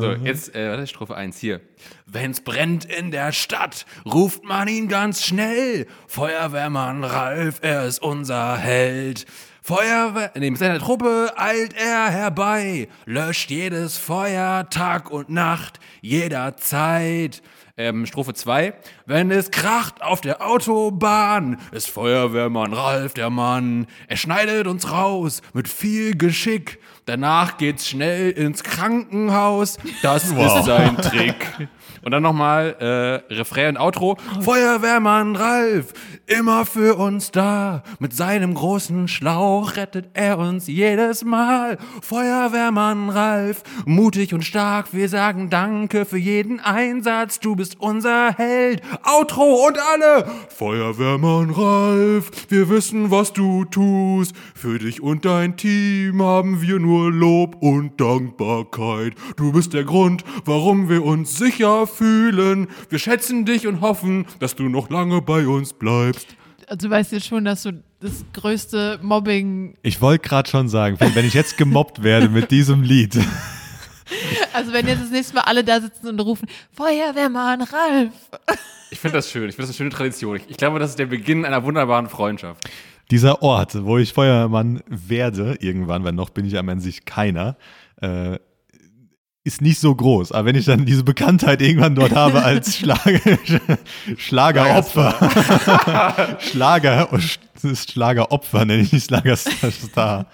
So, 0.00 0.12
jetzt, 0.24 0.54
äh, 0.54 0.70
warte, 0.70 0.86
Strophe 0.86 1.16
1 1.16 1.38
hier. 1.38 1.60
Wenn's 2.06 2.40
brennt 2.40 2.84
in 2.84 3.10
der 3.10 3.32
Stadt, 3.32 3.84
ruft 4.04 4.44
man 4.44 4.68
ihn 4.68 4.88
ganz 4.88 5.24
schnell. 5.24 5.86
Feuerwehrmann 6.06 7.04
Ralf, 7.04 7.58
er 7.62 7.84
ist 7.86 8.00
unser 8.00 8.56
Held. 8.56 9.26
Feuerwehr, 9.68 10.32
nee, 10.34 10.50
mit 10.50 10.58
seiner 10.58 10.78
Truppe 10.78 11.32
eilt 11.36 11.74
er 11.76 12.08
herbei, 12.08 12.88
löscht 13.04 13.50
jedes 13.50 13.98
Feuer 13.98 14.70
Tag 14.70 15.10
und 15.10 15.28
Nacht, 15.28 15.78
jederzeit. 16.00 17.42
Ähm, 17.78 18.06
Strophe 18.06 18.34
2. 18.34 18.74
Wenn 19.06 19.30
es 19.30 19.52
kracht 19.52 20.02
auf 20.02 20.20
der 20.20 20.44
Autobahn, 20.44 21.60
ist 21.70 21.88
Feuerwehrmann 21.88 22.72
Ralf 22.72 23.14
der 23.14 23.30
Mann. 23.30 23.86
Er 24.08 24.16
schneidet 24.16 24.66
uns 24.66 24.90
raus 24.90 25.42
mit 25.54 25.68
viel 25.68 26.16
Geschick. 26.16 26.80
Danach 27.06 27.56
geht's 27.56 27.88
schnell 27.88 28.32
ins 28.32 28.64
Krankenhaus. 28.64 29.78
Das 30.02 30.24
ist 30.24 30.64
sein 30.64 30.96
Trick. 30.96 31.68
Und 32.08 32.12
dann 32.12 32.22
nochmal 32.22 32.74
äh, 33.28 33.34
Refrain 33.34 33.76
und 33.76 33.82
Outro. 33.82 34.16
Feuerwehrmann 34.40 35.36
Ralf, 35.36 35.92
immer 36.24 36.64
für 36.64 36.96
uns 36.96 37.32
da. 37.32 37.82
Mit 37.98 38.14
seinem 38.14 38.54
großen 38.54 39.08
Schlauch 39.08 39.76
rettet 39.76 40.08
er 40.14 40.38
uns 40.38 40.68
jedes 40.68 41.22
Mal. 41.22 41.76
Feuerwehrmann 42.00 43.10
Ralf, 43.10 43.62
mutig 43.84 44.32
und 44.32 44.40
stark. 44.40 44.94
Wir 44.94 45.10
sagen 45.10 45.50
Danke 45.50 46.06
für 46.06 46.16
jeden 46.16 46.60
Einsatz. 46.60 47.40
Du 47.40 47.56
bist 47.56 47.78
unser 47.78 48.32
Held. 48.32 48.80
Outro 49.02 49.66
und 49.66 49.76
alle. 49.78 50.26
Feuerwehrmann 50.48 51.50
Ralf, 51.50 52.30
wir 52.48 52.70
wissen, 52.70 53.10
was 53.10 53.34
du 53.34 53.66
tust. 53.66 54.34
Für 54.54 54.78
dich 54.78 55.02
und 55.02 55.26
dein 55.26 55.58
Team 55.58 56.22
haben 56.22 56.62
wir 56.62 56.78
nur 56.78 57.12
Lob 57.12 57.56
und 57.60 58.00
Dankbarkeit. 58.00 59.12
Du 59.36 59.52
bist 59.52 59.74
der 59.74 59.84
Grund, 59.84 60.24
warum 60.46 60.88
wir 60.88 61.04
uns 61.04 61.36
sicher 61.36 61.86
fühlen. 61.86 61.97
Wir 62.00 62.98
schätzen 62.98 63.44
dich 63.44 63.66
und 63.66 63.80
hoffen, 63.80 64.26
dass 64.40 64.56
du 64.56 64.68
noch 64.68 64.90
lange 64.90 65.22
bei 65.22 65.46
uns 65.46 65.72
bleibst. 65.72 66.36
Also 66.66 66.88
du 66.88 66.94
weißt 66.94 67.12
jetzt 67.12 67.26
schon, 67.26 67.44
dass 67.44 67.62
du 67.62 67.82
das 68.00 68.24
größte 68.32 69.00
Mobbing, 69.02 69.76
Ich 69.82 70.00
wollte 70.00 70.28
gerade 70.28 70.48
schon 70.48 70.68
sagen, 70.68 70.98
wenn 71.14 71.24
ich 71.24 71.34
jetzt 71.34 71.56
gemobbt 71.56 72.02
werde 72.02 72.28
mit 72.28 72.50
diesem 72.50 72.82
Lied, 72.82 73.18
also 74.52 74.72
wenn 74.72 74.86
jetzt 74.86 75.02
das 75.02 75.10
nächste 75.10 75.34
Mal 75.34 75.42
alle 75.42 75.64
da 75.64 75.80
sitzen 75.80 76.08
und 76.08 76.20
rufen, 76.20 76.48
Feuerwehrmann 76.72 77.62
Ralf. 77.62 78.12
Ich 78.90 79.00
finde 79.00 79.18
das 79.18 79.30
schön. 79.30 79.48
Ich 79.48 79.56
finde 79.56 79.68
das 79.68 79.70
eine 79.70 79.76
schöne 79.76 79.90
Tradition. 79.90 80.36
Ich, 80.36 80.48
ich 80.48 80.56
glaube, 80.56 80.78
das 80.78 80.90
ist 80.90 80.98
der 80.98 81.06
Beginn 81.06 81.44
einer 81.44 81.64
wunderbaren 81.64 82.08
Freundschaft. 82.08 82.68
dieser 83.10 83.42
Ort, 83.42 83.84
wo 83.84 83.98
ich 83.98 84.12
Feuermann 84.12 84.82
werde, 84.86 85.56
irgendwann, 85.60 86.04
weil 86.04 86.12
noch 86.12 86.30
bin 86.30 86.44
ich 86.44 86.58
am 86.58 86.68
an 86.68 86.80
sich 86.80 87.04
keiner, 87.04 87.56
äh, 88.00 88.38
ist 89.48 89.62
nicht 89.62 89.80
so 89.80 89.94
groß. 89.94 90.32
Aber 90.32 90.46
wenn 90.46 90.56
ich 90.56 90.66
dann 90.66 90.84
diese 90.84 91.02
Bekanntheit 91.02 91.62
irgendwann 91.62 91.94
dort 91.94 92.12
habe 92.14 92.44
als 92.44 92.76
Schlager, 92.76 93.18
Schlageropfer, 94.16 96.36
Schlager, 96.40 97.08
Schlageropfer, 97.56 98.64
nenne 98.66 98.82
ich 98.82 98.92
nicht 98.92 99.06
Schlagerstar, 99.06 100.26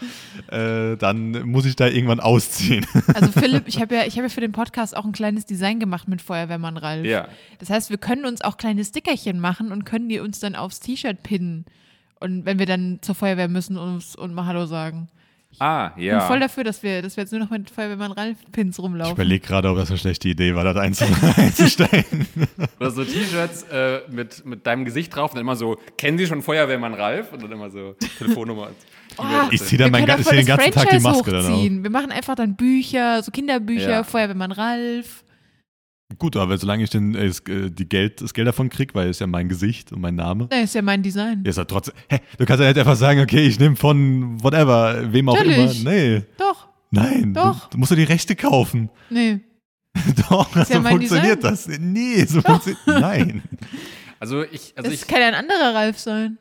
äh, 0.50 0.96
dann 0.96 1.48
muss 1.48 1.64
ich 1.64 1.76
da 1.76 1.86
irgendwann 1.86 2.18
ausziehen. 2.18 2.84
Also 3.14 3.30
Philipp, 3.30 3.68
ich 3.68 3.80
habe 3.80 3.94
ja, 3.94 4.04
ich 4.04 4.14
habe 4.14 4.24
ja 4.24 4.28
für 4.28 4.40
den 4.40 4.52
Podcast 4.52 4.96
auch 4.96 5.04
ein 5.04 5.12
kleines 5.12 5.46
Design 5.46 5.78
gemacht 5.78 6.08
mit 6.08 6.20
Feuerwehrmann 6.20 6.76
Ralf. 6.76 7.06
Ja. 7.06 7.28
Das 7.60 7.70
heißt, 7.70 7.90
wir 7.90 7.98
können 7.98 8.26
uns 8.26 8.42
auch 8.42 8.56
kleine 8.56 8.84
Stickerchen 8.84 9.38
machen 9.38 9.70
und 9.70 9.84
können 9.84 10.08
die 10.08 10.18
uns 10.18 10.40
dann 10.40 10.56
aufs 10.56 10.80
T-Shirt 10.80 11.22
pinnen. 11.22 11.66
Und 12.18 12.44
wenn 12.44 12.58
wir 12.58 12.66
dann 12.66 12.98
zur 13.00 13.14
Feuerwehr 13.14 13.48
müssen 13.48 13.78
und, 13.78 14.16
und 14.16 14.34
mal 14.34 14.46
Hallo 14.46 14.66
sagen. 14.66 15.08
Ah, 15.59 15.92
Ich 15.96 16.05
ja. 16.05 16.18
bin 16.18 16.26
voll 16.26 16.40
dafür, 16.40 16.64
dass 16.64 16.82
wir, 16.82 17.00
dass 17.02 17.16
wir 17.16 17.22
jetzt 17.22 17.30
nur 17.32 17.40
noch 17.40 17.50
mit 17.50 17.70
Feuerwehrmann 17.70 18.12
Ralf-Pins 18.12 18.76
Ich 18.78 18.82
rumlaufen. 18.84 19.14
überlege 19.14 19.46
gerade, 19.46 19.68
ob 19.70 19.76
das 19.76 19.88
eine 19.90 19.98
schlechte 19.98 20.28
Idee 20.28 20.55
war, 20.55 20.64
das 20.64 20.76
einzu- 20.76 21.36
einzustellen. 21.36 22.05
Oder 22.80 22.90
so 22.90 23.05
T-Shirts 23.05 23.64
äh, 23.70 24.00
mit, 24.11 24.44
mit 24.44 24.66
deinem 24.66 24.84
Gesicht 24.84 25.14
drauf 25.14 25.30
und 25.30 25.36
dann 25.36 25.42
immer 25.42 25.57
so, 25.57 25.76
kennen 25.96 26.18
Sie 26.18 26.26
schon 26.26 26.42
Feuerwehrmann 26.42 26.94
Ralf? 26.94 27.32
Und 27.32 27.42
dann 27.42 27.52
immer 27.52 27.70
so 27.70 27.94
Telefonnummer. 28.18 28.68
Ich 29.52 29.62
ziehe 29.62 29.78
dann 29.78 29.92
wir 29.94 30.05
mein, 30.05 30.18
ich 30.20 30.26
zieh 30.26 30.34
den 30.34 30.46
ganzen 30.46 30.72
Tag 30.72 30.88
die 30.90 30.98
Franchise 30.98 31.02
Maske 31.09 31.30
dann 31.30 31.46
auf. 31.46 31.52
hochziehen. 31.52 31.82
Wir 31.84 31.90
machen 31.90 32.11
einfach 32.11 32.34
dann 32.34 32.57
Bücher, 32.57 33.22
so 33.22 33.30
Kinderbücher, 33.30 33.88
Ja. 33.90 34.02
Feuerwehrmann 34.02 34.50
Ralf. 34.50 35.22
Gut, 36.18 36.36
aber 36.36 36.59
solange 36.59 36.84
ich 36.84 36.90
den, 36.90 37.14
äh, 37.14 37.26
das, 37.26 37.40
äh, 37.40 37.70
die 37.70 37.88
Geld, 37.88 38.20
das 38.20 38.34
Geld 38.34 38.46
davon 38.46 38.68
kriege, 38.68 38.94
weil 38.94 39.09
es 39.09 39.18
ja 39.18 39.26
mein 39.26 39.48
Gesicht 39.48 39.92
und 39.92 40.00
mein 40.00 40.14
Name. 40.14 40.46
Das 40.48 40.64
ist 40.64 40.74
ja 40.74 40.82
mein 40.82 41.02
Design. 41.02 41.42
Ja, 41.44 41.50
ist 41.50 41.57
ja 41.57 41.64
trotzdem. 41.64 41.94
Hä, 42.09 42.18
du 42.38 42.44
kannst 42.44 42.61
ja 42.62 42.68
nicht 42.68 42.78
einfach 42.78 42.96
sagen, 42.96 43.20
okay, 43.20 43.46
ich 43.46 43.59
nehme 43.59 43.74
von 43.76 44.42
whatever, 44.42 45.12
wem 45.12 45.28
auch 45.28 45.36
Natürlich. 45.36 45.80
immer. 45.80 45.90
Nee, 45.90 46.22
Doch, 46.36 46.68
nein. 46.90 47.32
Doch. 47.34 47.64
Du, 47.64 47.70
du 47.72 47.78
musst 47.78 47.90
ja 47.90 47.96
die 47.96 48.05
Rechte 48.05 48.36
kaufen. 48.36 48.90
nee. 49.11 49.40
Doch, 50.28 50.55
ja 50.57 50.64
so 50.64 50.80
mein 50.80 50.96
funktioniert 50.96 51.44
das. 51.44 51.68
Nee, 51.68 52.24
so 52.24 52.40
funktioniert. 52.42 52.84
Nein. 52.86 53.42
Also 54.18 54.42
ich, 54.42 54.72
also 54.76 54.90
Es 54.90 55.02
ich, 55.02 55.07
kann 55.07 55.20
ja 55.20 55.28
ein 55.28 55.34
anderer 55.34 55.72
Ralf 55.72 56.00
sein. 56.00 56.36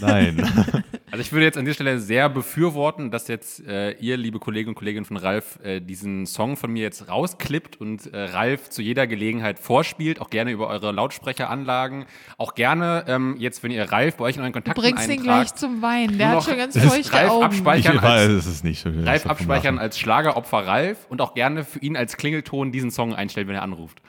Nein. 0.00 0.40
also 1.10 1.20
ich 1.20 1.32
würde 1.32 1.44
jetzt 1.44 1.58
an 1.58 1.64
dieser 1.64 1.74
Stelle 1.74 1.98
sehr 1.98 2.28
befürworten, 2.28 3.10
dass 3.10 3.28
jetzt 3.28 3.66
äh, 3.66 3.92
ihr, 3.92 4.16
liebe 4.16 4.38
Kolleginnen 4.38 4.70
und 4.70 4.74
Kollegen 4.74 5.04
von 5.04 5.16
Ralf, 5.16 5.58
äh, 5.62 5.80
diesen 5.80 6.26
Song 6.26 6.56
von 6.56 6.70
mir 6.72 6.82
jetzt 6.82 7.08
rausklippt 7.08 7.80
und 7.80 8.12
äh, 8.12 8.18
Ralf 8.24 8.70
zu 8.70 8.82
jeder 8.82 9.06
Gelegenheit 9.06 9.58
vorspielt, 9.58 10.20
auch 10.20 10.30
gerne 10.30 10.50
über 10.50 10.68
eure 10.68 10.92
Lautsprecheranlagen. 10.92 12.06
Auch 12.38 12.54
gerne 12.54 13.04
ähm, 13.08 13.36
jetzt, 13.38 13.62
wenn 13.62 13.70
ihr 13.70 13.90
Ralf 13.90 14.16
bei 14.16 14.24
euch 14.24 14.36
in 14.36 14.42
euren 14.42 14.52
Du 14.52 14.60
Kontakten 14.60 14.82
bringst 14.82 15.08
ihn 15.08 15.22
gleich 15.22 15.54
zum 15.54 15.82
Weinen. 15.82 16.18
Der 16.18 16.28
hat 16.28 16.34
noch 16.36 16.48
schon 16.48 16.56
ganz 16.56 16.78
feuchte 16.78 17.12
Ralf 17.12 17.30
Augen. 17.30 17.44
abspeichern. 17.44 17.96
Ich 17.96 18.02
als- 18.02 18.28
weiß, 18.28 18.30
es 18.30 18.46
ist 18.46 18.64
nicht 18.64 18.80
so. 18.80 18.90
Ralf 18.90 19.26
abspeichern 19.26 19.76
machen. 19.76 19.84
als 19.84 19.98
Schlageropfer 19.98 20.66
Ralf 20.66 21.06
und 21.08 21.20
auch 21.20 21.34
gerne 21.34 21.64
für 21.64 21.78
ihn 21.80 21.96
als 21.96 22.16
Klingelton 22.16 22.72
diesen 22.72 22.90
Song 22.90 23.14
einstellen, 23.14 23.48
wenn 23.48 23.54
er 23.54 23.62
anruft. 23.62 24.00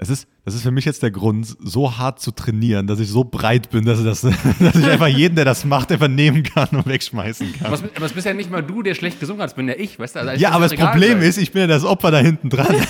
Es 0.00 0.10
ist, 0.10 0.28
Das 0.48 0.54
ist 0.54 0.62
für 0.62 0.70
mich 0.70 0.86
jetzt 0.86 1.02
der 1.02 1.10
Grund, 1.10 1.46
so 1.62 1.98
hart 1.98 2.22
zu 2.22 2.30
trainieren, 2.30 2.86
dass 2.86 3.00
ich 3.00 3.10
so 3.10 3.22
breit 3.22 3.68
bin, 3.68 3.84
dass, 3.84 4.02
das, 4.02 4.22
dass 4.60 4.76
ich 4.76 4.86
einfach 4.86 5.06
jeden, 5.06 5.36
der 5.36 5.44
das 5.44 5.66
macht, 5.66 5.92
einfach 5.92 6.08
nehmen 6.08 6.42
kann 6.42 6.68
und 6.70 6.86
wegschmeißen 6.86 7.52
kann. 7.52 7.66
Aber 7.66 7.74
es, 7.74 7.82
aber 7.94 8.06
es 8.06 8.12
bist 8.12 8.26
ja 8.26 8.32
nicht 8.32 8.50
mal 8.50 8.62
du, 8.62 8.82
der 8.82 8.94
schlecht 8.94 9.20
gesungen 9.20 9.42
hat, 9.42 9.50
es 9.50 9.54
bin 9.56 9.68
ja 9.68 9.74
ich, 9.76 9.98
weißt 9.98 10.16
du? 10.16 10.20
Also, 10.20 10.40
ja, 10.42 10.52
aber 10.52 10.66
das 10.66 10.74
Problem 10.74 11.20
ist, 11.20 11.36
ich 11.36 11.52
bin 11.52 11.60
ja 11.60 11.66
das 11.66 11.84
Opfer 11.84 12.10
da 12.10 12.20
hinten 12.20 12.48
dran. 12.48 12.66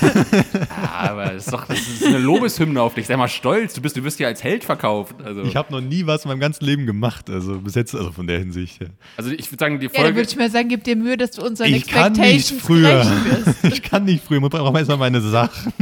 Ja, 0.71 1.11
aber 1.11 1.25
das 1.27 1.47
ist 1.47 1.53
doch 1.53 1.67
das 1.67 1.79
ist 1.81 2.05
eine 2.05 2.19
Lobeshymne 2.19 2.81
auf 2.81 2.95
dich. 2.95 3.07
Sei 3.07 3.17
mal 3.17 3.29
stolz, 3.29 3.75
du 3.75 3.81
bist, 3.81 3.97
du 3.97 4.03
bist 4.03 4.21
ja 4.21 4.29
als 4.29 4.45
Held 4.45 4.63
verkauft. 4.65 5.17
Also, 5.25 5.43
Ich 5.43 5.57
habe 5.57 5.73
noch 5.73 5.81
nie 5.81 6.07
was 6.07 6.25
in 6.25 6.29
meinem 6.29 6.41
ganzen 6.41 6.65
Leben 6.65 6.87
gemacht, 6.87 7.29
also 7.29 7.59
bis 7.59 7.75
jetzt, 7.75 7.95
also 7.95 8.13
von 8.13 8.27
der 8.29 8.39
Hinsicht. 8.39 8.81
Ja. 8.81 8.89
also 9.17 9.31
ich 9.31 9.51
würde 9.51 9.65
sagen, 9.65 9.81
die 9.81 9.87
Ja, 9.87 9.93
dann 9.93 10.03
Folge. 10.03 10.17
würde 10.19 10.29
ich 10.31 10.37
mir 10.37 10.51
sagen, 10.51 10.69
gib 10.69 10.85
dir 10.85 10.95
Mühe, 10.97 11.17
dass 11.17 11.33
du 11.33 11.43
unseren 11.45 11.73
Ich 11.73 11.87
kann 11.89 12.13
nicht 12.13 12.53
Expectations 12.53 12.63
früher. 12.63 13.05
wirst. 13.45 13.65
Ich 13.65 13.83
kann 13.83 14.05
nicht 14.05 14.23
früher. 14.25 14.43
Ich 14.43 14.49
brauche 14.51 14.77
erstmal 14.79 14.99
meine 14.99 15.21
Sachen, 15.21 15.73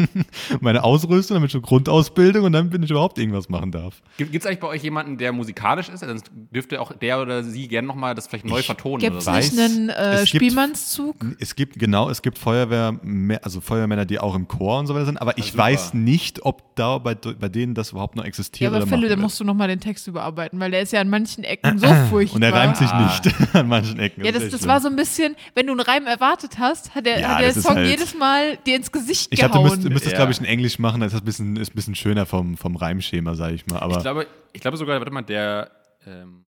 meine 0.61 0.83
Ausrüstung, 0.85 1.37
damit 1.37 1.53
schon 1.53 1.62
Grundausbildung 1.67 2.45
und 2.45 2.53
dann 2.53 2.71
bin 2.71 2.83
ich 2.83 2.91
überhaupt 2.91 3.19
irgendwas 3.19 3.49
machen 3.49 3.71
darf. 3.73 4.01
Gibt 4.17 4.35
es 4.35 4.47
eigentlich 4.47 4.61
bei 4.61 4.69
euch 4.69 4.83
jemanden, 4.83 5.19
der 5.19 5.33
musikalisch 5.33 5.89
ist? 5.89 6.01
Sonst 6.01 6.31
dürfte 6.53 6.81
auch 6.81 6.93
der 6.93 7.21
oder 7.21 7.43
sie 7.45 7.69
gerne 7.69 7.87
nochmal 7.87 8.14
das 8.14 8.27
vielleicht 8.27 8.45
neu 8.47 8.61
Ich 8.61 8.67
vertonen 8.67 8.99
Gibt 9.01 9.17
oder 9.17 9.37
nicht 9.37 9.59
einen 9.59 9.89
äh, 9.91 10.14
es 10.14 10.31
gibt- 10.31 10.45
Spielmannszug? 10.45 11.17
Es 11.41 11.55
gibt, 11.55 11.79
genau, 11.79 12.09
es 12.11 12.23
gibt 12.23 12.39
Feuerwehr, 12.39 12.99
also 13.43 13.61
Feuermänner, 13.61 14.05
die 14.07 14.19
auch 14.19 14.35
im 14.35 14.49
Chor 14.49 14.79
und 14.79 14.87
so 14.87 14.95
weiter 14.95 15.07
sind, 15.07 15.19
aber 15.21 15.37
ich 15.39 15.47
super. 15.53 15.59
weiß 15.64 15.95
nicht, 15.95 16.45
ob 16.45 16.75
da 16.77 16.99
bei, 16.99 17.14
bei 17.14 17.49
denen 17.49 17.75
das 17.75 17.91
überhaupt 17.93 18.17
noch 18.17 18.25
Ja, 18.25 18.29
existiert 18.29 18.69
aber 18.69 18.79
oder 18.79 18.87
Philipp, 18.87 19.03
dann 19.03 19.11
wird. 19.11 19.21
musst 19.21 19.41
du 19.41 19.45
nochmal 19.45 19.69
den 19.69 19.81
Text 19.81 20.07
überarbeiten, 20.07 20.59
weil 20.61 20.71
der 20.71 20.83
ist 20.83 20.93
ja 20.93 21.01
an 21.01 21.09
manchen 21.09 21.45
Ecken 21.45 21.79
so 21.79 21.87
furchtbar. 22.11 22.37
Und 22.37 22.43
er 22.43 22.53
reimt 22.53 22.77
sich 22.77 22.89
Ah. 22.89 23.07
nicht 23.25 23.35
an 23.55 23.69
manchen 23.69 23.99
Ecken. 23.99 24.25
Ja, 24.25 24.33
das, 24.33 24.45
das 24.49 24.61
schlimm. 24.61 24.69
war 24.69 24.81
so 24.81 24.89
ein 24.89 24.97
bisschen, 24.97 25.35
wenn 25.55 25.67
du 25.67 25.73
einen 25.73 25.81
Reim 25.81 26.07
erwartet 26.07 26.59
hast, 26.59 26.95
hat 26.95 27.07
der, 27.07 27.21
Ja, 27.21 27.29
hat 27.35 27.41
der 27.41 27.53
das 27.53 27.62
Song 27.62 27.75
halt- 27.77 27.87
jedes 27.89 28.14
Mal 28.17 28.57
dir 28.67 28.77
ins 28.77 28.93
Gesicht 28.93 29.29
Ich 29.33 29.39
glaube, 29.39 29.55
du 29.55 29.59
gehauen. 29.62 29.71
müsst, 29.77 29.85
du 29.85 29.91
müsstest, 29.91 30.12
Ja. 30.12 30.19
glaube 30.19 30.33
ich, 30.33 30.39
in 30.39 30.45
Englisch 30.45 30.79
machen, 30.79 31.01
dann 31.01 31.09
ist 31.09 31.12
das 31.14 31.23
ein 31.23 31.25
bisschen, 31.25 31.56
ist 31.61 31.73
ein 31.73 31.75
bisschen 31.75 31.95
schöner 31.95 32.27
vom, 32.27 32.57
vom 32.57 32.77
Reimschema, 32.77 33.35
sage 33.35 33.55
ich 33.55 33.67
mal. 33.67 33.79
Aber 33.81 33.97
Ich 33.97 34.03
glaube, 34.03 34.27
ich 34.53 34.61
glaube 34.61 34.77
sogar, 34.77 34.99
warte 34.99 35.13
mal, 35.13 35.23
der, 35.23 35.71
ähm, 36.07 36.45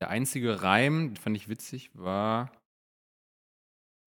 der 0.00 0.10
einzige 0.10 0.62
Reim, 0.62 1.10
den 1.10 1.16
fand 1.16 1.36
ich 1.36 1.48
witzig, 1.48 1.90
war. 1.94 2.50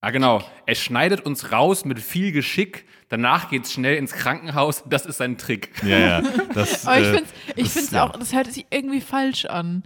Ah, 0.01 0.11
genau. 0.11 0.43
Es 0.67 0.79
schneidet 0.79 1.21
uns 1.21 1.51
raus 1.51 1.83
mit 1.83 1.99
viel 1.99 2.31
Geschick. 2.31 2.85
Danach 3.09 3.49
geht's 3.49 3.73
schnell 3.73 3.95
ins 3.95 4.13
Krankenhaus. 4.13 4.83
Das 4.87 5.05
ist 5.05 5.17
sein 5.17 5.37
Trick. 5.37 5.71
ja, 5.83 5.97
ja. 5.97 6.21
Das, 6.53 6.85
aber 6.85 6.99
ich 6.99 7.07
äh, 7.07 7.65
finde 7.65 7.87
es 7.87 7.93
auch, 7.95 8.11
das 8.11 8.33
hört 8.33 8.51
sich 8.53 8.67
irgendwie 8.69 9.01
falsch 9.01 9.45
an. 9.45 9.83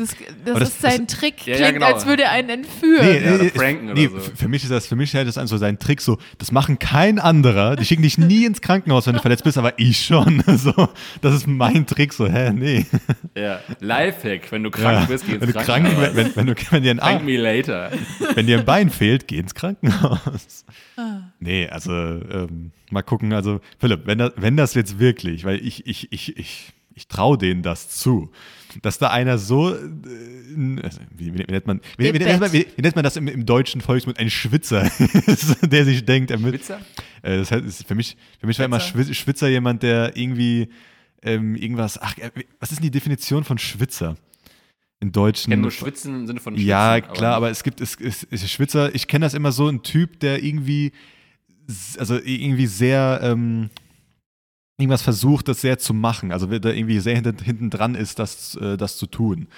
Das, 0.00 0.16
das, 0.44 0.58
das- 0.58 0.68
ist 0.70 0.80
sein 0.82 1.06
Trick, 1.06 1.46
Ja, 1.46 1.54
klingt, 1.56 1.60
ja, 1.60 1.70
genau. 1.72 1.86
als 1.86 2.06
würde 2.06 2.22
er 2.24 2.30
einen 2.32 2.48
entführen. 2.50 3.06
Nee, 3.06 3.24
Ja, 3.24 3.34
oder 3.34 3.44
nee, 3.44 3.50
pranken 3.50 3.92
nee, 3.92 4.08
oder 4.08 4.20
so. 4.20 4.30
Für 4.34 4.48
mich 4.48 4.62
ist 4.64 4.70
das, 4.70 4.86
für 4.86 4.96
mich 4.96 5.12
hält 5.14 5.28
das 5.28 5.36
an 5.38 5.46
so 5.46 5.56
sein 5.58 5.78
Trick 5.78 6.00
so, 6.00 6.18
das 6.38 6.50
machen 6.52 6.78
kein 6.78 7.18
anderer, 7.18 7.76
die 7.76 7.84
schicken 7.84 8.02
dich 8.02 8.16
nie 8.18 8.44
ins 8.46 8.60
Krankenhaus, 8.60 9.06
wenn 9.06 9.14
du 9.14 9.20
verletzt 9.20 9.44
bist, 9.44 9.58
aber 9.58 9.78
ich 9.78 10.04
schon. 10.04 10.42
So, 10.56 10.88
das 11.22 11.34
ist 11.34 11.46
mein 11.46 11.86
Trick, 11.86 12.12
so, 12.12 12.26
hä, 12.26 12.50
nee. 12.50 12.84
Ja. 13.36 13.60
Lifehack, 13.80 14.50
wenn 14.52 14.62
du 14.62 14.70
krank 14.70 15.00
Ja. 15.00 15.04
bist, 15.06 15.26
geh 15.26 15.32
ins 15.34 15.40
wenn, 15.42 15.48
du 15.48 15.52
krank, 15.54 15.66
Krankenhaus. 15.86 16.16
wenn, 16.16 16.36
wenn, 16.36 16.46
du, 16.46 16.54
wenn, 16.70 16.82
dir 16.82 16.90
ein 16.90 17.00
Arm, 17.00 17.24
me 17.24 17.36
later. 17.36 17.90
wenn 18.34 18.46
dir 18.46 18.58
ein 18.58 18.64
Bein 18.64 18.90
fehlt, 18.90 19.28
geh 19.28 19.38
ins 19.38 19.54
Krankenhaus. 19.54 20.64
Ah. 20.96 21.30
Nee, 21.40 21.68
also 21.68 21.92
ähm, 21.92 22.72
mal 22.90 23.02
gucken, 23.02 23.32
also 23.32 23.60
Philipp, 23.78 24.02
wenn 24.06 24.18
das, 24.18 24.32
wenn 24.36 24.56
das 24.56 24.74
jetzt 24.74 24.98
wirklich, 24.98 25.44
weil 25.44 25.64
ich, 25.64 25.86
ich, 25.86 26.12
ich, 26.12 26.36
ich, 26.36 26.72
ich 26.94 27.08
traue 27.08 27.38
denen 27.38 27.62
das 27.62 27.88
zu, 27.90 28.30
dass 28.82 28.98
da 28.98 29.10
einer 29.10 29.38
so, 29.38 29.74
äh, 29.74 29.78
wie, 31.16 31.34
wie, 31.34 31.44
nennt 31.48 31.66
man, 31.66 31.80
wie, 31.96 32.04
wie, 32.04 32.08
Im 32.08 32.16
nennt 32.16 32.40
man, 32.40 32.50
Bett. 32.50 32.52
wie, 32.52 32.76
wie 32.76 32.82
nennt 32.82 32.94
man 32.96 33.04
das 33.04 33.16
im, 33.16 33.28
im 33.28 33.46
deutschen 33.46 33.80
Volksmund, 33.80 34.18
ein 34.18 34.30
Schwitzer 34.30 34.90
ist, 35.26 35.56
der 35.62 35.84
sich 35.84 36.04
denkt, 36.04 36.30
er 36.30 36.38
mit, 36.38 36.54
Witzer? 36.54 36.80
äh, 37.22 37.38
das 37.38 37.50
heißt, 37.50 37.86
für 37.86 37.94
mich, 37.94 38.16
für 38.40 38.46
mich 38.46 38.58
war 38.58 38.66
immer 38.66 38.80
Schwitzer? 38.80 39.06
Schwitzer, 39.06 39.14
Schwitzer 39.14 39.48
jemand, 39.48 39.82
der 39.82 40.16
irgendwie 40.16 40.68
ähm, 41.22 41.54
irgendwas, 41.56 42.00
ach, 42.00 42.16
äh, 42.18 42.30
was 42.58 42.70
ist 42.72 42.78
denn 42.78 42.84
die 42.84 42.90
Definition 42.90 43.44
von 43.44 43.58
Schwitzer? 43.58 44.16
In 45.02 45.12
Deutschen. 45.12 45.50
Ich 45.50 45.52
kenne 45.52 45.62
nur 45.62 45.70
Schwitzen 45.70 46.14
im 46.14 46.26
Sinne 46.26 46.40
von 46.40 46.54
Schwitzen. 46.54 46.68
Ja, 46.68 47.00
klar, 47.00 47.34
aber 47.34 47.48
nicht- 47.48 47.56
es 47.56 47.62
gibt, 47.62 47.80
es, 47.80 47.96
es, 47.98 48.26
es 48.30 48.50
Schwitzer, 48.50 48.94
ich 48.94 49.08
kenne 49.08 49.24
das 49.24 49.32
immer 49.32 49.50
so, 49.50 49.66
ein 49.66 49.82
Typ, 49.82 50.20
der 50.20 50.42
irgendwie, 50.44 50.92
also 51.98 52.18
irgendwie 52.22 52.66
sehr, 52.66 53.20
ähm, 53.22 53.70
irgendwas 54.80 55.02
versucht, 55.02 55.48
das 55.48 55.60
sehr 55.60 55.78
zu 55.78 55.94
machen. 55.94 56.32
Also 56.32 56.50
wer 56.50 56.60
da 56.60 56.70
irgendwie 56.70 57.00
sehr 57.00 57.14
hinten, 57.14 57.38
hinten 57.42 57.70
dran 57.70 57.94
ist, 57.94 58.18
das, 58.18 58.54
äh, 58.56 58.76
das 58.76 58.96
zu 58.96 59.06
tun. 59.06 59.48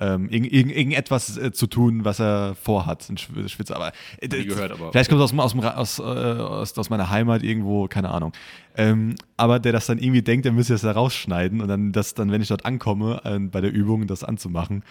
Ähm, 0.00 0.28
irgend, 0.28 0.52
irgend, 0.52 0.72
irgendetwas 0.74 1.36
äh, 1.36 1.52
zu 1.52 1.68
tun, 1.68 2.04
was 2.04 2.18
er 2.18 2.56
vorhat, 2.60 3.02
Schw- 3.04 3.48
Schwitzer. 3.48 3.76
Aber, 3.76 3.92
äh, 4.20 4.26
gehört, 4.26 4.72
aber- 4.72 4.90
vielleicht 4.90 5.08
kommt 5.08 5.22
es 5.22 5.32
aus, 5.32 5.54
aus, 5.54 5.64
aus, 5.64 5.98
äh, 6.00 6.02
aus, 6.02 6.76
aus 6.76 6.90
meiner 6.90 7.10
Heimat 7.10 7.44
irgendwo, 7.44 7.86
keine 7.86 8.10
Ahnung. 8.10 8.32
Ähm, 8.76 9.14
aber 9.36 9.60
der 9.60 9.70
das 9.70 9.86
dann 9.86 9.98
irgendwie 9.98 10.22
denkt, 10.22 10.46
er 10.46 10.52
müsse 10.52 10.72
das 10.72 10.82
da 10.82 10.90
rausschneiden 10.90 11.60
und 11.60 11.68
dann 11.68 11.92
das 11.92 12.14
dann, 12.14 12.32
wenn 12.32 12.42
ich 12.42 12.48
dort 12.48 12.64
ankomme, 12.64 13.20
äh, 13.24 13.38
bei 13.38 13.60
der 13.60 13.72
Übung 13.72 14.08
das 14.08 14.24
anzumachen. 14.24 14.82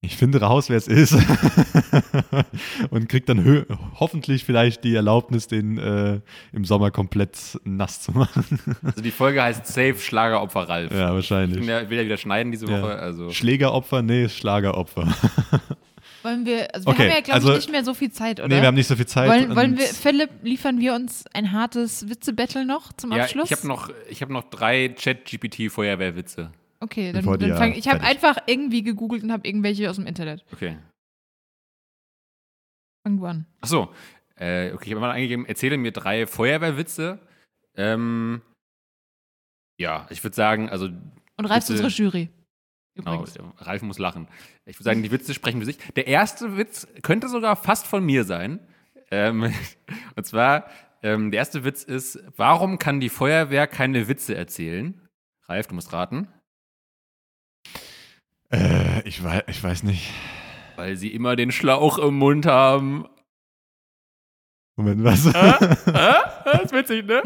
Ich 0.00 0.16
finde 0.16 0.40
raus, 0.40 0.68
wer 0.70 0.76
es 0.76 0.86
ist 0.86 1.12
und 2.90 3.08
krieg 3.08 3.26
dann 3.26 3.66
hoffentlich 3.98 4.44
vielleicht 4.44 4.84
die 4.84 4.94
Erlaubnis, 4.94 5.48
den 5.48 5.76
äh, 5.76 6.20
im 6.52 6.64
Sommer 6.64 6.92
komplett 6.92 7.36
nass 7.64 8.00
zu 8.02 8.12
machen. 8.12 8.44
Also 8.84 9.02
die 9.02 9.10
Folge 9.10 9.42
heißt 9.42 9.66
Safe 9.66 9.96
Schlageropfer 9.98 10.68
Ralf. 10.68 10.92
ja, 10.92 10.98
Ich 10.98 11.04
bin 11.06 11.14
wahrscheinlich. 11.16 11.66
ja, 11.66 11.90
will 11.90 11.98
ja 11.98 12.04
wieder 12.04 12.16
schneiden 12.16 12.52
diese 12.52 12.66
Ja. 12.70 12.80
Woche. 12.80 12.94
Also. 12.96 13.30
Schlägeropfer? 13.32 14.02
Nee, 14.02 14.28
Schlageropfer. 14.28 15.08
Wollen 16.22 16.46
wir, 16.46 16.72
also 16.74 16.86
wir 16.86 16.92
Okay, 16.92 17.02
haben 17.08 17.14
ja, 17.16 17.20
glaube 17.20 17.32
also- 17.34 17.50
ich, 17.52 17.56
nicht 17.58 17.70
mehr 17.70 17.84
so 17.84 17.94
viel 17.94 18.10
Zeit, 18.12 18.38
oder? 18.38 18.48
Nee, 18.48 18.60
wir 18.60 18.66
haben 18.68 18.74
nicht 18.76 18.88
so 18.88 18.94
viel 18.96 19.06
Zeit. 19.06 19.28
wollen, 19.28 19.56
wollen 19.56 19.78
wir, 19.78 19.84
Philipp, 19.86 20.30
liefern 20.42 20.78
wir 20.78 20.94
uns 20.94 21.24
ein 21.32 21.50
hartes 21.52 22.08
Witze-Battle 22.08 22.64
noch 22.64 22.92
zum 22.92 23.10
Ja, 23.12 23.22
Abschluss? 23.24 23.50
ich 23.50 23.56
habe 23.56 23.66
noch, 23.68 23.90
ich 24.08 24.22
hab 24.22 24.28
noch 24.30 24.44
drei 24.50 24.88
Chat-GPT-Feuerwehrwitze. 24.96 26.50
Okay, 26.80 27.12
dann, 27.12 27.24
dann 27.24 27.48
ja 27.48 27.56
fang, 27.56 27.72
ich 27.72 27.88
habe 27.88 28.02
einfach 28.02 28.38
irgendwie 28.46 28.82
gegoogelt 28.82 29.24
und 29.24 29.32
habe 29.32 29.46
irgendwelche 29.46 29.90
aus 29.90 29.96
dem 29.96 30.06
Internet. 30.06 30.44
Okay. 30.52 30.78
Fang 33.04 33.16
du 33.16 33.26
an. 33.26 33.46
Achso. 33.60 33.92
Äh, 34.36 34.72
okay, 34.72 34.86
ich 34.86 34.90
habe 34.92 35.00
mal 35.00 35.10
eingegeben, 35.10 35.46
erzähle 35.46 35.76
mir 35.76 35.90
drei 35.90 36.26
Feuerwehrwitze. 36.26 37.18
Ähm, 37.76 38.42
ja, 39.80 40.06
ich 40.10 40.22
würde 40.22 40.36
sagen, 40.36 40.68
also 40.68 40.86
Und 40.86 41.46
Ralf 41.46 41.64
ist 41.64 41.70
unsere 41.70 41.88
Jury. 41.88 42.30
Genau, 42.94 43.22
Übrigens. 43.22 43.38
Ralf 43.58 43.82
muss 43.82 43.98
lachen. 43.98 44.28
Ich 44.64 44.76
würde 44.76 44.84
sagen, 44.84 45.02
die 45.02 45.10
Witze 45.10 45.34
sprechen 45.34 45.60
für 45.60 45.66
sich. 45.66 45.78
Der 45.94 46.06
erste 46.06 46.56
Witz 46.56 46.86
könnte 47.02 47.28
sogar 47.28 47.56
fast 47.56 47.86
von 47.86 48.04
mir 48.04 48.24
sein. 48.24 48.60
Ähm, 49.10 49.52
und 50.16 50.26
zwar, 50.26 50.68
ähm, 51.02 51.30
der 51.30 51.38
erste 51.38 51.64
Witz 51.64 51.82
ist, 51.82 52.22
warum 52.36 52.78
kann 52.78 53.00
die 53.00 53.08
Feuerwehr 53.08 53.66
keine 53.66 54.08
Witze 54.08 54.34
erzählen? 54.36 55.08
Ralf, 55.48 55.68
du 55.68 55.74
musst 55.74 55.92
raten. 55.92 56.28
Äh, 58.50 59.06
ich, 59.06 59.22
weiß, 59.22 59.42
ich 59.48 59.62
weiß 59.62 59.82
nicht. 59.82 60.10
Weil 60.76 60.96
sie 60.96 61.12
immer 61.12 61.36
den 61.36 61.52
Schlauch 61.52 61.98
im 61.98 62.14
Mund 62.18 62.46
haben. 62.46 63.06
Moment, 64.76 65.02
was? 65.04 65.24
Das 65.32 66.62
ist 66.64 66.72
witzig, 66.72 67.06
ne? 67.06 67.22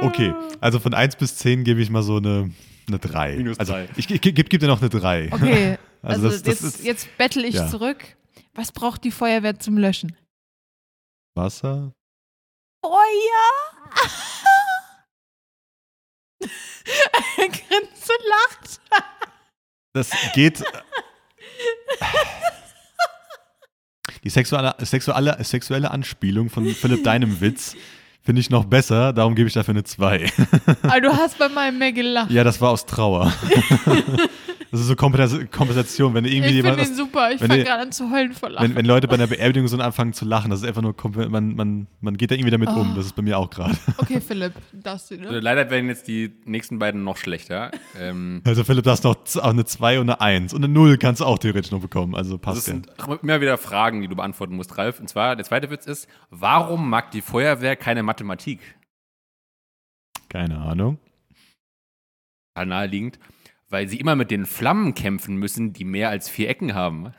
okay, 0.00 0.34
also 0.60 0.78
von 0.80 0.94
1 0.94 1.16
bis 1.16 1.36
10 1.36 1.64
gebe 1.64 1.80
ich 1.80 1.90
mal 1.90 2.02
so 2.02 2.16
eine, 2.16 2.50
eine 2.88 2.98
3. 2.98 3.36
Minus 3.36 3.58
also 3.58 3.72
drei. 3.74 3.88
ich, 3.96 4.10
ich 4.10 4.20
gebe 4.20 4.42
geb 4.44 4.60
dir 4.60 4.66
noch 4.68 4.80
eine 4.80 4.88
3. 4.90 5.28
Okay, 5.32 5.78
Also 6.02 6.26
also, 6.26 6.28
das- 6.28 6.42
das 6.42 6.62
jetzt, 6.62 6.64
ist- 6.78 6.84
jetzt 6.84 7.18
bettel 7.18 7.44
ich 7.44 7.54
ja. 7.56 7.68
zurück. 7.68 8.16
Was 8.54 8.72
braucht 8.72 9.04
die 9.04 9.10
Feuerwehr 9.10 9.58
zum 9.58 9.76
Löschen? 9.76 10.16
Wasser? 11.34 11.92
Feuer! 12.84 12.94
er 17.38 17.48
grinst 17.48 18.10
und 18.10 18.28
lacht. 18.28 18.80
Das 19.92 20.10
geht. 20.34 20.62
Die 24.24 24.30
sexuelle, 24.30 24.74
sexuelle, 24.80 25.36
sexuelle 25.44 25.90
Anspielung 25.90 26.50
von 26.50 26.66
Philipp 26.66 27.04
deinem 27.04 27.40
Witz 27.40 27.76
finde 28.26 28.40
ich 28.40 28.50
noch 28.50 28.64
besser, 28.64 29.12
darum 29.12 29.36
gebe 29.36 29.46
ich 29.46 29.54
dafür 29.54 29.72
eine 29.72 29.84
2. 29.84 30.26
Aber 30.82 31.00
du 31.00 31.16
hast 31.16 31.38
bei 31.38 31.48
meinem 31.48 31.78
mehr 31.78 31.92
gelacht. 31.92 32.30
ja, 32.30 32.42
das 32.42 32.60
war 32.60 32.70
aus 32.70 32.84
Trauer. 32.84 33.32
das 34.70 34.80
ist 34.80 34.86
so 34.86 34.94
Kompens- 34.94 35.46
Kompensation, 35.50 36.14
wenn 36.14 36.24
irgendwie 36.24 36.48
ich 36.48 36.54
jemand 36.56 36.76
finde 36.76 36.90
was, 36.90 36.98
ihn 36.98 37.04
super. 37.04 37.30
Ich 37.32 37.40
wenn 37.40 37.48
fange 37.48 37.62
die- 37.62 37.66
gerade 37.68 37.82
an 37.82 37.92
zu 37.92 38.10
heulen 38.10 38.32
vor 38.32 38.50
Lachen. 38.50 38.68
wenn, 38.68 38.76
wenn 38.76 38.86
Leute 38.86 39.08
bei 39.08 39.14
einer 39.14 39.26
Beerdigung 39.26 39.68
so 39.68 39.78
anfangen 39.78 40.12
zu 40.12 40.24
lachen, 40.24 40.50
das 40.50 40.60
ist 40.62 40.66
einfach 40.66 40.82
nur, 40.82 40.94
man, 41.28 41.54
man, 41.54 41.86
man 42.00 42.16
geht 42.16 42.30
da 42.30 42.34
irgendwie 42.34 42.50
damit 42.50 42.68
um. 42.70 42.92
Oh. 42.92 42.96
Das 42.96 43.06
ist 43.06 43.14
bei 43.16 43.22
mir 43.22 43.38
auch 43.38 43.48
gerade. 43.50 43.76
okay, 43.98 44.20
Philipp, 44.20 44.52
darfst 44.72 45.10
du, 45.10 45.16
Also 45.18 45.30
ne? 45.32 45.40
leider 45.40 45.70
werden 45.70 45.88
jetzt 45.88 46.08
die 46.08 46.32
nächsten 46.44 46.78
beiden 46.78 47.04
noch 47.04 47.16
schlechter. 47.16 47.70
Ähm, 47.98 48.42
Also 48.44 48.64
Philipp, 48.64 48.84
du 48.84 48.90
hast 48.90 49.04
noch 49.04 49.16
eine 49.42 49.64
2 49.64 50.00
und 50.00 50.10
eine 50.10 50.20
1. 50.20 50.52
Und 50.54 50.64
eine 50.64 50.72
0 50.72 50.98
kannst 50.98 51.20
du 51.20 51.24
auch 51.24 51.38
theoretisch 51.38 51.70
noch 51.72 51.80
bekommen. 51.80 52.14
Also 52.14 52.36
das 52.36 52.40
passt 52.42 52.66
ja. 52.68 52.74
sind 52.74 52.88
immer 53.22 53.40
wieder 53.40 53.58
Fragen, 53.58 54.00
die 54.02 54.08
du 54.08 54.16
beantworten 54.16 54.56
musst, 54.56 54.76
Ralf. 54.78 55.00
Und 55.00 55.08
zwar, 55.08 55.36
der 55.36 55.44
zweite 55.44 55.70
Witz 55.70 55.86
ist, 55.86 56.08
warum 56.30 56.88
mag 56.90 57.10
die 57.10 57.22
Feuerwehr 57.22 57.76
keine 57.76 58.02
Mathematik? 58.02 58.60
Keine 60.28 60.58
Ahnung. 60.58 60.98
Naheliegend, 62.58 63.18
weil 63.68 63.88
sie 63.88 63.98
immer 63.98 64.16
mit 64.16 64.30
den 64.30 64.46
Flammen 64.46 64.94
kämpfen 64.94 65.36
müssen, 65.36 65.72
die 65.72 65.84
mehr 65.84 66.08
als 66.10 66.28
vier 66.28 66.48
Ecken 66.48 66.74
haben. 66.74 67.12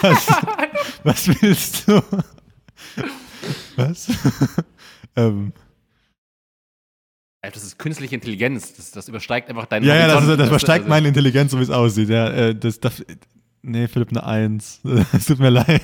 Was, 0.00 0.26
was 1.04 1.28
willst 1.42 1.88
du? 1.88 2.02
Was? 3.76 4.08
ähm, 5.16 5.52
Äh, 7.42 7.50
Das 7.50 7.62
ist 7.64 7.78
künstliche 7.78 8.14
Intelligenz. 8.14 8.74
Das, 8.74 8.90
das 8.90 9.08
übersteigt 9.08 9.48
einfach 9.50 9.66
deinen 9.66 9.84
ja, 9.84 9.94
ja, 9.96 10.06
das, 10.06 10.16
Horizont. 10.16 10.40
das 10.40 10.48
übersteigt 10.48 10.80
also- 10.84 10.88
meine 10.88 11.08
Intelligenz, 11.08 11.52
so 11.52 11.58
wie 11.58 11.62
es 11.62 11.70
aussieht. 11.70 12.08
Ja, 12.08 12.28
äh, 12.30 12.54
das 12.54 12.80
darf, 12.80 13.02
nee, 13.62 13.86
Philipp, 13.88 14.08
eine 14.10 14.24
Eins. 14.24 14.80
Es 15.12 15.26
tut 15.26 15.38
mir 15.38 15.50
leid. 15.50 15.82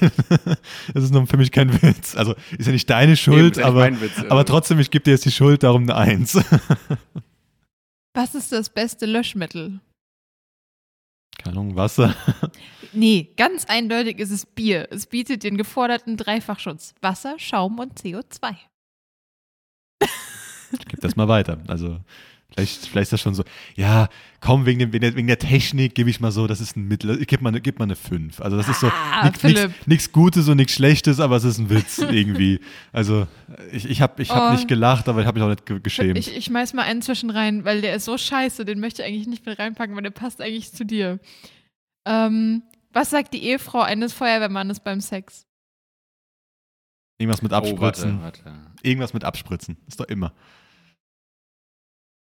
Das 0.94 1.05
ist 1.05 1.12
nur 1.12 1.26
für 1.26 1.36
mich 1.36 1.52
kein 1.52 1.82
Witz. 1.82 2.16
Also, 2.16 2.34
ist 2.59 2.66
ja 2.66 2.72
nicht 2.72 2.89
deine 2.90 3.16
Schuld, 3.16 3.52
ist 3.52 3.56
nicht 3.59 3.66
aber, 3.66 4.01
Witz, 4.01 4.18
aber 4.28 4.44
trotzdem, 4.44 4.78
ich 4.80 4.90
gebe 4.90 5.05
dir 5.05 5.12
jetzt 5.12 5.24
die 5.24 5.30
Schuld, 5.32 5.62
darum 5.62 5.82
eine 5.84 5.94
Eins. 5.97 6.39
Was 8.14 8.34
ist 8.34 8.52
das 8.52 8.70
beste 8.70 9.06
Löschmittel? 9.06 9.80
Keine 11.38 11.56
Ahnung, 11.56 11.76
Wasser. 11.76 12.14
Nee, 12.92 13.32
ganz 13.36 13.66
eindeutig 13.66 14.18
ist 14.18 14.32
es 14.32 14.44
Bier. 14.44 14.88
Es 14.90 15.06
bietet 15.06 15.44
den 15.44 15.56
geforderten 15.56 16.16
Dreifachschutz. 16.16 16.92
Wasser, 17.02 17.38
Schaum 17.38 17.78
und 17.78 18.00
CO2. 18.00 18.56
Ich 20.72 20.86
gebe 20.86 21.00
das 21.00 21.14
mal 21.14 21.28
weiter. 21.28 21.58
Also, 21.68 22.00
vielleicht, 22.55 22.86
vielleicht 22.86 23.05
ist 23.05 23.12
das 23.12 23.20
schon 23.20 23.35
so, 23.35 23.44
ja, 23.77 24.09
komm, 24.40 24.66
wegen, 24.66 24.78
dem, 24.78 24.93
wegen, 24.93 25.02
der, 25.02 25.14
wegen 25.16 25.27
der 25.27 25.39
Technik 25.39 25.94
gebe 25.94 26.10
ich 26.10 26.20
mal 26.20 26.31
so, 26.32 26.47
das 26.47 26.60
ist 26.60 26.77
ein 26.77 26.89
Mittel. 26.89 27.20
Ich 27.20 27.27
gebe 27.27 27.43
mal, 27.43 27.51
eine- 27.51 27.60
gib 27.60 27.78
mal 27.78 27.85
eine 27.85 27.97
5. 27.97 28.40
Also, 28.40 28.56
das 28.56 28.68
ist 28.68 28.81
so 28.81 28.89
Ah, 28.89 29.24
nichts 29.24 29.40
Philipp. 29.40 29.72
nichts 29.86 30.12
Gutes 30.12 30.48
und 30.48 30.56
nichts 30.56 30.74
Schlechtes, 30.74 31.20
aber 31.20 31.36
es 31.36 31.44
ist 31.44 31.59
ein 31.59 31.70
Witz 31.70 31.98
irgendwie. 32.10 32.60
Also, 32.93 33.27
ich, 33.72 33.89
ich 33.89 34.01
habe 34.02 34.22
ich 34.22 34.31
hab 34.31 34.51
Oh. 34.51 34.52
nicht 34.55 34.68
gelacht, 34.68 35.09
aber 35.09 35.20
ich 35.20 35.27
habe 35.27 35.39
mich 35.39 35.44
auch 35.44 35.51
nicht 35.51 35.66
ge 35.66 35.81
geschämt. 35.81 36.18
Ich, 36.18 36.36
ich 36.36 36.44
schmeiß 36.47 36.72
mal 36.74 36.82
einen 36.82 37.02
zwischen 37.02 37.31
rein, 37.31 37.64
weil 37.64 37.81
der 37.81 37.94
ist 37.94 38.05
so 38.05 38.16
scheiße, 38.18 38.64
den 38.64 38.81
möchte 38.81 39.02
ich 39.02 39.09
eigentlich 39.09 39.27
nicht 39.28 39.44
mit 39.47 39.59
reinpacken, 39.59 39.94
weil 39.94 40.02
der 40.02 40.10
passt 40.10 40.40
eigentlich 40.40 40.72
zu 40.72 40.85
dir. 40.85 41.18
Ähm, 42.06 42.62
was 42.93 43.10
sagt 43.10 43.35
die 43.35 43.44
Ehefrau 43.44 43.81
eines 43.82 44.12
Feuerwehrmannes 44.12 44.81
beim 44.81 45.01
Sex? 45.01 45.47
Irgendwas 47.18 47.43
mit 47.43 47.52
Oh, 47.52 47.56
Abspritzen. 47.56 48.22
warte, 48.22 48.44
warte. 48.44 48.59
Irgendwas 48.82 49.12
mit 49.12 49.24
Abspritzen. 49.24 49.77
Ist 49.86 50.01
doch 50.01 50.06
immer. 50.06 50.32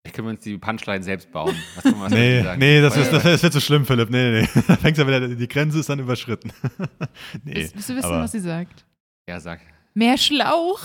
Vielleicht 0.02 0.16
können 0.16 0.28
wir 0.28 0.30
uns 0.30 0.40
die 0.40 0.56
Punchline 0.56 1.02
selbst 1.02 1.30
bauen. 1.30 1.54
Was 1.74 1.84
kann 1.84 1.92
man 1.92 2.02
was 2.04 2.12
Nee, 2.12 2.42
nee, 2.56 2.80
das, 2.80 2.96
ist, 2.96 3.12
das, 3.12 3.22
das 3.22 3.42
wird 3.42 3.52
so 3.52 3.60
schlimm, 3.60 3.84
Philipp. 3.84 4.08
Nee, 4.08 4.30
nee, 4.30 4.40
nee. 4.54 4.62
Da 4.66 4.76
fängst 4.76 4.98
du 4.98 5.06
wieder, 5.06 5.28
die 5.28 5.48
Grenze 5.48 5.78
ist 5.78 5.90
dann 5.90 5.98
überschritten. 5.98 6.52
nee, 7.44 7.54
Willst, 7.56 7.74
willst 7.74 7.90
du 7.90 7.96
wissen, 7.96 8.06
aber, 8.06 8.20
was 8.20 8.32
sie 8.32 8.40
sagt? 8.40 8.86
Ja, 9.28 9.38
sag. 9.40 9.60
Mehr 9.92 10.16
Schlauch? 10.16 10.80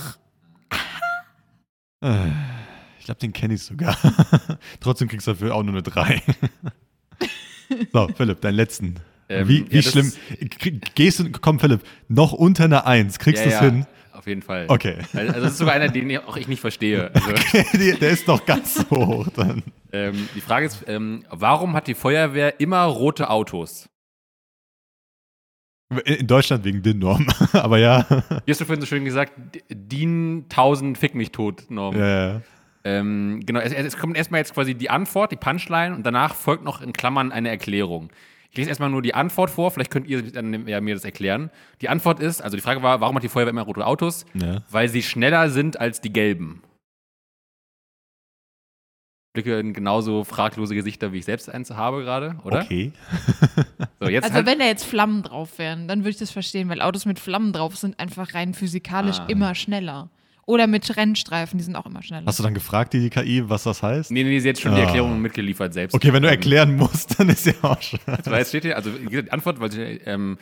äh, 2.01 2.27
Ich 2.99 3.05
glaube, 3.05 3.21
den 3.21 3.31
kenne 3.31 3.53
ich 3.53 3.63
sogar. 3.63 3.97
Trotzdem 4.81 5.07
kriegst 5.07 5.27
du 5.27 5.31
dafür 5.31 5.55
auch 5.55 5.63
nur 5.63 5.75
eine 5.75 5.83
3. 5.83 6.21
so, 7.93 8.09
Philipp, 8.17 8.41
deinen 8.41 8.55
letzten. 8.55 8.95
Ähm, 9.29 9.47
wie 9.47 9.59
ja, 9.61 9.71
wie 9.71 9.81
das 9.81 9.91
schlimm. 9.91 10.11
Gehst 10.95 11.19
du, 11.19 11.31
komm, 11.31 11.59
Philipp, 11.59 11.81
noch 12.09 12.33
unter 12.33 12.65
einer 12.65 12.85
1. 12.85 13.17
Kriegst 13.19 13.45
ja, 13.45 13.49
du 13.49 13.55
es 13.55 13.61
ja, 13.61 13.71
hin? 13.71 13.85
Auf 14.25 14.27
jeden 14.27 14.41
Fall. 14.41 14.65
Okay. 14.69 14.97
Also, 15.13 15.33
das 15.33 15.51
ist 15.51 15.57
sogar 15.59 15.75
einer, 15.75 15.87
den 15.87 16.09
ich- 16.09 16.17
auch 16.17 16.35
ich 16.35 16.47
nicht 16.47 16.59
verstehe. 16.61 17.11
Also, 17.13 17.31
Die- 17.77 17.93
Der 17.99 18.09
ist 18.09 18.27
doch 18.27 18.43
ganz 18.43 18.73
so 18.89 18.89
hoch 18.89 19.27
dann. 19.35 19.61
ähm, 19.91 20.27
die 20.33 20.41
Frage 20.41 20.65
ist, 20.65 20.83
ähm, 20.87 21.23
warum 21.29 21.75
hat 21.75 21.85
die 21.85 21.93
Feuerwehr 21.93 22.59
immer 22.59 22.83
rote 22.85 23.29
Autos? 23.29 23.87
In 26.05 26.25
Deutschland 26.25 26.63
wegen 26.65 26.81
DIN-Norm. 26.81 27.27
Aber 27.53 27.77
ja. 27.77 28.05
Wie 28.45 28.51
hast 28.51 28.59
du 28.61 28.65
vorhin 28.65 28.81
so 28.81 28.87
schön 28.87 29.05
gesagt, 29.05 29.33
DIN 29.69 30.45
1000 30.49 30.97
Fick 30.97 31.13
mich 31.13 31.31
tot 31.31 31.65
Norm. 31.69 31.95
ja, 31.95 32.27
ja. 32.33 32.41
Ähm, 32.83 33.41
genau, 33.45 33.59
es, 33.59 33.71
es 33.73 33.97
kommt 33.97 34.17
erstmal 34.17 34.39
jetzt 34.39 34.53
quasi 34.55 34.73
die 34.75 34.89
Antwort, 34.89 35.31
die 35.31 35.35
Punchline 35.37 35.93
und 35.95 36.03
danach 36.03 36.33
folgt 36.35 36.63
noch 36.63 36.81
in 36.81 36.93
Klammern 36.93 37.31
eine 37.31 37.49
Erklärung. 37.49 38.09
Ich 38.55 38.57
lese 38.59 38.69
erstmal 38.69 38.89
nur 38.89 39.01
die 39.01 39.13
Antwort 39.13 39.49
vor, 39.49 39.69
vielleicht 39.69 39.91
könnt 39.91 40.07
ihr 40.07 40.31
dann 40.31 40.65
ja, 40.65 40.79
mir 40.79 40.93
das 40.95 41.03
erklären. 41.03 41.49
Die 41.81 41.89
Antwort 41.89 42.21
ist, 42.21 42.41
also 42.41 42.55
die 42.55 42.61
Frage 42.61 42.81
war, 42.81 43.01
warum 43.01 43.13
hat 43.17 43.23
die 43.23 43.27
Feuerwehr 43.27 43.49
immer 43.49 43.63
rote 43.63 43.85
Autos? 43.85 44.25
ja. 44.33 44.63
Weil 44.71 44.87
sie 44.87 45.03
schneller 45.03 45.49
sind 45.49 45.77
als 45.77 45.99
die 45.99 46.13
gelben. 46.13 46.63
Blicke 49.33 49.59
in 49.59 49.73
genauso 49.73 50.23
fraglose 50.23 50.73
Gesichter, 50.73 51.11
wie 51.11 51.17
ich 51.17 51.25
selbst 51.25 51.49
eins 51.49 51.69
habe 51.71 52.03
gerade, 52.03 52.37
oder? 52.45 52.61
Okay. 52.63 52.93
So, 53.99 54.09
jetzt 54.09 54.25
Also 54.25 54.35
halt, 54.35 54.45
wenn 54.45 54.59
da 54.59 54.65
jetzt 54.65 54.85
Flammen 54.85 55.23
drauf 55.23 55.57
wären, 55.57 55.87
dann 55.87 55.99
würde 55.99 56.09
ich 56.11 56.17
das 56.17 56.29
verstehen, 56.31 56.69
weil 56.69 56.81
Autos 56.81 57.05
mit 57.05 57.17
Flammen 57.19 57.51
drauf 57.53 57.75
sind 57.77 57.99
einfach 57.99 58.33
rein 58.33 58.53
physikalisch 58.53 59.19
Ah. 59.19 59.25
immer 59.27 59.55
schneller. 59.55 60.09
Oder 60.47 60.67
mit 60.67 60.95
Rennstreifen, 60.95 61.57
die 61.57 61.63
sind 61.63 61.75
auch 61.75 61.85
immer 61.87 62.03
schneller. 62.03 62.25
Hast 62.27 62.37
du 62.39 62.43
dann 62.43 62.53
gefragt, 62.53 62.93
die, 62.93 62.99
die 62.99 63.09
KI, 63.09 63.49
was 63.49 63.63
das 63.63 63.81
heißt? 63.81 64.11
nee, 64.11 64.23
nee, 64.23 64.39
sie 64.39 64.49
hat 64.49 64.59
schon 64.59 64.75
die 64.75 64.81
Ah. 64.81 64.85
Erklärung 64.85 65.19
mitgeliefert 65.21 65.73
selbst. 65.73 65.93
Okay, 65.95 66.13
wenn 66.13 66.21
du 66.21 66.27
Ähm, 66.27 66.33
erklären 66.35 66.75
musst, 66.75 67.19
dann 67.19 67.29
ist 67.29 67.45
ja 67.47 67.53
auch 67.63 67.81
schon. 67.81 67.99
Es 68.25 68.49
steht 68.49 68.63
hier, 68.63 68.75
also 68.75 68.91
die 68.91 69.31
Antwort, 69.31 69.59
weil 69.59 69.71
sie 69.71 69.81
ähm, 69.81 70.37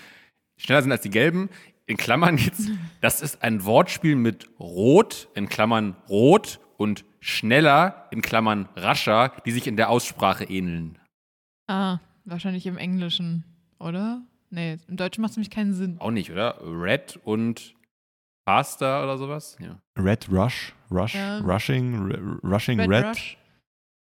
schneller 0.57 0.81
sind 0.81 0.91
als 0.91 1.01
die 1.03 1.09
gelben, 1.09 1.49
in 1.85 1.95
Klammern 1.97 2.37
jetzt, 2.37 2.69
das 3.01 3.21
ist 3.21 3.43
ein 3.43 3.63
Wortspiel 3.65 4.15
mit 4.15 4.49
rot, 4.59 5.29
in 5.35 5.47
Klammern 5.49 5.95
rot 6.09 6.59
und 6.77 7.05
schneller, 7.21 8.07
in 8.11 8.21
Klammern 8.21 8.67
rascher, 8.75 9.31
die 9.45 9.51
sich 9.51 9.67
in 9.67 9.77
der 9.77 9.89
Aussprache 9.89 10.43
ähneln. 10.43 10.97
Ah, 11.67 11.99
wahrscheinlich 12.25 12.65
im 12.67 12.77
Englischen, 12.77 13.45
oder? 13.79 14.21
Nee, 14.49 14.77
im 14.87 14.97
Deutschen 14.97 15.21
macht 15.21 15.31
es 15.31 15.37
nämlich 15.37 15.49
keinen 15.49 15.73
Sinn. 15.73 15.95
Auch 15.99 16.11
nicht, 16.11 16.29
oder? 16.31 16.59
Red 16.61 17.19
und 17.23 17.73
faster 18.45 19.03
oder 19.03 19.17
sowas? 19.17 19.57
Ja. 19.59 19.79
Red 19.97 20.27
Rush, 20.31 20.73
Rush, 20.91 21.15
Ja. 21.15 21.39
Rushing, 21.39 22.11
R 22.11 22.39
Rushing 22.43 22.79
Red 22.79 22.89
Red. 22.89 23.05
Rush? 23.05 23.37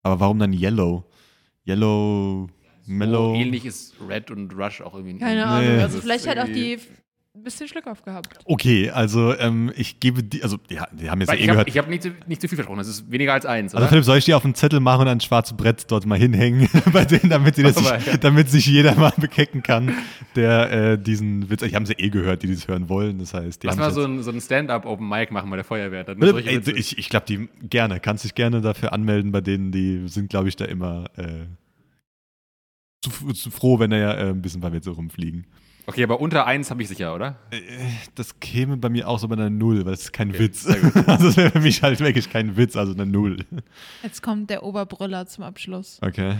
Aber 0.02 0.20
warum 0.20 0.38
dann 0.38 0.52
Yellow? 0.52 1.04
Yellow, 1.66 2.48
Mellow. 2.86 3.34
So 3.34 3.40
ähnlich 3.40 3.64
ist 3.64 3.94
Red 4.08 4.30
und 4.30 4.52
Rush 4.56 4.80
auch 4.80 4.94
irgendwie. 4.94 5.18
Keine 5.18 5.36
Nee. 5.36 5.42
Ahnung. 5.46 5.74
Das 5.76 5.82
Also 5.84 6.00
vielleicht 6.00 6.26
hat 6.26 6.38
auch 6.38 6.46
die 6.46 6.78
ein 7.34 7.44
bisschen 7.44 7.66
Schluck 7.66 7.86
aufgehabt. 7.86 8.38
Okay, 8.44 8.90
also 8.90 9.34
ähm, 9.38 9.72
ich 9.74 10.00
gebe 10.00 10.22
die, 10.22 10.42
also 10.42 10.58
ja, 10.68 10.86
die 10.92 11.08
haben 11.10 11.18
jetzt 11.20 11.30
Weil 11.30 11.38
ja 11.38 11.40
eh 11.40 11.44
ich 11.44 11.48
habe 11.50 11.64
gehört. 11.64 11.76
hab 11.78 11.88
nicht, 11.88 12.02
zu- 12.02 12.12
nicht 12.28 12.40
zu 12.42 12.46
viel 12.48 12.56
versprochen, 12.56 12.76
das 12.76 12.88
ist 12.88 13.10
weniger 13.10 13.32
als 13.32 13.46
eins, 13.46 13.72
also 13.74 13.82
oder? 13.82 13.88
Philipp, 13.88 14.04
soll 14.04 14.18
ich 14.18 14.26
die 14.26 14.34
auf 14.34 14.44
einen 14.44 14.54
Zettel 14.54 14.80
machen 14.80 15.02
und 15.02 15.08
ein 15.08 15.20
schwarzes 15.20 15.56
Brett 15.56 15.90
dort 15.90 16.04
mal 16.04 16.18
hinhängen 16.18 16.68
bei 16.92 17.06
denen, 17.06 17.30
damit, 17.30 17.54
sich, 17.56 17.64
mal. 17.82 17.98
damit 18.20 18.50
sich 18.50 18.66
jeder 18.66 18.94
mal 18.96 19.14
bekecken 19.16 19.62
kann, 19.62 19.94
der 20.36 20.70
äh, 20.92 20.98
diesen 20.98 21.48
Witz, 21.48 21.62
ich 21.62 21.74
haben 21.74 21.86
sie 21.86 21.94
eh 21.94 22.10
gehört, 22.10 22.42
die 22.42 22.52
das 22.54 22.68
hören 22.68 22.90
wollen, 22.90 23.18
das 23.18 23.32
heißt, 23.32 23.62
die 23.62 23.66
Lass 23.66 23.76
mal 23.78 23.90
so 23.92 24.04
ein, 24.04 24.22
so 24.22 24.30
ein 24.30 24.40
Stand-up-Open 24.40 25.08
Mic 25.08 25.32
machen 25.32 25.48
bei 25.48 25.56
der 25.56 25.64
Feuerwehr. 25.64 26.04
Dann 26.04 26.18
Philipp, 26.18 26.46
ey, 26.46 26.60
ich, 26.78 26.98
ich 26.98 27.08
glaube, 27.08 27.24
die 27.26 27.48
gerne, 27.62 27.98
kannst 27.98 28.24
dich 28.24 28.34
gerne 28.34 28.60
dafür 28.60 28.92
anmelden 28.92 29.32
bei 29.32 29.40
denen, 29.40 29.72
die 29.72 30.06
sind, 30.06 30.28
glaube 30.28 30.50
ich, 30.50 30.56
da 30.56 30.66
immer 30.66 31.06
äh, 31.16 31.46
zu, 33.02 33.32
zu 33.32 33.50
froh, 33.50 33.78
wenn 33.78 33.90
da 33.90 33.96
ja 33.96 34.12
äh, 34.12 34.28
ein 34.28 34.42
bisschen 34.42 34.60
bei 34.60 34.70
Witze 34.70 34.90
rumfliegen. 34.90 35.46
Okay, 35.92 36.04
aber 36.04 36.20
unter 36.20 36.46
eins 36.46 36.70
habe 36.70 36.80
ich 36.82 36.88
sicher, 36.88 37.14
oder? 37.14 37.36
Äh, 37.50 37.60
Das 38.14 38.40
käme 38.40 38.76
bei 38.78 38.88
mir 38.88 39.06
auch 39.08 39.18
so 39.18 39.28
bei 39.28 39.34
einer 39.34 39.50
Null, 39.50 39.84
weil 39.84 39.92
das 39.92 40.02
ist 40.02 40.12
kein 40.12 40.30
Okay, 40.30 40.38
Witz. 40.40 40.66
Also 41.06 41.26
das 41.26 41.36
wäre 41.36 41.50
für 41.50 41.60
mich 41.60 41.82
halt 41.82 42.00
wirklich 42.00 42.30
kein 42.30 42.56
Witz, 42.56 42.76
also 42.76 42.92
eine 42.94 43.06
Null. 43.06 43.44
Jetzt 44.02 44.22
kommt 44.22 44.48
der 44.50 44.62
Oberbrüller 44.62 45.26
zum 45.26 45.44
Abschluss. 45.44 45.98
Okay. 46.02 46.36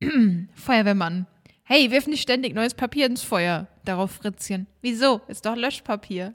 Feuerwehrmann. 0.54 1.26
Hey, 1.64 1.90
wirf 1.90 2.06
nicht 2.06 2.22
ständig 2.22 2.54
neues 2.54 2.74
Papier 2.74 3.06
ins 3.06 3.22
Feuer. 3.22 3.68
Darauf 3.84 4.10
Fritzchen. 4.12 4.66
Wieso? 4.80 5.20
Ist 5.28 5.46
doch 5.46 5.56
Löschpapier. 5.56 6.34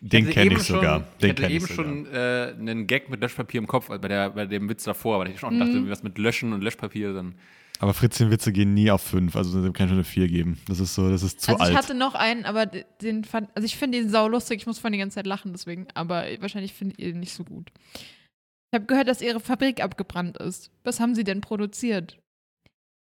Den 0.00 0.24
hatte 0.26 0.34
kenne 0.34 0.46
eben 0.46 0.56
ich 0.56 0.62
sogar. 0.64 1.00
Schon, 1.00 1.06
Den 1.22 1.30
ich 1.30 1.42
hatte 1.42 1.52
eben 1.52 1.64
ich 1.64 1.70
sogar. 1.70 1.84
schon 1.86 2.06
äh, 2.12 2.54
einen 2.58 2.86
Gag 2.86 3.08
mit 3.08 3.20
Löschpapier 3.20 3.58
im 3.60 3.66
Kopf, 3.66 3.88
also 3.90 4.00
bei, 4.02 4.08
der, 4.08 4.30
bei 4.30 4.44
dem 4.46 4.68
Witz 4.68 4.84
davor, 4.84 5.14
aber 5.16 5.26
ich 5.30 5.40
schon 5.40 5.54
Mhm. 5.54 5.60
dachte, 5.60 5.88
was 5.90 6.02
mit 6.02 6.18
Löschen 6.18 6.52
und 6.52 6.62
Löschpapier 6.62 7.14
dann. 7.14 7.34
Aber 7.80 7.94
Fritzchen-Witze 7.94 8.52
gehen 8.52 8.74
nie 8.74 8.90
auf 8.90 9.00
fünf, 9.00 9.36
also 9.36 9.58
kann 9.72 9.72
ich 9.72 9.76
schon 9.76 9.92
eine 9.92 10.04
vier 10.04 10.28
geben. 10.28 10.60
Das 10.68 10.80
ist 10.80 10.94
so, 10.94 11.08
das 11.08 11.22
ist 11.22 11.40
zu 11.40 11.52
also 11.52 11.64
ich 11.64 11.70
alt. 11.70 11.78
hatte 11.78 11.94
noch 11.94 12.14
einen, 12.14 12.44
aber 12.44 12.66
den 12.66 13.24
fand, 13.24 13.48
also 13.54 13.64
ich 13.64 13.78
finde 13.78 13.96
ihn 13.96 14.10
saulustig, 14.10 14.58
ich 14.60 14.66
muss 14.66 14.78
von 14.78 14.92
die 14.92 14.98
ganze 14.98 15.14
Zeit 15.14 15.26
lachen 15.26 15.52
deswegen, 15.52 15.88
aber 15.94 16.26
wahrscheinlich 16.40 16.74
findet 16.74 16.98
ihr 16.98 17.08
ihn 17.08 17.20
nicht 17.20 17.32
so 17.32 17.42
gut. 17.42 17.72
Ich 17.94 18.76
habe 18.76 18.84
gehört, 18.84 19.08
dass 19.08 19.22
ihre 19.22 19.40
Fabrik 19.40 19.82
abgebrannt 19.82 20.36
ist. 20.36 20.70
Was 20.84 21.00
haben 21.00 21.14
sie 21.14 21.24
denn 21.24 21.40
produziert? 21.40 22.18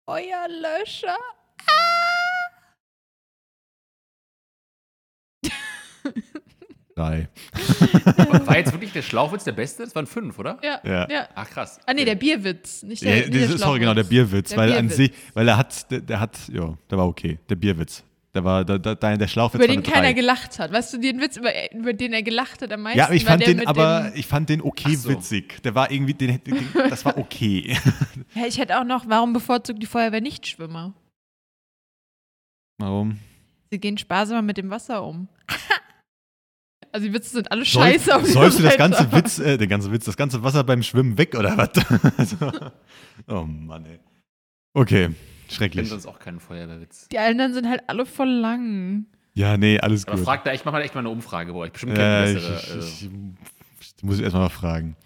Euer 0.07 0.47
Löscher? 0.49 1.19
Drei. 7.01 7.29
War 8.45 8.59
jetzt 8.59 8.73
wirklich 8.73 8.93
der 8.93 9.01
Schlauchwitz 9.01 9.45
der 9.45 9.53
beste? 9.53 9.85
Das 9.85 9.95
waren 9.95 10.07
fünf, 10.07 10.39
oder? 10.39 10.59
Ja. 10.63 10.81
Ja. 10.85 11.09
ja. 11.11 11.29
Ach 11.35 11.49
krass. 11.49 11.81
Ah 11.87 11.95
nee, 11.95 12.05
der 12.05 12.15
Bierwitz, 12.15 12.83
nicht 12.83 13.03
der, 13.03 13.21
Ja, 13.21 13.27
nicht 13.29 13.51
der 13.51 13.59
sorry, 13.59 13.79
genau, 13.79 13.95
der. 13.95 14.05
Bierwitz, 14.05 14.51
Der 14.51 14.59
weil 14.59 14.73
an 14.75 14.89
Bierwitz. 14.89 14.97
sich, 14.97 15.13
weil 15.33 15.49
er 15.49 15.57
hat, 15.57 15.91
der, 15.91 16.01
der 16.01 16.21
hat, 16.21 16.39
ja, 16.53 16.77
der 16.91 16.99
war 16.99 17.07
okay, 17.07 17.39
der 17.49 17.55
Bierwitz. 17.55 18.05
Der 18.35 18.45
war, 18.45 18.65
der, 18.67 18.79
der, 18.79 18.95
der 19.17 19.29
Schlauchwitz 19.29 19.55
Über 19.61 19.63
war 19.69 19.75
den 19.75 19.83
eine 19.83 19.93
keiner 19.93 20.07
drei. 20.09 20.13
gelacht 20.13 20.59
hat. 20.59 20.73
Weißt 20.73 20.93
du, 20.93 20.99
den 20.99 21.21
Witz, 21.23 21.39
über, 21.39 21.51
über 21.73 21.95
den 21.95 22.13
er 22.13 22.23
gelacht 22.23 22.61
hat 22.61 22.71
am 22.71 22.83
meisten? 22.83 22.99
Ja, 22.99 23.07
aber 23.07 23.15
ich 23.15 23.25
war 23.25 23.31
fand 23.33 23.47
der 23.47 23.55
den, 23.55 23.67
aber 23.67 24.13
ich 24.15 24.27
fand 24.27 24.49
den 24.51 24.61
okay 24.61 24.95
so. 24.95 25.09
witzig. 25.09 25.63
Der 25.63 25.75
war 25.75 25.91
irgendwie, 25.91 26.13
den, 26.15 26.45
den, 26.45 26.69
das 26.75 27.05
war 27.07 27.17
okay. 27.17 27.77
Ja, 28.35 28.47
ich 28.47 28.59
hätte 28.59 28.79
auch 28.79 28.85
noch, 28.85 29.09
warum 29.09 29.33
bevorzugt 29.33 29.83
die 29.83 29.87
Feuerwehr 29.87 30.21
nicht 30.21 30.47
Schwimmer? 30.47 30.93
Warum? 32.79 33.19
Sie 33.71 33.79
gehen 33.79 33.97
sparsamer 33.99 34.43
mit 34.43 34.59
dem 34.59 34.69
Wasser 34.71 35.03
um. 35.03 35.29
also 36.93 37.07
die 37.07 37.13
Witze 37.13 37.31
sind 37.31 37.51
alle 37.51 37.65
Soll- 37.65 37.85
scheiße. 37.85 38.17
auf 38.17 38.27
Sollst 38.27 38.59
du 38.59 38.63
das 38.63 38.77
ganze 38.77 39.03
Seite. 39.05 39.17
Witz, 39.17 39.39
äh, 39.39 39.57
den 39.59 39.69
ganzen 39.69 39.93
Witz, 39.93 40.05
das 40.05 40.17
ganze 40.17 40.43
Wasser 40.43 40.65
beim 40.65 40.83
Schwimmen 40.83 41.17
weg 41.19 41.35
oder 41.37 41.57
was? 41.57 41.71
also, 42.19 42.37
oh 43.29 43.43
Mann, 43.45 43.85
ey. 43.87 43.99
Okay, 44.73 45.05
Ich 45.05 45.09
kenne 45.09 45.17
schrecklich. 45.51 45.89
sonst 45.89 46.07
auch 46.07 46.19
keinen 46.19 46.41
Feuerwehrwitz. 46.41 47.09
Die 47.09 47.19
anderen 47.19 47.55
sind 47.55 47.69
halt 47.69 47.83
alle 47.89 48.07
voll 48.07 48.29
lang. 48.29 49.07
Ja, 49.35 49.57
nee, 49.57 49.79
alles 49.79 50.07
Aber 50.07 50.17
gut. 50.17 50.25
fragt 50.25 50.47
da 50.47 50.51
echt, 50.53 50.65
mach 50.65 50.73
mal 50.73 50.83
echt 50.83 50.95
mal 50.95 51.01
eine 51.01 51.11
Umfrage 51.11 51.53
bei 51.53 51.59
euch. 51.59 51.73
Bestimmt 51.73 51.97
ihr 51.97 52.03
Äh, 52.05 52.29
ich, 52.31 52.35
bessere. 52.35 52.57
ich, 52.61 52.75
äh, 52.75 52.79
ich, 52.79 53.11
ich 53.97 54.03
muss 54.03 54.17
ich 54.19 54.23
erstmal 54.23 54.45
mal 54.45 54.49
fragen. 54.49 54.97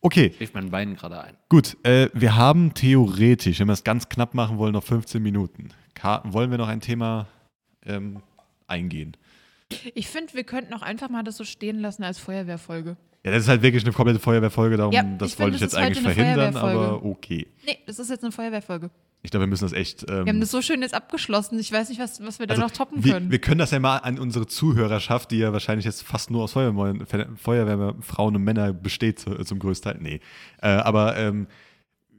Okay, 0.00 0.34
hilft 0.36 0.54
meinen 0.54 0.70
Beinen 0.70 0.96
gerade 0.96 1.22
ein. 1.22 1.34
gut. 1.48 1.76
Äh, 1.82 2.08
wir 2.12 2.36
haben 2.36 2.74
theoretisch, 2.74 3.60
wenn 3.60 3.68
wir 3.68 3.72
es 3.72 3.84
ganz 3.84 4.08
knapp 4.10 4.34
machen 4.34 4.58
wollen, 4.58 4.72
noch 4.74 4.84
15 4.84 5.22
Minuten. 5.22 5.68
Ka 5.94 6.22
wollen 6.26 6.50
wir 6.50 6.58
noch 6.58 6.68
ein 6.68 6.80
Thema 6.82 7.26
ähm, 7.86 8.20
eingehen? 8.66 9.16
Ich 9.94 10.08
finde, 10.08 10.34
wir 10.34 10.44
könnten 10.44 10.72
auch 10.74 10.82
einfach 10.82 11.08
mal 11.08 11.22
das 11.22 11.36
so 11.36 11.44
stehen 11.44 11.80
lassen 11.80 12.04
als 12.04 12.18
Feuerwehrfolge. 12.18 12.96
Ja, 13.24 13.30
das 13.30 13.44
ist 13.44 13.48
halt 13.48 13.62
wirklich 13.62 13.84
eine 13.84 13.92
komplette 13.92 14.20
Feuerwehrfolge, 14.20 14.76
darum, 14.76 14.92
Ja, 14.92 15.02
das 15.02 15.32
ich 15.32 15.38
wollte 15.38 15.52
finde, 15.52 15.54
ich 15.56 15.60
das 15.60 15.72
jetzt 15.72 15.76
heute 15.76 15.86
eigentlich 15.86 16.14
verhindern, 16.14 16.56
aber 16.56 17.04
okay. 17.04 17.46
Nee, 17.66 17.78
das 17.86 17.98
ist 17.98 18.10
jetzt 18.10 18.22
eine 18.22 18.32
Feuerwehrfolge. 18.32 18.90
Ich 19.22 19.30
glaube, 19.30 19.44
wir 19.44 19.48
müssen 19.48 19.64
das 19.64 19.72
echt. 19.72 20.02
Ähm, 20.02 20.26
Wir 20.26 20.32
haben 20.34 20.40
das 20.40 20.50
so 20.50 20.60
schön 20.60 20.82
jetzt 20.82 20.92
abgeschlossen. 20.92 21.58
Ich 21.58 21.72
weiß 21.72 21.88
nicht, 21.88 21.98
was, 21.98 22.22
was 22.22 22.38
wir 22.38 22.46
da 22.46 22.52
also, 22.52 22.64
noch 22.66 22.70
toppen 22.70 23.00
können. 23.00 23.30
wir 23.30 23.38
können 23.38 23.58
das 23.58 23.70
ja 23.70 23.80
mal 23.80 23.96
an 23.96 24.18
unsere 24.18 24.46
Zuhörerschaft, 24.46 25.30
die 25.30 25.38
ja 25.38 25.54
wahrscheinlich 25.54 25.86
jetzt 25.86 26.02
fast 26.02 26.30
nur 26.30 26.42
aus 26.42 26.52
Feuerwehrfrauen 26.52 28.36
und 28.36 28.44
Männer 28.44 28.74
besteht 28.74 29.20
zu, 29.20 29.42
zum 29.44 29.58
größten 29.60 29.92
Teil. 29.92 30.02
Nee. 30.02 30.20
Äh, 30.60 30.66
aber 30.68 31.16
ähm, 31.16 31.46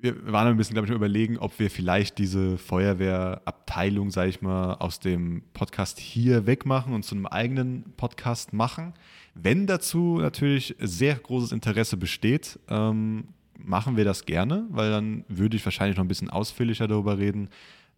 wir 0.01 0.31
waren 0.31 0.47
ein 0.47 0.57
bisschen, 0.57 0.73
glaube 0.73 0.87
ich, 0.87 0.93
überlegen, 0.93 1.37
ob 1.37 1.57
wir 1.59 1.69
vielleicht 1.69 2.17
diese 2.17 2.57
Feuerwehrabteilung, 2.57 4.11
sage 4.11 4.29
ich 4.29 4.41
mal, 4.41 4.75
aus 4.75 4.99
dem 4.99 5.43
Podcast 5.53 5.99
hier 5.99 6.45
wegmachen 6.45 6.93
und 6.93 7.03
zu 7.03 7.15
einem 7.15 7.25
eigenen 7.25 7.93
Podcast 7.97 8.53
machen. 8.53 8.93
Wenn 9.33 9.67
dazu 9.67 10.19
natürlich 10.19 10.75
sehr 10.79 11.15
großes 11.15 11.51
Interesse 11.51 11.97
besteht, 11.97 12.59
ähm, 12.69 13.29
machen 13.57 13.97
wir 13.97 14.05
das 14.05 14.25
gerne, 14.25 14.65
weil 14.69 14.91
dann 14.91 15.25
würde 15.27 15.57
ich 15.57 15.65
wahrscheinlich 15.65 15.97
noch 15.97 16.03
ein 16.03 16.09
bisschen 16.09 16.29
ausführlicher 16.29 16.87
darüber 16.87 17.17
reden. 17.17 17.49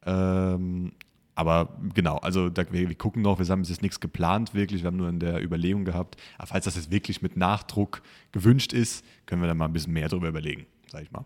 Ähm, 0.06 0.94
aber 1.36 1.78
genau, 1.94 2.18
also 2.18 2.50
da, 2.50 2.64
wir, 2.72 2.90
wir 2.90 2.96
gucken 2.96 3.22
noch, 3.22 3.38
wir 3.38 3.46
haben 3.48 3.64
jetzt 3.64 3.82
nichts 3.82 4.00
geplant 4.00 4.56
wirklich, 4.56 4.82
wir 4.82 4.88
haben 4.88 4.98
nur 4.98 5.10
in 5.10 5.20
der 5.20 5.44
Überlegung 5.44 5.86
gehabt. 5.86 6.16
Aber 6.38 6.48
falls 6.48 6.66
das 6.66 6.76
jetzt 6.76 6.90
wirklich 6.90 7.22
mit 7.22 7.38
Nachdruck 7.38 8.02
gewünscht 8.32 8.74
ist, 8.74 9.06
können 9.26 9.42
wir 9.42 9.48
da 9.48 9.54
mal 9.54 9.66
ein 9.66 9.74
bisschen 9.74 9.94
mehr 9.94 10.10
darüber 10.10 10.30
überlegen, 10.30 10.66
sag 10.88 11.04
ich 11.04 11.12
mal. 11.12 11.26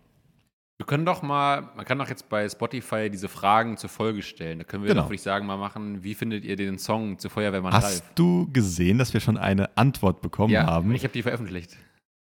Wir 0.81 0.87
können 0.87 1.05
doch 1.05 1.21
mal, 1.21 1.69
man 1.75 1.85
kann 1.85 1.99
doch 1.99 2.09
jetzt 2.09 2.27
bei 2.27 2.49
Spotify 2.49 3.07
diese 3.11 3.29
Fragen 3.29 3.77
zur 3.77 3.87
Folge 3.87 4.23
stellen. 4.23 4.57
Da 4.57 4.63
können 4.63 4.81
wir 4.81 4.87
Genau. 4.87 5.01
doch, 5.01 5.09
würde 5.09 5.15
ich 5.17 5.21
sagen, 5.21 5.45
mal 5.45 5.55
machen, 5.55 6.03
wie 6.03 6.15
findet 6.15 6.43
ihr 6.43 6.55
den 6.55 6.79
Song 6.79 7.19
zu 7.19 7.29
Feuerwehrmann 7.29 7.71
Ralf? 7.71 7.83
Hast 7.83 8.03
du 8.15 8.49
gesehen, 8.51 8.97
dass 8.97 9.13
wir 9.13 9.19
schon 9.19 9.37
eine 9.37 9.77
Antwort 9.77 10.23
bekommen 10.23 10.51
ja, 10.51 10.65
haben? 10.65 10.95
ich 10.95 11.03
habe 11.03 11.13
die 11.13 11.21
veröffentlicht. 11.21 11.77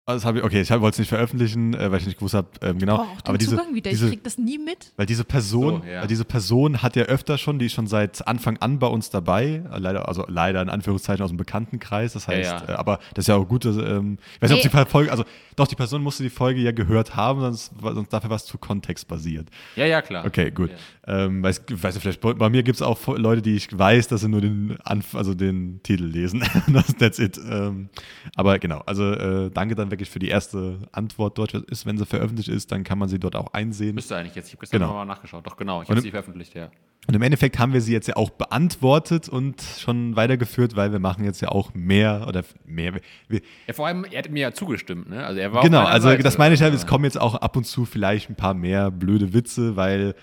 Also 0.05 0.17
das 0.17 0.25
hab 0.25 0.35
ich, 0.35 0.43
okay, 0.43 0.59
ich 0.59 0.69
wollte 0.69 0.87
es 0.89 0.99
nicht 0.99 1.07
veröffentlichen, 1.07 1.73
äh, 1.73 1.89
weil 1.89 1.99
ich 1.99 2.05
nicht 2.05 2.17
gewusst 2.17 2.33
habe, 2.33 2.49
ähm, 2.61 2.77
genau. 2.77 2.97
auch 2.97 3.21
den 3.21 3.29
aber 3.29 3.37
diese, 3.37 3.51
Zugang 3.55 3.73
wieder. 3.73 3.89
diese, 3.89 4.07
ich 4.07 4.11
krieg 4.11 4.23
das 4.25 4.37
nie 4.37 4.57
mit. 4.57 4.91
Weil 4.97 5.05
diese 5.05 5.23
Person, 5.23 5.81
So, 5.81 5.87
ja. 5.87 6.01
weil 6.01 6.07
diese 6.07 6.25
Person 6.25 6.81
hat 6.81 6.97
ja 6.97 7.03
öfter 7.03 7.37
schon, 7.37 7.57
die 7.57 7.67
ist 7.67 7.73
schon 7.73 7.87
seit 7.87 8.27
Anfang 8.27 8.57
an 8.57 8.79
bei 8.79 8.87
uns 8.87 9.11
dabei, 9.11 9.63
äh, 9.71 9.79
leider, 9.79 10.09
also 10.09 10.25
leider 10.27 10.61
in 10.61 10.67
Anführungszeichen 10.67 11.23
aus 11.23 11.29
dem 11.29 11.37
Bekanntenkreis. 11.37 12.11
Das 12.11 12.27
heißt, 12.27 12.51
Ja, 12.51 12.65
ja. 12.67 12.73
Äh, 12.73 12.77
aber 12.77 12.99
das 13.13 13.23
ist 13.23 13.27
ja 13.27 13.35
auch 13.35 13.47
gut, 13.47 13.63
dass, 13.63 13.77
ähm, 13.77 14.17
ich 14.35 14.41
weiß 14.41 14.51
nicht, 14.51 14.65
ob 14.65 14.85
die 14.85 14.91
Folge, 14.91 15.09
also 15.09 15.23
doch, 15.55 15.67
die 15.67 15.75
Person 15.75 16.01
musste 16.03 16.23
die 16.23 16.29
Folge 16.29 16.59
ja 16.59 16.71
gehört 16.71 17.15
haben, 17.15 17.39
sonst, 17.39 17.71
sonst 17.81 18.11
dafür 18.11 18.29
was 18.29 18.45
zu 18.45 18.57
Kontext 18.57 19.07
basiert. 19.07 19.47
Ja, 19.77 19.85
ja, 19.85 20.01
klar. 20.01 20.25
Okay, 20.25 20.51
gut. 20.51 20.71
Ja. 21.07 21.25
Ähm, 21.25 21.43
weiß, 21.43 21.63
weiß 21.69 21.95
ich 21.95 22.01
vielleicht, 22.01 22.19
bei 22.19 22.49
mir 22.49 22.63
gibt 22.63 22.75
es 22.75 22.81
auch 22.81 23.07
Leute, 23.07 23.41
die 23.41 23.55
ich 23.55 23.77
weiß, 23.77 24.09
dass 24.09 24.19
sie 24.19 24.27
nur 24.27 24.41
den, 24.41 24.75
Anf 24.83 25.15
also 25.15 25.33
den 25.33 25.81
Titel 25.83 26.05
lesen. 26.05 26.43
das, 26.67 26.87
that's 26.97 27.19
it. 27.19 27.39
Ähm, 27.49 27.87
aber 28.35 28.59
genau, 28.59 28.81
also 28.85 29.11
äh, 29.13 29.49
danke 29.49 29.75
dann 29.75 29.92
wirklich 29.93 30.09
für 30.09 30.19
die 30.19 30.27
erste 30.29 30.79
Antwort 30.91 31.37
dort. 31.37 31.53
Ist, 31.53 31.85
wenn 31.85 31.97
sie 31.97 32.05
veröffentlicht 32.05 32.49
ist, 32.49 32.71
dann 32.71 32.83
kann 32.83 32.97
man 32.99 33.07
sie 33.09 33.19
dort 33.19 33.35
auch 33.35 33.53
einsehen. 33.53 33.95
Müsste 33.95 34.15
eigentlich 34.17 34.35
jetzt. 34.35 34.47
Ich 34.47 34.53
habe 34.53 34.61
gestern 34.61 34.79
Genau. 34.79 34.91
nochmal 34.91 35.05
nachgeschaut. 35.05 35.45
Doch, 35.47 35.55
genau. 35.55 35.81
Ich 35.81 35.89
habe 35.89 36.01
sie 36.01 36.09
veröffentlicht, 36.11 36.53
ja. 36.55 36.69
Und 37.05 37.15
im 37.15 37.21
Endeffekt 37.21 37.59
haben 37.59 37.73
wir 37.73 37.81
sie 37.81 37.91
jetzt 37.91 38.07
ja 38.07 38.15
auch 38.15 38.29
beantwortet 38.29 39.27
und 39.27 39.61
schon 39.61 40.15
weitergeführt, 40.15 40.75
weil 40.77 40.91
wir 40.93 40.99
machen 40.99 41.25
jetzt 41.25 41.41
ja 41.41 41.49
auch 41.49 41.73
mehr 41.73 42.25
oder 42.27 42.43
mehr. 42.65 42.93
Wir, 43.27 43.41
ja. 43.67 43.73
Vor 43.73 43.87
allem, 43.87 44.05
er 44.05 44.19
hat 44.19 44.29
mir 44.31 44.39
ja 44.39 44.51
zugestimmt, 44.53 45.09
ne? 45.09 45.25
Also 45.25 45.39
er 45.39 45.53
war 45.53 45.63
genau, 45.63 45.83
also 45.83 46.07
Seite. 46.07 46.23
das 46.23 46.37
meine 46.37 46.55
ich 46.55 46.61
halt, 46.61 46.73
es 46.73 46.87
kommen 46.87 47.03
jetzt 47.03 47.19
auch 47.19 47.35
ab 47.35 47.57
und 47.57 47.65
zu 47.65 47.83
vielleicht 47.85 48.29
ein 48.29 48.35
paar 48.35 48.53
mehr 48.53 48.89
blöde 48.89 49.33
Witze, 49.33 49.75
weil, 49.75 50.15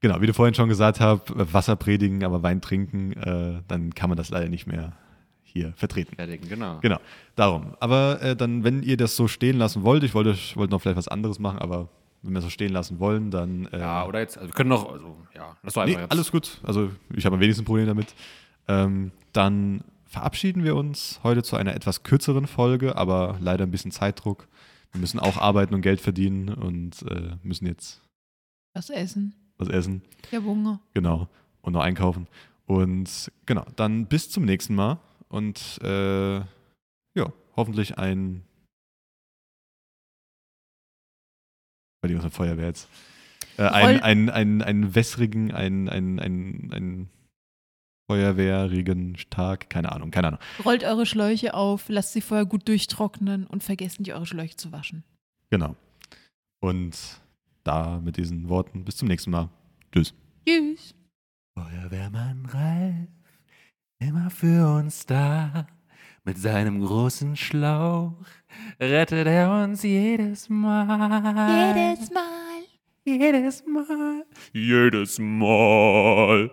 genau, 0.00 0.20
wie 0.20 0.26
du 0.28 0.32
vorhin 0.32 0.54
schon 0.54 0.68
gesagt 0.68 1.00
hast, 1.00 1.22
Wasser 1.34 1.74
predigen, 1.74 2.22
aber 2.24 2.42
Wein 2.44 2.60
trinken, 2.60 3.12
äh, 3.14 3.60
dann 3.66 3.92
kann 3.92 4.08
man 4.08 4.16
das 4.16 4.30
leider 4.30 4.48
nicht 4.48 4.68
mehr 4.68 4.92
hier 5.52 5.72
vertreten. 5.76 6.16
Fertigen, 6.16 6.48
genau. 6.48 6.78
Genau, 6.80 6.98
darum. 7.36 7.74
Aber 7.80 8.20
äh, 8.22 8.36
dann, 8.36 8.64
wenn 8.64 8.82
ihr 8.82 8.96
das 8.96 9.16
so 9.16 9.28
stehen 9.28 9.56
lassen 9.58 9.82
wollt, 9.82 10.02
ich 10.04 10.14
wollte, 10.14 10.30
ich 10.30 10.56
wollte 10.56 10.72
noch 10.72 10.80
vielleicht 10.82 10.96
was 10.98 11.08
anderes 11.08 11.38
machen, 11.38 11.58
aber 11.58 11.88
wenn 12.22 12.32
wir 12.32 12.38
es 12.38 12.44
so 12.44 12.50
stehen 12.50 12.72
lassen 12.72 12.98
wollen, 13.00 13.30
dann. 13.30 13.66
Äh, 13.72 13.80
Ja, 13.80 14.06
oder 14.06 14.20
jetzt, 14.20 14.38
also 14.38 14.48
wir 14.48 14.54
können 14.54 14.70
noch, 14.70 14.90
also, 14.92 15.16
ja, 15.34 15.56
das 15.62 15.74
war 15.76 15.84
Nee, 15.86 15.92
einfach 15.92 16.02
jetzt. 16.04 16.12
alles 16.12 16.30
gut. 16.32 16.60
Also 16.62 16.90
ich 17.14 17.24
habe 17.26 17.34
am 17.36 17.40
wenigsten 17.40 17.64
Problem 17.64 17.86
damit. 17.86 18.14
Ähm, 18.68 19.10
dann 19.32 19.82
verabschieden 20.06 20.62
wir 20.62 20.76
uns 20.76 21.18
heute 21.24 21.42
zu 21.42 21.56
einer 21.56 21.74
etwas 21.74 22.02
kürzeren 22.04 22.46
Folge, 22.46 22.96
aber 22.96 23.36
leider 23.40 23.64
ein 23.64 23.70
bisschen 23.70 23.90
Zeitdruck. 23.90 24.46
Wir 24.92 25.00
müssen 25.00 25.18
auch 25.18 25.38
arbeiten 25.38 25.74
und 25.74 25.80
Geld 25.80 26.00
verdienen 26.00 26.50
und 26.50 27.02
äh, 27.10 27.30
müssen 27.42 27.66
jetzt 27.66 28.02
Was 28.74 28.90
essen. 28.90 29.34
was 29.58 29.68
essen. 29.68 30.02
Ich 30.30 30.36
hab 30.36 30.44
Hunger. 30.44 30.80
Genau. 30.94 31.28
Und 31.62 31.72
noch 31.72 31.80
einkaufen. 31.82 32.26
Und 32.66 33.32
genau, 33.46 33.64
dann 33.76 34.06
bis 34.06 34.30
zum 34.30 34.44
nächsten 34.44 34.74
Mal. 34.74 34.98
Und 35.32 35.78
äh, 35.82 36.40
ja, 36.40 37.32
hoffentlich 37.56 37.96
ein. 37.98 38.44
Bei 42.02 42.08
dem 42.08 42.18
was 42.18 42.24
mit 42.24 42.34
Feuerwehr 42.34 42.66
jetzt. 42.66 42.88
Äh, 43.56 43.62
ein, 43.62 43.86
Roll- 43.86 44.02
ein, 44.02 44.30
ein, 44.30 44.62
ein 44.62 44.94
wässrigen, 44.94 45.52
ein, 45.52 45.88
ein, 45.88 46.18
ein, 46.18 46.72
ein 46.72 47.10
feuerwehrigen 48.10 49.16
Tag, 49.30 49.70
keine 49.70 49.92
Ahnung, 49.92 50.10
keine 50.10 50.28
Ahnung. 50.28 50.40
Rollt 50.64 50.84
eure 50.84 51.06
Schläuche 51.06 51.54
auf, 51.54 51.88
lasst 51.88 52.12
sie 52.12 52.20
vorher 52.20 52.44
gut 52.44 52.68
durchtrocknen 52.68 53.46
und 53.46 53.62
vergesst 53.62 54.00
nicht, 54.00 54.12
eure 54.12 54.26
Schläuche 54.26 54.56
zu 54.56 54.72
waschen. 54.72 55.04
Genau. 55.50 55.76
Und 56.60 57.22
da 57.64 58.00
mit 58.00 58.16
diesen 58.16 58.48
Worten, 58.48 58.84
bis 58.84 58.96
zum 58.96 59.08
nächsten 59.08 59.30
Mal. 59.30 59.48
Tschüss. 59.92 60.12
Tschüss. 60.46 60.94
Feuerwehrmann 61.54 62.46
Ralf, 62.46 63.08
immer 64.08 64.30
für 64.30 64.76
uns 64.76 65.06
da. 65.06 65.66
Mit 66.24 66.38
seinem 66.38 66.84
großen 66.84 67.36
Schlauch 67.36 68.14
rettet 68.80 69.26
er 69.26 69.64
uns 69.64 69.82
jedes 69.82 70.48
Mal. 70.48 71.74
Jedes 71.76 72.10
Mal. 72.10 72.62
Jedes 73.04 73.64
Mal. 73.66 74.24
Jedes 74.52 75.18
Mal. 75.18 76.50